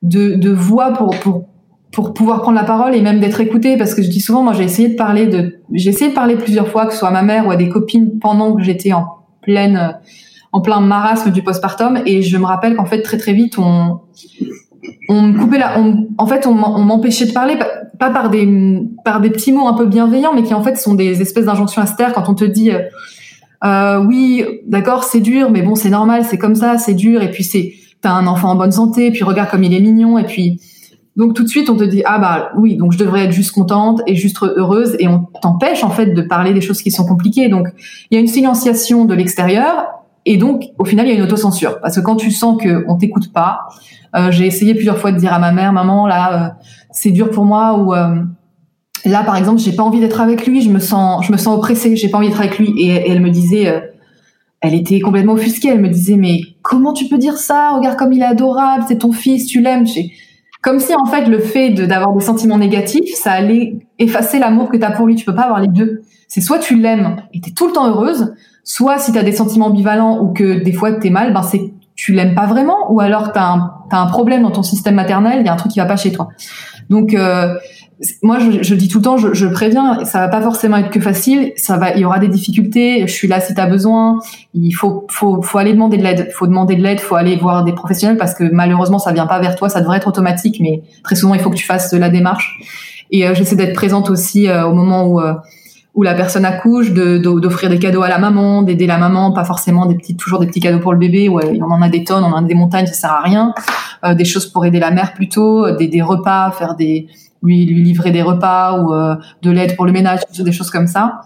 de, 0.02 0.34
de 0.34 0.50
voix 0.50 0.92
pour 0.92 1.10
pour 1.20 1.44
pour 1.92 2.12
pouvoir 2.12 2.42
prendre 2.42 2.58
la 2.58 2.64
parole 2.64 2.94
et 2.94 3.00
même 3.00 3.20
d'être 3.20 3.40
écouté. 3.40 3.76
Parce 3.76 3.94
que 3.94 4.02
je 4.02 4.08
dis 4.08 4.20
souvent 4.20 4.42
moi 4.42 4.52
j'ai 4.52 4.64
essayé 4.64 4.88
de 4.88 4.94
parler 4.94 5.26
de 5.26 5.60
j'ai 5.72 5.90
essayé 5.90 6.10
de 6.10 6.14
parler 6.14 6.36
plusieurs 6.36 6.68
fois 6.68 6.86
que 6.86 6.92
ce 6.92 6.98
soit 6.98 7.08
à 7.08 7.12
ma 7.12 7.22
mère 7.22 7.46
ou 7.46 7.50
à 7.50 7.56
des 7.56 7.68
copines 7.68 8.18
pendant 8.18 8.54
que 8.54 8.62
j'étais 8.62 8.92
en 8.92 9.06
pleine 9.42 9.96
en 10.52 10.60
plein 10.60 10.80
marasme 10.80 11.30
du 11.30 11.42
postpartum. 11.42 12.00
Et 12.06 12.22
je 12.22 12.36
me 12.36 12.44
rappelle 12.44 12.76
qu'en 12.76 12.86
fait 12.86 13.02
très 13.02 13.18
très 13.18 13.32
vite 13.32 13.58
on 13.58 14.00
on 15.08 15.32
coupait 15.32 15.60
en 16.18 16.26
fait, 16.26 16.46
on 16.46 16.54
m'empêchait 16.54 17.26
de 17.26 17.32
parler, 17.32 17.58
pas, 17.98 18.10
par 18.10 18.30
des, 18.30 18.80
par 19.04 19.20
des 19.20 19.30
petits 19.30 19.52
mots 19.52 19.66
un 19.66 19.74
peu 19.74 19.86
bienveillants, 19.86 20.34
mais 20.34 20.42
qui 20.42 20.54
en 20.54 20.62
fait 20.62 20.76
sont 20.76 20.94
des 20.94 21.22
espèces 21.22 21.46
d'injonctions 21.46 21.82
à 21.82 21.86
se 21.86 21.94
taire 21.96 22.12
quand 22.12 22.28
on 22.28 22.34
te 22.34 22.44
dit, 22.44 22.70
euh, 22.70 22.80
euh, 23.64 24.04
oui, 24.04 24.44
d'accord, 24.66 25.04
c'est 25.04 25.20
dur, 25.20 25.50
mais 25.50 25.62
bon, 25.62 25.74
c'est 25.74 25.90
normal, 25.90 26.24
c'est 26.24 26.38
comme 26.38 26.54
ça, 26.54 26.78
c'est 26.78 26.94
dur, 26.94 27.22
et 27.22 27.30
puis 27.30 27.44
c'est, 27.44 27.72
t'as 28.00 28.12
un 28.12 28.26
enfant 28.26 28.50
en 28.50 28.56
bonne 28.56 28.72
santé, 28.72 29.10
puis 29.10 29.24
regarde 29.24 29.50
comme 29.50 29.64
il 29.64 29.74
est 29.74 29.80
mignon, 29.80 30.18
et 30.18 30.24
puis, 30.24 30.60
donc 31.16 31.34
tout 31.34 31.42
de 31.42 31.48
suite, 31.48 31.70
on 31.70 31.76
te 31.76 31.84
dit, 31.84 32.02
ah 32.04 32.18
bah 32.18 32.50
oui, 32.58 32.76
donc 32.76 32.92
je 32.92 32.98
devrais 32.98 33.24
être 33.24 33.32
juste 33.32 33.52
contente 33.52 34.02
et 34.06 34.14
juste 34.14 34.42
heureuse, 34.42 34.96
et 34.98 35.08
on 35.08 35.26
t'empêche 35.40 35.82
en 35.82 35.90
fait 35.90 36.12
de 36.12 36.22
parler 36.22 36.52
des 36.52 36.60
choses 36.60 36.82
qui 36.82 36.90
sont 36.90 37.06
compliquées. 37.06 37.48
Donc, 37.48 37.68
il 38.10 38.14
y 38.14 38.18
a 38.18 38.20
une 38.20 38.26
silenciation 38.26 39.06
de 39.06 39.14
l'extérieur, 39.14 39.86
et 40.26 40.36
donc, 40.36 40.64
au 40.78 40.84
final, 40.84 41.06
il 41.06 41.10
y 41.10 41.12
a 41.12 41.16
une 41.16 41.22
autocensure. 41.22 41.80
Parce 41.80 41.96
que 41.96 42.00
quand 42.00 42.16
tu 42.16 42.32
sens 42.32 42.60
qu'on 42.60 42.96
t'écoute 42.96 43.32
pas, 43.32 43.68
j'ai 44.30 44.46
essayé 44.46 44.74
plusieurs 44.74 44.98
fois 44.98 45.12
de 45.12 45.18
dire 45.18 45.32
à 45.32 45.38
ma 45.38 45.52
mère, 45.52 45.72
maman, 45.72 46.06
là, 46.06 46.32
euh, 46.32 46.48
c'est 46.90 47.10
dur 47.10 47.30
pour 47.30 47.44
moi, 47.44 47.78
ou 47.78 47.94
euh, 47.94 48.16
là, 49.04 49.22
par 49.24 49.36
exemple, 49.36 49.60
j'ai 49.60 49.72
pas 49.72 49.82
envie 49.82 50.00
d'être 50.00 50.20
avec 50.20 50.46
lui, 50.46 50.62
je 50.62 50.70
me 50.70 50.78
sens, 50.78 51.24
je 51.26 51.32
me 51.32 51.36
sens 51.36 51.56
oppressée, 51.56 51.96
j'ai 51.96 52.08
pas 52.08 52.18
envie 52.18 52.28
d'être 52.28 52.40
avec 52.40 52.58
lui. 52.58 52.72
Et, 52.78 53.10
elle 53.10 53.20
me 53.20 53.30
disait, 53.30 53.82
elle 54.60 54.74
était 54.74 55.00
complètement 55.00 55.34
offusquée. 55.34 55.68
Elle 55.68 55.80
me 55.80 55.88
disait, 55.88 56.16
mais 56.16 56.40
comment 56.62 56.92
tu 56.92 57.06
peux 57.06 57.18
dire 57.18 57.36
ça 57.36 57.72
Regarde 57.76 57.96
comme 57.96 58.12
il 58.12 58.22
est 58.22 58.26
adorable, 58.26 58.84
c'est 58.88 58.98
ton 58.98 59.12
fils, 59.12 59.46
tu 59.46 59.60
l'aimes. 59.60 59.86
Comme 60.62 60.80
si 60.80 60.94
en 60.94 61.04
fait 61.04 61.26
le 61.26 61.38
fait 61.38 61.70
d'avoir 61.70 62.12
des 62.14 62.24
sentiments 62.24 62.58
négatifs, 62.58 63.14
ça 63.14 63.32
allait 63.32 63.78
effacer 63.98 64.38
l'amour 64.38 64.68
que 64.68 64.76
tu 64.76 64.84
as 64.84 64.90
pour 64.90 65.06
lui. 65.06 65.14
Tu 65.14 65.24
peux 65.24 65.34
pas 65.34 65.44
avoir 65.44 65.60
les 65.60 65.68
deux. 65.68 66.02
C'est 66.26 66.40
soit 66.40 66.58
tu 66.58 66.76
l'aimes 66.76 67.16
et 67.32 67.40
tu 67.40 67.50
es 67.50 67.52
tout 67.52 67.68
le 67.68 67.72
temps 67.72 67.86
heureuse, 67.86 68.34
soit 68.64 68.98
si 68.98 69.12
tu 69.12 69.18
as 69.18 69.22
des 69.22 69.32
sentiments 69.32 69.66
ambivalents 69.66 70.20
ou 70.20 70.32
que 70.32 70.64
des 70.64 70.72
fois 70.72 70.92
tu 70.92 71.06
es 71.06 71.10
mal, 71.10 71.32
ben 71.32 71.42
c'est 71.42 71.72
tu 71.96 72.12
l'aimes 72.12 72.34
pas 72.34 72.46
vraiment 72.46 72.92
ou 72.92 73.00
alors 73.00 73.32
tu 73.32 73.38
as 73.38 73.72
un, 73.90 74.06
problème 74.06 74.42
dans 74.42 74.50
ton 74.50 74.62
système 74.62 74.94
maternel, 74.94 75.38
il 75.40 75.46
y 75.46 75.48
a 75.48 75.52
un 75.52 75.56
truc 75.56 75.72
qui 75.72 75.80
va 75.80 75.86
pas 75.86 75.96
chez 75.96 76.12
toi. 76.12 76.28
Donc 76.90 77.14
euh, 77.14 77.54
moi 78.22 78.38
je, 78.38 78.62
je, 78.62 78.74
dis 78.74 78.88
tout 78.88 78.98
le 78.98 79.04
temps, 79.04 79.16
je, 79.16 79.32
je, 79.32 79.46
préviens, 79.46 80.04
ça 80.04 80.20
va 80.20 80.28
pas 80.28 80.42
forcément 80.42 80.76
être 80.76 80.90
que 80.90 81.00
facile, 81.00 81.52
ça 81.56 81.78
va, 81.78 81.94
il 81.94 82.00
y 82.00 82.04
aura 82.04 82.18
des 82.18 82.28
difficultés. 82.28 83.06
Je 83.06 83.12
suis 83.12 83.26
là 83.26 83.40
si 83.40 83.54
tu 83.54 83.60
as 83.60 83.66
besoin. 83.66 84.20
Il 84.52 84.72
faut, 84.72 85.06
faut, 85.10 85.40
faut 85.40 85.58
aller 85.58 85.72
demander 85.72 85.96
de 85.96 86.02
l'aide, 86.02 86.30
faut 86.32 86.46
demander 86.46 86.76
de 86.76 86.82
l'aide, 86.82 87.00
faut 87.00 87.16
aller 87.16 87.36
voir 87.36 87.64
des 87.64 87.72
professionnels 87.72 88.18
parce 88.18 88.34
que 88.34 88.44
malheureusement 88.44 88.98
ça 88.98 89.12
vient 89.12 89.26
pas 89.26 89.40
vers 89.40 89.56
toi, 89.56 89.70
ça 89.70 89.80
devrait 89.80 89.96
être 89.96 90.08
automatique, 90.08 90.58
mais 90.60 90.82
très 91.02 91.16
souvent 91.16 91.34
il 91.34 91.40
faut 91.40 91.50
que 91.50 91.56
tu 91.56 91.66
fasses 91.66 91.92
la 91.94 92.10
démarche. 92.10 92.60
Et 93.10 93.26
euh, 93.26 93.34
j'essaie 93.34 93.56
d'être 93.56 93.74
présente 93.74 94.10
aussi 94.10 94.48
euh, 94.48 94.66
au 94.66 94.74
moment 94.74 95.06
où 95.08 95.20
où 95.96 96.02
la 96.02 96.14
personne 96.14 96.44
accouche, 96.44 96.92
d'offrir 96.92 97.68
des 97.70 97.78
cadeaux 97.78 98.02
à 98.02 98.08
la 98.08 98.18
maman, 98.18 98.62
d'aider 98.62 98.86
la 98.86 98.98
maman, 98.98 99.32
pas 99.32 99.44
forcément 99.44 99.86
des 99.86 99.96
petits, 99.96 100.16
toujours 100.16 100.38
des 100.38 100.46
petits 100.46 100.60
cadeaux 100.60 100.78
pour 100.78 100.92
le 100.92 100.98
bébé. 100.98 101.28
Ouais, 101.28 101.58
on 101.60 101.72
en 101.72 101.82
a 101.82 101.88
des 101.88 102.04
tonnes, 102.04 102.22
on 102.22 102.32
en 102.32 102.44
a 102.44 102.46
des 102.46 102.54
montagnes, 102.54 102.86
ça 102.86 102.92
sert 102.92 103.12
à 103.12 103.22
rien. 103.22 103.54
Euh, 104.04 104.14
des 104.14 104.26
choses 104.26 104.46
pour 104.46 104.64
aider 104.64 104.78
la 104.78 104.90
mère 104.90 105.14
plutôt, 105.14 105.74
des, 105.74 105.88
des 105.88 106.02
repas, 106.02 106.50
faire 106.52 106.76
des 106.76 107.08
lui, 107.42 107.64
lui 107.64 107.82
livrer 107.82 108.10
des 108.10 108.22
repas 108.22 108.80
ou 108.80 108.92
euh, 108.92 109.16
de 109.42 109.50
l'aide 109.50 109.76
pour 109.76 109.86
le 109.86 109.92
ménage, 109.92 110.20
des 110.38 110.52
choses 110.52 110.70
comme 110.70 110.86
ça. 110.86 111.20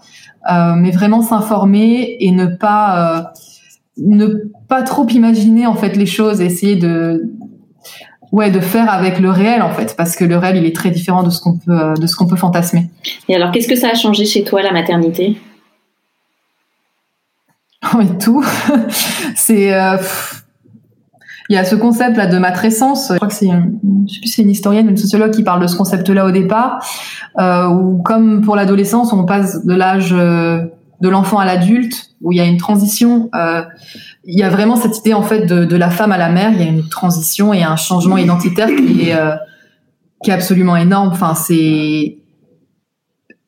Euh, 0.51 0.73
mais 0.75 0.91
vraiment 0.91 1.21
s'informer 1.21 2.17
et 2.19 2.31
ne 2.31 2.47
pas 2.47 3.19
euh, 3.19 3.21
ne 3.97 4.27
pas 4.67 4.81
trop 4.81 5.07
imaginer 5.07 5.67
en 5.67 5.75
fait 5.75 5.95
les 5.95 6.05
choses, 6.07 6.41
essayer 6.41 6.75
de 6.75 7.31
ouais, 8.31 8.51
de 8.51 8.59
faire 8.59 8.91
avec 8.91 9.19
le 9.19 9.29
réel 9.29 9.61
en 9.61 9.71
fait, 9.71 9.95
parce 9.97 10.15
que 10.15 10.23
le 10.23 10.37
réel 10.37 10.57
il 10.57 10.65
est 10.65 10.75
très 10.75 10.91
différent 10.91 11.23
de 11.23 11.29
ce 11.29 11.39
qu'on 11.39 11.57
peut 11.57 11.71
euh, 11.71 11.93
de 11.93 12.07
ce 12.07 12.15
qu'on 12.15 12.27
peut 12.27 12.35
fantasmer. 12.35 12.89
Et 13.27 13.35
alors, 13.35 13.51
qu'est-ce 13.51 13.67
que 13.67 13.75
ça 13.75 13.89
a 13.89 13.95
changé 13.95 14.25
chez 14.25 14.43
toi 14.43 14.61
la 14.61 14.71
maternité? 14.71 15.37
Mais 17.97 18.17
tout. 18.19 18.45
c'est 19.35 19.73
euh, 19.73 19.97
il 21.49 21.55
y 21.55 21.57
a 21.57 21.65
ce 21.65 21.75
concept 21.75 22.15
là 22.15 22.27
de 22.27 22.37
matrescence. 22.37 23.09
Je 23.09 23.15
crois 23.15 23.27
que 23.27 23.33
c'est 23.33 23.47
une, 23.47 23.77
je 24.07 24.13
sais 24.13 24.19
plus 24.21 24.29
c'est 24.29 24.41
une 24.41 24.49
historienne, 24.49 24.87
une 24.87 24.97
sociologue 24.97 25.31
qui 25.31 25.43
parle 25.43 25.61
de 25.61 25.67
ce 25.67 25.75
concept-là 25.75 26.25
au 26.25 26.31
départ, 26.31 26.79
euh, 27.39 27.67
où 27.67 28.01
comme 28.01 28.41
pour 28.41 28.55
l'adolescence, 28.55 29.11
on 29.11 29.25
passe 29.25 29.65
de 29.65 29.73
l'âge 29.73 30.13
euh, 30.13 30.63
de 31.01 31.09
l'enfant 31.09 31.39
à 31.39 31.45
l'adulte, 31.45 32.11
où 32.21 32.31
il 32.31 32.37
y 32.37 32.41
a 32.41 32.45
une 32.45 32.57
transition. 32.57 33.29
Euh, 33.35 33.63
il 34.23 34.37
y 34.37 34.43
a 34.43 34.49
vraiment 34.49 34.75
cette 34.75 34.99
idée 34.99 35.13
en 35.13 35.23
fait 35.23 35.45
de, 35.45 35.65
de, 35.65 35.75
la 35.75 35.89
femme 35.89 36.11
à 36.11 36.17
la 36.17 36.29
mère. 36.29 36.51
Il 36.53 36.59
y 36.59 36.63
a 36.63 36.67
une 36.67 36.87
transition 36.87 37.53
et 37.53 37.63
un 37.63 37.75
changement 37.75 38.17
identitaire 38.17 38.67
qui 38.67 39.09
est 39.09 39.15
euh, 39.15 39.35
qui 40.23 40.29
est 40.29 40.33
absolument 40.33 40.77
énorme. 40.77 41.09
Enfin, 41.11 41.33
c'est 41.33 42.17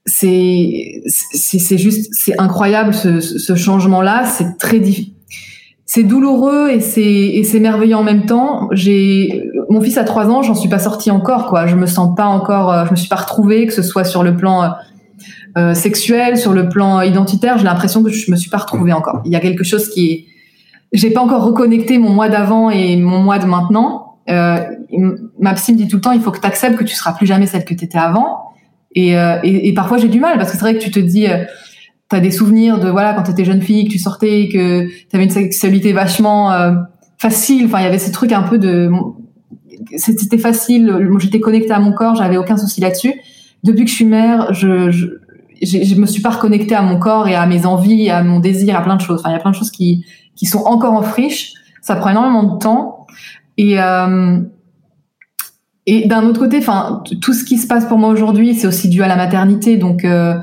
c'est 0.06 1.04
c'est 1.06 1.78
juste 1.78 2.12
c'est 2.14 2.40
incroyable 2.40 2.94
ce, 2.94 3.20
ce 3.20 3.56
changement-là. 3.56 4.26
C'est 4.26 4.58
très 4.58 4.80
difficile 4.80 5.14
c'est 5.94 6.02
douloureux 6.02 6.72
et 6.72 6.80
c'est 6.80 7.04
et 7.04 7.44
c'est 7.44 7.60
merveilleux 7.60 7.96
en 7.96 8.02
même 8.02 8.26
temps. 8.26 8.68
J'ai 8.72 9.48
mon 9.70 9.80
fils 9.80 9.96
a 10.00 10.04
trois 10.04 10.28
ans, 10.28 10.42
j'en 10.42 10.56
suis 10.56 10.68
pas 10.68 10.80
sortie 10.80 11.12
encore 11.12 11.46
quoi. 11.46 11.68
Je 11.68 11.76
me 11.76 11.86
sens 11.86 12.16
pas 12.16 12.26
encore, 12.26 12.72
euh, 12.72 12.86
je 12.86 12.92
me 12.92 12.96
suis 12.96 13.10
pas 13.10 13.18
retrouvée, 13.18 13.68
que 13.68 13.74
ce 13.74 13.84
soit 13.84 14.04
sur 14.04 14.24
le 14.24 14.36
plan 14.36 14.74
euh, 15.58 15.62
euh, 15.62 15.74
sexuel, 15.74 16.38
sur 16.38 16.54
le 16.54 16.70
plan 16.70 17.02
identitaire. 17.02 17.58
J'ai 17.58 17.66
l'impression 17.66 18.04
que 18.04 18.10
je 18.10 18.32
me 18.32 18.36
suis 18.36 18.50
pas 18.50 18.58
retrouvée 18.58 18.94
encore. 18.94 19.22
Il 19.26 19.32
y 19.32 19.36
a 19.36 19.40
quelque 19.40 19.64
chose 19.64 19.90
qui 19.90 20.12
est, 20.12 20.26
j'ai 20.94 21.12
pas 21.12 21.22
encore 21.22 21.44
reconnecté 21.44 21.98
mon 21.98 22.10
moi 22.10 22.30
d'avant 22.30 22.70
et 22.70 22.96
mon 22.98 23.20
moi 23.20 23.40
de 23.40 23.46
maintenant. 23.46 24.18
Euh, 24.30 24.60
ma 25.40 25.54
psy 25.54 25.74
me 25.74 25.78
dit 25.78 25.88
tout 25.88 25.98
le 25.98 26.02
temps, 26.02 26.12
il 26.12 26.22
faut 26.22 26.32
que 26.32 26.40
tu 26.40 26.48
acceptes 26.48 26.78
que 26.78 26.84
tu 26.84 26.96
seras 26.96 27.14
plus 27.14 27.26
jamais 27.26 27.48
celle 27.48 27.66
que 27.66 27.74
tu 27.74 27.86
étais 27.86 27.98
avant. 27.98 28.40
Et, 28.96 29.14
et, 29.14 29.68
et, 29.68 29.74
parfois 29.74 29.98
j'ai 29.98 30.08
du 30.08 30.20
mal 30.20 30.38
parce 30.38 30.52
que 30.52 30.56
c'est 30.56 30.62
vrai 30.62 30.76
que 30.78 30.84
tu 30.84 30.92
te 30.92 31.00
dis 31.00 31.26
t'as 32.14 32.20
des 32.20 32.30
souvenirs 32.30 32.80
de 32.80 32.90
voilà 32.90 33.14
quand 33.14 33.24
t'étais 33.24 33.44
jeune 33.44 33.62
fille 33.64 33.86
que 33.86 33.92
tu 33.92 33.98
sortais 33.98 34.48
que 34.54 34.88
t'avais 35.10 35.24
une 35.24 35.32
sexualité 35.32 35.94
vachement 35.94 36.52
euh, 36.52 36.74
facile 37.18 37.66
enfin 37.66 37.80
il 37.80 37.86
y 37.86 37.88
avait 37.88 37.98
ces 37.98 38.12
trucs 38.12 38.32
un 38.32 38.44
peu 38.44 38.60
de 38.60 38.92
c'était 39.98 40.38
facile 40.38 40.96
j'étais 41.18 41.40
connectée 41.40 41.72
à 41.72 41.80
mon 41.80 41.92
corps 41.92 42.14
j'avais 42.14 42.38
aucun 42.38 42.56
souci 42.56 42.82
là-dessus 42.82 43.14
depuis 43.64 43.86
que 43.86 43.90
je 43.90 43.96
suis 43.96 44.06
mère 44.06 44.54
je, 44.54 44.92
je 44.92 45.08
je 45.66 45.96
me 45.96 46.06
suis 46.06 46.22
pas 46.22 46.32
reconnectée 46.32 46.76
à 46.76 46.82
mon 46.82 47.00
corps 47.00 47.28
et 47.28 47.36
à 47.36 47.46
mes 47.46 47.66
envies 47.66 48.10
à 48.10 48.24
mon 48.24 48.40
désir 48.40 48.76
à 48.78 48.82
plein 48.82 48.96
de 48.96 49.02
choses 49.02 49.20
enfin 49.20 49.30
il 49.30 49.34
y 49.34 49.36
a 49.36 49.40
plein 49.40 49.52
de 49.52 49.56
choses 49.56 49.72
qui 49.72 50.06
qui 50.36 50.46
sont 50.46 50.64
encore 50.66 50.94
en 50.94 51.02
friche 51.02 51.54
ça 51.82 51.96
prend 51.96 52.10
énormément 52.10 52.44
de 52.44 52.60
temps 52.60 53.06
et 53.58 53.80
euh, 53.80 54.40
et 55.86 56.08
d'un 56.08 56.24
autre 56.24 56.40
côté 56.40 56.58
enfin 56.58 57.04
tout 57.22 57.34
ce 57.34 57.44
qui 57.44 57.58
se 57.58 57.68
passe 57.68 57.86
pour 57.86 57.98
moi 57.98 58.10
aujourd'hui 58.10 58.56
c'est 58.56 58.68
aussi 58.68 58.90
dû 58.90 59.04
à 59.04 59.08
la 59.08 59.16
maternité 59.16 59.78
donc 59.78 60.06
euh, 60.06 60.36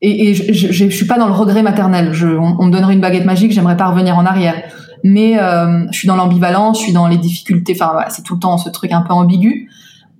et, 0.00 0.34
je, 0.34 0.52
je, 0.52 0.88
suis 0.90 1.06
pas 1.06 1.18
dans 1.18 1.26
le 1.26 1.32
regret 1.32 1.62
maternel. 1.62 2.12
On, 2.40 2.66
me 2.66 2.70
donnerait 2.70 2.94
une 2.94 3.00
baguette 3.00 3.24
magique, 3.24 3.50
j'aimerais 3.52 3.76
pas 3.76 3.88
revenir 3.88 4.16
en 4.16 4.26
arrière. 4.26 4.62
Mais 5.02 5.38
euh, 5.38 5.86
je 5.90 5.98
suis 5.98 6.08
dans 6.08 6.16
l'ambivalence, 6.16 6.78
je 6.78 6.84
suis 6.84 6.92
dans 6.92 7.08
les 7.08 7.16
difficultés. 7.16 7.76
Enfin, 7.80 8.04
c'est 8.08 8.22
tout 8.22 8.34
le 8.34 8.40
temps 8.40 8.58
ce 8.58 8.68
truc 8.68 8.92
un 8.92 9.02
peu 9.02 9.12
ambigu. 9.12 9.68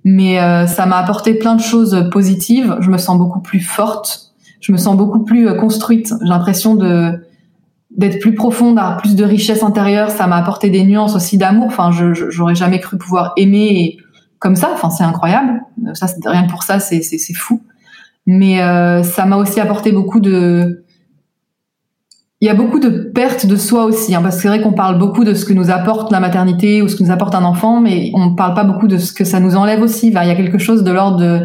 Mais 0.03 0.39
euh, 0.39 0.65
ça 0.65 0.85
m'a 0.85 0.97
apporté 0.97 1.33
plein 1.33 1.55
de 1.55 1.61
choses 1.61 2.09
positives. 2.11 2.77
Je 2.79 2.89
me 2.89 2.97
sens 2.97 3.17
beaucoup 3.17 3.41
plus 3.41 3.59
forte. 3.59 4.31
Je 4.61 4.71
me 4.71 4.77
sens 4.77 4.95
beaucoup 4.97 5.23
plus 5.23 5.47
euh, 5.47 5.55
construite. 5.55 6.13
J'ai 6.21 6.29
l'impression 6.29 6.75
de 6.75 7.25
d'être 7.91 8.19
plus 8.19 8.35
profonde, 8.35 8.75
d'avoir 8.75 8.97
plus 8.97 9.15
de 9.15 9.23
richesse 9.25 9.63
intérieure. 9.63 10.11
Ça 10.11 10.27
m'a 10.27 10.37
apporté 10.37 10.69
des 10.69 10.83
nuances 10.83 11.15
aussi 11.15 11.37
d'amour. 11.37 11.67
Enfin, 11.67 11.91
je 11.91 12.13
j'aurais 12.13 12.55
jamais 12.55 12.79
cru 12.79 12.97
pouvoir 12.97 13.33
aimer 13.35 13.97
comme 14.37 14.55
ça. 14.55 14.69
Enfin, 14.73 14.89
c'est 14.89 15.03
incroyable. 15.03 15.61
Ça, 15.93 16.07
rien 16.25 16.45
que 16.45 16.51
pour 16.51 16.63
ça, 16.63 16.79
c'est 16.79 17.01
c'est 17.01 17.33
fou 17.33 17.61
mais 18.31 18.61
euh, 18.61 19.01
ça 19.01 19.25
m'a 19.25 19.37
aussi 19.37 19.59
apporté 19.59 19.91
beaucoup 19.91 20.19
de 20.19 20.83
il 22.41 22.45
y 22.45 22.49
a 22.49 22.53
beaucoup 22.53 22.79
de 22.79 22.89
pertes 22.89 23.45
de 23.45 23.57
soi 23.57 23.83
aussi, 23.83 24.15
hein, 24.15 24.21
parce 24.21 24.37
que 24.37 24.43
c'est 24.43 24.47
vrai 24.47 24.61
qu'on 24.61 24.71
parle 24.71 24.97
beaucoup 24.97 25.25
de 25.25 25.33
ce 25.33 25.43
que 25.43 25.51
nous 25.51 25.69
apporte 25.71 26.09
la 26.11 26.21
maternité 26.21 26.81
ou 26.81 26.87
ce 26.87 26.95
que 26.95 27.03
nous 27.03 27.11
apporte 27.11 27.35
un 27.35 27.43
enfant, 27.43 27.81
mais 27.81 28.11
on 28.13 28.29
ne 28.29 28.35
parle 28.35 28.53
pas 28.53 28.63
beaucoup 28.63 28.87
de 28.87 28.97
ce 28.97 29.11
que 29.11 29.25
ça 29.25 29.41
nous 29.41 29.57
enlève 29.57 29.81
aussi. 29.81 30.07
il 30.07 30.13
y 30.13 30.17
a 30.17 30.35
quelque 30.35 30.57
chose 30.57 30.83
de 30.83 30.91
l'ordre 30.91 31.17
de... 31.17 31.41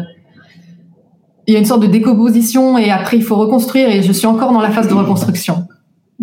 Il 1.47 1.53
y 1.53 1.57
a 1.57 1.59
une 1.59 1.65
sorte 1.65 1.81
de 1.81 1.87
décomposition 1.87 2.77
et 2.77 2.89
après 2.91 3.17
il 3.17 3.23
faut 3.23 3.35
reconstruire 3.35 3.89
et 3.89 4.01
je 4.01 4.11
suis 4.11 4.25
encore 4.25 4.51
dans 4.51 4.61
la 4.61 4.71
phase 4.71 4.87
de 4.87 4.93
reconstruction. 4.93 5.67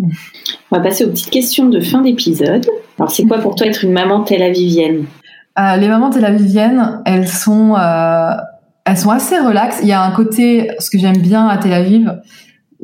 On 0.01 0.07
va 0.71 0.81
passer 0.81 1.05
aux 1.05 1.09
petites 1.09 1.29
questions 1.29 1.69
de 1.69 1.79
fin 1.79 2.01
d'épisode. 2.01 2.65
Alors 2.97 3.11
c'est 3.11 3.23
quoi 3.25 3.37
pour 3.37 3.55
toi 3.55 3.67
être 3.67 3.85
une 3.85 3.93
maman 3.93 4.23
tel 4.23 4.41
avivienne 4.41 5.05
euh, 5.59 5.77
Les 5.77 5.87
mamans 5.87 6.09
tel 6.09 6.25
aviviennes, 6.25 7.01
elles 7.05 7.27
sont... 7.27 7.75
Euh 7.75 8.31
elles 8.85 8.97
sont 8.97 9.11
assez 9.11 9.37
relaxes. 9.39 9.79
Il 9.81 9.87
y 9.87 9.93
a 9.93 10.03
un 10.03 10.11
côté, 10.11 10.69
ce 10.79 10.89
que 10.89 10.97
j'aime 10.97 11.17
bien 11.17 11.47
à 11.47 11.57
Tel 11.57 11.73
Aviv, 11.73 12.19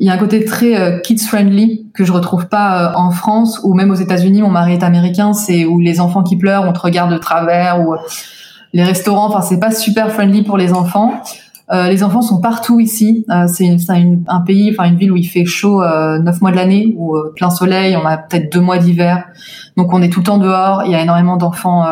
il 0.00 0.06
y 0.06 0.08
a 0.08 0.14
un 0.14 0.18
côté 0.18 0.44
très 0.46 0.80
euh, 0.80 0.98
kids 0.98 1.18
friendly 1.18 1.86
que 1.92 2.06
je 2.06 2.12
retrouve 2.12 2.48
pas 2.48 2.90
euh, 2.90 2.96
en 2.96 3.10
France 3.10 3.60
ou 3.62 3.74
même 3.74 3.90
aux 3.90 3.96
États-Unis. 3.96 4.40
Mon 4.40 4.48
mari 4.48 4.72
est 4.72 4.82
américain, 4.82 5.34
c'est 5.34 5.66
où 5.66 5.78
les 5.78 6.00
enfants 6.00 6.22
qui 6.22 6.36
pleurent, 6.36 6.64
on 6.66 6.72
te 6.72 6.80
regarde 6.80 7.12
de 7.12 7.18
travers 7.18 7.86
ou 7.86 7.92
euh, 7.92 7.98
les 8.72 8.82
restaurants. 8.82 9.26
Enfin, 9.26 9.42
c'est 9.42 9.60
pas 9.60 9.70
super 9.70 10.10
friendly 10.10 10.42
pour 10.42 10.56
les 10.56 10.72
enfants. 10.72 11.20
les 11.70 12.02
enfants 12.02 12.22
sont 12.22 12.40
partout 12.40 12.80
ici. 12.80 13.24
c'est 13.46 13.68
un 14.28 14.40
pays, 14.40 14.70
enfin 14.72 14.88
une 14.88 14.96
ville 14.96 15.12
où 15.12 15.16
il 15.16 15.24
fait 15.24 15.44
chaud 15.44 15.82
neuf 16.18 16.40
mois 16.40 16.50
de 16.50 16.56
l'année, 16.56 16.94
où 16.96 17.16
plein 17.36 17.50
soleil. 17.50 17.96
On 17.96 18.06
a 18.06 18.16
peut-être 18.16 18.52
deux 18.52 18.60
mois 18.60 18.78
d'hiver, 18.78 19.24
donc 19.76 19.92
on 19.92 20.02
est 20.02 20.08
tout 20.08 20.20
le 20.20 20.26
temps 20.26 20.38
dehors. 20.38 20.82
Il 20.84 20.92
y 20.92 20.94
a 20.96 21.02
énormément 21.02 21.36
d'enfants 21.36 21.84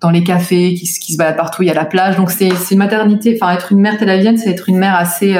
dans 0.00 0.10
les 0.10 0.24
cafés, 0.24 0.74
qui, 0.74 0.86
se 0.86 1.16
baladent 1.16 1.36
partout. 1.36 1.62
Il 1.62 1.66
y 1.66 1.70
a 1.70 1.74
la 1.74 1.86
plage, 1.86 2.16
donc 2.16 2.30
c'est 2.30 2.50
une 2.70 2.78
maternité. 2.78 3.38
Enfin, 3.40 3.52
être 3.54 3.72
une 3.72 3.80
mère 3.80 3.96
télavienne, 3.98 4.36
c'est 4.36 4.50
être 4.50 4.68
une 4.68 4.78
mère 4.78 4.94
assez 4.94 5.38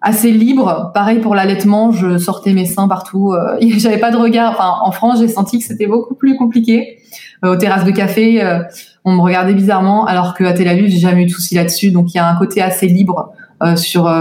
assez 0.00 0.30
libre. 0.30 0.90
Pareil 0.94 1.18
pour 1.18 1.34
l'allaitement, 1.34 1.90
je 1.90 2.18
sortais 2.18 2.52
mes 2.52 2.66
seins 2.66 2.88
partout. 2.88 3.32
Euh, 3.32 3.56
J'avais 3.78 3.98
pas 3.98 4.10
de 4.10 4.16
regard. 4.16 4.52
Enfin, 4.52 4.74
en 4.82 4.92
France, 4.92 5.20
j'ai 5.20 5.28
senti 5.28 5.58
que 5.58 5.64
c'était 5.64 5.86
beaucoup 5.86 6.14
plus 6.14 6.36
compliqué. 6.36 6.98
Euh, 7.44 7.54
aux 7.54 7.56
terrasses 7.56 7.84
de 7.84 7.90
café, 7.90 8.42
euh, 8.42 8.60
on 9.04 9.12
me 9.12 9.20
regardait 9.20 9.54
bizarrement, 9.54 10.06
alors 10.06 10.34
qu'à 10.34 10.52
Tel 10.52 10.68
Aviv, 10.68 10.88
j'ai 10.88 10.98
jamais 10.98 11.22
eu 11.22 11.26
de 11.26 11.30
soucis 11.30 11.54
là-dessus. 11.54 11.90
Donc 11.90 12.12
il 12.12 12.16
y 12.16 12.20
a 12.20 12.28
un 12.28 12.36
côté 12.36 12.62
assez 12.62 12.86
libre 12.86 13.32
sur 13.76 14.12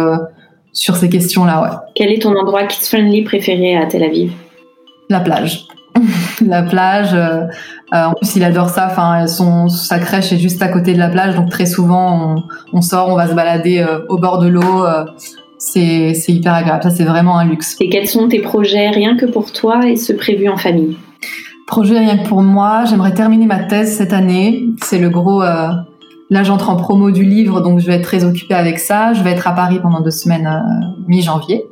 sur 0.71 0.95
ces 0.95 1.09
questions-là. 1.09 1.61
Ouais. 1.61 1.69
Quel 1.95 2.11
est 2.11 2.21
ton 2.21 2.36
endroit 2.36 2.65
kids 2.65 2.86
friendly 2.86 3.23
préféré 3.23 3.78
à 3.78 3.86
Tel 3.86 4.03
Aviv? 4.03 4.32
La 5.09 5.19
plage. 5.19 5.67
la 6.45 6.63
plage. 6.63 7.13
Euh, 7.93 8.05
en 8.05 8.13
plus, 8.13 8.36
il 8.36 8.43
adore 8.43 8.69
ça. 8.69 8.88
Enfin, 8.89 9.28
son 9.28 9.69
sa 9.69 9.99
crèche 9.99 10.32
est 10.34 10.39
juste 10.39 10.61
à 10.61 10.67
côté 10.67 10.93
de 10.93 10.99
la 10.99 11.09
plage, 11.09 11.36
donc 11.36 11.49
très 11.49 11.65
souvent 11.65 12.43
on, 12.73 12.82
sort, 12.82 13.09
on 13.09 13.15
va 13.15 13.28
se 13.28 13.34
balader 13.34 13.80
euh, 13.80 13.99
au 14.09 14.17
bord 14.17 14.39
de 14.39 14.47
l'eau. 14.47 14.86
Euh, 15.78 16.13
c'est 16.13 16.32
hyper 16.32 16.53
agréable. 16.53 16.84
Ça, 16.84 16.89
c'est 16.89 17.03
vraiment 17.03 17.38
un 17.38 17.45
luxe. 17.45 17.76
Et 17.80 17.89
quels 17.89 18.07
sont 18.07 18.28
tes 18.28 18.39
projets 18.39 18.89
rien 18.89 19.18
que 19.18 19.26
pour 19.26 19.51
toi 19.51 19.88
et 19.88 19.95
ceux 19.95 20.16
prévus 20.16 20.49
en 20.49 20.57
famille? 20.57 20.97
Projet 21.68 21.97
rien 21.97 22.18
que 22.18 22.28
pour 22.28 22.41
moi. 22.41 22.86
J'aimerais 22.86 23.13
terminer 23.13 23.45
ma 23.45 23.59
thèse 23.59 23.97
cette 23.97 24.13
année. 24.13 24.66
C'est 24.84 24.99
le 24.99 25.09
gros. 25.09 25.41
Là, 25.41 26.43
j'entre 26.43 26.70
en 26.70 26.76
promo 26.76 27.11
du 27.11 27.24
livre, 27.24 27.61
donc 27.61 27.80
je 27.80 27.88
vais 27.88 27.95
être 27.95 28.03
très 28.03 28.24
occupée 28.26 28.55
avec 28.55 28.80
ça. 28.80 29.13
Je 29.13 29.24
vais 29.24 29.32
être 29.32 29.47
à 29.47 29.53
Paris 29.53 29.80
pendant 29.82 30.01
deux 30.01 30.11
semaines 30.11 30.63
mi-janvier. 31.07 31.66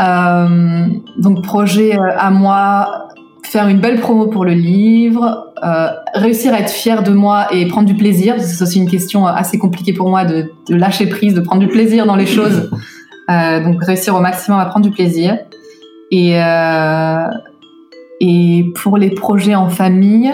Euh, 0.00 0.86
donc 1.18 1.42
projet 1.42 1.98
à 1.98 2.30
moi, 2.30 3.08
faire 3.50 3.66
une 3.66 3.80
belle 3.80 3.98
promo 3.98 4.28
pour 4.28 4.44
le 4.44 4.52
livre, 4.52 5.52
euh, 5.64 5.88
réussir 6.14 6.54
à 6.54 6.60
être 6.60 6.70
fier 6.70 7.02
de 7.02 7.10
moi 7.10 7.48
et 7.52 7.66
prendre 7.66 7.88
du 7.88 7.96
plaisir. 7.96 8.36
C'est 8.38 8.62
aussi 8.62 8.78
une 8.78 8.88
question 8.88 9.26
assez 9.26 9.58
compliquée 9.58 9.92
pour 9.92 10.08
moi 10.08 10.24
de, 10.24 10.52
de, 10.68 10.76
lâcher 10.76 11.06
prise, 11.06 11.34
de 11.34 11.40
prendre 11.40 11.60
du 11.60 11.66
plaisir 11.66 12.06
dans 12.06 12.14
les 12.14 12.26
choses. 12.36 12.70
Euh, 13.28 13.64
donc 13.64 13.82
réussir 13.82 14.14
au 14.14 14.20
maximum 14.20 14.60
à 14.60 14.66
prendre 14.66 14.86
du 14.86 14.92
plaisir. 14.92 15.36
Et, 16.12 16.40
euh, 16.40 17.26
et 18.20 18.66
pour 18.76 18.96
les 18.96 19.10
projets 19.10 19.56
en 19.56 19.68
famille, 19.68 20.32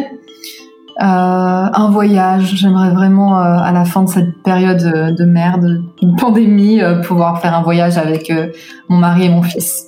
un 0.98 1.90
voyage. 1.90 2.54
J'aimerais 2.56 2.90
vraiment 2.90 3.36
à 3.36 3.70
la 3.70 3.84
fin 3.84 4.02
de 4.04 4.08
cette 4.08 4.42
période 4.42 5.14
de 5.14 5.24
merde, 5.26 5.82
une 6.00 6.16
pandémie, 6.16 6.80
pouvoir 7.06 7.42
faire 7.42 7.54
un 7.54 7.62
voyage 7.62 7.98
avec 7.98 8.32
mon 8.88 8.96
mari 8.96 9.26
et 9.26 9.28
mon 9.28 9.42
fils. 9.42 9.86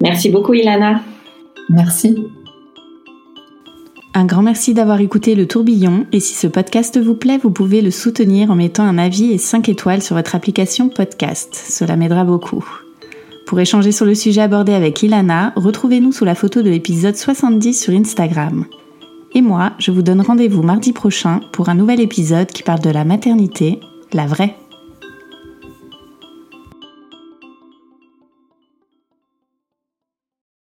Merci 0.00 0.30
beaucoup 0.30 0.54
Ilana. 0.54 1.00
Merci. 1.68 2.16
Un 4.16 4.26
grand 4.26 4.42
merci 4.42 4.74
d'avoir 4.74 5.00
écouté 5.00 5.34
le 5.34 5.48
tourbillon 5.48 6.06
et 6.12 6.20
si 6.20 6.34
ce 6.34 6.46
podcast 6.46 7.00
vous 7.00 7.16
plaît, 7.16 7.36
vous 7.36 7.50
pouvez 7.50 7.82
le 7.82 7.90
soutenir 7.90 8.52
en 8.52 8.54
mettant 8.54 8.84
un 8.84 8.96
avis 8.96 9.32
et 9.32 9.38
5 9.38 9.68
étoiles 9.68 10.02
sur 10.02 10.14
votre 10.14 10.36
application 10.36 10.88
podcast. 10.88 11.52
Cela 11.68 11.96
m'aidera 11.96 12.22
beaucoup. 12.22 12.64
Pour 13.44 13.58
échanger 13.58 13.90
sur 13.90 14.06
le 14.06 14.14
sujet 14.14 14.42
abordé 14.42 14.72
avec 14.72 15.02
Ilana, 15.02 15.52
retrouvez-nous 15.56 16.12
sous 16.12 16.24
la 16.24 16.36
photo 16.36 16.62
de 16.62 16.70
l'épisode 16.70 17.16
70 17.16 17.74
sur 17.74 17.92
Instagram. 17.92 18.66
Et 19.32 19.42
moi, 19.42 19.72
je 19.80 19.90
vous 19.90 20.02
donne 20.02 20.20
rendez-vous 20.20 20.62
mardi 20.62 20.92
prochain 20.92 21.40
pour 21.52 21.68
un 21.68 21.74
nouvel 21.74 22.00
épisode 22.00 22.46
qui 22.46 22.62
parle 22.62 22.82
de 22.82 22.90
la 22.90 23.04
maternité, 23.04 23.80
la 24.12 24.26
vraie. 24.26 24.54